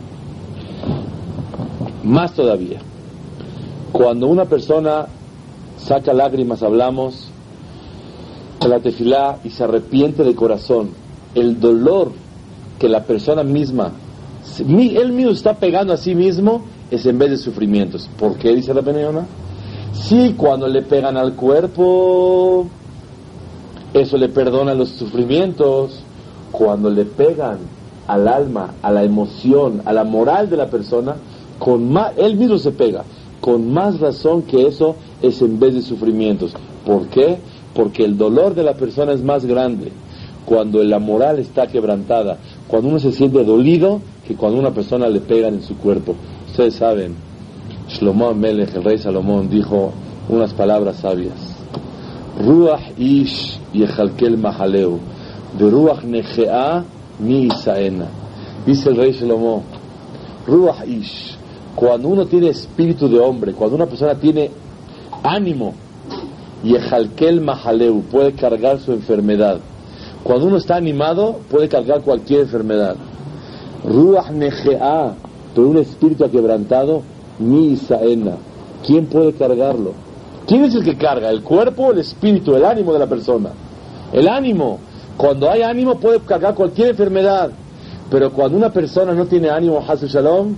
Más 2.04 2.34
todavía, 2.34 2.80
cuando 3.92 4.28
una 4.28 4.46
persona 4.46 5.08
saca 5.78 6.14
lágrimas, 6.14 6.64
hablamos, 6.64 7.28
de 8.60 8.70
la 8.70 8.80
tefilá 8.80 9.40
y 9.44 9.50
se 9.50 9.64
arrepiente 9.64 10.24
de 10.24 10.36
corazón, 10.36 10.90
el 11.36 11.60
dolor 11.60 12.12
que 12.80 12.90
la 12.90 13.04
persona 13.04 13.44
misma, 13.44 13.92
él 14.60 15.12
mismo 15.12 15.32
está 15.32 15.56
pegando 15.56 15.94
a 15.94 15.98
sí 15.98 16.16
mismo, 16.16 16.64
es 16.92 17.06
en 17.06 17.18
vez 17.18 17.32
de 17.32 17.38
sufrimientos. 17.38 18.10
¿Por 18.18 18.36
qué 18.38 18.54
dice 18.54 18.74
la 18.74 18.82
Benayona? 18.82 19.26
Sí, 19.94 20.36
cuando 20.38 20.68
le 20.68 20.82
pegan 20.82 21.18
al 21.18 21.34
cuerpo, 21.34 22.68
eso 23.94 24.18
le 24.18 24.30
perdona 24.30 24.74
los 24.74 24.90
sufrimientos. 24.90 26.02
Cuando 26.52 26.90
le 26.90 27.06
pegan 27.06 27.60
al 28.08 28.28
alma, 28.28 28.76
a 28.82 28.92
la 28.92 29.04
emoción, 29.04 29.82
a 29.86 29.94
la 29.94 30.04
moral 30.04 30.50
de 30.50 30.58
la 30.58 30.68
persona, 30.68 31.16
con 31.60 31.92
más, 31.92 32.14
él 32.18 32.36
mismo 32.36 32.58
se 32.58 32.72
pega. 32.72 33.04
Con 33.46 33.72
más 33.72 34.00
razón 34.00 34.42
que 34.42 34.66
eso 34.66 34.96
es 35.22 35.40
en 35.44 35.60
vez 35.60 35.76
de 35.76 35.84
sufrimientos. 35.84 36.52
¿Por 36.84 37.10
qué? 37.10 37.38
Porque 37.76 38.04
el 38.04 38.18
dolor 38.18 38.56
de 38.56 38.64
la 38.64 38.74
persona 38.74 39.14
es 39.14 39.22
más 39.22 39.46
grande 39.46 39.92
cuando 40.48 40.84
la 40.84 40.98
moral 40.98 41.38
está 41.38 41.68
quebrantada, 41.68 42.40
cuando 42.68 42.90
uno 42.90 42.98
se 42.98 43.12
siente 43.12 43.44
dolido, 43.44 44.02
que 44.28 44.34
cuando 44.34 44.58
una 44.60 44.72
persona 44.72 45.08
le 45.10 45.20
pegan 45.20 45.54
en 45.54 45.62
su 45.62 45.78
cuerpo. 45.78 46.16
Ustedes 46.48 46.74
saben, 46.74 47.14
Shlomo 47.88 48.34
Melech, 48.34 48.74
el 48.78 48.84
rey 48.84 48.98
Salomón, 48.98 49.48
dijo 49.48 49.92
unas 50.28 50.52
palabras 50.56 50.96
sabias. 50.96 51.56
Ruach 52.44 52.98
ish 52.98 53.60
yechalkel 53.74 54.40
mahaleu, 54.40 54.98
de 55.60 55.70
ruach 55.70 56.04
negea 56.04 56.84
mi 57.20 57.44
isaena. 57.44 58.08
Dice 58.66 58.90
el 58.90 58.96
rey 58.96 59.12
Shlomo, 59.12 59.62
Ruach 60.48 60.84
ish, 60.88 61.38
cuando 61.76 62.08
uno 62.08 62.26
tiene 62.26 62.50
espíritu 62.50 63.10
de 63.10 63.20
hombre, 63.20 63.54
cuando 63.54 63.76
una 63.76 63.86
persona 63.86 64.16
tiene 64.16 64.50
ánimo, 65.24 65.74
yechalkel 66.64 67.42
mahaleu, 67.42 68.02
puede 68.04 68.34
cargar 68.34 68.80
su 68.80 68.94
enfermedad. 68.94 69.60
Cuando 70.24 70.48
uno 70.48 70.58
está 70.58 70.78
animado, 70.78 71.40
puede 71.52 71.68
cargar 71.68 72.02
cualquier 72.02 72.42
enfermedad. 72.42 72.96
Ruach 73.84 74.32
negea, 74.32 75.14
pero 75.54 75.68
un 75.68 75.78
espíritu 75.78 76.30
quebrantado, 76.32 77.04
mi 77.40 77.74
Isaena. 77.74 78.38
¿Quién 78.86 79.06
puede 79.08 79.34
cargarlo? 79.34 79.94
¿Quién 80.48 80.64
es 80.64 80.76
el 80.76 80.84
que 80.84 80.98
carga? 80.98 81.30
¿El 81.30 81.42
cuerpo 81.42 81.92
el 81.92 82.00
espíritu, 82.00 82.56
el 82.56 82.66
ánimo 82.66 82.94
de 82.94 83.00
la 83.00 83.08
persona? 83.08 83.50
El 84.14 84.28
ánimo. 84.28 84.80
Cuando 85.18 85.50
hay 85.50 85.62
ánimo 85.62 86.00
puede 86.00 86.20
cargar 86.20 86.56
cualquier 86.56 86.90
enfermedad. 86.90 87.52
Pero 88.10 88.32
cuando 88.32 88.58
una 88.58 88.70
persona 88.70 89.14
no 89.14 89.26
tiene 89.26 89.50
ánimo, 89.50 89.84
Hasu 89.88 90.08
Shalom, 90.08 90.56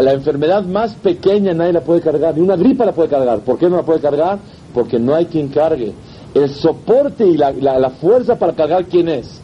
la 0.00 0.12
enfermedad 0.12 0.64
más 0.64 0.94
pequeña 0.94 1.52
nadie 1.54 1.72
la 1.72 1.80
puede 1.82 2.00
cargar, 2.00 2.34
ni 2.34 2.42
una 2.42 2.56
gripa 2.56 2.84
la 2.84 2.92
puede 2.92 3.08
cargar. 3.08 3.40
¿Por 3.40 3.58
qué 3.58 3.68
no 3.68 3.76
la 3.76 3.82
puede 3.82 4.00
cargar? 4.00 4.38
Porque 4.72 4.98
no 4.98 5.14
hay 5.14 5.26
quien 5.26 5.48
cargue. 5.48 5.92
El 6.34 6.50
soporte 6.50 7.26
y 7.26 7.36
la, 7.36 7.90
fuerza 8.00 8.38
para 8.38 8.54
cargar, 8.54 8.86
¿quién 8.86 9.08
es? 9.08 9.40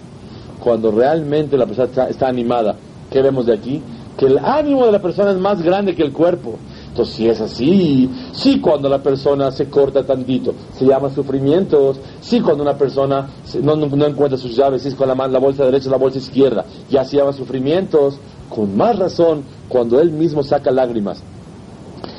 Cuando 0.62 0.90
realmente 0.90 1.56
la 1.56 1.66
persona 1.66 2.08
está 2.08 2.28
animada. 2.28 2.76
¿Qué 3.10 3.22
vemos 3.22 3.46
de 3.46 3.54
aquí? 3.54 3.82
que 4.16 4.26
el 4.26 4.38
ánimo 4.38 4.84
de 4.84 4.92
la 4.92 5.00
persona 5.00 5.30
es 5.30 5.38
más 5.38 5.62
grande 5.62 5.94
que 5.94 6.02
el 6.02 6.12
cuerpo. 6.12 6.56
Entonces, 6.88 7.14
si 7.14 7.26
es 7.26 7.40
así, 7.40 8.10
sí 8.32 8.60
cuando 8.60 8.88
la 8.88 9.02
persona 9.02 9.50
se 9.50 9.70
corta 9.70 10.04
tantito, 10.04 10.52
se 10.76 10.84
llama 10.84 11.08
sufrimientos, 11.08 11.98
sí 12.20 12.40
cuando 12.40 12.62
una 12.62 12.76
persona 12.76 13.30
no, 13.62 13.76
no, 13.76 14.06
encuentra 14.06 14.36
sus 14.36 14.54
llaves, 14.54 14.82
si 14.82 14.88
es 14.88 14.94
con 14.94 15.08
la, 15.08 15.14
la 15.14 15.38
bolsa 15.38 15.64
derecha 15.64 15.88
la 15.88 15.96
bolsa 15.96 16.18
izquierda, 16.18 16.66
ya 16.90 17.02
se 17.04 17.16
llama 17.16 17.32
sufrimientos, 17.32 18.18
con 18.50 18.76
más 18.76 18.98
razón 18.98 19.44
cuando 19.68 20.00
él 20.00 20.10
mismo 20.10 20.42
saca 20.42 20.70
lágrimas 20.70 21.22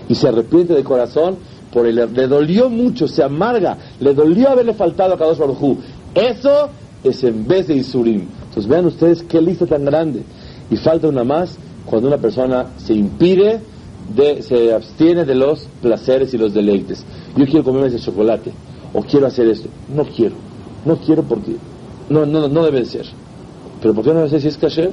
y 0.10 0.16
se 0.16 0.28
arrepiente 0.28 0.74
de 0.74 0.84
corazón, 0.84 1.38
por 1.72 1.86
el, 1.86 1.96
le 1.96 2.28
dolió 2.28 2.70
mucho, 2.70 3.08
se 3.08 3.24
amarga, 3.24 3.78
le 4.00 4.14
dolió 4.14 4.50
haberle 4.50 4.74
faltado 4.74 5.14
a 5.14 5.18
Kadosh 5.18 5.38
Baruj 5.38 5.78
Eso 6.14 6.70
es 7.04 7.24
en 7.24 7.48
vez 7.48 7.68
de 7.68 7.76
Isurim. 7.76 8.28
Entonces 8.50 8.68
vean 8.68 8.86
ustedes 8.86 9.24
qué 9.24 9.42
lista 9.42 9.66
tan 9.66 9.86
grande. 9.86 10.24
Y 10.70 10.76
falta 10.76 11.08
una 11.08 11.24
más, 11.24 11.58
cuando 11.86 12.10
una 12.10 12.18
persona 12.18 12.68
se 12.78 12.94
impide, 12.94 13.62
de, 14.14 14.42
se 14.42 14.74
abstiene 14.74 15.24
de 15.24 15.36
los 15.36 15.68
placeres 15.82 16.34
y 16.34 16.38
los 16.38 16.54
deleites. 16.54 17.06
Yo 17.38 17.46
quiero 17.46 17.64
comerme 17.64 17.88
ese 17.88 18.00
chocolate, 18.00 18.52
o 18.94 19.02
quiero 19.04 19.28
hacer 19.28 19.48
esto. 19.48 19.70
No 19.96 20.04
quiero, 20.04 20.36
no 20.86 20.98
quiero 20.98 21.24
porque 21.24 21.56
no, 22.10 22.26
no, 22.26 22.50
no 22.50 22.64
debe 22.66 22.84
ser. 22.84 23.06
¿Pero 23.82 23.94
por 23.94 24.04
qué 24.04 24.14
no 24.14 24.28
sé 24.28 24.42
si 24.42 24.50
es 24.50 24.58
kasher? 24.58 24.92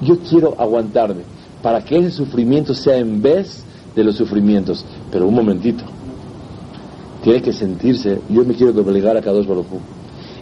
Yo 0.00 0.18
quiero 0.18 0.54
aguantarme 0.58 1.22
para 1.62 1.82
que 1.84 1.98
ese 1.98 2.10
sufrimiento 2.10 2.74
sea 2.74 2.96
en 2.98 3.22
vez 3.22 3.64
de 3.94 4.04
los 4.04 4.16
sufrimientos. 4.16 4.84
Pero 5.10 5.26
un 5.26 5.34
momentito, 5.34 5.84
tiene 7.22 7.40
que 7.40 7.52
sentirse, 7.52 8.20
yo 8.28 8.44
me 8.44 8.54
quiero 8.54 8.72
doblegar 8.72 9.16
a 9.16 9.22
Kadosh 9.22 9.46
Baruj 9.46 9.66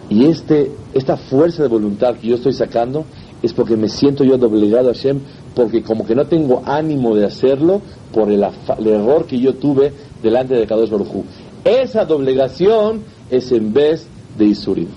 Y 0.08 0.24
este, 0.24 0.72
esta 0.94 1.16
fuerza 1.16 1.62
de 1.62 1.68
voluntad 1.68 2.16
que 2.16 2.26
yo 2.28 2.34
estoy 2.34 2.52
sacando 2.52 3.04
es 3.42 3.52
porque 3.52 3.76
me 3.76 3.88
siento 3.88 4.24
yo 4.24 4.38
doblegado 4.38 4.90
a 4.90 4.94
Hashem, 4.94 5.20
porque 5.54 5.82
como 5.82 6.04
que 6.06 6.14
no 6.14 6.26
tengo 6.26 6.62
ánimo 6.64 7.14
de 7.14 7.26
hacerlo 7.26 7.82
por 8.12 8.30
el, 8.30 8.44
error 8.86 9.26
que 9.26 9.38
yo 9.38 9.54
tuve 9.54 9.92
delante 10.22 10.54
de 10.54 10.66
Kadosh 10.66 10.90
Baruj 10.90 11.24
Esa 11.64 12.04
doblegación 12.04 13.02
es 13.30 13.52
en 13.52 13.72
vez 13.72 14.06
de 14.36 14.46
Isurim. 14.46 14.88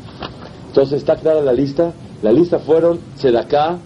Entonces 0.69 0.99
está 0.99 1.15
clara 1.15 1.41
la 1.41 1.53
lista. 1.53 1.93
La 2.21 2.31
lista 2.31 2.59
fueron 2.59 2.99
Sedaká, 3.15 3.77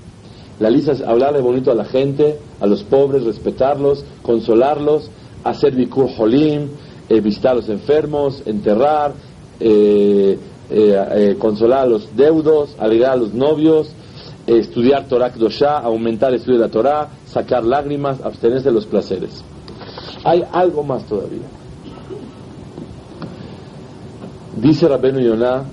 la 0.60 0.70
lista 0.70 0.92
es 0.92 1.02
hablarle 1.02 1.40
bonito 1.40 1.72
a 1.72 1.76
la 1.76 1.86
gente, 1.86 2.38
a 2.60 2.68
los 2.68 2.84
pobres, 2.84 3.24
respetarlos, 3.24 4.04
consolarlos, 4.22 5.10
hacer 5.44 5.74
Bikur 5.74 6.10
Holim, 6.18 6.70
eh, 7.08 7.22
visitar 7.22 7.54
a 7.54 7.56
los 7.56 7.70
enfermos, 7.70 8.44
enterrar, 8.46 9.14
eh, 9.60 10.38
eh, 10.70 11.36
consolar 11.40 11.80
a 11.80 11.86
los 11.86 12.16
deudos, 12.16 12.76
alegrar 12.78 13.14
a 13.14 13.16
los 13.16 13.34
novios, 13.34 13.92
estudiar 14.48 15.08
Torah 15.08 15.32
Kdoshá, 15.32 15.78
aumentar 15.78 16.30
el 16.30 16.36
estudio 16.36 16.60
de 16.60 16.66
la 16.66 16.72
Torah, 16.72 17.10
sacar 17.26 17.64
lágrimas, 17.64 18.20
abstenerse 18.22 18.70
de 18.70 18.74
los 18.74 18.86
placeres. 18.86 19.44
Hay 20.26 20.44
algo 20.52 20.84
más 20.84 21.06
todavía. 21.06 21.48
Dice 24.58 24.88
Rabenu 24.90 25.22
Yonah 25.22 25.64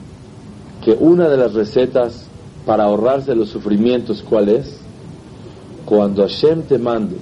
que 0.84 0.92
una 0.92 1.28
de 1.28 1.36
las 1.36 1.54
recetas 1.54 2.25
para 2.66 2.84
ahorrarse 2.84 3.34
los 3.34 3.48
sufrimientos, 3.48 4.22
¿cuál 4.28 4.48
es? 4.48 4.76
Cuando 5.86 6.22
Hashem 6.22 6.62
te 6.62 6.78
mande 6.78 7.16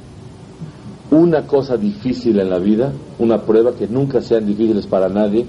una 1.11 1.47
cosa 1.47 1.77
difícil 1.77 2.41
en 2.41 2.49
la 2.49 2.59
vida, 2.59 2.93
una 3.19 3.43
prueba 3.43 3.75
que 3.75 3.87
nunca 3.87 4.23
sean 4.23 4.47
difíciles 4.47 4.87
para 4.87 5.09
nadie, 5.11 5.45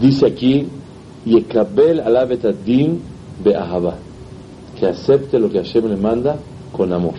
dice 0.00 0.26
aquí, 0.26 0.66
Yekabel 1.24 2.00
alabetadim 2.00 2.98
be'ahava, 3.44 3.94
que 4.78 4.86
acepte 4.86 5.38
lo 5.38 5.48
que 5.48 5.58
Hashem 5.58 5.86
le 5.86 5.96
manda 5.96 6.36
con 6.72 6.92
amor. 6.92 7.14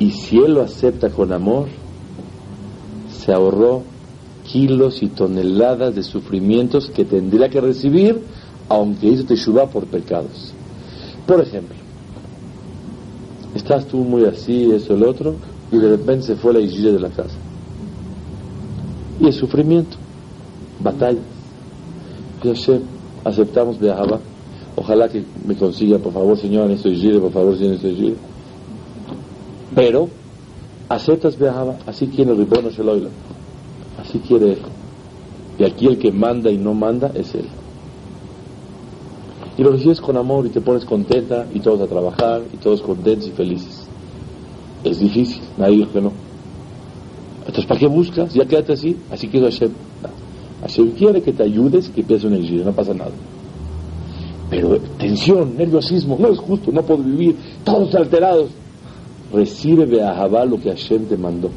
Y 0.00 0.10
si 0.10 0.38
él 0.38 0.54
lo 0.54 0.62
acepta 0.62 1.10
con 1.10 1.32
amor, 1.32 1.68
se 3.10 3.32
ahorró 3.32 3.82
kilos 4.44 5.02
y 5.02 5.08
toneladas 5.08 5.94
de 5.94 6.02
sufrimientos 6.02 6.90
que 6.90 7.04
tendría 7.04 7.48
que 7.48 7.60
recibir 7.60 8.20
aunque 8.70 9.08
hizo 9.08 9.24
teshuva 9.24 9.66
por 9.66 9.84
pecados. 9.86 10.54
Por 11.26 11.40
ejemplo, 11.40 11.74
estás 13.54 13.84
tú 13.86 13.98
muy 13.98 14.24
así, 14.24 14.70
eso, 14.70 14.94
el 14.94 15.02
otro, 15.02 15.34
y 15.72 15.76
de 15.76 15.90
repente 15.90 16.28
se 16.28 16.36
fue 16.36 16.54
la 16.54 16.60
isla 16.60 16.92
de 16.92 17.00
la 17.00 17.10
casa. 17.10 17.36
Y 19.20 19.26
el 19.26 19.32
sufrimiento, 19.32 19.96
batallas. 20.82 21.22
Hashem, 22.42 22.80
aceptamos 23.24 23.78
viajaba. 23.78 24.20
Ojalá 24.76 25.08
que 25.08 25.24
me 25.46 25.56
consiga, 25.56 25.98
por 25.98 26.12
favor, 26.12 26.38
Señor, 26.38 26.70
en 26.70 26.76
esto 26.76 26.88
por 27.20 27.32
favor, 27.32 27.58
Señor, 27.58 27.76
en 27.82 27.90
esto 27.90 28.16
Pero, 29.74 30.08
aceptas 30.88 31.36
viajaba, 31.36 31.76
así 31.86 32.06
quiere 32.06 32.30
el 32.30 32.38
ribono. 32.38 32.68
Así 33.98 34.18
quiere 34.20 34.52
Él. 34.52 34.58
Y 35.58 35.64
aquí 35.64 35.86
el 35.88 35.98
que 35.98 36.12
manda 36.12 36.50
y 36.50 36.56
no 36.56 36.72
manda 36.72 37.10
es 37.14 37.34
Él. 37.34 37.46
Y 39.58 39.62
lo 39.62 39.72
recibes 39.72 40.00
con 40.00 40.16
amor 40.16 40.46
y 40.46 40.50
te 40.50 40.60
pones 40.60 40.84
contenta 40.84 41.46
y 41.52 41.60
todos 41.60 41.80
a 41.80 41.86
trabajar 41.86 42.42
y 42.52 42.56
todos 42.56 42.80
contentos 42.80 43.28
y 43.28 43.30
felices. 43.32 43.86
Es 44.84 45.00
difícil, 45.00 45.42
nadie 45.58 45.78
dijo 45.78 45.92
que 45.92 46.00
no. 46.00 46.12
Entonces, 47.40 47.66
¿para 47.66 47.80
qué 47.80 47.86
buscas? 47.86 48.32
Ya 48.32 48.46
quédate 48.46 48.72
así, 48.72 48.96
así 49.10 49.28
quiero 49.28 49.46
Hashem. 49.46 49.70
Hashem 50.62 50.90
quiere 50.92 51.22
que 51.22 51.32
te 51.32 51.42
ayudes, 51.42 51.88
que 51.88 52.00
empieces 52.02 52.24
un 52.24 52.34
exilio, 52.34 52.64
no 52.64 52.72
pasa 52.72 52.94
nada. 52.94 53.10
Pero 54.50 54.78
tensión, 54.98 55.56
nerviosismo, 55.56 56.16
no 56.18 56.28
es 56.28 56.38
justo, 56.38 56.72
no 56.72 56.82
puedo 56.82 57.02
vivir, 57.02 57.36
todos 57.64 57.94
alterados. 57.94 58.50
Recibe 59.32 59.86
de 59.86 60.02
Ahabá 60.02 60.44
lo 60.44 60.58
que 60.58 60.70
Hashem 60.70 61.04
te 61.06 61.16
mandó. 61.16 61.50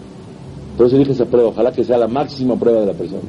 Por 0.78 0.88
eso 0.88 0.98
dije 0.98 1.12
esa 1.12 1.26
prueba, 1.26 1.50
ojalá 1.50 1.72
que 1.72 1.84
sea 1.84 1.98
la 1.98 2.08
máxima 2.08 2.56
prueba 2.56 2.82
de 2.82 2.86
la 2.88 2.94
persona. 2.94 3.22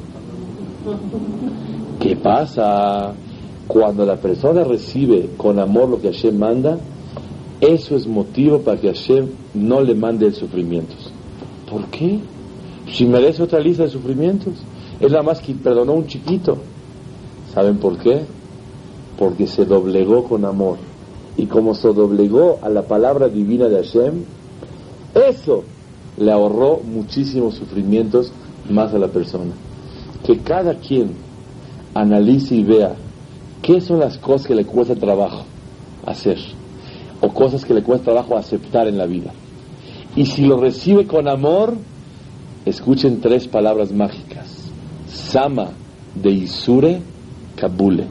¿Qué 1.99 2.15
pasa? 2.15 3.13
Cuando 3.67 4.05
la 4.05 4.17
persona 4.17 4.63
recibe 4.63 5.29
con 5.37 5.59
amor 5.59 5.89
lo 5.89 6.01
que 6.01 6.11
Hashem 6.11 6.37
manda, 6.37 6.77
eso 7.61 7.95
es 7.95 8.05
motivo 8.05 8.59
para 8.59 8.79
que 8.79 8.87
Hashem 8.87 9.27
no 9.55 9.81
le 9.81 9.95
mande 9.95 10.31
sufrimientos. 10.31 11.11
¿Por 11.69 11.85
qué? 11.85 12.19
Si 12.91 13.05
merece 13.05 13.41
otra 13.41 13.59
lista 13.59 13.83
de 13.83 13.89
sufrimientos. 13.89 14.53
Es 14.99 15.11
la 15.11 15.23
más 15.23 15.41
que 15.41 15.53
perdonó 15.53 15.93
un 15.93 16.07
chiquito. 16.07 16.57
¿Saben 17.53 17.77
por 17.77 17.97
qué? 17.97 18.21
Porque 19.17 19.47
se 19.47 19.65
doblegó 19.65 20.23
con 20.25 20.45
amor. 20.45 20.77
Y 21.37 21.47
como 21.47 21.73
se 21.73 21.91
doblegó 21.91 22.59
a 22.61 22.69
la 22.69 22.83
palabra 22.83 23.27
divina 23.27 23.67
de 23.67 23.77
Hashem, 23.77 24.23
eso 25.15 25.63
le 26.17 26.31
ahorró 26.31 26.79
muchísimos 26.79 27.55
sufrimientos 27.55 28.31
más 28.69 28.93
a 28.93 28.99
la 28.99 29.07
persona. 29.07 29.51
Que 30.23 30.39
cada 30.39 30.75
quien 30.75 31.11
analice 31.93 32.55
y 32.55 32.63
vea 32.63 32.95
qué 33.65 33.81
son 33.81 33.99
las 33.99 34.19
cosas 34.19 34.45
que 34.45 34.53
le 34.53 34.63
cuesta 34.63 34.95
trabajo 34.95 35.43
hacer 36.05 36.37
o 37.19 37.29
cosas 37.29 37.65
que 37.65 37.73
le 37.73 37.81
cuesta 37.81 38.11
trabajo 38.11 38.37
aceptar 38.37 38.87
en 38.87 38.95
la 38.95 39.07
vida. 39.07 39.31
Y 40.15 40.27
si 40.27 40.45
lo 40.45 40.57
recibe 40.57 41.07
con 41.07 41.27
amor, 41.27 41.75
escuchen 42.63 43.21
tres 43.21 43.47
palabras 43.47 43.91
mágicas. 43.91 44.69
Sama 45.07 45.71
de 46.13 46.29
Isure 46.29 47.01
Kabule. 47.55 48.05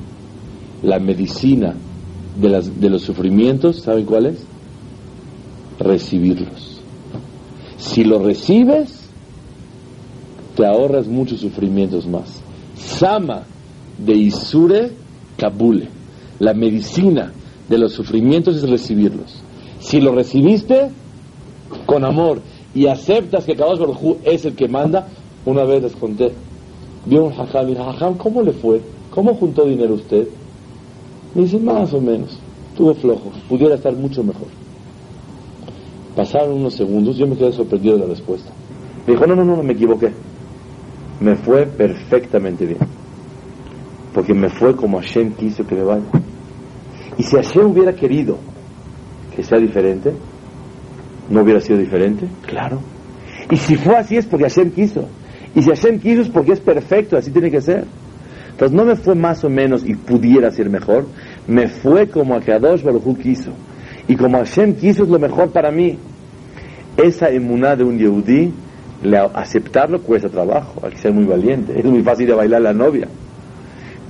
La 0.82 0.98
medicina 0.98 1.74
de, 2.40 2.48
las, 2.48 2.80
de 2.80 2.90
los 2.90 3.02
sufrimientos, 3.02 3.80
¿saben 3.80 4.06
cuál 4.06 4.26
es? 4.26 4.44
Recibirlos. 5.78 6.80
Si 7.76 8.02
lo 8.02 8.18
recibes, 8.18 9.08
te 10.56 10.66
ahorras 10.66 11.06
muchos 11.06 11.40
sufrimientos 11.40 12.08
más. 12.08 12.42
Sama 12.74 13.44
de 13.98 14.14
Isure 14.14 15.03
Kabule. 15.36 15.88
La 16.38 16.54
medicina 16.54 17.32
de 17.68 17.78
los 17.78 17.92
sufrimientos 17.92 18.56
es 18.56 18.68
recibirlos. 18.68 19.42
Si 19.80 20.00
lo 20.00 20.12
recibiste 20.12 20.90
con 21.86 22.04
amor 22.04 22.40
y 22.74 22.86
aceptas 22.86 23.44
que 23.44 23.54
Kadosh 23.54 23.78
Baruj 23.78 24.16
es 24.24 24.44
el 24.44 24.54
que 24.54 24.68
manda, 24.68 25.08
una 25.44 25.64
vez 25.64 25.82
les 25.82 25.92
conté, 25.92 26.32
vio 27.06 27.24
un 27.24 27.32
hajam 27.32 27.68
y 27.68 27.76
hajam, 27.76 28.14
¿cómo 28.14 28.42
le 28.42 28.52
fue? 28.52 28.80
¿Cómo 29.10 29.34
juntó 29.34 29.64
dinero 29.64 29.94
usted? 29.94 30.26
Me 31.34 31.42
dice, 31.42 31.58
más 31.58 31.92
o 31.92 32.00
menos, 32.00 32.38
tuve 32.76 32.94
flojo, 32.94 33.30
pudiera 33.48 33.74
estar 33.74 33.92
mucho 33.94 34.22
mejor. 34.22 34.48
Pasaron 36.16 36.54
unos 36.54 36.74
segundos, 36.74 37.16
yo 37.16 37.26
me 37.26 37.36
quedé 37.36 37.52
sorprendido 37.52 37.96
de 37.96 38.02
la 38.02 38.06
respuesta. 38.06 38.50
Me 39.06 39.14
dijo, 39.14 39.26
no, 39.26 39.34
no, 39.34 39.44
no, 39.44 39.62
me 39.62 39.72
equivoqué. 39.72 40.12
Me 41.20 41.36
fue 41.36 41.66
perfectamente 41.66 42.66
bien. 42.66 42.78
Porque 44.14 44.32
me 44.32 44.48
fue 44.48 44.74
como 44.76 45.00
Hashem 45.00 45.32
quiso 45.32 45.66
que 45.66 45.74
me 45.74 45.82
vaya. 45.82 46.04
Y 47.18 47.22
si 47.24 47.36
Hashem 47.36 47.66
hubiera 47.66 47.92
querido 47.92 48.38
que 49.34 49.42
sea 49.42 49.58
diferente, 49.58 50.12
¿no 51.28 51.42
hubiera 51.42 51.60
sido 51.60 51.78
diferente? 51.78 52.26
Claro. 52.46 52.78
Y 53.50 53.56
si 53.56 53.76
fue 53.76 53.96
así 53.96 54.16
es 54.16 54.26
porque 54.26 54.44
Hashem 54.44 54.70
quiso. 54.70 55.08
Y 55.54 55.62
si 55.62 55.68
Hashem 55.68 55.98
quiso 55.98 56.22
es 56.22 56.28
porque 56.28 56.52
es 56.52 56.60
perfecto, 56.60 57.16
así 57.16 57.30
tiene 57.30 57.50
que 57.50 57.60
ser. 57.60 57.84
Entonces 58.50 58.76
no 58.76 58.84
me 58.84 58.94
fue 58.94 59.16
más 59.16 59.42
o 59.44 59.50
menos 59.50 59.84
y 59.84 59.94
pudiera 59.94 60.50
ser 60.52 60.70
mejor, 60.70 61.06
me 61.48 61.66
fue 61.66 62.08
como 62.08 62.36
Akadosh 62.36 62.84
Baruj 62.84 63.18
quiso. 63.18 63.50
Y 64.06 64.14
como 64.14 64.38
Hashem 64.38 64.74
quiso 64.74 65.02
es 65.02 65.08
lo 65.08 65.18
mejor 65.18 65.50
para 65.50 65.72
mí. 65.72 65.98
Esa 66.96 67.30
emuná 67.30 67.74
de 67.74 67.82
un 67.82 67.98
Yehudí, 67.98 68.52
aceptarlo 69.34 70.00
cuesta 70.02 70.28
trabajo, 70.28 70.80
hay 70.84 70.92
que 70.92 70.98
ser 70.98 71.12
muy 71.12 71.24
valiente. 71.24 71.76
Es 71.76 71.84
muy 71.84 72.02
fácil 72.02 72.28
de 72.28 72.34
bailar 72.34 72.62
la 72.62 72.72
novia. 72.72 73.08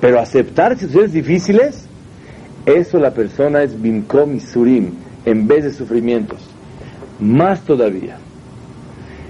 Pero 0.05 0.21
aceptar 0.21 0.77
situaciones 0.77 1.15
difíciles, 1.15 1.87
eso 2.67 2.99
la 2.99 3.15
persona 3.15 3.63
es 3.63 3.81
bimkom 3.81 4.35
y 4.35 4.41
surim, 4.41 4.91
en 5.25 5.49
vez 5.49 5.65
de 5.65 5.73
sufrimientos. 5.73 6.41
Más 7.19 7.63
todavía. 7.63 8.19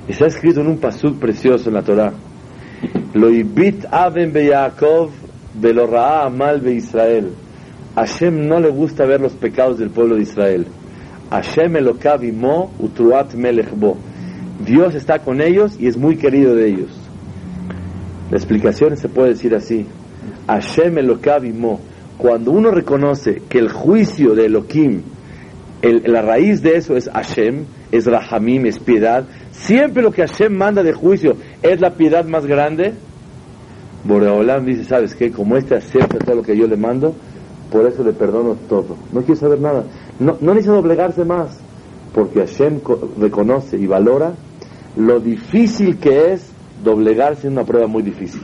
Está 0.08 0.26
escrito 0.26 0.62
en 0.62 0.66
un 0.66 0.78
pasuk 0.78 1.20
precioso 1.20 1.68
en 1.68 1.74
la 1.74 1.82
Torah. 1.82 2.12
Lo 3.12 3.30
ibit 3.30 3.84
aven 3.88 4.32
be 4.32 4.46
Yaakov 4.46 5.10
ra'a 5.62 6.26
amal 6.26 6.60
be 6.60 6.72
Israel. 6.72 7.30
Hashem 7.94 8.48
no 8.48 8.58
le 8.58 8.70
gusta 8.70 9.06
ver 9.06 9.20
los 9.20 9.34
pecados 9.34 9.78
del 9.78 9.90
pueblo 9.90 10.16
de 10.16 10.22
Israel. 10.22 10.66
Hashem 11.30 11.76
elokav 11.76 12.20
mo 12.32 12.72
utruat 12.80 13.32
melech 13.34 13.70
bo. 13.70 13.96
Dios 14.66 14.96
está 14.96 15.20
con 15.20 15.40
ellos 15.40 15.76
y 15.78 15.86
es 15.86 15.96
muy 15.96 16.16
querido 16.16 16.56
de 16.56 16.66
ellos. 16.66 16.90
La 18.32 18.38
explicación 18.38 18.96
se 18.96 19.08
puede 19.08 19.28
decir 19.28 19.54
así. 19.54 19.86
Hashem 20.46 20.98
elokav 20.98 21.44
mo. 21.54 21.80
Cuando 22.18 22.52
uno 22.52 22.70
reconoce 22.70 23.42
que 23.48 23.58
el 23.58 23.70
juicio 23.70 24.34
de 24.34 24.46
Elohim, 24.46 25.02
la 25.82 26.22
raíz 26.22 26.62
de 26.62 26.76
eso 26.76 26.96
es 26.96 27.10
Hashem, 27.10 27.64
es 27.90 28.06
Rahamim, 28.06 28.66
es 28.66 28.78
piedad, 28.78 29.26
Siempre 29.54 30.02
lo 30.02 30.10
que 30.10 30.26
Hashem 30.26 30.52
manda 30.52 30.82
de 30.82 30.92
juicio 30.92 31.36
es 31.62 31.80
la 31.80 31.90
piedad 31.94 32.24
más 32.26 32.44
grande. 32.44 32.92
Boreolam 34.04 34.66
dice, 34.66 34.84
¿sabes 34.84 35.14
qué? 35.14 35.30
Como 35.30 35.56
este 35.56 35.76
acepta 35.76 36.18
todo 36.18 36.36
lo 36.36 36.42
que 36.42 36.56
yo 36.56 36.66
le 36.66 36.76
mando, 36.76 37.14
por 37.70 37.86
eso 37.86 38.02
le 38.02 38.12
perdono 38.12 38.56
todo. 38.68 38.96
No 39.12 39.22
quiere 39.22 39.40
saber 39.40 39.60
nada. 39.60 39.84
No, 40.18 40.36
no 40.40 40.52
necesita 40.52 40.74
doblegarse 40.74 41.24
más, 41.24 41.58
porque 42.12 42.40
Hashem 42.40 42.80
reconoce 43.18 43.78
y 43.78 43.86
valora 43.86 44.34
lo 44.96 45.20
difícil 45.20 45.98
que 45.98 46.32
es 46.32 46.50
doblegarse 46.82 47.46
en 47.46 47.54
una 47.54 47.64
prueba 47.64 47.86
muy 47.86 48.02
difícil. 48.02 48.42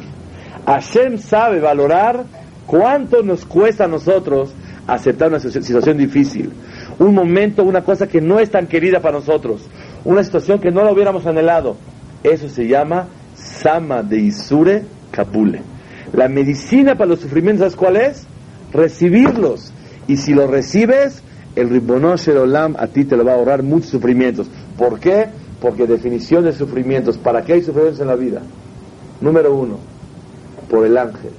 Hashem 0.66 1.18
sabe 1.18 1.61
valorar 1.61 2.24
cuánto 2.66 3.22
nos 3.22 3.44
cuesta 3.44 3.84
a 3.84 3.88
nosotros 3.88 4.52
aceptar 4.86 5.28
una 5.28 5.40
situación 5.40 5.98
difícil. 5.98 6.50
Un 6.98 7.14
momento, 7.14 7.64
una 7.64 7.82
cosa 7.82 8.06
que 8.06 8.20
no 8.20 8.38
es 8.38 8.50
tan 8.50 8.66
querida 8.66 9.00
para 9.00 9.18
nosotros 9.18 9.62
una 10.04 10.24
situación 10.24 10.61
que 10.61 10.70
no 10.70 10.82
la 10.82 10.92
hubiéramos 10.92 11.26
anhelado. 11.26 11.76
Eso 12.22 12.48
se 12.48 12.66
llama 12.66 13.08
Sama 13.34 14.02
de 14.02 14.18
Isure 14.18 14.82
Kabule. 15.11 15.61
La 16.12 16.28
medicina 16.28 16.94
para 16.94 17.11
los 17.11 17.20
sufrimientos, 17.20 17.61
¿sabes 17.61 17.76
cuál 17.76 17.96
es? 17.96 18.26
Recibirlos. 18.72 19.72
Y 20.08 20.16
si 20.16 20.32
los 20.32 20.50
recibes, 20.50 21.22
el 21.54 21.68
Ribonosh 21.68 22.30
Olam 22.30 22.76
a 22.78 22.86
ti 22.86 23.04
te 23.04 23.16
lo 23.16 23.24
va 23.24 23.32
a 23.32 23.34
ahorrar 23.36 23.62
muchos 23.62 23.90
sufrimientos. 23.90 24.48
¿Por 24.78 24.98
qué? 24.98 25.28
porque 25.61 25.86
definición 25.86 26.44
de 26.44 26.52
sufrimientos, 26.52 27.18
¿para 27.18 27.42
qué 27.42 27.54
hay 27.54 27.62
sufrimientos 27.62 28.00
en 28.00 28.06
la 28.08 28.16
vida? 28.16 28.42
Número 29.20 29.54
uno, 29.54 29.78
por 30.70 30.86
el 30.86 30.96
ángel, 30.96 31.32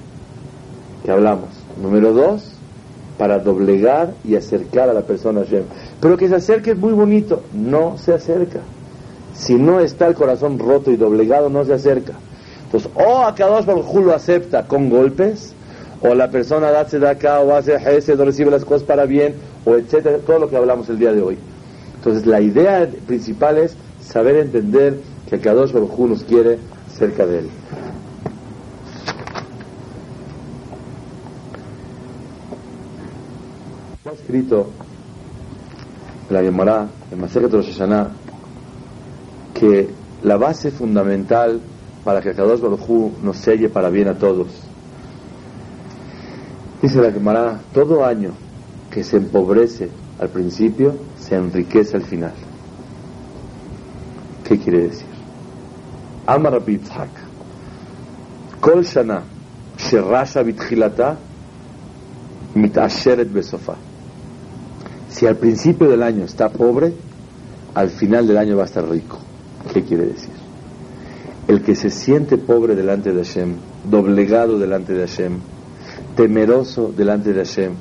que 1.04 1.10
hablamos. 1.10 1.48
Número 1.82 2.12
dos, 2.12 2.52
para 3.18 3.38
doblegar 3.38 4.12
y 4.24 4.36
acercar 4.36 4.88
a 4.88 4.92
la 4.92 5.02
persona 5.02 5.40
a 5.40 5.44
Hashem. 5.44 5.64
Pero 6.00 6.16
que 6.16 6.28
se 6.28 6.36
acerque 6.36 6.72
es 6.72 6.78
muy 6.78 6.92
bonito, 6.92 7.42
no 7.52 7.96
se 7.98 8.12
acerca. 8.12 8.60
Si 9.34 9.54
no 9.54 9.80
está 9.80 10.06
el 10.06 10.14
corazón 10.14 10.58
roto 10.58 10.90
y 10.90 10.96
doblegado, 10.96 11.48
no 11.48 11.64
se 11.64 11.72
acerca. 11.72 12.12
Entonces, 12.64 12.90
o 12.94 13.24
a 13.24 13.34
cada 13.34 13.62
dos 13.62 13.94
lo 13.94 14.14
acepta 14.14 14.66
con 14.66 14.90
golpes, 14.90 15.54
o 16.02 16.14
la 16.14 16.30
persona 16.30 16.70
da 16.70 17.10
acá 17.10 17.40
o 17.40 17.54
hace 17.54 17.76
ese 17.96 18.14
o 18.14 18.24
recibe 18.24 18.50
las 18.50 18.64
cosas 18.64 18.82
para 18.82 19.06
bien, 19.06 19.34
o 19.64 19.76
etcétera, 19.76 20.18
todo 20.18 20.38
lo 20.38 20.50
que 20.50 20.56
hablamos 20.56 20.88
el 20.88 20.98
día 20.98 21.12
de 21.12 21.22
hoy. 21.22 21.38
Entonces, 21.96 22.26
la 22.26 22.40
idea 22.40 22.88
principal 23.06 23.58
es 23.58 23.76
saber 24.00 24.36
entender 24.36 24.98
que 25.30 25.38
Kadosh 25.38 25.72
Baruj 25.72 25.98
nos 26.08 26.24
quiere 26.24 26.58
cerca 26.92 27.24
de 27.24 27.38
él. 27.38 27.48
Está 34.04 34.21
escrito 34.32 34.70
la 36.30 36.40
Gemara, 36.40 36.88
en 37.10 37.20
Maseret 37.20 37.52
Rosh 37.52 37.72
Hashanah, 37.72 38.08
que 39.52 39.90
la 40.22 40.38
base 40.38 40.70
fundamental 40.70 41.60
para 42.02 42.22
que 42.22 42.32
Kadosh 42.32 42.60
Baruj 42.60 43.12
nos 43.22 43.36
selle 43.36 43.68
para 43.68 43.90
bien 43.90 44.08
a 44.08 44.14
todos. 44.14 44.48
Dice 46.80 47.02
la 47.02 47.12
Gemara, 47.12 47.60
todo 47.74 48.06
año 48.06 48.30
que 48.90 49.04
se 49.04 49.18
empobrece 49.18 49.90
al 50.18 50.30
principio, 50.30 50.94
se 51.18 51.36
enriquece 51.36 51.98
al 51.98 52.04
final. 52.04 52.32
¿Qué 54.48 54.58
quiere 54.58 54.84
decir? 54.84 55.06
Amar 56.26 56.64
Yitzhak. 56.64 57.10
Kol 58.60 58.82
Shana, 58.82 59.24
Sherasha 59.76 60.42
Bitchilata, 60.42 61.18
Mitasheret 62.54 63.30
Besofa. 63.30 63.91
Si 65.12 65.26
al 65.26 65.36
principio 65.36 65.90
del 65.90 66.02
año 66.02 66.24
está 66.24 66.48
pobre, 66.48 66.94
al 67.74 67.90
final 67.90 68.26
del 68.26 68.38
año 68.38 68.56
va 68.56 68.62
a 68.62 68.66
estar 68.66 68.88
rico. 68.88 69.18
¿Qué 69.72 69.82
quiere 69.82 70.06
decir? 70.06 70.32
El 71.46 71.60
que 71.60 71.74
se 71.74 71.90
siente 71.90 72.38
pobre 72.38 72.74
delante 72.74 73.12
de 73.12 73.22
Hashem, 73.22 73.56
doblegado 73.90 74.58
delante 74.58 74.94
de 74.94 75.06
Hashem, 75.06 75.34
temeroso 76.16 76.94
delante 76.96 77.34
de 77.34 77.44
Hashem, 77.44 77.72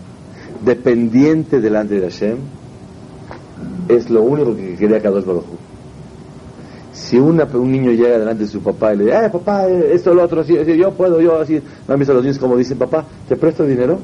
dependiente 0.66 1.62
delante 1.62 2.02
de 2.02 2.10
Hashem, 2.10 2.38
es 3.88 4.10
lo 4.10 4.24
único 4.24 4.54
que 4.54 4.76
quería 4.76 5.02
Kadosh 5.02 5.24
Baruj 5.24 5.46
Si 6.92 7.18
un 7.18 7.38
niño 7.72 7.92
llega 7.92 8.20
delante 8.20 8.44
de 8.44 8.50
su 8.50 8.60
papá 8.62 8.94
y 8.94 8.98
le 8.98 9.06
dice, 9.06 9.26
eh, 9.26 9.30
papá, 9.30 9.70
esto, 9.70 10.14
lo 10.14 10.24
otro, 10.24 10.42
así, 10.42 10.54
yo 10.78 10.92
puedo, 10.92 11.22
yo 11.22 11.40
así, 11.40 11.62
no 11.88 11.94
han 11.94 12.00
visto 12.00 12.14
los 12.14 12.24
niños 12.24 12.40
como 12.40 12.58
dicen, 12.58 12.78
papá, 12.78 13.06
¿te 13.30 13.38
presto 13.38 13.66
dinero? 13.66 14.00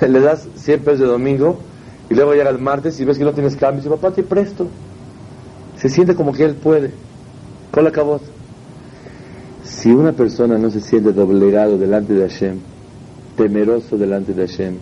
le 0.08 0.20
das 0.20 0.48
100 0.56 0.80
pesos 0.80 1.00
de 1.00 1.06
domingo 1.06 1.58
y 2.10 2.14
luego 2.14 2.34
llega 2.34 2.50
el 2.50 2.58
martes 2.58 2.98
y 3.00 3.04
ves 3.04 3.18
que 3.18 3.24
no 3.24 3.32
tienes 3.32 3.56
cambio 3.56 3.80
y 3.80 3.84
dice, 3.84 3.90
papá, 3.90 4.14
te 4.14 4.22
presto. 4.22 4.68
Se 5.78 5.88
siente 5.88 6.14
como 6.14 6.32
que 6.32 6.44
él 6.44 6.54
puede. 6.54 6.90
Con 7.70 7.84
la 7.84 7.90
cabot. 7.90 8.22
Si 9.64 9.90
una 9.90 10.12
persona 10.12 10.58
no 10.58 10.70
se 10.70 10.80
siente 10.80 11.12
doblegado 11.12 11.78
delante 11.78 12.12
de 12.12 12.28
Hashem, 12.28 12.58
temeroso 13.36 13.96
delante 13.96 14.34
de 14.34 14.46
Hashem, 14.46 14.74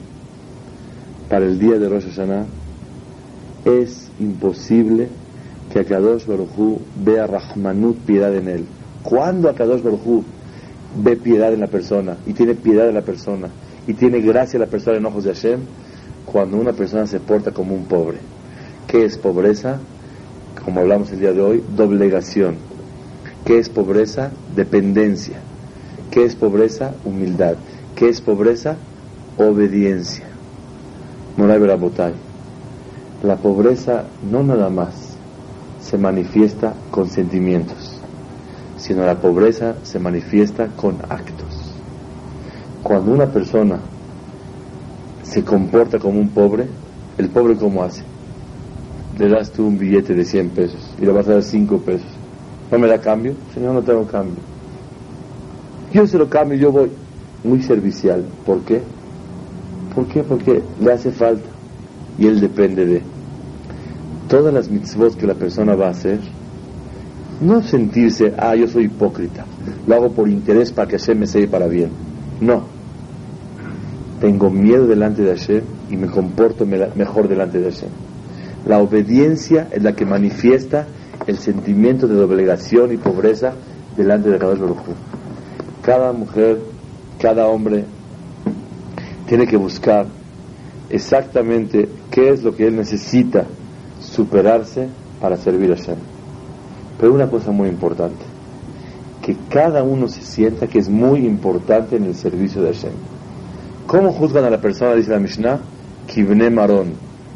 para 1.28 1.46
el 1.46 1.58
día 1.58 1.78
de 1.78 1.88
Rosh 1.88 2.08
Hashanah, 2.08 2.44
es 3.64 4.10
imposible 4.18 5.08
que 5.72 5.80
Akadosh 5.80 6.26
Baruj 6.26 6.80
vea 7.02 7.26
Rahmanut, 7.26 7.96
piedad 7.98 8.34
en 8.36 8.48
él. 8.48 8.66
Cuando 9.02 9.48
Akadosh 9.48 9.82
Baruj 9.82 10.24
ve 11.02 11.16
piedad 11.16 11.52
en 11.52 11.60
la 11.60 11.68
persona 11.68 12.18
y 12.26 12.32
tiene 12.32 12.54
piedad 12.54 12.84
de 12.84 12.92
la 12.92 13.02
persona 13.02 13.48
y 13.86 13.94
tiene 13.94 14.20
gracia 14.20 14.58
la 14.58 14.66
persona 14.66 14.98
en 14.98 15.06
ojos 15.06 15.24
de 15.24 15.34
Hashem, 15.34 15.60
cuando 16.24 16.56
una 16.56 16.72
persona 16.72 17.06
se 17.06 17.20
porta 17.20 17.50
como 17.50 17.74
un 17.74 17.84
pobre. 17.84 18.18
¿Qué 18.86 19.04
es 19.04 19.16
pobreza? 19.18 19.78
Como 20.64 20.80
hablamos 20.80 21.10
el 21.12 21.20
día 21.20 21.32
de 21.32 21.40
hoy, 21.40 21.64
doblegación. 21.76 22.56
¿Qué 23.44 23.58
es 23.58 23.68
pobreza? 23.68 24.30
Dependencia. 24.54 25.36
¿Qué 26.10 26.24
es 26.24 26.36
pobreza? 26.36 26.92
Humildad. 27.04 27.56
¿Qué 27.96 28.08
es 28.08 28.20
pobreza? 28.20 28.76
Obediencia. 29.36 30.26
Moray 31.36 31.58
Berabotay. 31.58 32.12
La 33.22 33.36
pobreza 33.36 34.04
no 34.30 34.42
nada 34.42 34.68
más 34.68 35.16
se 35.80 35.98
manifiesta 35.98 36.74
con 36.90 37.08
sentimientos, 37.08 38.00
sino 38.76 39.04
la 39.04 39.20
pobreza 39.20 39.76
se 39.82 39.98
manifiesta 39.98 40.68
con 40.76 40.96
actos. 41.08 41.41
Cuando 42.82 43.12
una 43.12 43.26
persona 43.26 43.78
se 45.22 45.44
comporta 45.44 45.98
como 45.98 46.18
un 46.18 46.28
pobre, 46.28 46.66
el 47.16 47.28
pobre 47.28 47.56
cómo 47.56 47.82
hace? 47.82 48.02
Le 49.18 49.28
das 49.28 49.52
tú 49.52 49.66
un 49.66 49.78
billete 49.78 50.14
de 50.14 50.24
100 50.24 50.50
pesos 50.50 50.94
y 51.00 51.04
le 51.04 51.12
vas 51.12 51.28
a 51.28 51.34
dar 51.34 51.42
5 51.42 51.78
pesos. 51.78 52.08
¿No 52.70 52.78
me 52.78 52.88
da 52.88 52.98
cambio? 52.98 53.34
Señor, 53.54 53.74
no 53.74 53.82
tengo 53.82 54.06
cambio. 54.06 54.42
Yo 55.92 56.06
se 56.06 56.18
lo 56.18 56.28
cambio, 56.28 56.58
yo 56.58 56.72
voy. 56.72 56.90
Muy 57.44 57.62
servicial. 57.62 58.24
¿Por 58.46 58.60
qué? 58.60 58.80
¿Por 59.94 60.06
qué? 60.06 60.22
Porque 60.22 60.62
le 60.80 60.92
hace 60.92 61.12
falta 61.12 61.48
y 62.18 62.26
él 62.26 62.40
depende 62.40 62.86
de. 62.86 63.02
Todas 64.28 64.54
las 64.54 64.70
mitzvot 64.70 65.16
que 65.16 65.26
la 65.26 65.34
persona 65.34 65.74
va 65.74 65.88
a 65.88 65.90
hacer, 65.90 66.18
no 67.42 67.62
sentirse, 67.62 68.32
ah, 68.38 68.54
yo 68.54 68.66
soy 68.66 68.84
hipócrita, 68.84 69.44
lo 69.86 69.94
hago 69.94 70.12
por 70.12 70.28
interés 70.28 70.72
para 70.72 70.88
que 70.88 70.98
Hashem 70.98 71.18
me 71.18 71.26
selle 71.26 71.48
para 71.48 71.66
bien. 71.66 71.90
No. 72.40 72.71
Tengo 74.22 74.50
miedo 74.50 74.86
delante 74.86 75.22
de 75.22 75.36
Hashem 75.36 75.62
y 75.90 75.96
me 75.96 76.06
comporto 76.06 76.64
mejor 76.64 77.26
delante 77.26 77.58
de 77.58 77.72
Hashem. 77.72 77.88
La 78.68 78.78
obediencia 78.78 79.66
es 79.72 79.82
la 79.82 79.96
que 79.96 80.06
manifiesta 80.06 80.86
el 81.26 81.38
sentimiento 81.38 82.06
de 82.06 82.14
doblegación 82.14 82.92
y 82.92 82.98
pobreza 82.98 83.52
delante 83.96 84.30
de 84.30 84.38
cada 84.38 84.54
Baruj 84.54 84.78
Cada 85.82 86.12
mujer, 86.12 86.60
cada 87.18 87.48
hombre 87.48 87.84
tiene 89.26 89.44
que 89.48 89.56
buscar 89.56 90.06
exactamente 90.88 91.88
qué 92.08 92.28
es 92.28 92.44
lo 92.44 92.54
que 92.54 92.68
él 92.68 92.76
necesita 92.76 93.46
superarse 94.00 94.86
para 95.20 95.36
servir 95.36 95.72
a 95.72 95.76
Hashem. 95.76 95.96
Pero 97.00 97.12
una 97.12 97.28
cosa 97.28 97.50
muy 97.50 97.68
importante, 97.68 98.24
que 99.20 99.36
cada 99.48 99.82
uno 99.82 100.06
se 100.06 100.22
sienta 100.22 100.68
que 100.68 100.78
es 100.78 100.88
muy 100.88 101.26
importante 101.26 101.96
en 101.96 102.04
el 102.04 102.14
servicio 102.14 102.62
de 102.62 102.72
Hashem. 102.72 103.11
¿Cómo 103.92 104.10
juzgan 104.10 104.46
a 104.46 104.48
la 104.48 104.58
persona? 104.58 104.94
Dice 104.94 105.10
la 105.10 105.18
Mishnah, 105.18 105.60
Kibne 106.06 106.48
Marón, 106.48 106.94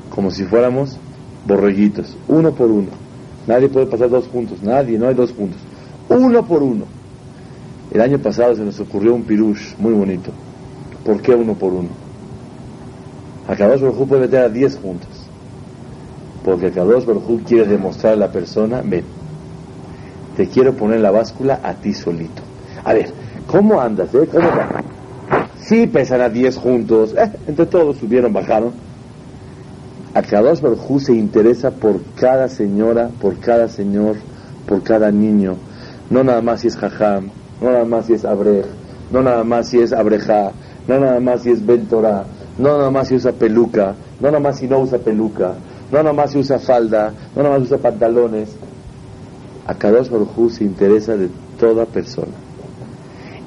como 0.09 0.31
si 0.31 0.45
fuéramos 0.45 0.97
borreguitos, 1.47 2.17
uno 2.29 2.53
por 2.53 2.71
uno. 2.71 2.89
Nadie 3.47 3.69
puede 3.69 3.85
pasar 3.85 4.09
dos 4.09 4.27
puntos, 4.27 4.63
nadie, 4.63 4.99
no 4.99 5.07
hay 5.07 5.15
dos 5.15 5.33
puntos. 5.33 5.61
Uno 6.09 6.47
por 6.47 6.63
uno. 6.63 6.87
El 7.93 8.01
año 8.01 8.19
pasado 8.21 8.57
se 8.57 8.63
nos 8.63 8.81
ocurrió 8.81 9.15
un 9.15 9.25
pirush 9.25 9.77
muy 9.79 9.93
bonito. 9.93 10.31
¿Por 11.05 11.21
qué 11.21 11.35
uno 11.35 11.53
por 11.53 11.75
uno? 11.75 11.91
Akadosh 13.47 13.83
Baruj 13.83 14.09
puede 14.09 14.23
meter 14.23 14.41
a 14.41 14.49
diez 14.49 14.79
juntos. 14.79 15.11
Porque 16.43 16.69
Akadosh 16.69 17.05
Baruj 17.05 17.43
quiere 17.47 17.67
demostrar 17.67 18.15
a 18.15 18.17
la 18.17 18.33
persona, 18.33 18.81
ven, 18.83 19.05
te 20.39 20.49
quiero 20.49 20.73
poner 20.73 21.01
la 21.01 21.11
báscula 21.11 21.61
a 21.63 21.75
ti 21.75 21.93
solito. 21.93 22.41
A 22.83 22.95
ver, 22.95 23.13
¿cómo 23.47 23.79
andas? 23.79 24.09
Eh? 24.15 24.27
¿Cómo 24.33 24.49
Sí, 25.67 25.89
pesan 25.89 26.21
a 26.21 26.29
diez 26.29 26.57
juntos. 26.57 27.13
Eh, 27.19 27.29
entre 27.49 27.67
todos 27.67 27.97
subieron, 27.97 28.33
bajaron 28.33 28.73
Akadosh 30.15 30.61
Baruj 30.61 31.01
se 31.01 31.13
interesa 31.13 31.73
por 31.73 32.01
cada 32.15 32.49
señora, 32.49 33.11
por 33.21 33.39
cada 33.41 33.69
señor, 33.69 34.15
por 34.67 34.85
cada 34.85 35.11
niño. 35.11 35.57
No 36.09 36.23
nada 36.23 36.41
más 36.41 36.61
si 36.61 36.69
es 36.69 36.77
Jajam, 36.77 37.31
no 37.61 37.71
nada 37.73 37.85
más 37.85 38.07
si 38.07 38.15
es 38.15 38.25
Abrej, 38.25 38.65
no 39.11 39.23
nada 39.23 39.43
más 39.43 39.69
si 39.69 39.81
es 39.81 39.93
Abreja, 39.93 40.53
no 40.87 41.01
nada 41.01 41.19
más 41.19 41.43
si 41.43 41.51
es 41.51 41.67
Bentora, 41.67 42.25
no 42.59 42.79
nada 42.79 42.91
más 42.91 43.09
si 43.09 43.17
usa 43.17 43.33
peluca, 43.33 43.95
no 44.21 44.29
nada 44.29 44.41
más 44.41 44.59
si 44.59 44.69
no 44.69 44.79
usa 44.79 44.99
peluca, 44.99 45.55
no 45.91 45.99
nada 45.99 46.13
más 46.13 46.31
si 46.31 46.39
usa 46.39 46.61
falda, 46.61 47.13
no 47.35 47.43
nada 47.43 47.59
más 47.59 47.67
usa 47.67 47.79
pantalones. 47.79 48.57
Akadosh 49.67 50.09
Baruj 50.11 50.51
se 50.51 50.63
interesa 50.63 51.17
de 51.17 51.29
toda 51.59 51.85
persona. 51.87 52.46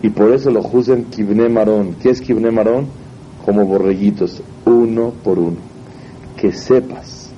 Y 0.01 0.09
por 0.09 0.31
eso 0.31 0.49
lo 0.49 0.63
juzgan 0.63 1.05
Kibne 1.05 1.49
Marón. 1.49 1.95
¿Qué 2.01 2.09
es 2.09 2.21
Kibne 2.21 2.51
Marón? 2.51 2.87
Como 3.45 3.65
borreguitos, 3.65 4.41
uno 4.65 5.13
por 5.23 5.39
uno 5.39 5.69
que 6.39 6.53
sepas, 6.53 7.29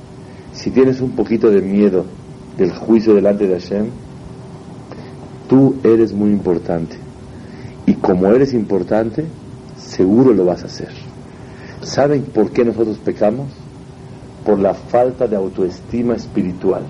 si 0.53 0.69
tienes 0.69 1.01
un 1.01 1.11
poquito 1.11 1.49
de 1.49 1.61
miedo 1.61 2.05
del 2.57 2.71
juicio 2.71 3.15
delante 3.15 3.47
de 3.47 3.59
Hashem, 3.59 3.87
tú 5.49 5.75
eres 5.83 6.13
muy 6.13 6.29
importante. 6.29 6.97
Y 7.87 7.95
como 7.95 8.27
eres 8.27 8.53
importante, 8.53 9.25
seguro 9.75 10.33
lo 10.33 10.45
vas 10.45 10.61
a 10.63 10.67
hacer. 10.67 10.89
¿Saben 11.81 12.21
por 12.23 12.51
qué 12.51 12.63
nosotros 12.63 12.99
pecamos? 12.99 13.47
Por 14.45 14.59
la 14.59 14.75
falta 14.75 15.27
de 15.27 15.35
autoestima 15.35 16.15
espiritual. 16.15 16.83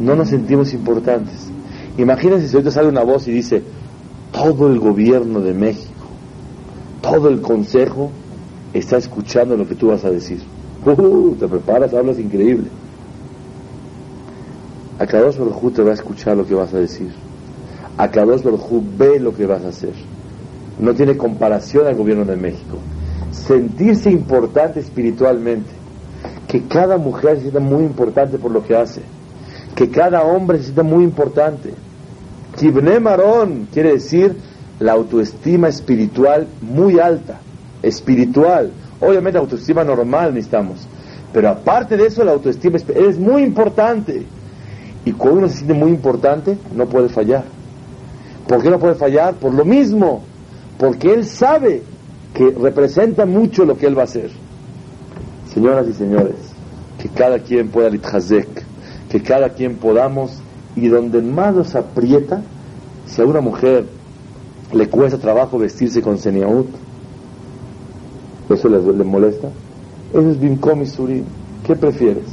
no 0.00 0.16
nos 0.16 0.30
sentimos 0.30 0.72
importantes. 0.72 1.50
Imagínense 1.98 2.48
si 2.48 2.56
ahorita 2.56 2.70
sale 2.70 2.88
una 2.88 3.04
voz 3.04 3.28
y 3.28 3.32
dice, 3.32 3.62
todo 4.32 4.68
el 4.68 4.80
gobierno 4.80 5.40
de 5.40 5.54
México, 5.54 5.92
todo 7.00 7.28
el 7.28 7.40
consejo 7.40 8.10
está 8.72 8.96
escuchando 8.96 9.56
lo 9.56 9.68
que 9.68 9.74
tú 9.74 9.88
vas 9.88 10.04
a 10.04 10.10
decir. 10.10 10.40
Uh, 10.84 11.34
te 11.36 11.46
preparas, 11.46 11.94
hablas 11.94 12.18
increíble. 12.18 12.68
Akadosh 14.98 15.36
Baruj 15.36 15.72
te 15.72 15.82
va 15.82 15.90
a 15.90 15.94
escuchar 15.94 16.36
lo 16.36 16.46
que 16.46 16.54
vas 16.54 16.72
a 16.74 16.78
decir. 16.78 17.12
Akadosh 17.98 18.42
Baruj 18.42 18.82
ve 18.96 19.20
lo 19.20 19.34
que 19.34 19.46
vas 19.46 19.64
a 19.64 19.68
hacer. 19.68 19.92
No 20.78 20.94
tiene 20.94 21.16
comparación 21.16 21.86
al 21.86 21.94
gobierno 21.94 22.24
de 22.24 22.36
México. 22.36 22.78
Sentirse 23.30 24.10
importante 24.10 24.80
espiritualmente. 24.80 25.70
Que 26.48 26.62
cada 26.66 26.98
mujer 26.98 27.36
se 27.36 27.42
sienta 27.42 27.60
muy 27.60 27.84
importante 27.84 28.38
por 28.38 28.50
lo 28.50 28.64
que 28.64 28.76
hace. 28.76 29.02
Que 29.74 29.88
cada 29.88 30.22
hombre 30.22 30.58
se 30.58 30.64
sienta 30.64 30.82
muy 30.82 31.04
importante. 31.04 31.74
Kibne 32.56 33.00
Marón 33.00 33.68
quiere 33.72 33.92
decir 33.92 34.36
la 34.78 34.92
autoestima 34.92 35.68
espiritual 35.68 36.46
muy 36.60 36.98
alta. 36.98 37.40
Espiritual. 37.82 38.70
Obviamente 39.00 39.38
autoestima 39.38 39.84
normal 39.84 40.34
necesitamos. 40.34 40.86
Pero 41.32 41.48
aparte 41.48 41.96
de 41.96 42.06
eso, 42.06 42.24
la 42.24 42.32
autoestima 42.32 42.76
es 42.76 43.18
muy 43.18 43.42
importante. 43.42 44.24
Y 45.04 45.12
cuando 45.12 45.38
uno 45.38 45.48
se 45.48 45.56
siente 45.56 45.74
muy 45.74 45.90
importante, 45.90 46.56
no 46.74 46.86
puede 46.86 47.08
fallar. 47.08 47.44
¿Por 48.46 48.62
qué 48.62 48.70
no 48.70 48.78
puede 48.78 48.94
fallar? 48.94 49.34
Por 49.34 49.54
lo 49.54 49.64
mismo. 49.64 50.22
Porque 50.78 51.12
él 51.12 51.24
sabe 51.24 51.82
que 52.34 52.50
representa 52.50 53.24
mucho 53.24 53.64
lo 53.64 53.76
que 53.76 53.86
él 53.86 53.96
va 53.96 54.02
a 54.02 54.04
hacer. 54.04 54.30
Señoras 55.52 55.86
y 55.88 55.92
señores, 55.92 56.34
que 56.98 57.08
cada 57.08 57.38
quien 57.38 57.68
pueda 57.68 57.90
litjazek, 57.90 58.48
que 59.10 59.22
cada 59.22 59.50
quien 59.50 59.76
podamos, 59.76 60.41
y 60.76 60.88
donde 60.88 61.20
más 61.22 61.54
nos 61.54 61.74
aprieta, 61.74 62.42
si 63.06 63.20
a 63.20 63.26
una 63.26 63.40
mujer 63.40 63.86
le 64.72 64.88
cuesta 64.88 65.18
trabajo 65.18 65.58
vestirse 65.58 66.00
con 66.00 66.18
seniaut, 66.18 66.68
eso 68.48 68.68
le, 68.68 68.80
le 68.80 69.04
molesta, 69.04 69.48
eso 70.10 70.30
es 70.30 70.40
bimkom 70.40 70.82
y 70.82 70.86
surim. 70.86 71.24
¿Qué 71.64 71.76
prefieres? 71.76 72.24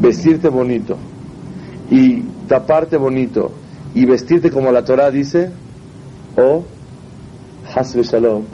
Vestirte 0.00 0.48
bonito 0.48 0.96
y 1.90 2.20
taparte 2.46 2.96
bonito 2.96 3.50
y 3.94 4.04
vestirte 4.04 4.50
como 4.50 4.70
la 4.70 4.84
Torah 4.84 5.10
dice, 5.10 5.50
o 6.36 6.64
hasbe 7.74 8.02
shalom, 8.02 8.44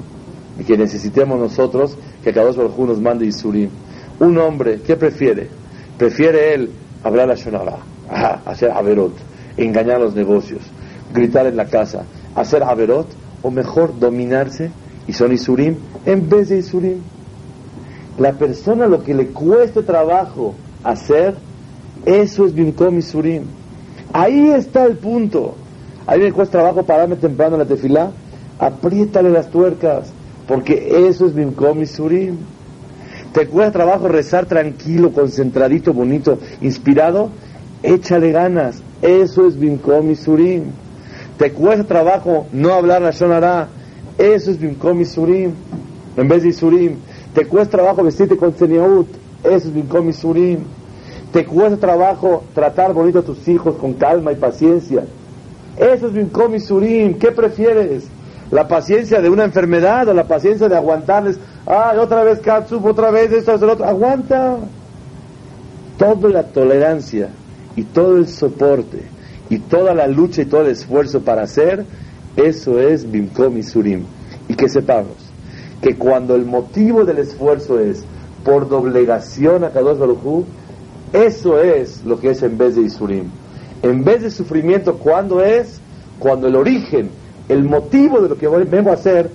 y 0.59 0.65
que 0.65 0.77
necesitemos 0.77 1.39
nosotros 1.39 1.97
que 2.23 2.33
cada 2.33 2.47
dos 2.47 2.57
por 2.57 2.89
nos 2.89 3.01
mande 3.01 3.27
Isurim. 3.27 3.71
Un 4.21 4.39
hombre, 4.39 4.81
¿qué 4.87 4.97
prefiere? 4.97 5.49
Prefiere 5.99 6.55
él 6.55 6.71
hablar 7.03 7.31
a 7.31 7.35
Hacer 8.11 8.71
Averot, 8.71 9.15
engañar 9.57 10.01
los 10.01 10.15
negocios, 10.15 10.61
gritar 11.13 11.47
en 11.47 11.57
la 11.57 11.67
casa, 11.67 12.05
hacer 12.35 12.63
Averot, 12.63 13.07
o 13.45 13.51
mejor 13.51 13.99
dominarse 14.01 14.71
y 15.07 15.13
son 15.13 15.33
Isurim 15.33 15.77
en 16.07 16.29
vez 16.29 16.49
de 16.49 16.59
Isurim. 16.59 16.99
La 18.19 18.33
persona 18.33 18.87
lo 18.87 19.05
que 19.05 19.15
le 19.15 19.29
cueste 19.29 19.83
trabajo 19.83 20.55
hacer, 20.83 21.35
eso 22.07 22.47
es 22.47 22.55
Bimkom 22.55 22.99
Isurim. 22.99 23.43
Ahí 24.13 24.51
está 24.51 24.85
el 24.85 24.97
punto. 24.97 25.55
A 26.07 26.17
mí 26.17 26.23
me 26.23 26.33
cuesta 26.33 26.59
trabajo 26.59 26.85
pararme 26.85 27.17
temprano 27.17 27.57
en 27.57 27.61
la 27.61 27.67
tefilá, 27.67 28.11
apriétale 28.59 29.31
las 29.31 29.51
tuercas, 29.51 30.11
porque 30.49 31.09
eso 31.09 31.27
es 31.27 31.35
Bimkom 31.35 31.83
Isurim. 31.83 32.37
¿Te 33.33 33.47
cuesta 33.47 33.73
trabajo 33.73 34.09
rezar 34.09 34.47
tranquilo, 34.47 35.13
concentradito, 35.13 35.93
bonito, 35.93 36.39
inspirado? 36.63 37.31
Échale 37.85 38.33
ganas. 38.33 38.83
Eso 39.03 39.47
es 39.47 39.59
Bimkom. 39.59 40.15
¿Te 41.37 41.53
cuesta 41.53 41.85
trabajo 41.85 42.47
no 42.51 42.73
hablar 42.73 43.03
la 43.03 43.11
Shonara? 43.11 43.69
Eso 44.17 44.51
es 44.51 44.59
Bimkom. 44.59 45.03
En 46.17 46.29
vez 46.29 46.43
de 46.45 46.49
Isurim. 46.49 46.97
¿Te 47.35 47.45
cuesta 47.45 47.77
trabajo 47.77 48.03
vestirte 48.03 48.39
con 48.39 48.57
Seniaut? 48.57 49.07
Eso 49.43 49.69
es 49.69 49.75
Bimkom. 49.75 50.11
¿Te 51.31 51.45
cuesta 51.45 51.77
trabajo 51.77 52.45
tratar 52.55 52.95
bonito 52.95 53.19
a 53.19 53.23
tus 53.23 53.47
hijos 53.49 53.77
con 53.77 53.93
calma 53.93 54.33
y 54.33 54.37
paciencia? 54.37 55.05
Eso 55.77 56.07
es 56.07 56.15
Bimkom. 56.15 56.55
¿Qué 57.19 57.33
prefieres? 57.37 58.05
¿La 58.51 58.67
paciencia 58.67 59.21
de 59.21 59.29
una 59.29 59.45
enfermedad 59.45 60.09
o 60.09 60.15
la 60.15 60.25
paciencia 60.25 60.71
de 60.71 60.77
aguantarles? 60.77 61.39
¡Ay, 61.67 61.99
otra 61.99 62.25
vez 62.25 62.39
Katsup, 62.39 62.83
otra 62.87 63.11
vez 63.11 63.31
esto, 63.31 63.53
esto, 63.53 63.71
otro! 63.71 63.85
¡Aguanta! 63.85 64.57
Toda 65.99 66.31
la 66.31 66.45
tolerancia 66.45 67.29
y 67.77 67.85
todo 67.85 68.17
el 68.17 68.29
soporte 68.29 69.03
y 69.51 69.59
toda 69.59 69.95
la 69.95 70.07
lucha 70.07 70.43
y 70.43 70.47
todo 70.47 70.63
el 70.63 70.69
esfuerzo 70.69 71.21
para 71.21 71.43
hacer, 71.43 71.85
eso 72.37 72.81
es 72.81 73.11
Bimkom 73.11 73.57
Isurim. 73.59 74.05
Y 74.49 74.55
que 74.55 74.69
sepamos 74.69 75.17
que 75.81 75.97
cuando 75.97 76.35
el 76.35 76.45
motivo 76.45 77.05
del 77.05 77.19
esfuerzo 77.19 77.79
es 77.79 78.05
por 78.45 78.69
doblegación 78.69 79.65
a 79.65 79.71
Kadosh 79.71 79.99
Baruj 79.99 80.45
eso 81.13 81.61
es 81.61 82.05
lo 82.05 82.19
que 82.19 82.31
es 82.31 82.43
en 82.43 82.59
vez 82.59 82.75
de 82.75 82.83
Isurim. 82.83 83.31
En 83.83 84.03
vez 84.03 84.23
de 84.23 84.31
sufrimiento, 84.31 84.97
¿cuándo 84.97 85.43
es? 85.43 85.81
Cuando 86.19 86.49
el 86.49 86.57
origen, 86.57 87.11
el 87.49 87.63
motivo 87.65 88.21
de 88.21 88.31
lo 88.31 88.37
que 88.37 88.49
vengo 88.49 88.91
a 88.91 88.95
hacer 88.95 89.31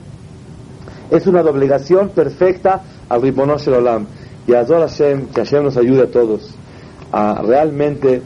es 1.09 1.25
una 1.25 1.41
doblegación 1.41 2.09
perfecta 2.09 2.81
al 3.07 3.21
Ribono 3.21 3.55
Olam. 3.55 4.07
Y 4.45 4.53
a 4.53 4.65
Hashem, 4.65 5.27
que 5.27 5.41
Hashem 5.41 5.63
nos 5.63 5.77
ayude 5.77 6.03
a 6.03 6.11
todos 6.11 6.58
a 7.11 7.41
realmente 7.41 8.21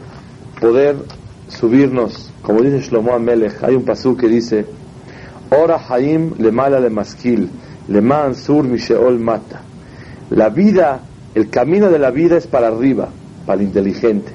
poder 0.60 0.96
subirnos, 1.48 2.32
como 2.42 2.62
dice 2.62 2.80
Shlomo 2.80 3.14
Amelech, 3.14 3.62
hay 3.62 3.74
un 3.74 3.84
pasú 3.84 4.16
que 4.16 4.28
dice, 4.28 4.66
Ora 5.50 5.80
Haim 5.88 6.34
le 6.38 6.50
mala 6.50 6.80
le 6.80 6.90
maskil, 6.90 7.48
le 7.88 8.00
man 8.00 8.34
sur 8.34 8.64
misheol 8.64 9.18
mata. 9.18 9.62
La 10.30 10.48
vida, 10.48 11.00
el 11.34 11.50
camino 11.50 11.90
de 11.90 11.98
la 11.98 12.10
vida 12.10 12.36
es 12.36 12.46
para 12.46 12.68
arriba, 12.68 13.08
para 13.46 13.60
el 13.60 13.66
inteligente. 13.66 14.32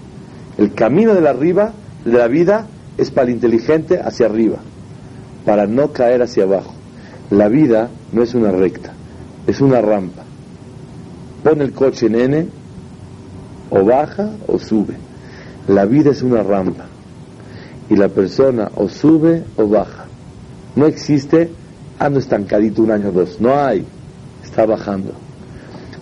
El 0.58 0.74
camino 0.74 1.14
de 1.14 1.22
la 1.22 1.32
arriba, 1.32 1.74
de 2.06 2.18
la 2.18 2.28
vida, 2.28 2.68
es 2.97 3.12
para 3.12 3.28
el 3.28 3.34
inteligente 3.34 4.00
hacia 4.00 4.28
arriba, 4.28 4.58
para 5.45 5.68
no 5.68 5.91
caer 5.91 6.22
hacia 6.22 6.43
abajo. 6.43 6.74
La 7.32 7.47
vida 7.47 7.89
no 8.12 8.24
es 8.24 8.34
una 8.34 8.52
recta, 8.52 8.93
es 9.47 9.62
una 9.62 9.82
rampa. 9.82 10.24
Pone 11.43 11.64
el 11.64 11.72
coche 11.72 12.08
en 12.08 12.16
N, 12.16 12.47
o 13.70 13.84
baja 13.84 14.30
o 14.47 14.59
sube. 14.59 14.95
La 15.67 15.86
vida 15.86 16.11
es 16.11 16.22
una 16.22 16.43
rampa. 16.43 16.86
Y 17.89 17.95
la 17.95 18.09
persona 18.09 18.70
o 18.76 18.88
sube 18.88 19.43
o 19.57 19.67
baja. 19.67 20.05
No 20.76 20.86
existe 20.86 21.49
ando 21.97 22.20
estancadito 22.20 22.82
un 22.84 22.91
año 22.91 23.09
o 23.09 23.11
dos. 23.11 23.39
No 23.39 23.55
hay. 23.55 23.86
Está 24.43 24.65
bajando. 24.65 25.13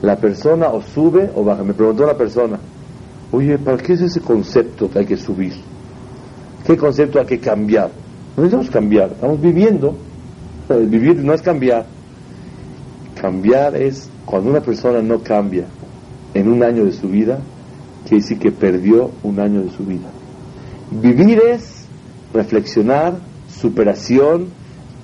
La 0.01 0.17
persona 0.17 0.69
o 0.69 0.81
sube 0.81 1.29
o 1.35 1.43
baja. 1.43 1.63
Me 1.63 1.73
preguntó 1.73 2.05
la 2.05 2.17
persona, 2.17 2.59
Oye, 3.31 3.57
¿para 3.57 3.77
qué 3.77 3.93
es 3.93 4.01
ese 4.01 4.21
concepto 4.21 4.89
que 4.89 4.99
hay 4.99 5.05
que 5.05 5.17
subir? 5.17 5.53
¿Qué 6.65 6.77
concepto 6.77 7.19
hay 7.19 7.25
que 7.25 7.39
cambiar? 7.39 7.89
No 8.35 8.43
necesitamos 8.43 8.69
cambiar, 8.69 9.11
estamos 9.11 9.41
viviendo. 9.41 9.95
Vivir 10.69 11.17
no 11.17 11.33
es 11.33 11.41
cambiar. 11.41 11.85
Cambiar 13.19 13.75
es 13.75 14.09
cuando 14.25 14.49
una 14.49 14.61
persona 14.61 15.01
no 15.01 15.19
cambia 15.19 15.65
en 16.33 16.47
un 16.47 16.63
año 16.63 16.85
de 16.85 16.93
su 16.93 17.09
vida, 17.09 17.39
quiere 18.07 18.23
decir 18.23 18.39
que 18.39 18.51
perdió 18.51 19.11
un 19.23 19.39
año 19.39 19.61
de 19.61 19.69
su 19.69 19.83
vida. 19.83 20.07
Vivir 20.91 21.41
es 21.45 21.85
reflexionar, 22.33 23.15
superación, 23.49 24.47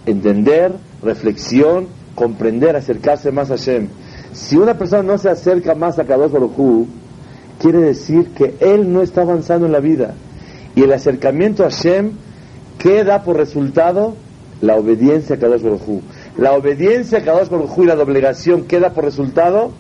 entender, 0.06 0.72
reflexión, 1.01 1.88
comprender, 2.16 2.76
acercarse 2.76 3.32
más 3.32 3.51
a 3.51 3.58
Hashem. 3.58 3.89
Si 4.32 4.56
una 4.56 4.78
persona 4.78 5.04
no 5.04 5.18
se 5.18 5.30
acerca 5.30 5.76
más 5.76 5.99
a 5.99 6.06
Kadosh 6.06 6.32
Baruj 6.32 6.88
quiere 7.60 7.80
decir 7.80 8.30
que 8.30 8.56
él 8.62 8.91
no 8.91 9.01
está 9.01 9.22
avanzando 9.22 9.66
en 9.66 9.74
la 9.74 9.80
vida. 9.80 10.14
Y 10.76 10.84
el 10.84 10.93
acercamiento 10.93 11.64
a 11.64 11.70
Hashem, 11.70 12.12
¿qué 12.80 13.04
da 13.04 13.24
por 13.24 13.36
resultado? 13.36 14.16
La 14.62 14.76
obediencia 14.76 15.36
a 15.36 15.39
Kadosh 15.39 15.62
Baruj 15.62 16.01
La 16.38 16.54
obediencia 16.54 17.20
a 17.20 17.24
Kadosh 17.24 17.49
Baruj 17.49 17.80
y 17.80 17.86
la 17.86 17.95
doblegación, 17.95 18.64
¿qué 18.64 18.80
da 18.80 18.91
por 18.91 19.04
resultado? 19.04 19.72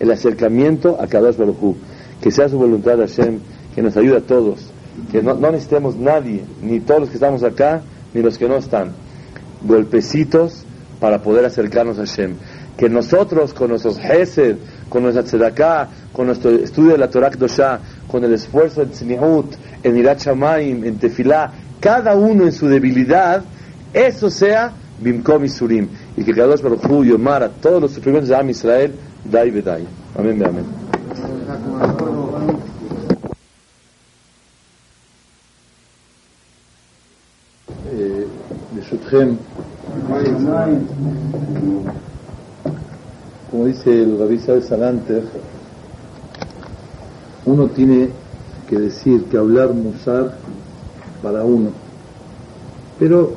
El 0.00 0.10
acercamiento 0.10 0.98
a 1.00 1.06
Kadosh 1.06 1.36
Baruj 1.36 1.76
Que 2.22 2.30
sea 2.30 2.48
su 2.48 2.56
voluntad 2.56 2.98
Hashem, 2.98 3.40
que 3.74 3.82
nos 3.82 3.96
ayude 3.96 4.18
a 4.18 4.20
todos. 4.20 4.60
Que 5.10 5.22
no, 5.22 5.34
no 5.34 5.50
necesitemos 5.50 5.96
nadie, 5.96 6.42
ni 6.62 6.80
todos 6.80 7.00
los 7.00 7.08
que 7.10 7.16
estamos 7.16 7.42
acá, 7.42 7.82
ni 8.14 8.22
los 8.22 8.38
que 8.38 8.48
no 8.48 8.56
están. 8.56 8.92
Golpecitos 9.62 10.64
para 11.00 11.20
poder 11.20 11.44
acercarnos 11.44 11.98
a 11.98 12.06
Hashem. 12.06 12.36
Que 12.76 12.88
nosotros, 12.88 13.52
con 13.52 13.68
nuestros 13.68 13.98
Hesed, 13.98 14.56
con 14.88 15.02
nuestra 15.02 15.24
tzedakah, 15.24 15.88
con 16.12 16.26
nuestro 16.26 16.50
estudio 16.50 16.92
de 16.92 16.98
la 16.98 17.10
Torah 17.10 17.30
Kdosha, 17.30 17.80
con 18.08 18.22
el 18.24 18.32
esfuerzo 18.34 18.82
en 18.82 18.90
Tzniut, 18.90 19.54
en 19.82 19.96
Irat 19.96 20.20
Shamaim, 20.22 20.84
en 20.84 20.98
Tefilá, 20.98 21.52
cada 21.80 22.14
uno 22.14 22.44
en 22.44 22.52
su 22.52 22.68
debilidad, 22.68 23.42
eso 23.92 24.30
sea 24.30 24.72
Bimkom 25.00 25.48
Surim. 25.48 25.88
Y 26.16 26.24
que 26.24 26.32
Kadosh 26.32 26.62
Baruch 26.62 26.84
Hu 26.88 27.04
Yomar 27.04 27.42
a 27.42 27.48
todos 27.48 27.82
los 27.82 27.92
sufrimientos 27.92 28.28
de 28.28 28.36
Am 28.36 28.48
Israel, 28.50 28.94
Dai 29.24 29.50
Bedai. 29.50 29.86
Amén, 30.16 30.42
amén. 30.44 31.91
Como 43.50 43.66
dice 43.66 44.02
el 44.02 44.18
Rabbi 44.18 44.38
Salanter, 44.38 45.24
uno 47.46 47.68
tiene 47.68 48.10
que 48.68 48.78
decir, 48.78 49.24
que 49.24 49.36
hablar 49.36 49.72
musar 49.72 50.34
para 51.22 51.44
uno. 51.44 51.70
Pero 52.98 53.34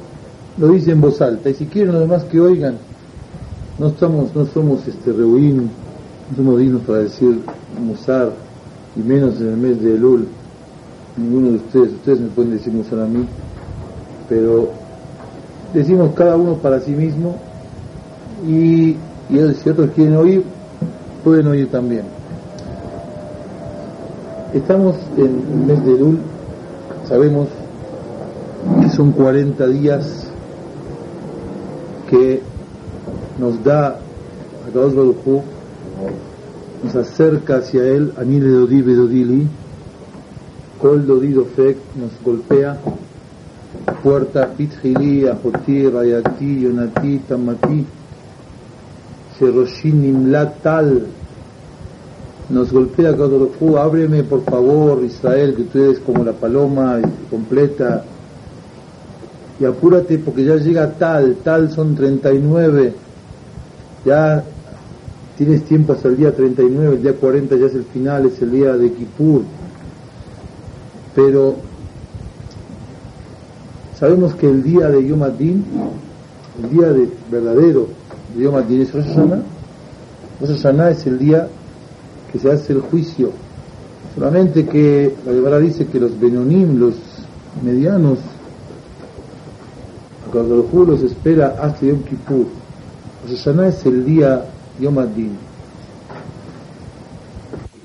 lo 0.58 0.68
dice 0.70 0.92
en 0.92 1.02
voz 1.02 1.22
alta, 1.22 1.50
y 1.50 1.54
si 1.54 1.66
quieren 1.66 1.94
los 1.94 2.02
demás 2.02 2.24
que 2.26 2.40
oigan, 2.40 2.78
no 3.78 3.88
estamos, 3.88 4.34
no 4.36 4.46
somos 4.46 4.88
este 4.88 5.12
rehuín, 5.12 5.70
no 6.30 6.38
somos 6.38 6.60
dignos 6.60 6.82
para 6.84 7.00
decir 7.00 7.42
musar, 7.82 8.32
y 8.96 9.00
menos 9.00 9.40
en 9.42 9.50
el 9.50 9.58
mes 9.58 9.82
de 9.82 9.96
Elul, 9.96 10.28
ninguno 11.18 11.50
de 11.50 11.56
ustedes, 11.56 11.94
ustedes 11.94 12.20
me 12.22 12.28
pueden 12.28 12.52
decir 12.52 12.72
musar 12.72 13.00
a 13.00 13.06
mí, 13.06 13.26
pero 14.30 14.85
decimos 15.76 16.16
cada 16.16 16.36
uno 16.36 16.56
para 16.56 16.80
sí 16.80 16.92
mismo, 16.92 17.36
y, 18.48 18.96
y 19.30 19.54
si 19.62 19.70
otros 19.70 19.92
quieren 19.92 20.16
oír, 20.16 20.44
pueden 21.24 21.48
oír 21.48 21.70
también. 21.70 22.04
Estamos 24.54 24.96
en 25.18 25.26
el 25.26 25.68
mes 25.68 25.86
de 25.86 25.92
Elul, 25.96 26.20
sabemos 27.08 27.50
que 28.82 28.90
son 28.90 29.12
40 29.12 29.68
días 29.68 30.28
que 32.10 32.42
nos 33.38 33.64
da 33.64 33.88
a 33.88 34.72
Kadosh 34.74 34.94
Baruj 34.94 35.44
nos 36.84 36.96
acerca 36.96 37.58
hacia 37.58 37.84
él, 37.84 38.14
Anile 38.18 38.50
Dodi 38.50 38.82
Bedodili, 38.82 39.48
Kol 40.80 41.06
Dodi 41.06 41.34
nos 41.34 42.12
golpea, 42.24 42.78
puerta 44.06 44.48
Pitjili, 44.56 45.28
Ajoti, 45.28 45.90
Rayati, 45.90 46.60
Yonati, 46.62 47.22
Tamati, 47.28 47.84
Sheroshin 49.36 50.00
Nimlat 50.00 50.62
Tal, 50.62 51.08
nos 52.50 52.72
golpea 52.72 53.18
Kadosh 53.18 53.76
ábreme 53.80 54.22
por 54.22 54.44
favor 54.44 55.04
Israel, 55.04 55.56
que 55.56 55.64
tú 55.64 55.80
eres 55.80 56.00
como 56.02 56.24
la 56.24 56.34
paloma 56.34 57.00
completa, 57.32 58.04
y 59.60 59.66
apúrate 59.66 60.20
porque 60.20 60.46
ya 60.46 60.58
llega 60.58 60.92
tal, 61.00 61.38
tal 61.44 61.72
son 61.72 61.96
39, 61.96 62.94
ya 64.06 64.44
tienes 65.36 65.64
tiempo 65.64 65.94
hasta 65.94 66.10
el 66.10 66.18
día 66.18 66.32
39, 66.32 66.98
el 66.98 67.02
día 67.02 67.14
40 67.14 67.56
ya 67.56 67.66
es 67.66 67.74
el 67.74 67.86
final, 67.86 68.28
es 68.28 68.40
el 68.40 68.52
día 68.52 68.78
de 68.78 68.92
Kippur, 68.92 69.42
pero 71.16 71.56
sabemos 74.06 74.36
que 74.36 74.48
el 74.48 74.62
día 74.62 74.88
de 74.88 75.04
Yom 75.04 75.24
Adin, 75.24 75.66
el 76.62 76.70
día 76.70 76.94
de, 76.94 77.10
verdadero 77.32 77.88
de 78.36 78.44
Yom 78.44 78.54
Adin 78.54 78.84
es 78.84 78.94
Rosh 78.94 79.08
Hashanah, 79.08 79.42
Rosh 80.40 80.62
Hashanah 80.62 80.92
es 80.92 81.08
el 81.08 81.18
día 81.18 81.48
que 82.32 82.38
se 82.38 82.52
hace 82.52 82.74
el 82.74 82.82
juicio, 82.82 83.32
solamente 84.14 84.64
que 84.68 85.16
la 85.26 85.34
Gemara 85.34 85.58
dice 85.58 85.88
que 85.88 86.00
los 86.00 86.20
Benonim, 86.20 86.78
los 86.78 86.94
medianos, 87.64 88.20
cuando 90.32 90.54
el 90.72 90.88
los 90.88 91.02
espera 91.02 91.56
hasta 91.60 91.84
Yom 91.88 92.04
Kippur. 92.04 92.46
Rosh 93.28 93.38
Hashanah 93.38 93.70
es 93.70 93.84
el 93.88 94.06
día 94.06 94.46
Yom 94.80 95.00
Adin. 95.00 95.36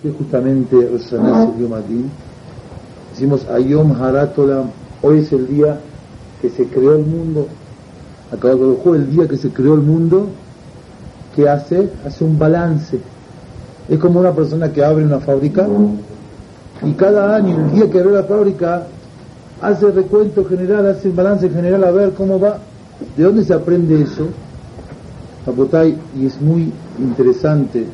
Que 0.02 0.10
justamente 0.10 0.76
Rosh 0.76 1.04
Hashanah 1.04 1.44
es 1.44 1.48
el 1.54 1.62
Yom 1.62 1.72
Adin. 1.72 2.10
Decimos 3.14 3.46
Ayom 3.48 3.92
Haratolam, 3.92 4.66
hoy 5.00 5.20
es 5.20 5.32
el 5.32 5.48
día 5.48 5.80
que 6.40 6.50
se 6.50 6.66
creó 6.66 6.96
el 6.96 7.04
mundo. 7.04 7.46
Acabado 8.32 8.94
el 8.94 9.10
día 9.10 9.26
que 9.26 9.36
se 9.36 9.50
creó 9.50 9.74
el 9.74 9.80
mundo, 9.80 10.28
¿qué 11.34 11.48
hace? 11.48 11.90
Hace 12.06 12.24
un 12.24 12.38
balance. 12.38 12.98
Es 13.88 13.98
como 13.98 14.20
una 14.20 14.32
persona 14.32 14.72
que 14.72 14.84
abre 14.84 15.04
una 15.04 15.18
fábrica 15.18 15.66
y 16.82 16.92
cada 16.92 17.36
año, 17.36 17.56
el 17.56 17.72
día 17.72 17.90
que 17.90 18.00
abre 18.00 18.12
la 18.12 18.24
fábrica, 18.24 18.86
hace 19.60 19.90
recuento 19.90 20.44
general, 20.44 20.86
hace 20.86 21.10
balance 21.10 21.50
general 21.50 21.84
a 21.84 21.90
ver 21.90 22.12
cómo 22.12 22.40
va. 22.40 22.58
¿De 23.16 23.24
dónde 23.24 23.44
se 23.44 23.54
aprende 23.54 24.02
eso? 24.02 24.28
y 26.16 26.26
es 26.26 26.40
muy 26.40 26.72
interesante. 26.98 27.84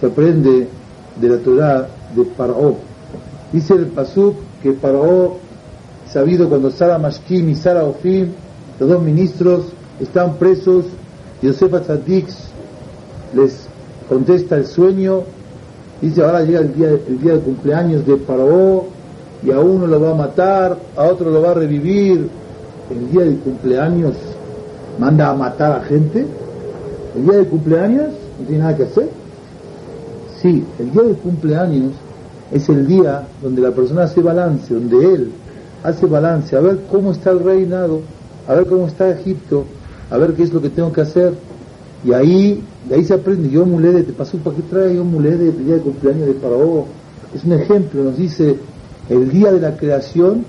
Se 0.00 0.06
aprende 0.06 0.68
de 1.20 1.28
la 1.28 1.38
Torah 1.38 1.86
de 2.16 2.24
Paró. 2.24 2.76
Dice 3.52 3.74
el 3.74 3.86
Pasuk 3.86 4.34
que 4.62 4.72
Paró, 4.72 5.38
sabido 6.14 6.48
cuando 6.48 6.70
Sara 6.70 6.96
Mashkim 6.96 7.48
y 7.48 7.56
Sara 7.56 7.84
Ofim, 7.84 8.28
los 8.78 8.88
dos 8.88 9.02
ministros, 9.02 9.64
están 10.00 10.34
presos, 10.36 10.84
Yosef 11.42 11.74
Atzadix 11.74 12.36
les 13.34 13.66
contesta 14.08 14.56
el 14.56 14.64
sueño, 14.64 15.22
dice 16.00 16.22
ahora 16.22 16.42
llega 16.42 16.60
el 16.60 16.72
día, 16.72 16.90
el 16.90 17.20
día 17.20 17.32
de 17.32 17.40
cumpleaños 17.40 18.06
de 18.06 18.14
Paró, 18.16 18.84
y 19.42 19.50
a 19.50 19.58
uno 19.58 19.88
lo 19.88 20.00
va 20.00 20.12
a 20.12 20.14
matar, 20.14 20.78
a 20.96 21.02
otro 21.02 21.30
lo 21.30 21.42
va 21.42 21.50
a 21.50 21.54
revivir. 21.54 22.28
El 22.90 23.10
día 23.10 23.22
de 23.22 23.36
cumpleaños 23.36 24.14
manda 24.98 25.30
a 25.30 25.34
matar 25.34 25.72
a 25.72 25.80
gente. 25.82 26.24
El 27.16 27.24
día 27.24 27.38
de 27.38 27.44
cumpleaños 27.46 28.10
no 28.38 28.46
tiene 28.46 28.62
nada 28.62 28.76
que 28.76 28.84
hacer. 28.84 29.08
Sí, 30.40 30.64
el 30.78 30.92
día 30.92 31.02
de 31.02 31.14
cumpleaños 31.14 31.92
es 32.52 32.68
el 32.68 32.86
día 32.86 33.26
donde 33.42 33.60
la 33.60 33.72
persona 33.72 34.04
hace 34.04 34.22
balance, 34.22 34.72
donde 34.72 35.14
él 35.14 35.32
hace 35.84 36.06
balance, 36.06 36.56
a 36.56 36.60
ver 36.60 36.80
cómo 36.90 37.12
está 37.12 37.30
el 37.30 37.40
reinado, 37.40 38.00
a 38.48 38.54
ver 38.54 38.66
cómo 38.66 38.88
está 38.88 39.10
Egipto, 39.10 39.64
a 40.10 40.16
ver 40.16 40.32
qué 40.32 40.42
es 40.42 40.52
lo 40.52 40.60
que 40.60 40.70
tengo 40.70 40.92
que 40.92 41.02
hacer. 41.02 41.34
Y 42.04 42.12
ahí, 42.12 42.64
de 42.88 42.96
ahí 42.96 43.04
se 43.04 43.14
aprende, 43.14 43.50
yo 43.50 43.64
mulede, 43.64 44.02
te 44.02 44.12
pasó 44.12 44.38
para 44.38 44.56
qué 44.56 44.62
trae 44.62 44.96
yo 44.96 45.04
mulede 45.04 45.50
el 45.50 45.64
día 45.64 45.74
de 45.74 45.80
cumpleaños 45.82 46.26
de 46.26 46.34
Faraón. 46.34 46.84
Es 47.34 47.44
un 47.44 47.52
ejemplo, 47.52 48.02
nos 48.02 48.16
dice 48.16 48.56
el 49.10 49.30
día 49.30 49.52
de 49.52 49.60
la 49.60 49.76
creación, 49.76 50.44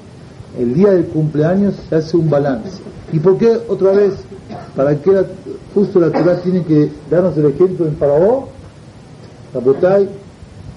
el 0.58 0.74
día 0.74 0.92
del 0.92 1.06
cumpleaños, 1.06 1.76
se 1.90 1.96
hace 1.96 2.16
un 2.16 2.30
balance. 2.30 2.82
¿Y 3.12 3.20
por 3.20 3.38
qué 3.38 3.58
otra 3.68 3.92
vez? 3.92 4.14
¿Para 4.74 4.96
qué 4.96 5.26
justo 5.74 6.00
la 6.00 6.12
Torah 6.12 6.38
tiene 6.42 6.64
que 6.64 6.90
darnos 7.12 7.38
el 7.38 7.48
ejemplo 7.48 7.86
en 7.86 7.96
Faraón? 7.98 8.56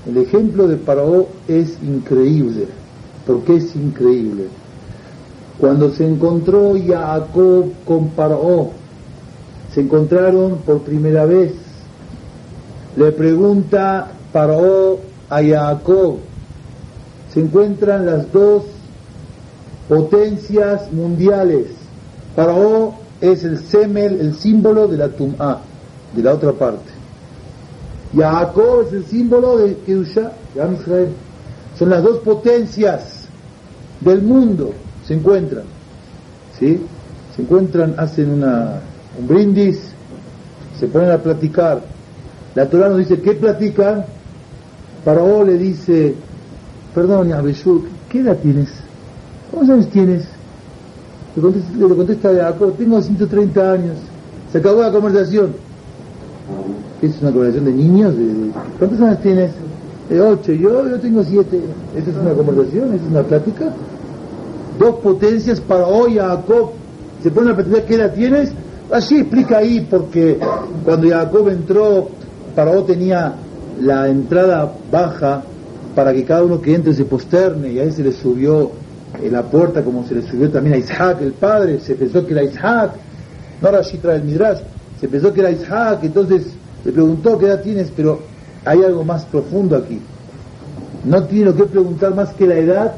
el 0.06 0.16
ejemplo 0.16 0.66
de 0.66 0.76
Faraón 0.78 1.26
es 1.46 1.76
increíble. 1.82 2.66
¿Por 3.29 3.43
qué 3.43 3.57
es 3.57 3.76
increíble? 3.76 4.47
Cuando 5.59 5.91
se 5.91 6.09
encontró 6.09 6.72
Jacob 6.83 7.72
con 7.85 8.11
Faraón, 8.12 8.68
se 9.74 9.83
encontraron 9.83 10.57
por 10.64 10.81
primera 10.81 11.26
vez. 11.26 11.53
Le 12.97 13.12
pregunta 13.12 14.12
Faraón 14.33 14.97
a 15.29 15.43
Jacob, 15.43 16.16
se 17.31 17.41
encuentran 17.41 18.07
las 18.07 18.33
dos 18.33 18.62
potencias 19.91 20.91
mundiales. 20.91 21.66
Faraón 22.35 22.93
es 23.20 23.45
el 23.45 23.59
semel, 23.59 24.22
el 24.22 24.37
símbolo 24.37 24.89
de 24.89 24.97
la 24.97 25.09
Tum'a, 25.11 25.59
de 26.16 26.22
la 26.22 26.33
otra 26.33 26.53
parte. 26.53 26.93
Jacob 28.16 28.87
es 28.87 28.95
el 28.95 29.05
símbolo 29.05 29.59
de 29.59 29.76
Kedusha, 29.85 30.33
de 30.55 30.72
Israel. 30.72 31.09
Son 31.79 31.91
las 31.91 32.03
dos 32.03 32.20
potencias 32.20 33.18
del 34.01 34.22
mundo, 34.22 34.72
se 35.07 35.14
encuentran. 35.14 35.64
¿Sí? 36.59 36.80
Se 37.34 37.42
encuentran, 37.42 37.94
hacen 37.99 38.30
una, 38.30 38.80
un 39.18 39.28
brindis, 39.28 39.80
se 40.78 40.86
ponen 40.86 41.11
a 41.11 41.18
platicar. 41.18 41.82
La 42.55 42.68
Torah 42.68 42.88
nos 42.88 42.99
dice, 42.99 43.20
¿qué 43.20 43.34
platican? 43.34 44.05
Faraón 45.05 45.46
le 45.46 45.59
dice, 45.59 46.14
Perdón, 46.94 47.32
Abeshur, 47.32 47.82
¿qué 48.09 48.20
edad 48.20 48.36
tienes? 48.38 48.68
¿Cuántos 49.53 49.74
años 49.74 49.88
tienes? 49.90 50.24
Le 51.36 51.42
contesta, 51.42 51.76
le 51.76 51.94
contesta 51.94 52.34
Jacob, 52.34 52.76
tengo 52.76 53.01
130 53.01 53.72
años. 53.72 53.96
Se 54.51 54.59
acabó 54.59 54.82
la 54.82 54.90
conversación. 54.90 55.53
¿Es 57.01 57.20
una 57.20 57.30
conversación 57.30 57.66
de 57.66 57.72
niños? 57.72 58.14
¿Cuántos 58.78 59.01
años 59.01 59.20
tienes? 59.20 59.51
8. 60.11 60.52
Yo, 60.52 60.88
yo 60.88 61.00
tengo 61.00 61.22
7. 61.22 61.61
¿Esta 61.96 62.11
es 62.11 62.16
una 62.16 62.32
conversación? 62.32 62.94
¿Esta 62.94 63.06
es 63.06 63.11
una 63.12 63.22
plática? 63.22 63.72
Dos 64.78 64.96
potencias 64.96 65.61
para 65.61 65.86
hoy, 65.86 66.16
Jacob. 66.16 66.70
Se 67.22 67.30
pone 67.30 67.50
a 67.50 67.54
platicar 67.54 67.84
qué 67.84 67.94
edad 67.96 68.14
tienes. 68.14 68.52
Así 68.90 69.18
explica 69.18 69.59
ahí, 69.59 69.86
porque 69.90 70.38
cuando 70.84 71.09
Jacob 71.09 71.48
entró, 71.48 72.09
Paró 72.54 72.82
tenía 72.84 73.34
la 73.80 74.09
entrada 74.09 74.72
baja 74.90 75.42
para 75.94 76.12
que 76.12 76.24
cada 76.24 76.42
uno 76.42 76.61
que 76.61 76.74
entre 76.74 76.94
se 76.94 77.04
posterne 77.04 77.72
y 77.72 77.78
ahí 77.78 77.92
se 77.92 78.02
le 78.02 78.12
subió 78.12 78.70
en 79.22 79.32
la 79.32 79.42
puerta 79.42 79.82
como 79.82 80.06
se 80.06 80.14
le 80.14 80.22
subió 80.22 80.50
también 80.50 80.74
a 80.74 80.78
Isaac 80.78 81.18
el 81.20 81.32
padre, 81.32 81.80
se 81.80 81.94
pensó 81.94 82.26
que 82.26 82.32
era 82.32 82.42
Isaac, 82.42 82.92
no 83.61 83.68
era 83.68 83.82
Shitra 83.82 84.12
del 84.14 84.24
Midrash, 84.24 84.61
se 85.00 85.09
pensó 85.09 85.32
que 85.32 85.40
era 85.40 85.50
Isaac, 85.50 86.00
entonces 86.02 86.46
le 86.84 86.92
preguntó 86.92 87.38
qué 87.38 87.46
edad 87.46 87.62
tienes, 87.62 87.90
pero 87.94 88.20
hay 88.64 88.82
algo 88.82 89.04
más 89.04 89.24
profundo 89.24 89.76
aquí. 89.76 90.00
No 91.04 91.24
tiene 91.24 91.46
lo 91.46 91.56
que 91.56 91.64
preguntar 91.64 92.14
más 92.14 92.30
que 92.34 92.46
la 92.46 92.56
edad, 92.56 92.94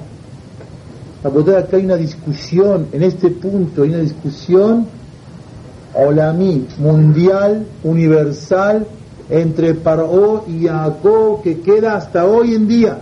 acá 1.23 1.77
hay 1.77 1.85
una 1.85 1.97
discusión, 1.97 2.87
en 2.93 3.03
este 3.03 3.31
punto 3.31 3.83
hay 3.83 3.91
una 3.91 3.99
discusión 3.99 4.87
olamí, 5.95 6.67
mundial, 6.79 7.67
universal, 7.83 8.87
entre 9.29 9.75
Paró 9.75 10.45
y 10.49 10.67
Jacob 10.67 11.43
que 11.43 11.61
queda 11.61 11.97
hasta 11.97 12.25
hoy 12.25 12.55
en 12.55 12.67
día. 12.69 12.99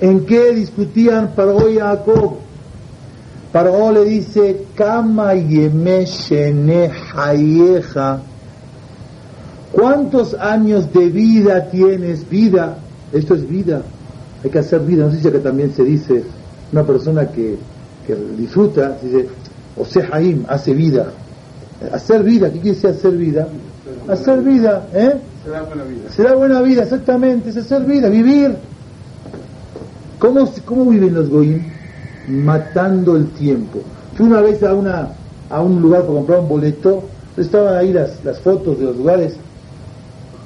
¿En 0.00 0.24
qué 0.24 0.54
discutían 0.54 1.32
Paró 1.34 1.68
y 1.68 1.78
Jacob? 1.78 2.34
Paró 3.52 3.90
le 3.92 4.04
dice, 4.04 4.66
Kama 4.74 5.30
hayeja. 7.16 8.20
¿Cuántos 9.72 10.34
años 10.34 10.92
de 10.92 11.08
vida 11.08 11.70
tienes? 11.70 12.28
Vida. 12.28 12.76
Esto 13.12 13.34
es 13.34 13.48
vida. 13.48 13.82
Hay 14.42 14.50
que 14.50 14.58
hacer 14.58 14.80
vida. 14.80 15.04
No 15.06 15.12
sé 15.12 15.20
si 15.20 15.30
que 15.30 15.38
también 15.38 15.72
se 15.72 15.84
dice 15.84 16.24
una 16.72 16.84
persona 16.84 17.28
que, 17.28 17.56
que 18.06 18.16
disfruta, 18.36 18.96
dice, 19.02 19.28
o 19.76 19.86
Haim, 20.12 20.44
hace 20.48 20.74
vida. 20.74 21.12
Hacer 21.92 22.22
vida, 22.22 22.48
¿qué 22.48 22.60
quiere 22.60 22.76
decir 22.76 22.90
hacer 22.90 23.12
vida? 23.12 23.48
Hacer 24.08 24.42
vida, 24.42 24.86
¿eh? 24.92 25.14
Será 25.44 25.62
buena 25.62 25.84
vida. 25.84 26.10
Será 26.10 26.34
buena 26.34 26.62
vida, 26.62 26.82
exactamente, 26.82 27.50
es 27.50 27.56
hacer 27.56 27.84
vida, 27.84 28.08
vivir. 28.08 28.56
¿Cómo, 30.18 30.52
cómo 30.66 30.84
viven 30.90 31.14
los 31.14 31.30
goyim? 31.30 31.62
Matando 32.28 33.16
el 33.16 33.28
tiempo. 33.30 33.80
Fui 34.14 34.26
una 34.26 34.42
vez 34.42 34.62
a, 34.62 34.74
una, 34.74 35.08
a 35.48 35.62
un 35.62 35.80
lugar 35.80 36.02
para 36.02 36.14
comprar 36.14 36.40
un 36.40 36.48
boleto, 36.48 37.04
estaban 37.38 37.74
ahí 37.74 37.92
las, 37.92 38.22
las 38.24 38.38
fotos 38.40 38.78
de 38.78 38.84
los 38.84 38.96
lugares. 38.96 39.34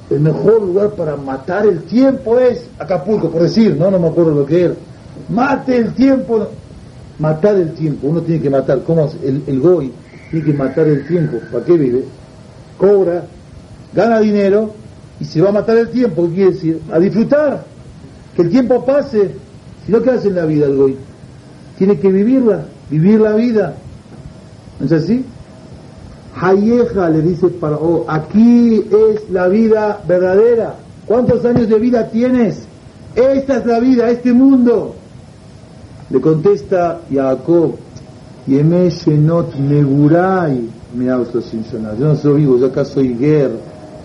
El 0.09 0.19
mejor 0.19 0.61
lugar 0.61 0.91
para 0.91 1.15
matar 1.15 1.65
el 1.65 1.81
tiempo 1.83 2.37
es 2.37 2.67
Acapulco, 2.77 3.29
por 3.31 3.41
decir, 3.41 3.75
no, 3.75 3.89
no 3.89 3.99
me 3.99 4.07
acuerdo 4.07 4.35
lo 4.35 4.45
que 4.45 4.65
era. 4.65 4.73
Mate 5.29 5.77
el 5.77 5.93
tiempo. 5.93 6.47
Matar 7.17 7.55
el 7.55 7.73
tiempo, 7.73 8.07
uno 8.07 8.21
tiene 8.21 8.41
que 8.41 8.49
matar. 8.49 8.81
¿Cómo 8.83 9.09
el, 9.23 9.41
el 9.47 9.59
goy 9.61 9.91
tiene 10.29 10.45
que 10.45 10.53
matar 10.53 10.85
el 10.87 11.07
tiempo? 11.07 11.37
¿Para 11.49 11.63
qué 11.63 11.77
vive? 11.77 12.03
Cobra, 12.77 13.23
gana 13.93 14.19
dinero 14.19 14.73
y 15.19 15.25
se 15.25 15.41
va 15.41 15.49
a 15.49 15.53
matar 15.53 15.77
el 15.77 15.89
tiempo. 15.89 16.27
¿Qué 16.27 16.35
quiere 16.35 16.51
decir? 16.51 16.81
A 16.91 16.99
disfrutar. 16.99 17.63
Que 18.35 18.41
el 18.41 18.49
tiempo 18.49 18.85
pase. 18.85 19.31
Si 19.85 19.91
no, 19.91 20.01
¿qué 20.01 20.11
hace 20.11 20.27
en 20.27 20.35
la 20.35 20.45
vida 20.45 20.65
el 20.65 20.75
goy? 20.75 20.97
Tiene 21.77 21.97
que 21.99 22.11
vivirla, 22.11 22.65
vivir 22.89 23.21
la 23.21 23.31
vida. 23.31 23.75
¿No 24.79 24.85
es 24.85 24.91
así? 24.91 25.23
Hayeja 26.39 27.09
le 27.09 27.21
dice 27.21 27.47
para 27.47 27.77
oh, 27.77 28.05
aquí 28.07 28.83
es 28.91 29.29
la 29.29 29.47
vida 29.47 30.01
verdadera. 30.07 30.75
¿Cuántos 31.05 31.45
años 31.45 31.69
de 31.69 31.79
vida 31.79 32.09
tienes? 32.09 32.63
Esta 33.15 33.57
es 33.57 33.65
la 33.65 33.79
vida, 33.79 34.09
este 34.09 34.33
mundo. 34.33 34.95
Le 36.09 36.19
contesta 36.19 36.99
Jacob, 37.11 37.75
Yeme 38.47 38.89
Shenot 38.89 39.55
Negurai 39.55 40.69
me 40.95 41.05
Yo 41.05 42.07
no 42.07 42.15
soy 42.15 42.41
vivo, 42.41 42.57
yo 42.57 42.67
acá 42.67 42.85
soy 42.85 43.15
guerra, 43.15 43.55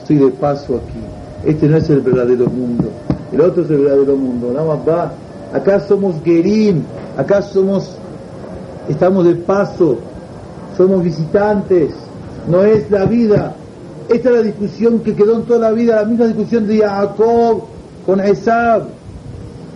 estoy 0.01 0.17
de 0.17 0.31
paso 0.31 0.77
aquí. 0.77 1.01
Este 1.45 1.69
no 1.69 1.77
es 1.77 1.89
el 1.89 2.01
verdadero 2.01 2.47
mundo, 2.47 2.91
el 3.33 3.41
otro 3.41 3.63
es 3.63 3.71
el 3.71 3.79
verdadero 3.79 4.17
mundo. 4.17 4.53
Nada 4.53 5.13
acá 5.53 5.81
somos 5.81 6.17
Gerim, 6.25 6.83
acá 7.17 7.43
somos, 7.43 7.97
estamos 8.89 9.25
de 9.25 9.37
paso, 9.37 9.99
somos 10.77 11.03
visitantes, 11.03 11.91
no 12.49 12.63
es 12.63 12.91
la 12.91 13.05
vida. 13.05 13.55
Esta 14.09 14.31
es 14.31 14.37
la 14.37 14.43
discusión 14.43 15.01
que 15.01 15.15
quedó 15.15 15.37
en 15.37 15.43
toda 15.45 15.61
la 15.61 15.71
vida, 15.71 15.97
la 15.97 16.05
misma 16.05 16.27
discusión 16.27 16.67
de 16.67 16.79
Jacob 16.79 17.65
con 18.05 18.21
Esab. 18.21 18.89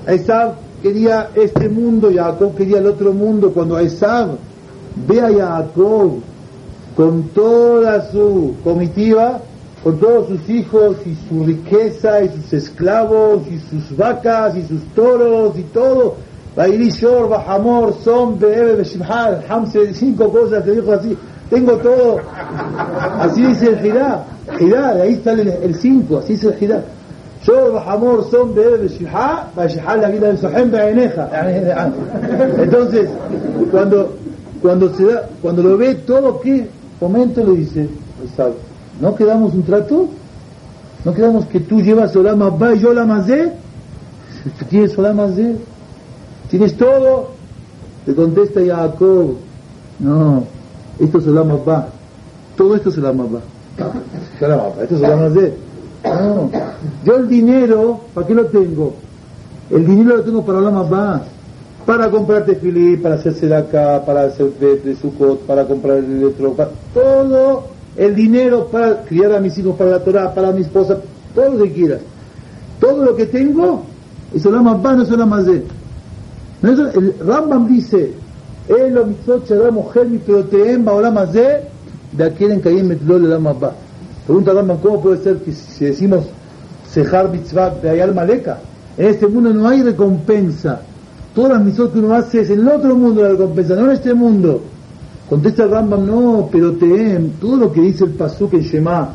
Esab 0.06 0.54
quería 0.82 1.30
este 1.34 1.68
mundo, 1.68 2.10
Jacob 2.12 2.54
quería 2.56 2.78
el 2.78 2.86
otro 2.86 3.12
mundo. 3.12 3.52
Cuando 3.52 3.78
Esab 3.78 4.36
ve 5.06 5.20
a 5.20 5.32
Jacob 5.32 6.20
con 6.96 7.28
toda 7.28 8.10
su 8.10 8.54
comitiva, 8.64 9.40
con 9.82 9.98
todos 9.98 10.28
sus 10.28 10.48
hijos 10.48 10.96
y 11.04 11.14
su 11.28 11.44
riqueza 11.44 12.24
y 12.24 12.28
sus 12.30 12.52
esclavos 12.52 13.42
y 13.48 13.58
sus 13.58 13.96
vacas 13.96 14.56
y 14.56 14.62
sus 14.62 14.82
toros 14.94 15.58
y 15.58 15.62
todo, 15.62 16.16
Bairishor, 16.56 17.28
Bahamor, 17.28 17.94
Som, 18.02 18.38
Beebe, 18.38 18.76
Beshimhal, 18.76 19.44
Hamse, 19.48 19.92
cinco 19.92 20.30
cosas, 20.30 20.64
te 20.64 20.72
dijo 20.72 20.92
así, 20.92 21.16
tengo 21.51 21.72
todo. 21.78 22.20
Así 23.20 23.45
dice 23.45 23.68
el 23.68 23.78
Girá, 23.80 24.24
Girá, 24.59 24.95
de 24.95 25.03
ahí 25.03 25.20
sale 25.22 25.59
el 25.62 25.74
5, 25.74 26.18
así 26.18 26.34
dice 26.34 26.49
el 26.49 26.55
Girá. 26.55 26.82
son 27.45 28.55
entonces 32.59 33.09
cuando 33.70 34.14
cuando 34.62 34.95
se 34.95 35.05
da 35.05 35.28
cuando 35.42 35.62
lo 35.62 35.76
ve 35.76 35.95
todo 35.95 36.40
qué 36.40 36.66
momento 37.01 37.45
le 37.45 37.53
dice 37.57 37.88
no 39.01 39.14
quedamos 39.14 39.53
un 39.53 39.62
trato 39.62 40.09
no 41.05 41.12
quedamos 41.12 41.45
que 41.47 41.61
tú 41.61 41.82
llevas 41.82 42.16
Olama 42.16 42.49
Ba 42.49 42.74
y 42.74 42.80
yo 42.80 42.95
la 42.95 43.05
Mazé 43.05 43.53
tú 44.59 44.64
tienes 44.64 44.97
Olama 44.97 45.28
Zé 45.28 45.55
tienes 46.49 46.74
todo 46.78 47.34
le 48.07 48.14
contesta 48.14 48.61
Jacob. 48.64 49.36
No 49.99 50.45
esto 50.99 51.18
es 51.18 51.26
Olama 51.26 51.57
Ba 51.64 51.88
todo 52.57 52.76
esto 52.76 52.88
es 52.90 52.99
Olama 52.99 53.24
Ba 53.24 53.40
esto 54.82 54.95
es 54.97 55.03
Olama 55.03 55.30
Zé 55.30 55.55
no. 56.05 56.51
Yo 57.05 57.16
el 57.16 57.28
dinero, 57.28 58.01
¿para 58.12 58.26
qué 58.26 58.34
lo 58.34 58.47
tengo? 58.47 58.95
El 59.70 59.86
dinero 59.86 60.18
lo 60.18 60.22
tengo 60.22 60.45
para 60.45 60.61
la 60.61 60.70
mamá, 60.70 61.22
para 61.86 62.11
comprarte 62.11 62.57
fili, 62.57 62.97
para 62.97 63.14
hacerse 63.16 63.47
de 63.47 63.57
acá, 63.57 64.03
para 64.05 64.24
hacer 64.24 64.53
de, 64.55 64.76
de 64.80 64.97
Sucot, 64.97 65.40
para 65.47 65.66
comprar 65.66 65.99
el 65.99 66.22
electro, 66.22 66.55
todo 66.92 67.64
el 67.97 68.14
dinero 68.14 68.66
para 68.66 69.03
criar 69.03 69.32
a 69.32 69.40
mis 69.40 69.57
hijos, 69.59 69.76
para 69.76 69.90
la 69.90 70.01
Torah, 70.01 70.34
para 70.34 70.53
mi 70.53 70.62
esposa, 70.62 70.99
todo 71.34 71.51
lo 71.51 71.64
que 71.64 71.72
quieras. 71.72 72.01
Todo 72.80 73.05
lo 73.05 73.16
que 73.16 73.26
tengo 73.26 73.82
es 74.34 74.45
la 74.45 74.61
mamá, 74.61 74.95
no 74.95 75.03
es 75.03 75.11
la 75.11 75.26
más 75.26 75.47
de. 75.47 75.64
El 76.62 77.14
Rambam 77.24 77.68
dice, 77.68 78.12
te 78.66 78.74
o 80.86 81.00
la 81.00 81.11
más 81.11 81.32
de, 81.32 81.61
de 82.12 82.24
aquel 82.24 82.53
en 82.53 82.61
que 82.61 82.68
hay 82.70 82.78
en 82.78 83.30
la 83.30 83.38
mamá. 83.38 83.72
Pregunta 84.26 84.53
Rambam, 84.53 84.78
¿cómo 84.78 85.03
puede 85.03 85.22
ser 85.22 85.38
que 85.38 85.53
si 85.53 85.84
decimos 85.84 86.24
Sejar 86.91 87.30
Mitzvah 87.30 87.70
de 87.70 87.91
Ayal 87.91 88.14
Maleka, 88.14 88.58
en 88.96 89.08
este 89.08 89.26
mundo 89.26 89.53
no 89.53 89.68
hay 89.68 89.82
recompensa? 89.82 90.80
Todas 91.34 91.53
las 91.53 91.64
mitzvot 91.64 91.92
que 91.92 91.99
uno 91.99 92.14
hace 92.14 92.42
es 92.42 92.50
en 92.50 92.61
el 92.61 92.68
otro 92.68 92.95
mundo 92.95 93.22
la 93.22 93.30
recompensa, 93.30 93.74
no 93.74 93.86
en 93.86 93.91
este 93.91 94.14
mundo. 94.14 94.62
Contesta 95.28 95.66
Rambam, 95.66 96.07
no, 96.07 96.49
pero 96.50 96.72
teem, 96.72 97.30
todo 97.41 97.57
lo 97.57 97.72
que 97.72 97.80
dice 97.80 98.04
el 98.04 98.11
Pasuk 98.11 98.54
en 98.54 98.61
Shema, 98.61 99.14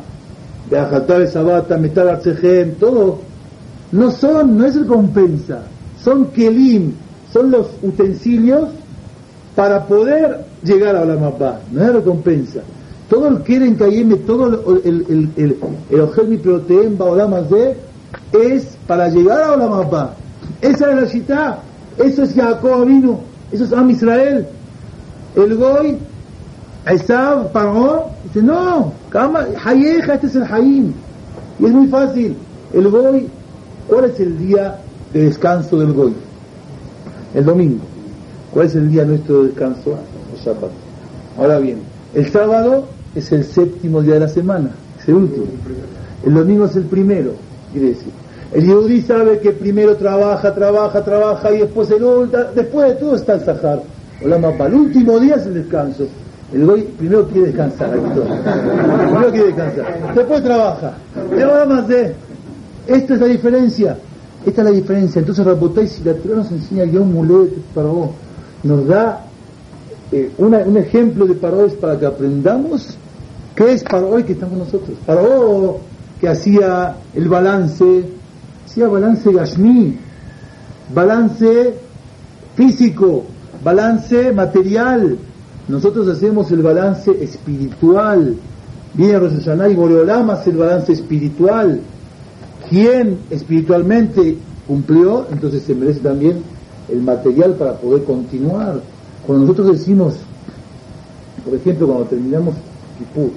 de 0.68 0.78
Ajatar 0.78 1.26
Sabata, 1.26 1.76
Metal 1.76 2.08
Arcejem, 2.08 2.74
todo, 2.74 3.18
no 3.92 4.10
son, 4.10 4.58
no 4.58 4.66
es 4.66 4.76
recompensa, 4.76 5.62
son 6.02 6.26
Kelim, 6.26 6.92
son 7.32 7.50
los 7.50 7.68
utensilios 7.82 8.68
para 9.54 9.86
poder 9.86 10.44
llegar 10.62 10.96
a 10.96 11.04
la 11.04 11.16
mapa, 11.16 11.60
no 11.72 11.82
es 11.82 11.92
recompensa. 11.92 12.60
Todo 13.08 13.28
el 13.28 13.42
Keren 13.42 13.74
Kayeme, 13.74 14.16
todo 14.16 14.46
el, 14.46 15.04
el, 15.08 15.30
el, 15.36 15.58
el 15.90 17.48
de 17.48 17.76
es 18.32 18.76
para 18.86 19.08
llegar 19.08 19.42
a 19.42 19.52
Olamapa. 19.52 20.14
Esa 20.60 20.90
es 20.90 20.96
la 20.96 21.04
Shita, 21.04 21.58
eso 21.98 22.22
es 22.22 22.34
Jacob 22.34 22.86
eso 23.52 23.64
es 23.64 23.72
Am 23.72 23.90
Israel. 23.90 24.46
El 25.34 25.56
Goy, 25.56 25.98
Esab, 26.86 27.52
Paró, 27.52 28.10
dice, 28.24 28.42
no, 28.42 28.92
Hayeja, 29.64 30.14
este 30.14 30.26
es 30.28 30.36
el 30.36 30.44
Hayim. 30.44 30.92
Y 31.58 31.66
es 31.66 31.72
muy 31.72 31.88
fácil. 31.88 32.36
El 32.72 32.88
Goy, 32.88 33.28
¿cuál 33.88 34.04
es 34.06 34.20
el 34.20 34.38
día 34.38 34.78
de 35.12 35.24
descanso 35.24 35.78
del 35.78 35.92
Goy? 35.92 36.14
El 37.34 37.44
domingo. 37.44 37.89
¿Cuál 38.52 38.66
es 38.66 38.74
el 38.74 38.90
día 38.90 39.04
nuestro 39.04 39.42
de 39.42 39.48
descanso? 39.48 39.98
El 40.34 40.40
Shabbat. 40.40 40.70
Ahora 41.38 41.58
bien, 41.58 41.78
el 42.14 42.28
sábado 42.30 42.86
es 43.14 43.30
el 43.32 43.44
séptimo 43.44 44.02
día 44.02 44.14
de 44.14 44.20
la 44.20 44.28
semana, 44.28 44.70
es 45.00 45.08
el 45.08 45.14
último. 45.14 45.46
El 46.26 46.34
domingo 46.34 46.66
es 46.66 46.76
el 46.76 46.84
primero, 46.84 47.32
quiere 47.72 47.88
decir. 47.88 48.12
El 48.52 48.66
yudí 48.66 49.00
sabe 49.02 49.38
que 49.38 49.52
primero 49.52 49.96
trabaja, 49.96 50.52
trabaja, 50.52 51.04
trabaja 51.04 51.52
y 51.52 51.58
después 51.58 51.88
el 51.90 52.04
después 52.54 52.88
de 52.88 52.94
todo 52.94 53.14
está 53.14 53.34
el 53.34 53.44
Sahar. 53.44 53.82
O 54.22 54.26
el 54.26 54.74
último 54.74 55.18
día 55.20 55.36
es 55.36 55.46
el 55.46 55.54
descanso. 55.54 56.06
El 56.52 56.66
goy 56.66 56.82
primero 56.82 57.28
quiere 57.28 57.46
descansar, 57.46 57.90
primero 57.92 59.30
quiere 59.30 59.46
descansar, 59.46 60.14
después 60.14 60.42
trabaja. 60.42 60.94
Pero 61.30 61.66
más 61.66 61.86
de, 61.86 62.12
esta 62.88 63.14
es 63.14 63.20
la 63.20 63.26
diferencia, 63.26 63.96
esta 64.44 64.62
es 64.62 64.68
la 64.68 64.74
diferencia. 64.74 65.20
Entonces, 65.20 65.46
Rabotay, 65.46 65.86
si 65.86 66.02
la 66.02 66.14
Torah 66.14 66.38
nos 66.38 66.50
enseña 66.50 66.84
un 67.00 67.12
mulet 67.12 67.52
para 67.72 67.86
vos, 67.86 68.10
nos 68.62 68.86
da 68.86 69.24
eh, 70.12 70.30
un 70.38 70.76
ejemplo 70.76 71.26
de 71.26 71.34
Paró 71.34 71.68
para 71.80 71.98
que 71.98 72.06
aprendamos 72.06 72.96
qué 73.54 73.72
es 73.72 73.84
Paró 73.84 74.18
y 74.18 74.24
que 74.24 74.32
estamos 74.32 74.58
nosotros. 74.58 74.98
Paró 75.06 75.78
que 76.20 76.28
hacía 76.28 76.96
el 77.14 77.28
balance, 77.28 78.04
hacía 78.66 78.88
balance 78.88 79.32
Gashmi, 79.32 79.98
balance 80.94 81.74
físico, 82.56 83.24
balance 83.62 84.32
material. 84.32 85.16
Nosotros 85.68 86.08
hacemos 86.08 86.50
el 86.50 86.62
balance 86.62 87.10
espiritual. 87.22 88.36
Viene 88.94 89.18
Rosh 89.18 89.38
Hashanah 89.38 89.68
y 89.68 89.74
el 89.74 90.56
balance 90.56 90.92
espiritual. 90.92 91.80
Quien 92.68 93.18
espiritualmente 93.30 94.36
cumplió, 94.66 95.26
entonces 95.30 95.62
se 95.62 95.74
merece 95.74 96.00
también 96.00 96.42
el 96.90 97.02
material 97.02 97.54
para 97.54 97.74
poder 97.74 98.04
continuar. 98.04 98.80
Cuando 99.26 99.46
nosotros 99.46 99.78
decimos, 99.78 100.14
por 101.44 101.54
ejemplo, 101.54 101.86
cuando 101.86 102.04
terminamos 102.04 102.54
Kippur, 102.98 103.30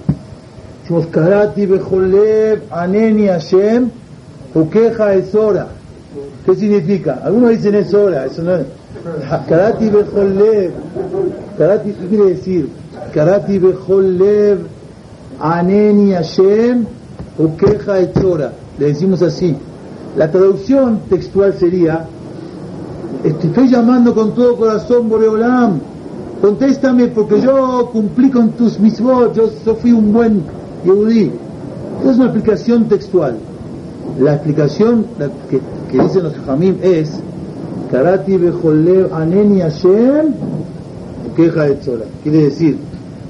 decimos 0.81 1.07
Karati 1.07 1.65
Bejolev 1.65 2.63
Aneni 2.71 3.27
Hashem 3.27 3.89
Ukeja 4.55 5.13
es 5.15 5.33
hora. 5.33 5.67
¿Qué 6.45 6.55
significa? 6.55 7.21
Algunos 7.23 7.51
dicen 7.51 7.75
es 7.75 7.93
hora, 7.93 8.25
eso 8.25 8.43
no 8.43 8.55
es. 8.55 8.65
Karati 9.47 9.89
Bejolev. 9.89 10.71
Karati, 11.57 11.91
¿qué 11.91 12.07
quiere 12.07 12.25
decir? 12.25 12.69
Karati 13.13 13.57
Bejolev 13.57 14.59
Aneni 15.39 16.13
Hashem 16.13 16.85
Ukeja 17.37 17.99
es 17.99 18.15
hora. 18.23 18.53
Le 18.77 18.87
decimos 18.87 19.21
así. 19.21 19.55
La 20.15 20.29
traducción 20.29 20.99
textual 21.09 21.55
sería 21.57 22.05
te 23.31 23.47
estoy 23.47 23.69
llamando 23.69 24.13
con 24.13 24.35
todo 24.35 24.57
corazón, 24.57 25.07
Boreolam. 25.07 25.79
Contéstame 26.41 27.07
porque 27.07 27.39
yo 27.39 27.89
cumplí 27.93 28.29
con 28.29 28.49
tus 28.49 28.77
misbot, 28.77 29.33
yo, 29.33 29.49
yo 29.65 29.75
fui 29.75 29.93
un 29.93 30.11
buen 30.11 30.43
yehudí. 30.83 31.31
Es 32.05 32.17
una 32.17 32.25
explicación 32.25 32.89
textual. 32.89 33.37
La 34.19 34.33
explicación 34.33 35.05
que, 35.49 35.61
que 35.89 36.03
dicen 36.03 36.23
los 36.23 36.33
jamim 36.45 36.75
es 36.81 37.21
Karati 37.89 38.35
bejolev 38.35 39.13
aneni 39.13 39.61
Hashem 39.61 40.33
queja 41.33 41.63
de 41.63 41.75
Tzora. 41.75 42.05
Quiere 42.23 42.43
decir, 42.43 42.77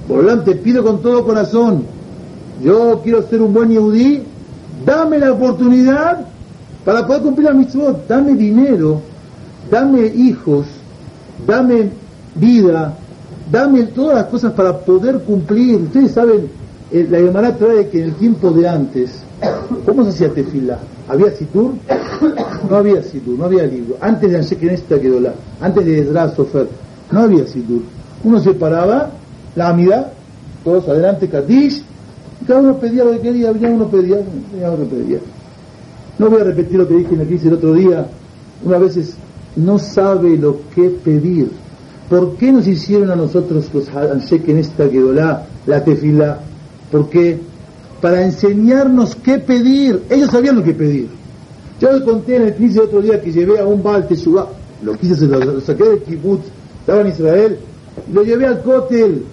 Boreolam 0.09 0.43
te 0.43 0.55
pido 0.55 0.83
con 0.83 1.03
todo 1.03 1.23
corazón, 1.23 1.83
yo 2.63 2.99
quiero 3.03 3.21
ser 3.29 3.43
un 3.43 3.53
buen 3.53 3.69
yehudí, 3.69 4.23
dame 4.83 5.19
la 5.19 5.33
oportunidad 5.33 6.25
para 6.83 7.05
poder 7.05 7.21
cumplir 7.21 7.47
la 7.47 7.53
mitzvot, 7.53 8.07
dame 8.07 8.33
dinero 8.33 9.12
dame 9.73 10.05
hijos, 10.05 10.67
dame 11.47 11.89
vida, 12.35 12.93
dame 13.51 13.85
todas 13.85 14.17
las 14.17 14.25
cosas 14.25 14.53
para 14.53 14.77
poder 14.77 15.19
cumplir. 15.21 15.77
Ustedes 15.77 16.11
saben, 16.11 16.47
eh, 16.91 17.07
la 17.09 17.17
Gemara 17.17 17.57
trae 17.57 17.89
que 17.89 18.03
en 18.03 18.09
el 18.09 18.13
tiempo 18.13 18.51
de 18.51 18.69
antes, 18.69 19.23
¿cómo 19.83 20.03
se 20.03 20.09
hacía 20.11 20.29
tefila? 20.29 20.77
¿Había 21.07 21.31
situr? 21.31 21.71
No 22.69 22.75
había 22.77 23.01
situr, 23.01 23.37
no 23.37 23.45
había 23.45 23.65
libro. 23.65 23.97
Antes 23.99 24.31
de 24.31 24.37
Anshekenesta 24.37 24.99
Kedola, 24.99 25.33
antes 25.59 25.83
de 25.83 26.01
Ezra 26.01 26.29
Sofer, 26.29 26.67
no 27.11 27.21
había 27.21 27.47
situr. 27.47 27.81
Uno 28.23 28.39
se 28.39 28.53
paraba, 28.53 29.09
la 29.55 29.69
amida, 29.69 30.13
todos 30.63 30.87
adelante, 30.87 31.27
Kadish, 31.27 31.83
y 32.41 32.45
cada 32.45 32.59
uno 32.59 32.77
pedía 32.77 33.03
lo 33.03 33.13
que 33.13 33.21
quería, 33.21 33.51
uno 33.51 33.87
pedía, 33.87 34.17
uno 34.17 34.85
pedía. 34.85 35.17
No 36.19 36.29
voy 36.29 36.41
a 36.41 36.43
repetir 36.43 36.77
lo 36.77 36.87
que 36.87 36.93
dije 36.93 37.13
en 37.13 37.19
la 37.19 37.25
crisis 37.25 37.47
el 37.47 37.53
otro 37.53 37.73
día. 37.73 38.05
Una 38.63 38.77
vez 38.77 38.95
no 39.55 39.79
sabe 39.79 40.37
lo 40.37 40.59
que 40.73 40.89
pedir. 40.89 41.51
¿Por 42.09 42.35
qué 42.35 42.51
nos 42.51 42.67
hicieron 42.67 43.11
a 43.11 43.15
nosotros 43.15 43.69
los 43.73 43.89
Hanshek 43.89 44.47
en 44.49 44.59
esta 44.59 44.87
Gedolá 44.87 45.45
la 45.65 45.83
tefila? 45.83 46.39
Porque 46.91 47.39
para 48.01 48.23
enseñarnos 48.23 49.15
qué 49.15 49.39
pedir, 49.39 50.03
ellos 50.09 50.29
sabían 50.29 50.57
lo 50.57 50.63
que 50.63 50.73
pedir. 50.73 51.07
Yo 51.79 51.91
les 51.91 52.01
conté 52.03 52.35
en 52.35 52.41
el 52.43 52.55
crisis 52.55 52.79
otro 52.79 53.01
día 53.01 53.21
que 53.21 53.31
llevé 53.31 53.59
a 53.59 53.65
un 53.65 53.81
Baal 53.81 54.07
lo 54.83 54.97
quise, 54.97 55.25
lo, 55.25 55.39
lo 55.39 55.61
saqué 55.61 55.83
del 55.83 55.99
kibbutz, 55.99 56.43
estaba 56.81 57.01
en 57.01 57.07
Israel, 57.07 57.57
lo 58.13 58.23
llevé 58.23 58.45
al 58.45 58.61
cótel 58.61 59.23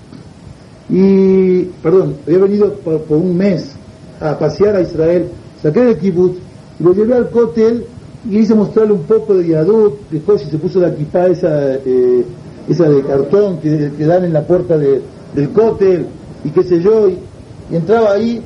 y, 0.88 1.62
perdón, 1.82 2.16
había 2.26 2.38
venido 2.38 2.72
por, 2.74 3.02
un 3.08 3.36
mes 3.36 3.72
a 4.20 4.38
pasear 4.38 4.76
a 4.76 4.82
Israel, 4.82 5.28
saqué 5.62 5.80
del 5.80 5.98
kibbutz, 5.98 6.38
lo 6.78 6.94
llevé 6.94 7.14
al 7.14 7.30
cótel 7.30 7.84
y 8.28 8.38
hice 8.38 8.54
mostrarle 8.54 8.92
un 8.92 9.02
poco 9.02 9.34
de 9.34 9.48
yadut, 9.48 9.94
después 10.10 10.42
se 10.42 10.58
puso 10.58 10.80
la 10.80 10.88
equipa 10.88 11.26
esa, 11.26 11.74
eh, 11.74 12.24
esa 12.68 12.88
de 12.88 13.02
cartón 13.02 13.58
que, 13.58 13.90
dan 14.06 14.24
en 14.24 14.32
la 14.32 14.42
puerta 14.42 14.76
de, 14.76 15.00
del 15.34 15.50
cótel 15.50 16.06
y 16.44 16.50
qué 16.50 16.62
sé 16.62 16.80
yo, 16.80 17.08
y, 17.08 17.18
entraba 17.72 18.12
ahí, 18.12 18.42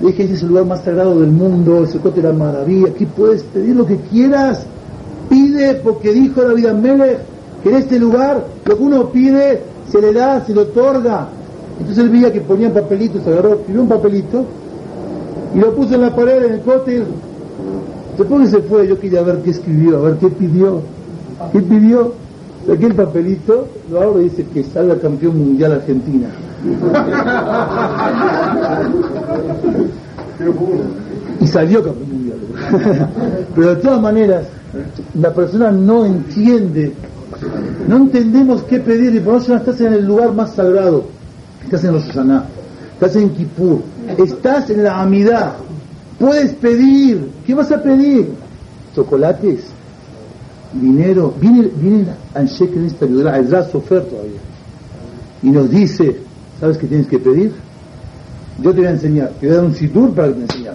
le 0.00 0.06
dije, 0.08 0.24
ese 0.24 0.34
es 0.34 0.42
el 0.42 0.48
lugar 0.48 0.64
más 0.64 0.82
sagrado 0.82 1.20
del 1.20 1.30
mundo, 1.30 1.84
ese 1.84 1.98
cótel 1.98 2.24
era 2.24 2.34
maravilla, 2.34 2.88
aquí 2.88 3.06
puedes 3.06 3.42
pedir 3.44 3.76
lo 3.76 3.86
que 3.86 3.96
quieras, 4.10 4.66
pide 5.28 5.74
porque 5.76 6.12
dijo 6.12 6.42
David 6.42 6.68
Melech 6.72 7.18
que 7.62 7.68
en 7.68 7.76
este 7.76 7.98
lugar 7.98 8.44
lo 8.64 8.76
que 8.76 8.82
uno 8.82 9.08
pide 9.10 9.60
se 9.88 10.00
le 10.00 10.12
da, 10.12 10.44
se 10.44 10.52
le 10.52 10.62
otorga. 10.62 11.28
Entonces 11.78 12.04
él 12.04 12.10
veía 12.10 12.32
que 12.32 12.40
ponían 12.40 12.72
papelitos, 12.72 13.26
agarró, 13.26 13.54
escribió 13.54 13.82
un 13.82 13.88
papelito 13.88 14.44
y 15.54 15.58
lo 15.58 15.74
puso 15.74 15.94
en 15.94 16.00
la 16.00 16.14
pared 16.14 16.44
en 16.44 16.54
el 16.54 16.60
cótel 16.60 17.04
Después 18.18 18.42
que 18.42 18.56
se 18.56 18.62
fue, 18.62 18.86
yo 18.86 18.98
quería 18.98 19.22
ver 19.22 19.38
qué 19.42 19.50
escribió, 19.50 19.98
a 19.98 20.00
ver 20.02 20.16
qué 20.16 20.28
pidió. 20.28 20.82
¿Qué 21.52 21.60
pidió? 21.60 22.14
Saqué 22.66 22.86
el 22.86 22.94
papelito, 22.94 23.68
lo 23.90 24.00
abro 24.02 24.20
y 24.20 24.24
dice 24.24 24.44
que 24.52 24.62
salga 24.62 24.96
campeón 24.98 25.38
mundial 25.38 25.72
Argentina. 25.72 26.28
y 31.40 31.46
salió 31.46 31.82
campeón 31.82 32.12
mundial. 32.12 32.38
Pero 33.54 33.74
de 33.74 33.76
todas 33.76 34.00
maneras, 34.00 34.46
la 35.14 35.32
persona 35.32 35.72
no 35.72 36.04
entiende, 36.04 36.92
no 37.88 37.96
entendemos 37.96 38.62
qué 38.62 38.78
pedir, 38.78 39.14
y 39.14 39.20
por 39.20 39.36
eso 39.36 39.56
estás 39.56 39.80
en 39.80 39.94
el 39.94 40.06
lugar 40.06 40.32
más 40.32 40.54
sagrado, 40.54 41.04
estás 41.64 41.82
en 41.84 41.92
los 41.94 42.04
Susana, 42.04 42.44
estás 42.94 43.16
en 43.16 43.30
Kippur, 43.30 43.80
estás 44.18 44.70
en 44.70 44.84
la 44.84 45.00
Amidad, 45.00 45.54
Puedes 46.22 46.52
pedir. 46.52 47.32
¿Qué 47.44 47.52
vas 47.52 47.72
a 47.72 47.82
pedir? 47.82 48.28
Chocolates, 48.94 49.64
dinero. 50.72 51.34
Viene, 51.40 51.68
viene 51.74 52.06
Anshek 52.32 52.76
en 52.76 52.86
esta 52.86 53.06
ayuda, 53.06 53.34
a 53.34 53.64
Sofer 53.64 54.04
todavía. 54.04 54.38
Y 55.42 55.50
nos 55.50 55.68
dice, 55.68 56.18
¿sabes 56.60 56.78
qué 56.78 56.86
tienes 56.86 57.08
que 57.08 57.18
pedir? 57.18 57.52
Yo 58.62 58.70
te 58.70 58.76
voy 58.76 58.86
a 58.86 58.90
enseñar, 58.90 59.30
te 59.40 59.48
voy 59.48 59.56
a 59.56 59.58
dar 59.58 59.66
un 59.66 59.74
situr 59.74 60.14
para 60.14 60.28
que 60.28 60.34
te 60.34 60.40
enseñes. 60.42 60.74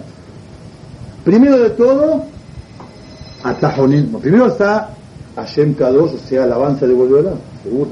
Primero 1.24 1.58
de 1.60 1.70
todo, 1.70 2.24
atajonismo. 3.42 4.18
Primero 4.18 4.48
está 4.48 4.90
Hashem 5.34 5.72
Kadosh, 5.72 6.12
o 6.12 6.28
sea, 6.28 6.44
alabanza 6.44 6.86
de 6.86 6.92
Volverá, 6.92 7.32
seguro. 7.62 7.88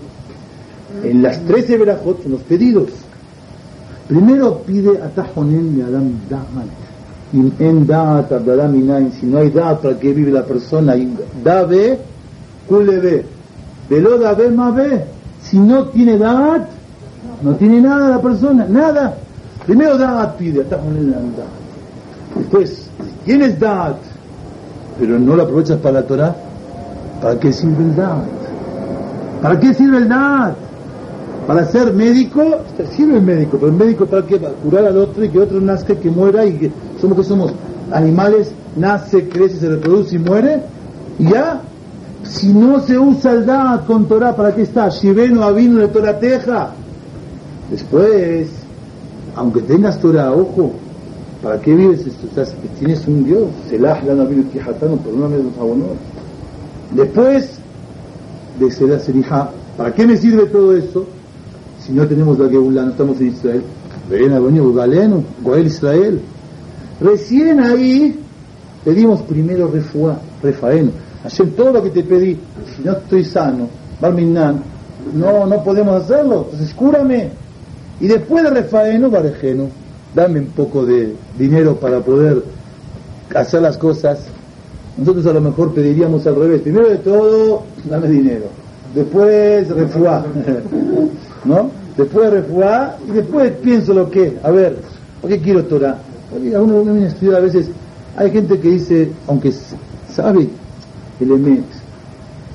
En 1.02 1.22
las 1.22 1.40
trece 1.46 1.78
verajot, 1.78 2.22
en 2.26 2.32
los 2.32 2.42
pedidos. 2.42 2.90
Primero 4.08 4.58
pide 4.58 5.00
atajonen 5.00 5.78
y 5.78 5.80
Adam 5.80 6.12
Dahman 6.28 6.85
en 7.32 7.86
da'at 7.86 8.30
si 9.18 9.26
no 9.26 9.38
hay 9.38 9.50
da'at 9.50 9.80
para 9.80 9.98
que 9.98 10.12
vive 10.12 10.30
la 10.30 10.42
persona, 10.42 10.94
da 11.42 11.64
ve, 11.64 11.98
kule 12.68 12.98
ve, 12.98 13.24
velo 13.88 14.18
da 14.18 14.34
ve 14.34 14.48
ma 14.50 14.70
ve, 14.70 15.04
si 15.42 15.58
no 15.58 15.86
tiene 15.86 16.16
da'at, 16.18 16.68
no 17.42 17.54
tiene 17.56 17.80
nada 17.80 18.08
la 18.08 18.20
persona, 18.20 18.66
nada. 18.68 19.16
Primero 19.64 19.96
da'at 19.98 20.36
pide, 20.36 20.64
Después, 22.36 22.88
tienes 23.24 23.58
da'at, 23.58 23.96
pero 24.98 25.18
no 25.18 25.36
lo 25.36 25.42
aprovechas 25.42 25.78
para 25.78 26.00
la 26.00 26.06
Torah, 26.06 26.34
¿para 27.20 27.38
qué 27.38 27.52
sirve 27.52 27.82
el 27.82 27.96
da'at? 27.96 28.36
¿Para 29.42 29.60
qué 29.60 29.74
sirve 29.74 29.98
el? 29.98 30.65
Para 31.46 31.64
ser 31.66 31.92
médico, 31.92 32.42
sirve 32.96 33.18
el 33.18 33.22
médico, 33.22 33.56
pero 33.60 33.68
el 33.68 33.78
médico 33.78 34.06
para? 34.06 34.26
Para 34.26 34.52
curar 34.54 34.86
al 34.86 34.96
otro 34.98 35.24
y 35.24 35.28
que 35.28 35.38
otro 35.38 35.60
nazca, 35.60 35.94
que 35.94 36.10
muera 36.10 36.44
y 36.44 36.54
que 36.54 36.70
somos 37.00 37.16
que 37.18 37.24
somos 37.24 37.52
animales, 37.92 38.50
nace, 38.76 39.28
crece, 39.28 39.58
se 39.58 39.68
reproduce 39.68 40.16
y 40.16 40.18
muere. 40.18 40.60
Y 41.20 41.30
ya, 41.30 41.60
si 42.24 42.52
no 42.52 42.80
se 42.80 42.98
usa 42.98 43.32
el 43.32 43.46
da 43.46 43.84
con 43.86 44.06
Torah, 44.06 44.34
¿para 44.34 44.54
qué 44.56 44.62
está? 44.62 44.88
Shiveno, 44.88 45.44
Avino, 45.44 45.78
de 45.78 45.88
Torah 45.88 46.18
Teja. 46.18 46.70
Después, 47.70 48.48
aunque 49.36 49.60
tengas 49.62 50.00
Torah, 50.00 50.32
ojo, 50.32 50.72
¿para 51.44 51.60
qué 51.60 51.74
vives 51.76 52.06
esto? 52.06 52.26
que 52.60 52.68
tienes 52.80 53.06
un 53.06 53.24
Dios. 53.24 53.44
Selah, 53.70 54.02
la 54.04 54.14
Nabil 54.14 54.46
Kijatano, 54.46 54.96
perdóname 54.96 55.44
los 55.44 55.56
abonos. 55.58 55.90
Después 56.90 57.58
de 58.58 58.70
Selah 58.72 58.98
Serija, 58.98 59.50
¿para 59.76 59.94
qué 59.94 60.08
me 60.08 60.16
sirve 60.16 60.46
todo 60.46 60.76
eso? 60.76 61.06
Si 61.86 61.92
no 61.92 62.06
tenemos 62.06 62.38
la 62.38 62.48
Geulah, 62.48 62.82
no 62.82 62.90
estamos 62.90 63.20
en 63.20 63.28
Israel. 63.28 63.62
Ven 64.10 64.32
a 64.32 64.40
Galeno, 64.40 65.22
Goel 65.42 65.66
Israel. 65.66 66.20
Recién 67.00 67.60
ahí 67.60 68.18
pedimos 68.84 69.22
primero 69.22 69.68
refuá, 69.68 70.18
refaeno. 70.42 70.90
Hacer 71.24 71.50
todo 71.50 71.72
lo 71.72 71.82
que 71.82 71.90
te 71.90 72.02
pedí, 72.02 72.38
si 72.76 72.82
no 72.82 72.92
estoy 72.92 73.24
sano, 73.24 73.68
Barminan, 74.00 74.62
no, 75.14 75.46
no 75.46 75.62
podemos 75.62 76.02
hacerlo, 76.02 76.46
entonces 76.50 76.74
cúrame. 76.74 77.30
Y 78.00 78.06
después 78.06 78.44
de 78.44 78.50
refaeno, 78.50 79.10
barejeno, 79.10 79.68
dame 80.14 80.40
un 80.40 80.46
poco 80.46 80.84
de 80.84 81.14
dinero 81.38 81.76
para 81.76 82.00
poder 82.00 82.42
hacer 83.34 83.62
las 83.62 83.78
cosas. 83.78 84.26
Nosotros 84.96 85.26
a 85.26 85.32
lo 85.32 85.40
mejor 85.40 85.74
pediríamos 85.74 86.26
al 86.26 86.36
revés. 86.36 86.62
Primero 86.62 86.88
de 86.88 86.96
todo, 86.96 87.62
dame 87.84 88.08
dinero. 88.08 88.46
después 88.94 89.68
refuá, 89.68 90.24
¿no? 91.46 91.70
Después 91.96 92.30
refuá 92.30 92.96
y 93.08 93.12
después 93.12 93.52
pienso 93.62 93.94
lo 93.94 94.10
que, 94.10 94.36
a 94.42 94.50
ver, 94.50 94.78
¿por 95.20 95.30
qué 95.30 95.40
quiero 95.40 95.64
Torah? 95.64 95.98
Porque 96.30 96.56
uno, 96.56 96.82
viene 96.82 97.04
a 97.04 97.08
estudiar 97.08 97.36
a 97.36 97.40
veces, 97.40 97.68
hay 98.16 98.30
gente 98.30 98.58
que 98.58 98.68
dice, 98.70 99.10
aunque 99.26 99.52
sabe 100.12 100.48
el 101.20 101.30
emet, 101.30 101.64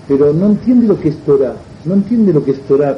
pero 0.07 0.33
no 0.33 0.47
entiende 0.47 0.87
lo 0.87 0.99
que 0.99 1.09
es 1.09 1.17
Torah, 1.17 1.55
no 1.85 1.93
entiende 1.95 2.33
lo 2.33 2.43
que 2.43 2.51
es 2.51 2.61
Torah. 2.61 2.97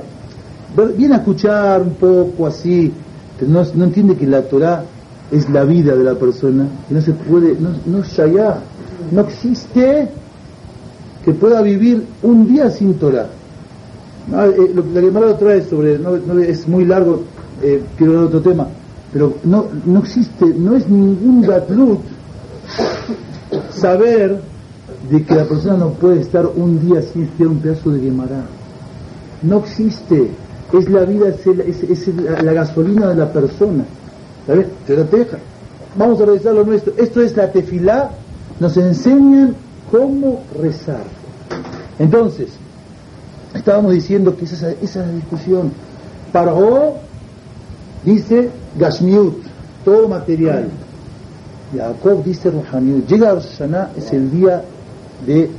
Viene 0.97 1.15
a 1.15 1.17
escuchar 1.17 1.81
un 1.81 1.93
poco 1.93 2.47
así, 2.47 2.91
pero 3.39 3.51
no, 3.51 3.63
no 3.75 3.83
entiende 3.85 4.15
que 4.15 4.25
la 4.25 4.41
Torah 4.41 4.83
es 5.31 5.49
la 5.49 5.63
vida 5.63 5.95
de 5.95 6.03
la 6.03 6.15
persona, 6.15 6.67
no 6.89 7.01
se 7.01 7.11
puede, 7.13 7.55
no, 7.59 7.69
no 7.85 8.03
allá, 8.23 8.57
no 9.11 9.21
existe 9.21 10.09
que 11.23 11.33
pueda 11.33 11.61
vivir 11.61 12.05
un 12.21 12.47
día 12.47 12.69
sin 12.69 12.95
Torah. 12.95 13.27
Ah, 14.31 14.47
eh, 14.47 14.71
lo, 14.73 14.83
la 14.93 15.01
Gemara 15.01 15.27
otra 15.27 15.49
vez 15.49 15.67
sobre, 15.69 15.99
no, 15.99 16.15
es 16.39 16.67
muy 16.67 16.85
largo, 16.85 17.23
eh, 17.61 17.81
quiero 17.97 18.13
dar 18.13 18.23
otro 18.25 18.41
tema, 18.41 18.67
pero 19.11 19.35
no, 19.43 19.65
no 19.85 19.99
existe, 19.99 20.45
no 20.45 20.75
es 20.75 20.87
ningún 20.87 21.41
gatlut 21.41 21.99
saber 23.71 24.39
de 25.09 25.23
que 25.23 25.35
la 25.35 25.45
persona 25.45 25.77
no 25.77 25.89
puede 25.91 26.21
estar 26.21 26.45
un 26.47 26.79
día 26.87 27.01
sin 27.01 27.23
estudiar 27.23 27.49
un 27.49 27.59
pedazo 27.59 27.89
de 27.91 27.99
Gemara. 27.99 28.45
No 29.41 29.59
existe. 29.59 30.31
Es 30.71 30.89
la 30.89 31.05
vida, 31.05 31.27
es, 31.27 32.07
la, 32.43 32.53
gasolina 32.53 33.09
de 33.09 33.15
la 33.15 33.31
persona. 33.31 33.83
¿Sabes? 34.47 34.67
Vamos 35.95 36.19
a 36.21 36.25
revisar 36.25 36.53
lo 36.53 36.63
nuestro. 36.63 36.93
Esto 36.97 37.21
es 37.21 37.35
la 37.35 37.51
tefilá. 37.51 38.09
Nos 38.59 38.75
enseñan 38.77 39.55
cómo 39.91 40.41
rezar. 40.59 41.03
Entonces, 41.99 42.49
estábamos 43.53 43.93
diciendo 43.93 44.35
que 44.35 44.45
esa, 44.45 44.71
esa 44.71 45.01
es 45.01 45.07
la 45.07 45.13
discusión. 45.13 45.71
Paró 46.31 46.95
dice 48.03 48.49
Gashmiut, 48.77 49.35
todo 49.85 50.07
material. 50.07 50.69
Jacob 51.75 52.23
dice 52.23 52.51
Rohaniut. 52.51 53.07
Llega 53.07 53.31
a 53.31 53.33
Rosh 53.35 53.61
es 53.97 54.13
el 54.13 54.31
día 54.31 54.63
de 55.25 55.49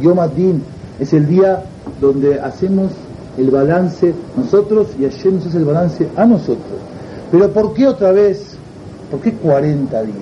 Yom 0.00 0.18
Adin, 0.18 0.62
es 1.00 1.12
el 1.12 1.26
día 1.26 1.64
donde 2.00 2.38
hacemos 2.40 2.92
el 3.38 3.50
balance 3.50 4.12
nosotros 4.36 4.88
y 4.98 5.04
Hashem 5.04 5.36
nos 5.36 5.46
hace 5.46 5.58
el 5.58 5.64
balance 5.64 6.08
a 6.16 6.26
nosotros. 6.26 6.78
Pero 7.30 7.50
¿por 7.50 7.72
qué 7.72 7.86
otra 7.86 8.12
vez? 8.12 8.56
¿Por 9.10 9.20
qué 9.20 9.32
40 9.32 10.02
días? 10.02 10.16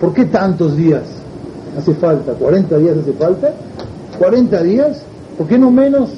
¿Por 0.00 0.14
qué 0.14 0.24
tantos 0.26 0.76
días 0.76 1.02
hace 1.76 1.94
falta? 1.94 2.32
¿40 2.38 2.78
días 2.78 2.96
hace 2.98 3.12
falta? 3.12 3.52
¿40 4.20 4.62
días? 4.62 5.02
¿Por 5.40 5.48
qué 5.48 5.58
no 5.58 5.70
menos? 5.70 6.10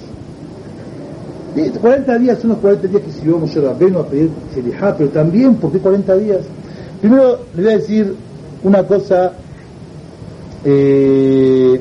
40 1.81 2.19
días 2.19 2.40
son 2.40 2.51
los 2.51 2.59
40 2.59 2.89
días 2.89 3.03
que 3.03 3.12
sirvió 3.12 3.39
Moshe 3.39 3.61
Rabbeinu 3.61 4.01
a 4.01 4.07
pedir 4.09 4.31
Selihá, 4.53 4.97
pero 4.97 5.11
también, 5.11 5.55
¿por 5.55 5.70
qué 5.70 5.78
40 5.78 6.16
días? 6.16 6.40
Primero 7.01 7.39
le 7.55 7.62
voy 7.62 7.73
a 7.73 7.77
decir 7.77 8.16
una 8.65 8.82
cosa 8.82 9.35
eh, 10.65 11.81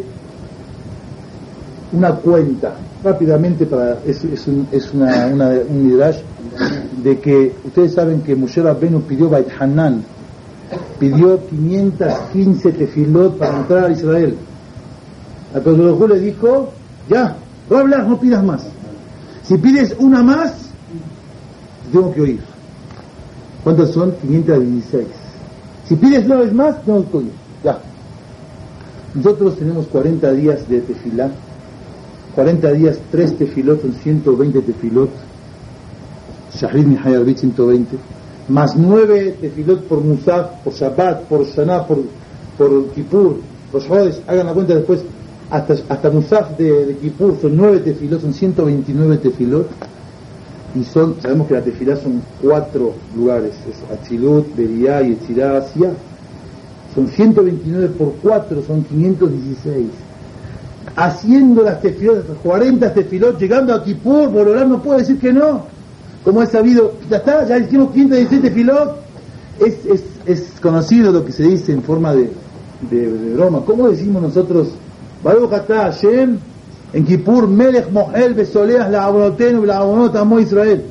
una 1.94 2.12
cuenta, 2.18 2.76
rápidamente, 3.04 3.66
para 3.66 3.98
es, 4.06 4.24
es, 4.24 4.48
un, 4.48 4.68
es 4.72 4.94
una, 4.94 5.26
una, 5.26 5.50
un 5.68 5.88
midrash 5.88 6.18
de 7.04 7.18
que 7.18 7.54
ustedes 7.66 7.96
saben 7.96 8.22
que 8.22 8.36
Moshe 8.36 8.62
Rabbeinu 8.62 9.02
pidió 9.02 9.32
Bait 9.32 9.48
Hanan, 9.60 10.04
pidió 11.00 11.40
515 11.50 12.72
tefilot 12.74 13.40
para 13.40 13.58
entrar 13.58 13.86
a 13.86 13.92
Israel. 13.92 14.36
A 15.56 15.60
Kosovo 15.60 16.08
le 16.08 16.20
dijo, 16.20 16.72
ya, 17.12 17.36
no 17.70 17.78
hablas, 17.78 18.08
no 18.08 18.20
pidas 18.20 18.44
más. 18.44 18.64
Si 19.44 19.58
pides 19.58 19.96
una 20.00 20.24
más, 20.24 20.54
tengo 21.92 22.14
que 22.14 22.22
oír. 22.22 22.40
¿Cuántas 23.64 23.92
son? 23.92 24.14
516. 24.22 25.08
Si 25.88 25.96
pides 25.96 26.26
nueve 26.26 26.52
más, 26.52 26.82
tengo 26.84 27.06
que 27.12 27.18
oír. 27.18 27.32
Ya. 27.64 27.80
Nosotros 29.14 29.58
tenemos 29.58 29.88
40 29.88 30.32
días 30.32 30.70
de 30.70 30.80
tefilá, 30.82 31.30
40 32.34 32.72
días, 32.72 32.98
3 33.12 33.38
tefilot 33.38 33.82
son 33.82 33.94
120 33.94 34.62
tefilot, 34.62 35.10
Shahrid 36.56 36.86
Mihayarbit 36.86 37.38
120, 37.40 37.98
más 38.48 38.78
9 38.78 39.36
tefilot 39.42 39.84
por 39.84 40.02
Musaf, 40.02 40.64
por 40.64 40.74
Shabbat, 40.74 41.24
por 41.24 41.46
Shana, 41.46 41.86
por, 41.86 42.00
por 42.58 42.88
Kippur, 42.92 43.36
los 43.74 43.86
Jodes, 43.86 44.22
hagan 44.28 44.48
la 44.48 44.54
cuenta 44.54 44.76
después, 44.76 45.02
hasta, 45.52 45.76
hasta 45.90 46.10
Musaf 46.10 46.58
de, 46.58 46.86
de 46.86 46.96
Kippur 46.96 47.38
son 47.42 47.58
9 47.58 47.80
tefilot, 47.80 48.22
son 48.22 48.34
129 48.34 49.18
tefilot, 49.18 49.68
y 50.74 50.84
son, 50.86 51.16
sabemos 51.22 51.48
que 51.48 51.54
la 51.56 51.62
tefilá 51.62 51.98
son 51.98 52.22
cuatro 52.42 52.94
lugares, 53.16 53.52
es 53.70 53.92
Atzilut, 53.92 54.56
Beriá 54.56 55.02
y 55.02 55.12
Etzirá, 55.12 55.58
Asia, 55.58 55.92
son 56.96 57.08
129 57.08 57.90
por 57.98 58.14
4, 58.22 58.64
son 58.66 58.84
516. 58.84 59.88
Haciendo 60.96 61.64
las 61.64 61.82
tefilot, 61.82 62.42
40 62.42 62.94
tefilot, 62.94 63.40
llegando 63.40 63.74
a 63.74 63.84
Kipur, 63.84 64.30
Borolán 64.30 64.70
no 64.70 64.82
puede 64.82 65.00
decir 65.00 65.20
que 65.20 65.34
no. 65.34 65.66
Como 66.24 66.42
es 66.42 66.50
sabido, 66.50 66.94
ya 67.10 67.18
está, 67.18 67.48
ya 67.48 67.58
hicimos 67.58 67.92
516 67.92 68.42
tefilot. 68.42 68.96
Es, 69.60 69.86
es, 69.86 70.04
es 70.26 70.60
conocido 70.62 71.12
lo 71.12 71.26
que 71.26 71.32
se 71.32 71.44
dice 71.44 71.72
en 71.72 71.84
forma 71.84 72.14
de, 72.14 72.32
de, 72.90 73.34
broma. 73.34 73.64
¿Cómo 73.66 73.90
decimos 73.90 74.22
nosotros? 74.22 74.70
Baruch 75.24 75.52
Hashem, 75.68 76.38
en 76.94 77.06
Kipur, 77.06 77.48
Melech 77.48 77.92
Mohel 77.92 78.34
Besoleas 78.34 78.90
la 78.90 79.06
Abonotenu, 79.06 79.66
la 79.66 79.78
Abonot 79.78 80.16
Amo 80.16 80.40
Israel. 80.40 80.84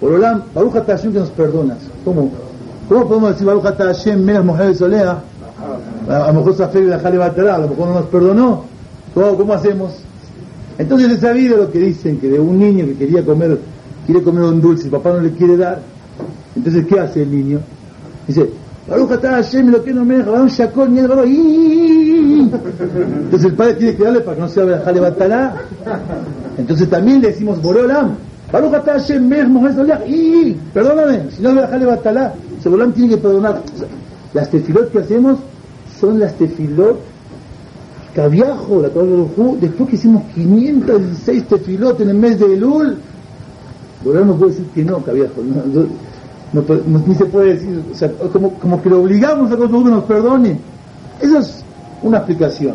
Borolán, 0.00 0.44
Baruch 0.54 0.74
Hashem 0.86 1.12
que 1.12 1.18
nos 1.18 1.30
perdonas. 1.30 1.78
¿Cómo? 2.04 2.30
¿Cómo 2.88 3.08
podemos 3.08 3.30
decir 3.30 3.46
Baruch 3.46 3.64
Hashem, 3.64 4.24
Melech 4.24 4.44
Mohel 4.44 4.68
Besoleas? 4.68 5.16
A, 6.08 6.26
lo 6.28 6.32
mejor 6.32 6.56
Safari 6.56 6.86
la 6.86 6.98
Jale 6.98 7.22
a 7.22 7.58
lo 7.58 7.68
mejor 7.68 7.88
no 7.88 7.94
nos 7.94 8.06
perdonó. 8.06 8.64
¿Cómo, 9.14 9.36
¿Cómo 9.36 9.52
hacemos? 9.52 9.92
Entonces 10.78 11.12
he 11.12 11.20
sabido 11.20 11.56
lo 11.56 11.70
que 11.70 11.78
dicen, 11.78 12.18
que 12.18 12.28
de 12.28 12.40
un 12.40 12.58
niño 12.58 12.86
que 12.86 12.96
quería 12.96 13.24
comer, 13.24 13.58
quiere 14.06 14.22
comer 14.22 14.44
un 14.44 14.60
dulce, 14.60 14.88
y 14.88 14.90
papá 14.90 15.12
no 15.12 15.20
le 15.20 15.30
quiere 15.32 15.56
dar. 15.56 15.80
Entonces, 16.56 16.86
¿qué 16.86 16.98
hace 16.98 17.22
el 17.22 17.30
niño? 17.30 17.60
Dice, 18.26 18.50
Baruch 18.88 19.20
Hashem, 19.22 19.70
lo 19.70 19.82
que 19.82 19.92
no 19.92 20.04
me 20.04 20.16
deja, 20.18 20.46
shakol, 20.48 20.88
Entonces 20.88 21.30
el 23.44 23.54
padre 23.54 23.74
tiene 23.74 23.94
que 23.96 24.02
darle 24.02 24.20
para 24.20 24.34
que 24.36 24.42
no 24.42 24.48
sea 24.48 24.64
la 24.64 24.80
Jale 24.80 25.00
Batalá. 25.00 25.54
Entonces 26.58 26.90
también 26.90 27.20
le 27.22 27.28
decimos, 27.28 27.62
Boreolam, 27.62 28.16
Baruch 28.50 28.84
Hashem, 28.84 29.32
y 30.08 30.56
perdóname, 30.74 31.30
si 31.30 31.42
no 31.42 31.52
la 31.52 31.68
Jale 31.68 31.86
Batalá, 31.86 32.34
Boreolam 32.64 32.92
tiene 32.92 33.10
que 33.10 33.18
perdonar. 33.18 33.62
Las 34.34 34.50
tefilot 34.50 34.90
que 34.90 34.98
hacemos 34.98 35.38
son 36.00 36.18
las 36.18 36.34
tefilot 36.34 37.12
cabiajo, 38.14 38.82
la 38.82 38.88
Torah 38.88 39.06
después 39.60 39.88
que 39.90 39.96
hicimos 39.96 40.24
516 40.34 41.48
tefilot 41.48 42.00
en 42.00 42.10
el 42.10 42.16
mes 42.16 42.38
de 42.38 42.54
Elul, 42.54 42.98
Borán 44.04 44.26
no 44.26 44.34
puede 44.34 44.52
decir 44.52 44.66
que 44.74 44.84
no, 44.84 44.98
cabiajo, 44.98 45.40
no, 45.42 45.86
ni 46.52 47.14
se 47.14 47.24
puede 47.24 47.54
decir, 47.54 47.82
o 47.90 47.94
sea, 47.94 48.10
como, 48.32 48.54
como 48.54 48.82
que 48.82 48.90
lo 48.90 49.00
obligamos 49.00 49.50
a 49.50 49.56
que 49.56 49.66
nos 49.66 50.04
perdone. 50.04 50.58
Esa 51.20 51.38
es 51.38 51.64
una 52.02 52.18
explicación. 52.18 52.74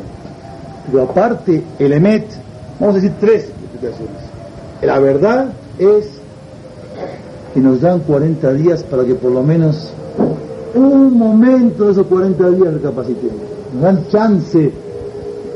Pero 0.89 1.03
aparte, 1.03 1.63
el 1.77 1.93
Emet, 1.93 2.25
vamos 2.79 2.95
a 2.95 2.99
decir 2.99 3.13
tres 3.19 3.49
explicaciones. 3.49 4.15
La 4.81 4.99
verdad 4.99 5.49
es 5.77 6.09
que 7.53 7.59
nos 7.59 7.81
dan 7.81 7.99
40 7.99 8.53
días 8.53 8.83
para 8.83 9.03
que 9.03 9.15
por 9.15 9.31
lo 9.31 9.43
menos 9.43 9.93
un 10.73 11.17
momento 11.17 11.85
de 11.85 11.91
esos 11.91 12.07
40 12.07 12.49
días 12.51 12.73
recapacitemos. 12.73 13.41
Nos 13.73 13.81
dan 13.81 14.07
chance. 14.07 14.71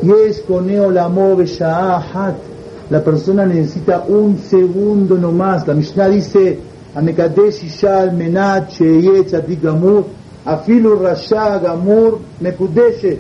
Y 0.04 0.12
es 0.28 0.42
con. 0.42 0.68
La 2.90 3.02
persona 3.04 3.46
necesita 3.46 4.04
un 4.08 4.38
segundo 4.38 5.16
nomás. 5.16 5.66
La 5.68 5.74
Mishnah 5.74 6.10
dice, 6.10 6.60
Amekadesh 6.96 7.64
Ishal 7.64 8.12
Menat 8.14 8.78
Gamur, 9.62 10.06
Afilu 10.46 10.98
Rasha 11.00 11.60
Gamur 11.60 12.20
Mekudeshe. 12.42 13.20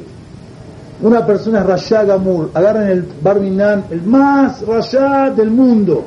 Una 1.01 1.25
persona 1.25 1.63
Rasha 1.63 2.03
Gamur. 2.05 2.51
Agarran 2.53 2.87
el 2.89 3.05
Barminan, 3.21 3.85
el 3.89 4.03
más 4.03 4.61
Rasha 4.65 5.29
del 5.31 5.49
mundo 5.49 6.05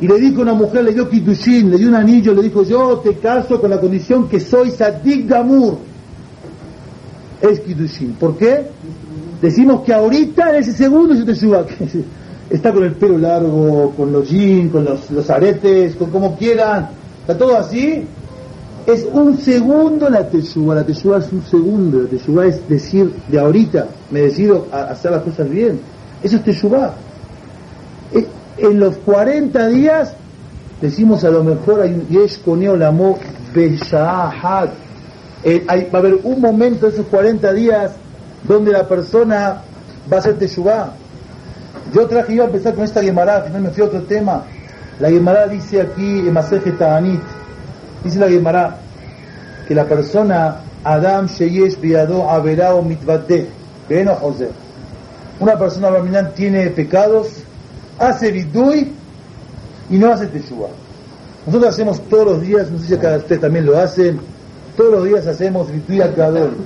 y 0.00 0.08
le 0.08 0.18
dijo 0.18 0.40
a 0.40 0.42
una 0.42 0.54
mujer, 0.54 0.82
le 0.84 0.94
dio 0.94 1.08
kitushin, 1.10 1.70
le 1.70 1.76
dio 1.76 1.88
un 1.88 1.94
anillo, 1.94 2.32
le 2.32 2.42
dijo, 2.42 2.62
yo 2.62 2.98
te 3.04 3.16
caso 3.16 3.60
con 3.60 3.68
la 3.68 3.78
condición 3.78 4.28
que 4.28 4.40
soy 4.40 4.70
sadik 4.70 5.28
gamur. 5.28 5.76
Es 7.42 7.60
kitushin. 7.60 8.14
¿Por 8.14 8.36
qué? 8.38 8.66
Decimos 9.42 9.82
que 9.82 9.92
ahorita, 9.92 10.50
en 10.50 10.62
ese 10.62 10.72
segundo, 10.72 11.14
yo 11.14 11.24
te 11.24 11.34
suba. 11.34 11.66
Está 12.50 12.72
con 12.72 12.82
el 12.82 12.92
pelo 12.92 13.16
largo, 13.16 13.92
con 13.96 14.12
los 14.12 14.28
jeans, 14.28 14.72
con 14.72 14.84
los, 14.84 15.30
aretes, 15.30 15.94
con 15.94 16.10
como 16.10 16.36
quieran. 16.36 16.90
Está 17.20 17.38
todo 17.38 17.56
así. 17.56 18.04
Es 18.86 19.06
un 19.12 19.38
segundo 19.38 20.10
la 20.10 20.28
teshuva. 20.28 20.74
La 20.74 20.84
teshuva 20.84 21.18
es 21.18 21.32
un 21.32 21.42
segundo. 21.42 22.02
La 22.02 22.08
teshuva 22.08 22.46
es 22.46 22.68
decir, 22.68 23.12
de 23.28 23.38
ahorita 23.38 23.86
me 24.10 24.22
decido 24.22 24.66
a 24.72 24.82
hacer 24.82 25.12
las 25.12 25.22
cosas 25.22 25.48
bien. 25.48 25.80
Eso 26.22 26.36
es 26.36 26.44
teshuva. 26.44 26.94
En 28.58 28.78
los 28.78 28.96
40 28.96 29.68
días 29.68 30.14
decimos 30.82 31.24
a 31.24 31.30
lo 31.30 31.42
mejor 31.44 31.80
hay 31.80 31.94
un 31.94 32.08
Yesh 32.08 32.40
Lamo 32.46 33.18
Beshahat. 33.54 34.70
Eh, 35.42 35.64
va 35.66 35.98
a 35.98 35.98
haber 35.98 36.18
un 36.22 36.40
momento 36.40 36.86
de 36.86 36.92
esos 36.92 37.06
40 37.06 37.52
días 37.54 37.92
donde 38.46 38.72
la 38.72 38.86
persona 38.86 39.62
va 40.12 40.16
a 40.16 40.20
hacer 40.20 40.38
Teshuvah. 40.38 40.92
Yo 41.92 42.06
traje, 42.06 42.34
iba 42.34 42.44
a 42.44 42.46
empezar 42.46 42.74
con 42.74 42.84
esta 42.84 43.02
Gemara, 43.02 43.36
al 43.36 43.44
final 43.44 43.62
me 43.62 43.70
fui 43.70 43.82
a 43.82 43.86
otro 43.86 44.02
tema. 44.02 44.44
La 45.00 45.08
Gemara 45.08 45.46
dice 45.46 45.80
aquí 45.80 46.28
en 46.28 46.78
Ta'anit, 46.78 47.20
dice 48.04 48.18
la 48.18 48.28
Gemara, 48.28 48.76
que 49.66 49.74
la 49.74 49.84
persona, 49.84 50.58
Adam 50.84 51.26
Sheyesh 51.26 51.80
Biado 51.80 52.28
Averao 52.28 52.82
Mitvate, 52.82 53.48
Beno 53.88 54.14
José, 54.14 54.50
una 55.40 55.58
persona 55.58 55.90
barminán 55.90 56.34
tiene 56.34 56.68
pecados, 56.68 57.28
hace 57.98 58.30
vidui 58.30 58.92
y 59.88 59.96
no 59.96 60.12
hace 60.12 60.26
teshuva. 60.26 60.68
Nosotros 61.46 61.72
hacemos 61.72 62.00
todos 62.08 62.26
los 62.26 62.42
días, 62.42 62.70
no 62.70 62.78
sé 62.78 62.88
si 62.88 62.94
acá 62.94 63.16
ustedes 63.16 63.40
también 63.40 63.64
lo 63.64 63.78
hacen, 63.78 64.20
todos 64.76 64.92
los 64.92 65.04
días 65.04 65.26
hacemos 65.26 65.70
vidui 65.72 66.02
a 66.02 66.08
Gadol. 66.08 66.56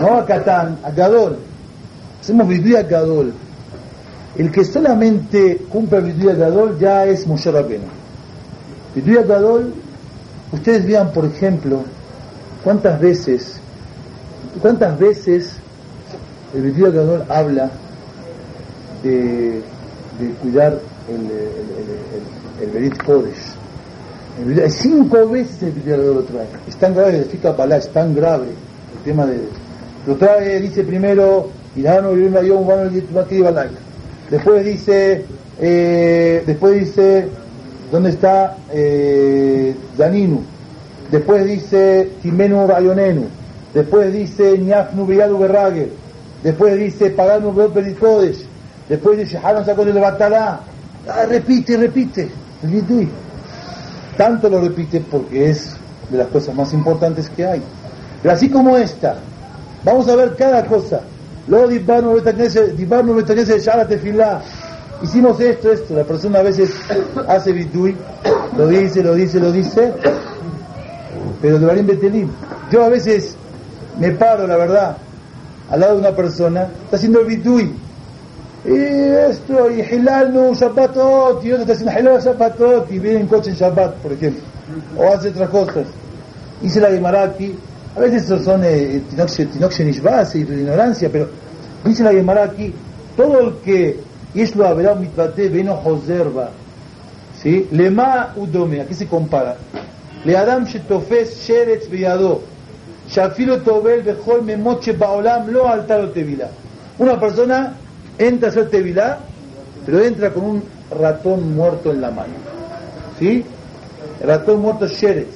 No 0.00 0.18
a 0.18 0.26
Catán, 0.26 0.78
a 0.82 0.90
Gadol. 0.90 1.38
Hacemos 2.20 2.48
vidui 2.48 2.76
a 2.76 2.82
Gadol. 2.82 3.32
El 4.38 4.50
que 4.50 4.64
solamente 4.64 5.62
cumple 5.70 6.00
vidui 6.00 6.28
a 6.28 6.34
Gadol 6.34 6.78
ya 6.78 7.06
es 7.06 7.26
Moshe 7.26 7.50
Rabbeinu. 7.50 7.86
Vidui 8.94 9.16
a 9.16 9.22
Gadol, 9.22 9.72
ustedes 10.52 10.86
vean, 10.86 11.10
por 11.12 11.24
ejemplo, 11.24 11.84
cuántas 12.62 13.00
veces, 13.00 13.58
cuántas 14.60 14.98
veces 14.98 15.52
el 16.54 16.62
vidui 16.62 16.84
a 16.84 16.90
Gadol 16.90 17.24
habla 17.28 17.70
de, 19.02 19.62
cuidar 20.42 20.80
el, 21.08 22.84
el, 22.84 22.98
Kodesh. 22.98 23.54
Cinco 24.68 25.28
veces 25.28 25.62
el 25.62 25.72
Vidui 25.72 25.96
lo 25.96 26.22
trae. 26.24 26.46
Es 26.68 26.76
tan 26.76 26.94
grave, 26.94 27.12
significa 27.12 27.52
Balá, 27.52 27.78
es 27.78 27.88
tan 27.88 28.14
grave 28.14 28.48
el 28.48 29.02
tema 29.02 29.24
de... 29.24 29.40
Lo 30.06 30.14
trae, 30.16 30.60
dice 30.60 30.84
primero, 30.84 31.48
Irano, 31.74 32.12
Después 34.30 34.64
dice, 34.64 35.24
eh, 35.60 36.42
después 36.46 36.80
dice, 36.80 37.28
¿dónde 37.92 38.10
está 38.10 38.56
eh, 38.72 39.74
Daninu? 39.96 40.42
Después 41.10 41.44
dice 41.44 42.10
Timenu 42.22 42.66
Rayonenu. 42.66 43.26
Después 43.72 44.12
dice 44.12 44.58
Niafnu 44.58 45.06
Beyadu 45.06 45.38
Berrager. 45.38 45.88
Después 46.42 46.76
dice 46.78 47.10
Paganu 47.10 47.52
Berit 47.52 47.98
Kodesh 47.98 48.44
Después 48.88 49.18
dice, 49.18 49.38
Haron 49.38 49.64
sacó 49.64 49.84
del 49.84 49.98
Batalá. 49.98 50.60
Repite, 51.28 51.76
repite. 51.76 52.30
El. 52.62 53.08
Tanto 54.16 54.48
lo 54.48 54.60
repite 54.60 55.00
porque 55.00 55.50
es 55.50 55.76
de 56.10 56.18
las 56.18 56.28
cosas 56.28 56.54
más 56.54 56.72
importantes 56.72 57.28
que 57.30 57.44
hay. 57.44 57.62
Pero 58.22 58.34
así 58.34 58.48
como 58.48 58.76
esta, 58.76 59.16
vamos 59.84 60.08
a 60.08 60.16
ver 60.16 60.36
cada 60.36 60.64
cosa. 60.64 61.00
Luego 61.48 61.68
Hicimos 65.02 65.40
esto, 65.40 65.72
esto. 65.72 65.94
La 65.94 66.04
persona 66.04 66.38
a 66.38 66.42
veces 66.42 66.74
hace 67.28 67.52
vidui, 67.52 67.94
lo 68.56 68.66
dice, 68.66 69.02
lo 69.02 69.14
dice, 69.14 69.38
lo 69.38 69.52
dice. 69.52 69.92
Pero 71.42 71.58
de 71.58 71.66
Barim 71.66 71.86
Betelim. 71.86 72.30
Yo 72.70 72.84
a 72.84 72.88
veces 72.88 73.36
me 73.98 74.10
paro, 74.12 74.46
la 74.46 74.56
verdad, 74.56 74.96
al 75.70 75.80
lado 75.80 75.94
de 75.94 76.00
una 76.00 76.16
persona, 76.16 76.68
está 76.84 76.96
haciendo 76.96 77.20
el 77.20 77.26
vidui 77.26 77.74
y 78.66 78.74
esto, 78.74 79.70
y 79.70 79.80
Hilal 79.80 80.32
Shabbatot, 80.54 81.44
y 81.44 81.52
otro 81.52 81.62
está 81.62 81.74
haciendo 81.74 82.00
Hilal 82.00 82.20
Shabbatot, 82.20 82.90
y 82.90 82.98
viene 82.98 83.20
en 83.20 83.26
coche 83.28 83.50
en 83.50 83.56
Shabbat, 83.56 83.94
por 83.96 84.12
ejemplo, 84.12 84.42
o 84.98 85.12
hace 85.12 85.28
otras 85.28 85.50
cosas. 85.50 85.86
Dice 86.60 86.80
la 86.80 86.88
Gemara 86.88 87.32
a 87.96 88.00
veces 88.00 88.24
eso 88.24 88.38
son 88.42 88.62
eh, 88.62 89.02
y 90.34 90.38
ignorancia, 90.38 91.08
pero 91.10 91.28
dice 91.82 92.04
la 92.04 92.12
Gemara 92.12 92.44
aquí, 92.44 92.74
todo 93.16 93.40
el 93.40 93.54
que 93.64 93.98
es 94.34 94.54
lo 94.54 94.66
habrá 94.66 94.94
mitvate 94.94 95.48
veno 95.48 95.76
joserva, 95.76 96.50
¿sí? 97.42 97.66
Lema 97.72 98.34
udome, 98.36 98.82
aquí 98.82 98.92
se 98.92 99.06
compara. 99.06 99.56
Le 100.24 100.36
Adam 100.36 100.66
shetofes 100.66 101.46
sheretz 101.46 101.88
beyado, 101.88 102.42
shafilo 103.08 103.62
tobel 103.62 104.02
bechol 104.02 104.42
memoche 104.42 104.92
baolam 104.92 105.50
lo 105.50 105.66
altar 105.66 106.10
tevila. 106.12 106.50
Una 106.98 107.18
persona 107.18 107.76
entra 108.18 108.48
a 108.48 108.50
hacer 108.50 108.68
tevilá, 108.68 109.20
pero 109.86 110.02
entra 110.02 110.30
con 110.30 110.44
un 110.44 110.62
ratón 110.90 111.54
muerto 111.54 111.92
en 111.92 112.02
la 112.02 112.10
mano. 112.10 112.34
¿Sí? 113.18 113.42
El 114.20 114.26
ratón 114.26 114.60
muerto 114.60 114.86
sheres. 114.86 115.35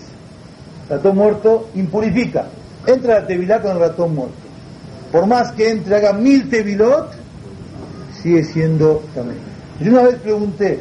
Ratón 0.90 1.16
muerto 1.16 1.68
impurifica. 1.76 2.46
Entra 2.84 3.18
a 3.18 3.20
la 3.20 3.26
tevilá 3.26 3.62
con 3.62 3.70
el 3.72 3.78
ratón 3.78 4.14
muerto. 4.14 4.34
Por 5.12 5.26
más 5.26 5.52
que 5.52 5.70
entre, 5.70 5.94
haga 5.94 6.12
mil 6.12 6.50
tevilot, 6.50 7.12
sigue 8.20 8.42
siendo 8.44 9.02
también. 9.14 9.38
Yo 9.80 9.92
una 9.92 10.02
vez 10.02 10.16
pregunté, 10.16 10.80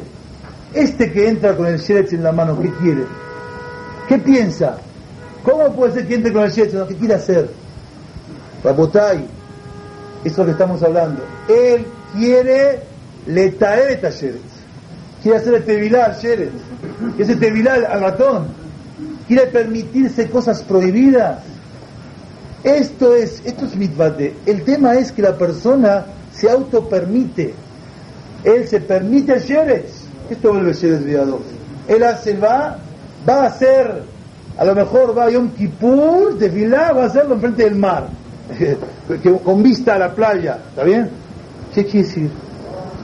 este 0.74 1.12
que 1.12 1.28
entra 1.28 1.56
con 1.56 1.66
el 1.66 1.78
sheretz 1.78 2.12
en 2.12 2.24
la 2.24 2.32
mano, 2.32 2.60
¿qué 2.60 2.70
quiere? 2.74 3.04
¿Qué 4.08 4.18
piensa? 4.18 4.78
¿Cómo 5.44 5.72
puede 5.74 5.94
ser 5.94 6.08
que 6.08 6.16
entre 6.16 6.32
con 6.32 6.44
el 6.44 6.50
sheretz? 6.50 6.88
¿Qué 6.88 6.96
quiere 6.96 7.14
hacer? 7.14 7.50
Rabotay, 8.64 9.24
eso 10.24 10.42
es 10.42 10.46
que 10.46 10.52
estamos 10.52 10.82
hablando. 10.82 11.22
Él 11.48 11.86
quiere 12.14 12.80
letaer 13.26 13.92
esta 13.92 14.10
Quiere 15.22 15.38
hacer 15.38 15.54
el 15.54 15.64
tevilá 15.64 16.06
al 16.06 16.16
Quiere 16.16 16.50
hacer 17.22 17.38
tevilá 17.38 17.74
al 17.74 18.00
ratón. 18.00 18.59
Quiere 19.30 19.46
permitirse 19.46 20.28
cosas 20.28 20.60
prohibidas. 20.64 21.38
Esto 22.64 23.14
es, 23.14 23.40
esto 23.44 23.64
es. 23.64 24.32
El 24.44 24.64
tema 24.64 24.94
es 24.94 25.12
que 25.12 25.22
la 25.22 25.38
persona 25.38 26.04
se 26.32 26.50
autopermite. 26.50 27.54
Él 28.42 28.66
se 28.66 28.80
permite 28.80 29.34
el 29.34 29.40
sheretz. 29.40 30.02
Esto 30.28 30.52
vuelve 30.52 30.72
día 30.72 31.24
2. 31.24 31.40
Él 31.86 32.02
hace, 32.02 32.36
va, 32.38 32.78
va 33.28 33.44
a 33.44 33.46
hacer, 33.46 34.02
a 34.58 34.64
lo 34.64 34.74
mejor 34.74 35.16
va 35.16 35.26
a 35.26 35.30
Yom 35.30 35.50
Kippur, 35.50 36.36
de 36.36 36.68
va 36.68 36.88
a 36.88 37.06
hacerlo 37.06 37.36
enfrente 37.36 37.62
del 37.62 37.76
mar. 37.76 38.08
con 39.44 39.62
vista 39.62 39.94
a 39.94 39.98
la 40.00 40.12
playa, 40.12 40.58
¿está 40.70 40.82
bien? 40.82 41.08
¿Qué 41.72 41.84
quiere 41.84 42.04
decir? 42.04 42.30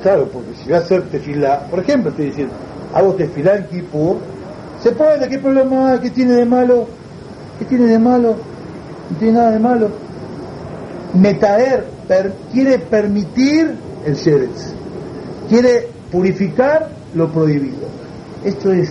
Claro, 0.02 0.28
porque 0.32 0.56
si 0.60 0.68
va 0.70 0.78
a 0.78 0.80
hacer 0.80 1.02
tefilá, 1.02 1.60
por 1.70 1.78
ejemplo, 1.78 2.10
estoy 2.10 2.26
diciendo, 2.26 2.54
hago 2.92 3.14
tefilá 3.14 3.58
en 3.58 3.66
Kippur, 3.68 4.16
se 4.86 4.92
puede, 4.92 5.28
¿qué 5.28 5.38
problema 5.40 5.90
hay? 5.90 5.98
¿Qué 5.98 6.10
tiene 6.10 6.34
de 6.34 6.44
malo? 6.44 6.86
¿Qué 7.58 7.64
tiene 7.64 7.86
de 7.86 7.98
malo? 7.98 8.36
No 9.10 9.18
tiene 9.18 9.32
nada 9.32 9.50
de 9.50 9.58
malo. 9.58 9.88
Metaer 11.12 11.86
quiere 12.52 12.78
permitir 12.78 13.74
el 14.04 14.14
sheretz, 14.14 14.74
quiere 15.48 15.88
purificar 16.12 16.88
lo 17.16 17.28
prohibido. 17.32 17.88
Esto 18.44 18.70
es, 18.70 18.90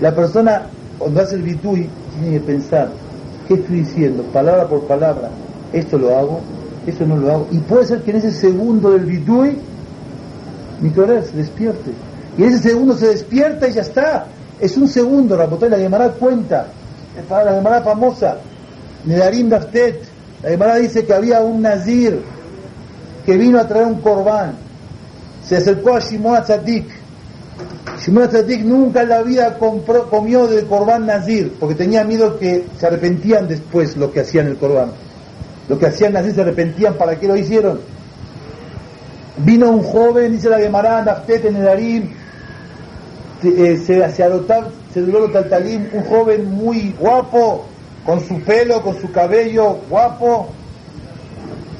la 0.00 0.14
persona 0.14 0.66
cuando 0.98 1.20
hace 1.20 1.34
el 1.34 1.42
bitui 1.42 1.88
tiene 2.20 2.38
que 2.38 2.44
pensar, 2.46 2.88
¿qué 3.48 3.54
estoy 3.54 3.80
diciendo? 3.80 4.22
Palabra 4.32 4.68
por 4.68 4.82
palabra, 4.82 5.30
esto 5.72 5.98
lo 5.98 6.16
hago, 6.16 6.40
eso 6.86 7.04
no 7.04 7.16
lo 7.16 7.32
hago. 7.32 7.48
Y 7.50 7.58
puede 7.58 7.86
ser 7.86 8.02
que 8.02 8.12
en 8.12 8.18
ese 8.18 8.30
segundo 8.30 8.92
del 8.92 9.06
bidui 9.06 9.58
mi 10.80 10.90
se 10.90 11.36
despierte. 11.36 11.90
Y 12.36 12.44
en 12.44 12.50
ese 12.50 12.68
segundo 12.68 12.94
se 12.94 13.08
despierta 13.08 13.66
y 13.66 13.72
ya 13.72 13.80
está. 13.80 14.28
Es 14.60 14.76
un 14.76 14.88
segundo, 14.88 15.36
Rapotay, 15.36 15.70
la 15.70 15.78
Gemara 15.78 16.08
cuenta, 16.10 16.66
la 17.28 17.52
Gemara 17.54 17.82
famosa, 17.82 18.38
Nedarim 19.04 19.48
Daftet, 19.48 20.02
la 20.42 20.50
Gemara 20.50 20.76
dice 20.76 21.04
que 21.04 21.12
había 21.12 21.40
un 21.40 21.62
nazir 21.62 22.20
que 23.24 23.36
vino 23.36 23.58
a 23.58 23.68
traer 23.68 23.86
un 23.86 24.00
corbán, 24.00 24.54
se 25.44 25.56
acercó 25.56 25.94
a 25.94 26.00
Shimon 26.00 26.36
Atzadik, 26.36 26.86
Shimon 28.00 28.24
Atzadik 28.24 28.64
nunca 28.64 29.02
en 29.02 29.08
la 29.08 29.22
vida 29.22 29.58
comió 30.10 30.46
del 30.46 30.66
corbán 30.66 31.06
nazir, 31.06 31.54
porque 31.58 31.74
tenía 31.74 32.04
miedo 32.04 32.38
que 32.38 32.66
se 32.78 32.86
arrepentían 32.86 33.46
después 33.46 33.96
lo 33.96 34.10
que 34.10 34.20
hacían 34.20 34.46
el 34.46 34.56
corbán. 34.56 34.90
Lo 35.68 35.78
que 35.78 35.86
hacían 35.86 36.16
así 36.16 36.32
se 36.32 36.40
arrepentían, 36.40 36.94
¿para 36.94 37.18
qué 37.18 37.28
lo 37.28 37.36
hicieron? 37.36 37.80
Vino 39.38 39.70
un 39.70 39.82
joven, 39.82 40.32
dice 40.32 40.48
la 40.48 40.58
Gemara, 40.58 41.02
Naftet 41.04 41.44
en 41.44 41.56
el 41.56 41.68
Arim, 41.68 42.10
eh, 43.42 43.76
se, 43.84 44.10
se 44.10 44.22
adoptaba, 44.22 44.68
se 44.92 45.02
Taltalim, 45.02 45.88
un 45.92 46.04
joven 46.04 46.50
muy 46.50 46.94
guapo, 46.98 47.64
con 48.04 48.20
su 48.20 48.40
pelo, 48.40 48.82
con 48.82 49.00
su 49.00 49.10
cabello 49.10 49.78
guapo, 49.88 50.48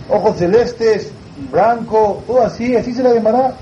ojos 0.09 0.37
celestes, 0.37 1.11
blanco, 1.51 2.23
todo 2.27 2.43
así, 2.43 2.77
así 2.77 2.93
se 2.93 3.03
la 3.03 3.13
Gemara. 3.13 3.55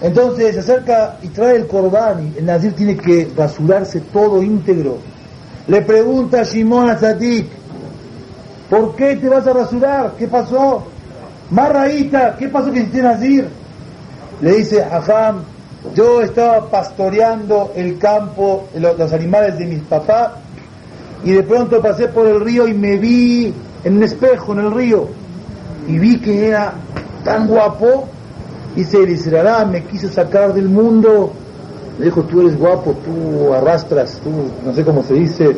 Entonces 0.00 0.54
se 0.54 0.60
acerca 0.60 1.18
y 1.22 1.28
trae 1.28 1.56
el 1.56 1.66
corbán 1.68 2.32
y 2.34 2.38
el 2.38 2.46
nazir 2.46 2.74
tiene 2.74 2.96
que 2.96 3.30
rasurarse 3.36 4.00
todo 4.12 4.42
íntegro. 4.42 4.98
Le 5.68 5.82
pregunta 5.82 6.40
a 6.40 6.44
Shimon 6.44 6.90
Azadik, 6.90 7.46
¿Por 8.72 8.96
qué 8.96 9.16
te 9.16 9.28
vas 9.28 9.46
a 9.46 9.52
rasurar? 9.52 10.14
¿Qué 10.16 10.26
pasó? 10.26 10.82
Marraíta, 11.50 12.34
¿qué 12.38 12.48
pasó 12.48 12.72
que 12.72 12.78
hiciste 12.78 13.02
Nazir? 13.02 13.46
Le 14.40 14.52
dice 14.56 14.82
Hajam, 14.82 15.42
Yo 15.94 16.20
estaba 16.22 16.70
pastoreando 16.70 17.72
el 17.74 17.98
campo, 17.98 18.68
los, 18.74 19.12
animales 19.12 19.58
de 19.58 19.66
mis 19.66 19.82
papás, 19.82 20.32
y 21.24 21.32
de 21.32 21.42
pronto 21.42 21.80
pasé 21.80 22.08
por 22.08 22.26
el 22.26 22.40
río 22.40 22.66
y 22.68 22.74
me 22.74 22.96
vi 22.96 23.52
en 23.84 23.96
un 23.96 24.02
espejo 24.02 24.52
en 24.52 24.60
el 24.60 24.72
río, 24.72 25.08
y 25.88 25.98
vi 25.98 26.18
que 26.18 26.48
era 26.48 26.74
tan 27.24 27.48
guapo, 27.48 28.08
y 28.76 28.84
se 28.84 29.02
Israel 29.02 29.66
me 29.70 29.84
quiso 29.84 30.08
sacar 30.08 30.54
del 30.54 30.68
mundo, 30.68 31.32
me 31.98 32.06
dijo, 32.06 32.22
tú 32.22 32.40
eres 32.40 32.58
guapo, 32.58 32.94
tú 33.04 33.52
arrastras, 33.52 34.18
tú, 34.22 34.30
no 34.64 34.72
sé 34.72 34.84
cómo 34.84 35.02
se 35.02 35.14
dice, 35.14 35.56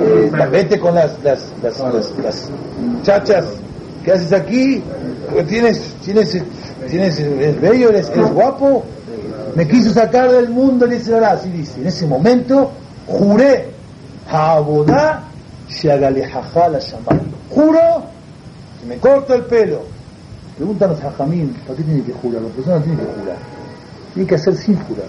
eh, 0.00 0.30
vete 0.50 0.80
con 0.80 0.94
las, 0.94 1.22
las, 1.22 1.52
las, 1.62 1.78
las, 2.22 2.50
muchachas 2.80 3.44
¿qué 4.08 4.14
haces 4.14 4.32
aquí? 4.32 4.82
Tienes, 5.48 5.94
tienes, 6.02 6.42
tienes, 6.88 7.18
eres 7.18 7.60
bello, 7.60 7.90
eres, 7.90 8.10
guapo. 8.32 8.84
Me 9.54 9.66
quiso 9.66 9.92
sacar 9.92 10.30
del 10.30 10.48
mundo, 10.48 10.86
dice 10.86 11.14
así 11.16 11.50
dice. 11.50 11.80
En 11.80 11.86
ese 11.86 12.06
momento 12.06 12.72
juré, 13.06 13.70
Jabodá, 14.28 15.24
la 15.84 16.80
Juro 17.50 18.02
que 18.80 18.86
me 18.86 18.96
corto 18.98 19.34
el 19.34 19.42
pelo. 19.44 19.82
Pregúntanos 20.56 21.02
a 21.04 21.12
Jamín, 21.12 21.54
¿para 21.66 21.76
qué 21.76 21.84
tiene 21.84 22.02
que 22.02 22.12
jurar? 22.12 22.42
La 22.42 22.48
persona 22.48 22.82
tiene 22.82 22.98
que 22.98 23.20
jurar. 23.20 23.36
Tiene 24.14 24.28
que 24.28 24.34
hacer 24.34 24.56
sin 24.56 24.76
jurar. 24.76 25.06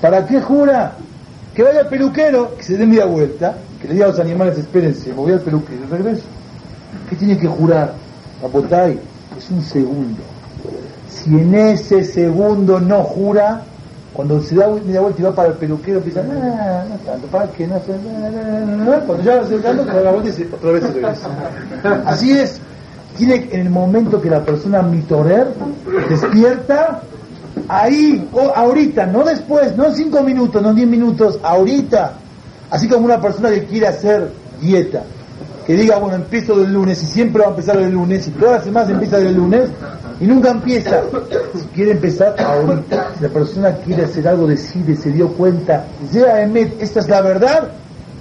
¿Para 0.00 0.26
qué 0.26 0.40
jura? 0.40 0.94
Que 1.54 1.62
vaya 1.62 1.88
peluquero, 1.88 2.56
que 2.56 2.62
se 2.62 2.78
dé 2.78 2.86
media 2.86 3.04
vuelta, 3.04 3.56
que 3.80 3.88
le 3.88 3.94
diga 3.94 4.06
a 4.06 4.08
los 4.10 4.20
animales, 4.20 4.56
espérense, 4.56 5.12
voy 5.12 5.32
al 5.32 5.40
peluquero 5.40 5.80
y 5.84 5.90
regreso. 5.90 6.22
¿Qué 7.08 7.16
tiene 7.16 7.36
que 7.36 7.48
jurar? 7.48 7.92
Apotay, 8.42 8.98
es 9.36 9.50
un 9.50 9.62
segundo. 9.62 10.22
Si 11.10 11.30
en 11.30 11.54
ese 11.54 12.04
segundo 12.04 12.80
no 12.80 13.02
jura, 13.02 13.62
cuando 14.12 14.40
se 14.40 14.54
da 14.54 14.68
media 14.68 15.00
vuelta 15.00 15.20
y 15.20 15.24
va 15.24 15.34
para 15.34 15.48
el 15.48 15.54
peluquero, 15.54 15.98
empieza, 15.98 16.22
no, 16.22 16.34
no 16.34 16.96
tanto, 17.04 17.26
¿para 17.28 17.46
qué? 17.50 17.66
No, 17.66 17.80
cuando 19.06 19.24
ya 19.24 19.36
va 19.36 19.42
acercando, 19.42 19.84
se 19.84 19.92
da 19.92 20.00
la 20.00 20.12
vuelta 20.12 20.40
y 20.40 20.42
otra 20.52 20.72
vez 20.72 20.82
se 20.82 20.92
regresa. 20.92 21.28
Así 22.06 22.32
es. 22.32 22.60
Tiene 23.16 23.48
en 23.50 23.60
el 23.60 23.70
momento 23.70 24.20
que 24.20 24.30
la 24.30 24.44
persona 24.44 24.82
mitorer 24.82 25.48
despierta, 26.08 27.02
ahí, 27.68 28.28
o 28.32 28.52
ahorita, 28.54 29.06
no 29.06 29.24
después, 29.24 29.76
no 29.76 29.92
cinco 29.92 30.22
minutos, 30.22 30.62
no 30.62 30.72
diez 30.72 30.88
minutos, 30.88 31.38
ahorita. 31.42 32.12
Así 32.70 32.88
como 32.88 33.04
una 33.04 33.20
persona 33.20 33.50
que 33.50 33.64
quiere 33.64 33.88
hacer 33.88 34.30
dieta, 34.60 35.02
que 35.70 35.76
diga, 35.76 35.98
bueno, 35.98 36.16
empiezo 36.16 36.58
del 36.58 36.72
lunes 36.72 37.00
y 37.00 37.06
siempre 37.06 37.42
va 37.42 37.46
a 37.46 37.50
empezar 37.50 37.78
del 37.78 37.92
lunes 37.92 38.26
y 38.26 38.32
todas 38.32 38.56
las 38.56 38.64
semanas 38.64 38.90
empieza 38.90 39.18
del 39.18 39.36
lunes 39.36 39.70
y 40.20 40.24
nunca 40.24 40.50
empieza. 40.50 41.02
Si 41.54 41.64
quiere 41.66 41.92
empezar 41.92 42.34
ahorita, 42.40 43.12
la 43.20 43.28
persona 43.28 43.76
quiere 43.76 44.02
hacer 44.02 44.26
algo, 44.26 44.48
decide, 44.48 44.96
se 44.96 45.12
dio 45.12 45.28
cuenta, 45.28 45.84
ya 46.10 46.42
Emet, 46.42 46.82
esta 46.82 46.98
es 46.98 47.08
la 47.08 47.20
verdad, 47.20 47.68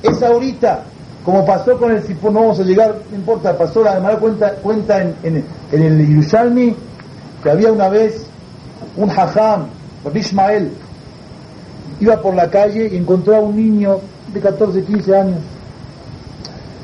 es 0.04 0.22
ahorita. 0.22 0.84
Como 1.26 1.44
pasó 1.44 1.76
con 1.80 1.90
el 1.90 2.04
Sifón, 2.04 2.36
no 2.36 2.42
vamos 2.42 2.60
a 2.60 2.64
llegar, 2.64 2.96
no 3.10 3.18
importa, 3.18 3.58
pasó 3.58 3.84
la 3.84 3.96
demás 3.96 4.18
cuenta, 4.18 4.52
cuenta 4.62 5.02
en, 5.02 5.16
en, 5.24 5.44
en 5.72 5.82
el 5.82 6.08
Yerushalmi 6.08 6.76
que 7.42 7.50
había 7.50 7.72
una 7.72 7.90
vez 7.90 8.28
un 8.96 9.10
hajam, 9.10 9.66
Ismael, 10.14 10.72
iba 12.00 12.22
por 12.22 12.36
la 12.36 12.48
calle 12.52 12.90
y 12.94 12.98
encontró 12.98 13.38
a 13.38 13.40
un 13.40 13.56
niño 13.56 14.02
de 14.36 14.40
14, 14.40 14.84
15 14.84 15.18
años 15.18 15.38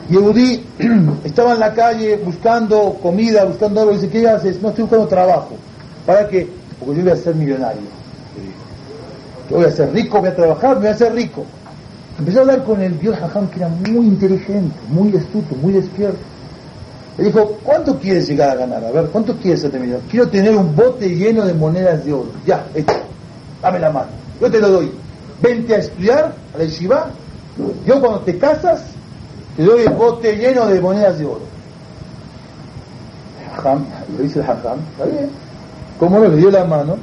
Yehudí 0.10 0.64
estaba 1.24 1.54
en 1.54 1.60
la 1.60 1.74
calle 1.74 2.18
buscando 2.24 2.98
comida, 3.02 3.44
buscando 3.46 3.82
algo, 3.82 3.94
y 3.94 3.96
dice, 3.96 4.10
¿qué 4.10 4.28
haces? 4.28 4.62
No, 4.62 4.70
estoy 4.70 4.84
buscando 4.84 5.08
trabajo. 5.08 5.56
¿Para 6.06 6.28
qué? 6.28 6.48
Porque 6.80 6.98
yo 6.98 7.04
voy 7.04 7.12
a 7.12 7.16
ser 7.16 7.36
millonario. 7.36 7.82
Yo 9.50 9.58
voy 9.58 9.66
a 9.66 9.72
ser 9.72 9.92
rico, 9.94 10.20
voy 10.20 10.30
a 10.30 10.36
trabajar, 10.36 10.78
voy 10.78 10.88
a 10.88 10.94
ser 10.98 11.14
rico. 11.14 11.46
Empezó 12.18 12.40
a 12.40 12.42
hablar 12.42 12.64
con 12.64 12.82
el 12.82 13.00
Dios 13.00 13.18
Hajam, 13.22 13.48
que 13.50 13.60
era 13.60 13.68
muy 13.68 14.08
inteligente, 14.08 14.76
muy 14.90 15.16
astuto, 15.16 15.56
muy 15.56 15.74
despierto. 15.74 16.18
Le 17.18 17.26
dijo, 17.26 17.58
¿cuánto 17.64 17.98
quieres 18.00 18.28
llegar 18.28 18.50
a 18.50 18.56
ganar? 18.56 18.84
A 18.84 18.92
ver, 18.92 19.06
¿cuánto 19.06 19.36
quieres 19.38 19.62
ser 19.62 19.74
millonario? 19.74 20.04
Quiero 20.10 20.28
tener 20.28 20.56
un 20.56 20.76
bote 20.76 21.10
lleno 21.10 21.46
de 21.46 21.54
monedas 21.54 22.06
de 22.06 22.14
oro. 22.14 22.32
Ya, 22.46 22.66
hecho. 22.74 22.96
Dame 23.62 23.80
la 23.80 23.90
mano. 23.90 24.08
Yo 24.40 24.52
te 24.52 24.60
lo 24.60 24.70
doy. 24.70 24.92
Vente 25.42 25.76
a 25.76 25.78
estudiar 25.78 26.34
a 26.54 26.58
la 26.58 26.64
yeshiva. 26.66 27.10
Yo 27.86 28.00
cuando 28.02 28.20
te 28.20 28.38
casas, 28.38 28.95
te 29.56 29.64
doy 29.64 29.84
el 29.84 29.94
bote 29.94 30.36
lleno 30.36 30.66
de 30.68 30.82
monedas 30.82 31.18
de 31.18 31.26
oro. 31.26 31.56
Lo 33.64 34.24
dice 34.24 34.40
el 34.40 34.46
Hajam, 34.46 34.80
está 34.92 35.06
bien. 35.06 35.30
¿Cómo 36.00 36.20
no? 36.20 36.28
Le 36.28 36.38
dio 36.38 36.52
la 36.52 36.66
mano, 36.66 36.98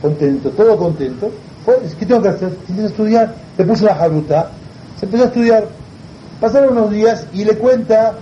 contento, 0.00 0.50
todo 0.50 0.76
contento. 0.76 1.30
Pues, 1.64 1.94
¿Qué 1.94 2.06
tengo 2.06 2.22
que 2.22 2.28
hacer? 2.28 2.50
Tienes 2.66 2.84
que 2.84 2.90
estudiar. 2.90 3.34
Le 3.56 3.64
puso 3.64 3.84
la 3.84 3.94
jaruta, 3.94 4.50
se 4.98 5.04
empezó 5.04 5.24
a 5.24 5.26
estudiar. 5.26 5.64
Pasaron 6.40 6.76
unos 6.76 6.90
días 6.90 7.26
y 7.32 7.44
le 7.44 7.56
cuenta, 7.56 8.14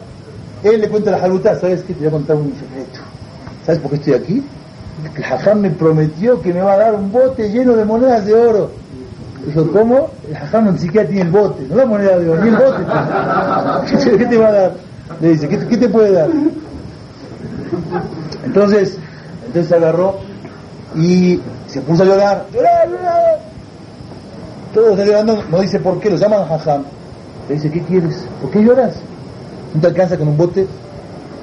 él 0.63 0.81
le 0.81 0.89
cuenta 0.89 1.13
la 1.13 1.21
jaruta, 1.21 1.59
¿sabes 1.59 1.83
qué? 1.83 1.95
Te 1.95 2.01
voy 2.01 2.09
a 2.09 2.11
contar 2.11 2.37
un 2.37 2.53
secreto. 2.53 3.01
¿Sabes 3.65 3.81
por 3.81 3.91
qué 3.93 3.97
estoy 3.97 4.13
aquí? 4.15 4.45
El 5.17 5.25
Hajam 5.25 5.61
me 5.61 5.71
prometió 5.71 6.43
que 6.43 6.53
me 6.53 6.61
va 6.61 6.75
a 6.75 6.77
dar 6.77 6.95
un 6.95 7.11
bote 7.11 7.51
lleno 7.51 7.75
de 7.75 7.85
monedas 7.85 8.27
de 8.27 8.35
oro. 8.35 8.71
Dijo, 9.47 9.71
¿cómo? 9.73 10.11
El 10.29 10.37
jajam 10.37 10.73
ni 10.73 10.79
siquiera 10.79 11.07
tiene 11.07 11.23
el 11.23 11.31
bote, 11.31 11.67
no 11.69 11.77
la 11.77 11.87
moneda 11.87 12.19
de 12.19 12.29
oro, 12.29 12.43
ni 12.43 12.49
el 12.49 12.57
bote. 12.57 14.19
¿Qué 14.19 14.27
te 14.27 14.37
va 14.37 14.49
a 14.49 14.53
dar? 14.53 14.73
Le 15.21 15.29
dice, 15.31 15.49
¿qué, 15.49 15.77
te 15.77 15.89
puede 15.89 16.13
dar? 16.13 16.31
Entonces, 18.45 18.99
entonces 19.47 19.73
agarró 19.73 20.19
y 20.95 21.41
se 21.67 21.81
puso 21.81 22.03
a 22.03 22.07
llorar, 22.07 22.47
llorar, 22.53 22.89
llorar. 22.89 23.39
Todos 24.75 24.91
está 24.91 25.05
llorando, 25.05 25.43
no 25.51 25.61
dice 25.61 25.81
por 25.81 25.99
qué, 26.01 26.11
lo 26.11 26.17
llaman 26.17 26.47
jajam. 26.47 26.83
Le 27.49 27.55
dice, 27.55 27.71
¿qué 27.71 27.83
quieres? 27.83 28.25
¿Por 28.43 28.51
qué 28.51 28.63
lloras? 28.63 28.97
¿No 29.75 29.81
te 29.81 29.87
alcanza 29.87 30.19
con 30.19 30.29
un 30.29 30.37
bote? 30.37 30.67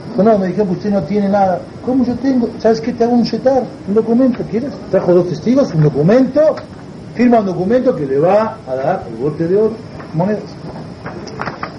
Dijo, 0.09 0.23
no, 0.23 0.37
me 0.37 0.47
dijeron 0.47 0.67
que 0.67 0.73
usted 0.73 0.91
no 0.91 1.03
tiene 1.03 1.29
nada. 1.29 1.59
¿Cómo 1.83 2.05
yo 2.05 2.13
tengo? 2.15 2.49
¿Sabes 2.59 2.79
qué? 2.79 2.93
Te 2.93 3.03
hago 3.03 3.13
un 3.13 3.23
shetar, 3.23 3.63
un 3.87 3.93
documento, 3.93 4.43
¿quieres? 4.49 4.71
Trajo 4.91 5.13
dos 5.13 5.29
testigos, 5.29 5.73
un 5.73 5.83
documento 5.83 6.55
firma 7.18 7.39
un 7.39 7.48
documento 7.48 7.95
que 7.95 8.06
le 8.06 8.19
va 8.19 8.57
a 8.68 8.76
dar 8.76 9.03
el 9.10 9.15
bote 9.15 9.48
de 9.48 9.57
oro, 9.57 9.76
monedas. 10.14 10.44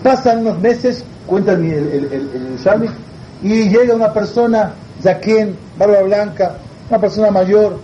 Pasan 0.02 0.40
unos 0.40 0.59
meses, 0.59 1.05
cuenta 1.27 1.52
el, 1.52 1.65
el, 1.65 2.12
el, 2.12 2.90
y 3.43 3.69
llega 3.69 3.94
una 3.94 4.12
persona, 4.12 4.73
Zaquén, 5.01 5.56
barba 5.78 6.02
blanca, 6.02 6.56
una 6.90 7.01
persona 7.01 7.31
mayor, 7.31 7.78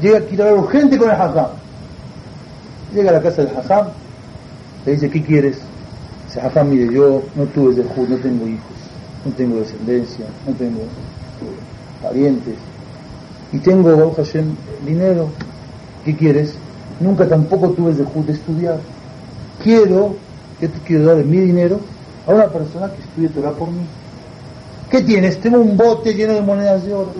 llega 0.00 0.18
a 0.18 0.20
quitar 0.20 0.54
urgente 0.54 0.96
con 0.96 1.10
el 1.10 1.16
hajam. 1.16 1.48
Llega 2.94 3.10
a 3.10 3.14
la 3.14 3.22
casa 3.22 3.42
del 3.42 3.56
hajam, 3.56 3.88
le 4.86 4.92
dice, 4.92 5.10
¿qué 5.10 5.22
quieres? 5.22 5.58
Dice, 6.26 6.40
hajam, 6.40 6.70
mire, 6.70 6.92
yo 6.94 7.22
no 7.34 7.44
tuve 7.46 7.82
no 7.82 8.16
tengo 8.16 8.46
hijos, 8.46 8.76
no 9.24 9.32
tengo 9.32 9.56
descendencia, 9.56 10.26
no 10.46 10.54
tengo 10.54 10.80
parientes, 12.00 12.54
y 13.52 13.58
tengo, 13.58 14.12
Hashem, 14.14 14.54
dinero, 14.86 15.30
¿Qué 16.04 16.16
quieres? 16.16 16.54
Nunca 17.00 17.28
tampoco 17.28 17.70
tuve 17.70 17.90
el 17.92 18.26
de 18.26 18.32
estudiar. 18.32 18.78
Quiero, 19.62 20.16
yo 20.60 20.70
te 20.70 20.78
quiero 20.80 21.14
dar 21.14 21.24
mi 21.24 21.38
dinero 21.38 21.80
a 22.26 22.32
una 22.32 22.48
persona 22.48 22.90
que 22.92 23.02
estudie 23.02 23.28
Torah 23.28 23.52
por 23.52 23.70
mí. 23.70 23.86
¿Qué 24.90 25.02
tienes? 25.02 25.38
Tengo 25.38 25.60
un 25.60 25.76
bote 25.76 26.14
lleno 26.14 26.34
de 26.34 26.42
monedas 26.42 26.84
de 26.84 26.94
oro. 26.94 27.12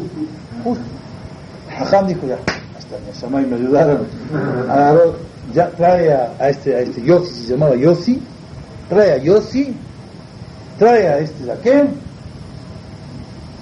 Justo. 0.65 0.85
Dijo 2.07 2.27
ya, 2.27 2.39
hasta 2.77 3.29
mi 3.29 3.43
y 3.43 3.47
me 3.47 3.57
ayudaron. 3.57 4.07
Agarró, 4.69 5.17
ya 5.55 5.71
trae 5.71 6.13
a, 6.13 6.49
este, 6.49 6.75
a 6.75 6.81
este 6.81 7.03
Yossi, 7.03 7.45
se 7.45 7.53
llamaba 7.53 7.77
Yossi, 7.77 8.21
trae 8.89 9.13
a 9.13 9.17
Yossi, 9.19 9.77
trae 10.79 11.09
a 11.09 11.19
este 11.19 11.45
Zaquem. 11.45 11.89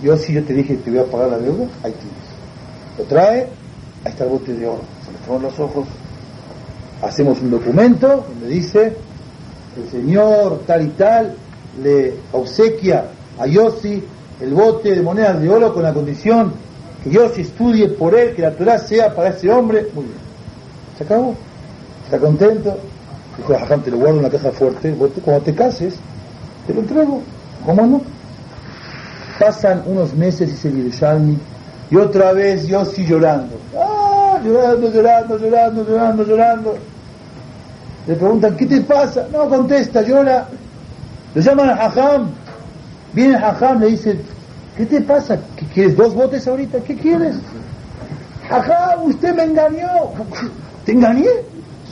Yossi, 0.03 0.33
yo 0.33 0.45
te 0.45 0.55
dije 0.55 0.77
te 0.77 0.91
voy 0.91 1.01
a 1.01 1.05
pagar 1.05 1.31
la 1.31 1.39
deuda, 1.39 1.67
ahí 1.83 1.93
tienes. 1.93 2.99
Lo 2.99 3.05
trae, 3.05 3.49
ahí 4.05 4.13
está 4.13 4.25
el 4.25 4.31
bote 4.31 4.55
de 4.55 4.67
oro 4.67 4.96
con 5.27 5.43
los 5.43 5.59
ojos, 5.59 5.87
hacemos 7.03 7.41
un 7.41 7.51
documento 7.51 8.27
donde 8.29 8.49
dice, 8.49 8.97
el 9.77 9.91
señor 9.91 10.63
tal 10.67 10.87
y 10.87 10.89
tal 10.91 11.35
le 11.83 12.15
obsequia 12.33 13.07
a 13.39 13.47
Yossi 13.47 14.03
el 14.41 14.53
bote 14.53 14.95
de 14.95 15.03
monedas 15.03 15.41
de 15.41 15.49
oro 15.49 15.73
con 15.73 15.83
la 15.83 15.93
condición 15.93 16.53
que 17.03 17.11
Yossi 17.11 17.43
estudie 17.43 17.89
por 17.89 18.15
él, 18.15 18.35
que 18.35 18.43
la 18.43 18.53
Torah 18.53 18.79
sea 18.79 19.15
para 19.15 19.31
ese 19.31 19.51
hombre. 19.51 19.89
Muy 19.95 20.05
bien. 20.05 20.17
Se 20.99 21.05
acabó. 21.05 21.35
¿Está 22.05 22.19
contento? 22.19 22.77
Dijo, 23.37 23.55
Jajam, 23.55 23.83
te 23.83 23.91
lo 23.91 23.99
guardo 23.99 24.15
en 24.15 24.21
una 24.21 24.31
caja 24.31 24.51
fuerte. 24.51 24.93
Cuando 24.93 25.43
te 25.43 25.55
cases, 25.55 25.95
te 26.67 26.75
lo 26.75 26.81
entrego. 26.81 27.23
¿Cómo 27.65 27.87
no? 27.87 28.03
Pasan 29.39 29.83
unos 29.87 30.15
meses 30.15 30.51
y 30.53 30.57
se 30.57 30.73
y 31.89 31.97
otra 31.97 32.33
vez 32.33 32.67
Yossi 32.67 33.05
llorando. 33.05 33.57
Llorando, 34.43 34.91
llorando, 34.91 35.39
llorando, 35.39 35.85
llorando, 35.85 36.25
llorando. 36.25 36.79
Le 38.07 38.15
preguntan, 38.15 38.57
¿qué 38.57 38.67
te 38.67 38.81
pasa? 38.83 39.27
No 39.33 39.49
contesta, 39.49 40.03
llora. 40.03 40.47
Le 41.35 41.43
llaman 41.43 41.71
a 41.71 41.87
Hajam. 41.87 42.29
Viene 43.13 43.37
Hajam, 43.37 43.81
le 43.81 43.89
dice, 43.89 44.21
¿qué 44.77 44.87
te 44.87 45.01
pasa? 45.01 45.39
¿Qué 45.57 45.67
quieres 45.67 45.97
dos 45.97 46.15
botes 46.15 46.47
ahorita? 46.47 46.79
¿Qué 46.81 46.97
quieres? 46.97 47.37
Ajá, 48.51 48.97
usted 49.03 49.35
me 49.35 49.45
engañó. 49.45 49.89
¿Te 50.85 50.93
engañé? 50.93 51.29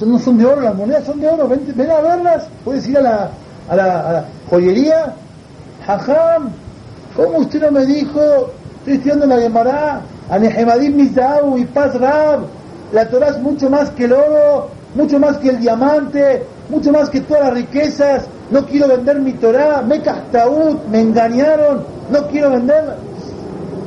no 0.00 0.18
son 0.18 0.36
de 0.38 0.44
oro, 0.44 0.60
las 0.60 0.74
monedas 0.74 1.04
son 1.04 1.20
de 1.20 1.28
oro, 1.28 1.48
ven, 1.48 1.60
ven 1.74 1.90
a 1.90 2.00
verlas. 2.00 2.46
Puedes 2.64 2.86
ir 2.88 2.98
a 2.98 3.00
la, 3.00 3.30
a 3.68 3.76
la, 3.76 4.24
joyería. 4.50 5.14
Jajam, 5.86 6.50
¿cómo 7.16 7.38
usted 7.38 7.60
no 7.62 7.72
me 7.72 7.86
dijo? 7.86 8.52
Estoy 8.78 8.94
estudiando 8.94 9.26
la 9.26 9.38
Gemara, 9.38 10.00
a 10.28 10.38
Nehemadim 10.38 10.96
Mizau 10.96 11.56
y 11.59 11.64
Paz 11.64 11.94
Rab. 11.94 12.46
La 12.92 13.09
Torah 13.09 13.28
es 13.28 13.40
mucho 13.40 13.68
más 13.68 13.90
que 13.90 14.05
el 14.05 14.12
oro, 14.12 14.68
mucho 14.94 15.18
más 15.18 15.38
que 15.38 15.51
el 15.51 15.60
diamante, 15.60 16.44
mucho 16.68 16.92
más 16.92 17.10
que 17.10 17.20
todas 17.20 17.44
las 17.44 17.55
riquezas. 17.55 18.24
No 18.51 18.64
quiero 18.66 18.88
vender 18.88 19.20
mi 19.20 19.32
Torah, 19.32 19.82
me 19.82 20.01
castaúd, 20.01 20.76
me 20.90 21.01
engañaron, 21.01 21.84
no 22.10 22.26
quiero 22.28 22.51
venderla. 22.51 22.96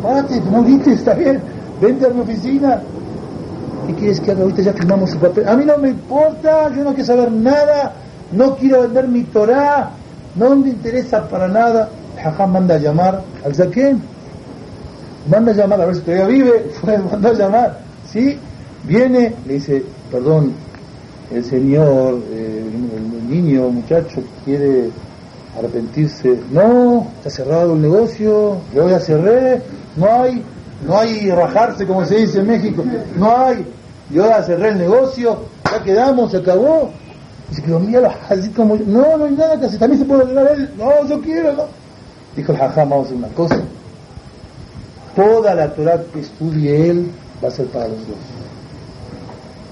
Párate, 0.01 0.41
morite, 0.41 0.93
está 0.93 1.13
bien, 1.13 1.41
vente 1.81 2.05
a 2.05 2.09
mi 2.09 2.21
oficina. 2.21 2.81
¿Qué 3.87 3.93
quieres 3.93 4.19
que 4.19 4.31
haga? 4.31 4.41
Ahorita 4.41 4.61
ya 4.61 4.73
firmamos 4.73 5.11
su 5.11 5.19
papel. 5.19 5.47
A 5.47 5.55
mí 5.55 5.63
no 5.63 5.77
me 5.77 5.89
importa, 5.89 6.69
yo 6.75 6.83
no 6.83 6.89
quiero 6.89 7.05
saber 7.05 7.31
nada, 7.31 7.93
no 8.31 8.55
quiero 8.57 8.81
vender 8.81 9.07
mi 9.07 9.23
Torah, 9.23 9.91
no 10.35 10.55
me 10.55 10.69
interesa 10.69 11.27
para 11.27 11.47
nada. 11.47 11.89
El 12.17 12.47
manda 12.47 12.75
a 12.75 12.77
llamar 12.79 13.21
al 13.45 13.55
Zaquén, 13.55 14.01
manda 15.27 15.51
a 15.51 15.55
llamar, 15.55 15.81
a 15.81 15.85
ver 15.85 15.95
si 15.95 16.01
todavía 16.01 16.27
vive, 16.27 16.71
fue, 16.81 16.97
manda 16.97 17.29
a 17.29 17.33
llamar, 17.33 17.79
¿sí? 18.11 18.37
Viene, 18.83 19.33
le 19.45 19.53
dice, 19.55 19.83
perdón, 20.11 20.53
el 21.31 21.43
señor, 21.43 22.21
eh, 22.31 22.63
el, 22.95 23.29
niño, 23.29 23.69
muchacho, 23.69 24.23
quiere 24.45 24.89
arrepentirse. 25.57 26.39
No, 26.51 27.07
está 27.17 27.29
cerrado 27.29 27.73
el 27.73 27.81
negocio, 27.81 28.57
yo 28.73 28.89
ya 28.89 28.99
cerré, 28.99 29.61
no 29.97 30.21
hay, 30.21 30.41
no 30.85 30.97
hay 30.97 31.29
rajarse 31.31 31.85
como 31.85 32.05
se 32.05 32.19
dice 32.19 32.39
en 32.39 32.47
México, 32.47 32.83
no 33.17 33.37
hay, 33.37 33.65
yo 34.09 34.25
ya 34.25 34.41
cerré 34.43 34.69
el 34.69 34.77
negocio, 34.77 35.37
ya 35.69 35.83
quedamos, 35.83 36.31
se 36.31 36.37
acabó. 36.37 36.91
Dice, 37.49 37.61
pero 37.65 37.79
mira, 37.79 38.17
así 38.29 38.49
como, 38.49 38.75
no, 38.75 39.17
no 39.17 39.25
hay 39.25 39.31
nada 39.31 39.59
que 39.59 39.67
también 39.77 39.99
se 40.01 40.05
puede 40.05 40.23
arreglar 40.23 40.51
él, 40.53 40.69
no, 40.77 41.07
yo 41.07 41.21
quiero, 41.21 41.53
no. 41.53 41.63
Dijo 42.35 42.51
el 42.51 42.57
jajá, 42.57 42.83
vamos 42.83 42.99
a 42.99 43.01
hacer 43.07 43.17
una 43.17 43.27
cosa, 43.29 43.59
toda 45.17 45.55
la 45.55 45.73
Torah 45.73 46.03
que 46.13 46.19
estudie 46.19 46.91
él 46.91 47.11
va 47.43 47.47
a 47.47 47.51
ser 47.51 47.65
para 47.67 47.87
los 47.87 47.97
dos. 48.07 48.17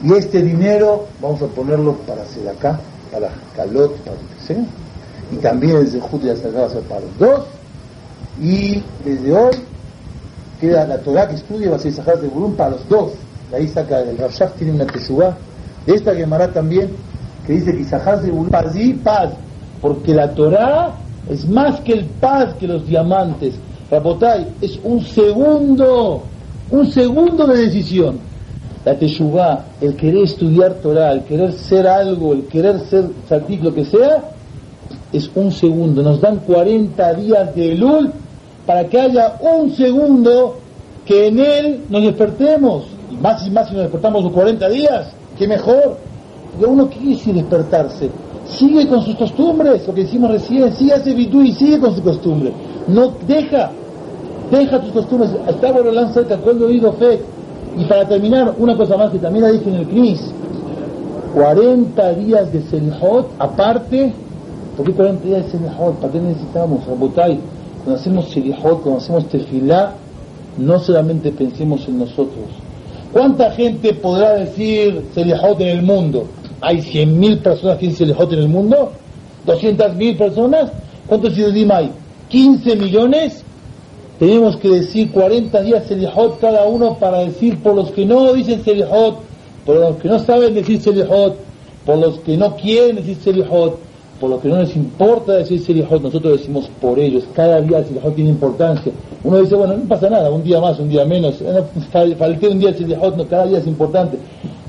Y 0.04 0.14
este 0.14 0.42
dinero 0.42 1.06
vamos 1.22 1.42
a 1.44 1.46
ponerlo 1.46 1.94
para 2.08 2.24
hacer 2.24 2.50
acá, 2.50 2.80
para 3.12 3.30
calot, 3.56 3.96
para 4.00 4.18
lo 4.18 4.28
que 4.28 4.48
sea. 4.48 4.66
Y 5.32 5.36
también 5.38 5.78
el 5.78 5.88
Zehut 5.88 6.22
se 6.22 6.50
va 6.50 6.66
a 6.66 6.70
ser 6.70 6.82
para 6.82 7.02
los 7.02 7.18
dos. 7.20 7.46
Y 8.42 8.84
desde 9.06 9.32
hoy 9.32 9.56
queda 10.60 10.88
la 10.88 10.98
Torah 10.98 11.28
que 11.28 11.36
estudia 11.36 11.70
va 11.70 11.76
a 11.76 11.80
ser 11.80 11.94
Sahar 11.94 12.20
de 12.20 12.28
Burum 12.28 12.56
para 12.56 12.72
los 12.72 12.90
dos. 12.90 13.12
De 13.52 13.58
ahí 13.58 13.68
saca 13.68 14.00
el 14.00 14.18
Rashaf 14.18 14.56
tiene 14.56 14.74
una 14.74 14.88
Teshuvah. 14.88 15.38
Esta 15.86 16.16
Gemara 16.16 16.48
también, 16.52 16.90
que 17.46 17.54
dice 17.54 17.78
que 17.78 17.84
Sahar 17.86 18.22
de 18.22 18.32
Burum, 18.32 18.50
paz 18.50 18.76
y 18.76 18.94
paz. 18.94 19.30
Porque 19.80 20.16
la 20.16 20.34
Torah 20.34 20.96
es 21.30 21.48
más 21.48 21.80
que 21.82 21.94
el 21.94 22.06
paz 22.06 22.56
que 22.56 22.68
los 22.68 22.86
diamantes. 22.88 23.54
Es 24.62 24.80
un 24.84 25.02
segundo, 25.02 26.24
un 26.72 26.92
segundo 26.92 27.48
de 27.48 27.58
decisión 27.58 28.20
la 28.86 28.94
teshuvah, 28.94 29.66
el 29.82 29.96
querer 29.96 30.24
estudiar 30.24 30.76
Torah, 30.76 31.12
el 31.12 31.24
querer 31.24 31.52
ser 31.54 31.88
algo, 31.88 32.34
el 32.34 32.46
querer 32.46 32.80
ser 32.82 33.06
satik, 33.28 33.64
lo 33.64 33.74
que 33.74 33.84
sea, 33.84 34.24
es 35.12 35.30
un 35.34 35.52
segundo. 35.52 36.04
Nos 36.04 36.22
dan 36.22 36.38
40 36.38 37.14
días 37.16 37.56
de 37.56 37.74
lul 37.76 38.12
para 38.66 38.86
que 38.86 39.00
haya 39.00 39.38
un 39.42 39.72
segundo 39.72 40.58
que 41.04 41.28
en 41.28 41.40
él 41.40 41.82
nos 41.90 42.04
despertemos. 42.04 42.84
Y 43.12 43.16
más 43.16 43.46
y 43.46 43.50
más 43.50 43.68
si 43.68 43.74
nos 43.74 43.84
despertamos 43.84 44.24
los 44.24 44.34
40 44.34 44.70
días, 44.70 45.08
qué 45.38 45.48
mejor. 45.48 45.98
Porque 46.52 46.72
uno 46.72 46.88
quiere 46.88 47.34
despertarse. 47.34 48.10
Sigue 48.48 48.88
con 48.88 49.02
sus 49.02 49.16
costumbres, 49.16 49.88
lo 49.88 49.96
que 49.96 50.04
decimos 50.04 50.30
recién, 50.30 50.72
sigue 50.76 51.14
vidú 51.16 51.42
y 51.42 51.52
sigue 51.54 51.80
con 51.80 51.96
su 51.96 52.04
costumbre. 52.04 52.54
No 52.88 53.16
deja, 53.28 53.72
deja 54.52 54.82
tus 54.82 54.92
costumbres. 54.92 55.32
Está 55.48 55.72
Borolán 55.72 56.14
cerca, 56.14 56.38
cuando 56.38 56.68
oído 56.68 56.94
fe, 56.94 57.20
y 57.78 57.86
para 57.86 58.08
terminar, 58.08 58.54
una 58.58 58.76
cosa 58.76 58.98
más 58.98 59.12
que 59.12 59.20
también 59.20 59.44
la 59.44 59.52
dije 59.52 59.70
en 59.70 59.76
el 59.76 59.88
CNIS, 59.88 60.32
40 61.34 62.14
días 62.14 62.52
de 62.54 62.62
Selihot 62.62 63.30
aparte, 63.40 64.14
¿por 64.78 64.86
qué 64.86 64.94
40 64.94 65.28
días 65.28 65.46
de 65.46 65.52
Selihot? 65.52 65.96
¿Para 65.96 66.14
qué 66.14 66.20
necesitamos? 66.20 66.86
Rabotay, 66.86 67.40
cuando 67.84 68.00
hacemos 68.00 68.30
Selihot, 68.30 68.82
cuando 68.82 68.98
hacemos 68.98 69.28
Tefilá, 69.28 69.94
no 70.58 70.80
solamente 70.80 71.32
pensemos 71.32 71.86
en 71.90 72.00
nosotros. 72.00 72.46
¿Cuánta 73.12 73.52
gente 73.52 73.94
podrá 73.94 74.36
decir 74.36 75.04
Selihot 75.14 75.60
en 75.60 75.68
el 75.68 75.82
mundo? 75.84 76.26
¿Hay 76.62 76.78
100.000 76.78 77.42
personas 77.42 77.78
que 77.78 77.88
dicen 77.88 78.08
Selihot 78.08 78.32
en 78.32 78.40
el 78.40 78.50
mundo? 78.50 78.92
¿200.000 79.46 80.18
personas? 80.18 80.72
¿Cuántos 81.08 81.36
Yehudim 81.36 81.72
hay? 81.72 81.92
¿15 82.32 82.80
millones? 82.80 83.44
Tenemos 84.20 84.56
que 84.58 84.70
decir 84.70 85.12
40 85.12 85.62
días 85.62 85.86
Selihot 85.88 86.40
cada 86.40 86.66
uno 86.66 86.98
para 86.98 87.20
decir 87.20 87.62
por 87.62 87.76
los 87.76 87.92
que 87.92 88.06
no 88.06 88.32
dicen 88.34 88.64
Selihot, 88.64 89.18
por 89.66 89.76
los 89.76 89.98
que 89.98 90.08
no 90.08 90.20
saben 90.20 90.54
decir 90.54 90.80
Selihot, 90.82 91.36
por 91.86 91.98
los 91.98 92.20
que 92.20 92.38
no 92.38 92.56
quieren 92.56 92.96
decir 92.96 93.18
Selihot, 93.18 93.78
por 94.20 94.30
los 94.30 94.42
que 94.42 94.48
no 94.48 94.62
les 94.62 94.76
importa 94.76 95.34
decir 95.34 95.60
Selihot, 95.60 96.02
nosotros 96.02 96.40
decimos 96.40 96.70
por 96.80 96.98
ellos. 96.98 97.26
Cada 97.36 97.60
día 97.60 97.80
el 97.80 97.86
Selihot 97.86 98.16
tiene 98.16 98.30
importancia. 98.30 98.92
Uno 99.24 99.42
dice, 99.42 99.56
bueno, 99.56 99.76
no 99.76 99.84
pasa 99.84 100.10
nada, 100.10 100.30
un 100.30 100.44
día 100.44 100.62
más, 100.62 100.80
un 100.80 100.88
día 100.88 101.04
menos, 101.04 101.44
falté 101.92 102.48
un 102.48 102.60
día 102.60 102.70
el 102.70 102.78
Selihot, 102.78 103.18
no, 103.18 103.26
cada 103.28 103.48
día 103.48 103.58
es 103.58 103.68
importante. 103.68 104.18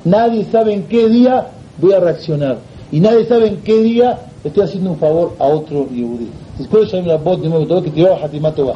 Nadie 0.05 0.45
sabe 0.51 0.73
en 0.73 0.83
qué 0.85 1.09
día 1.09 1.47
voy 1.79 1.93
a 1.93 2.01
reaccionar. 2.01 2.59
Y 2.91 3.01
nadie 3.01 3.25
sabe 3.27 3.49
en 3.49 3.57
qué 3.59 3.81
día 3.83 4.19
estoy 4.43 4.65
haciendo 4.65 4.91
un 4.91 4.99
favor 4.99 5.35
a 5.39 5.47
otro 5.47 5.89
Yehudi. 5.89 6.29
תזכו 6.59 6.79
לשלם 6.79 7.07
לעבוד 7.07 7.43
לימוד 7.43 7.69
תורה, 7.69 7.83
כי 7.83 7.91
תהיו 7.91 8.07
טובה. 8.51 8.73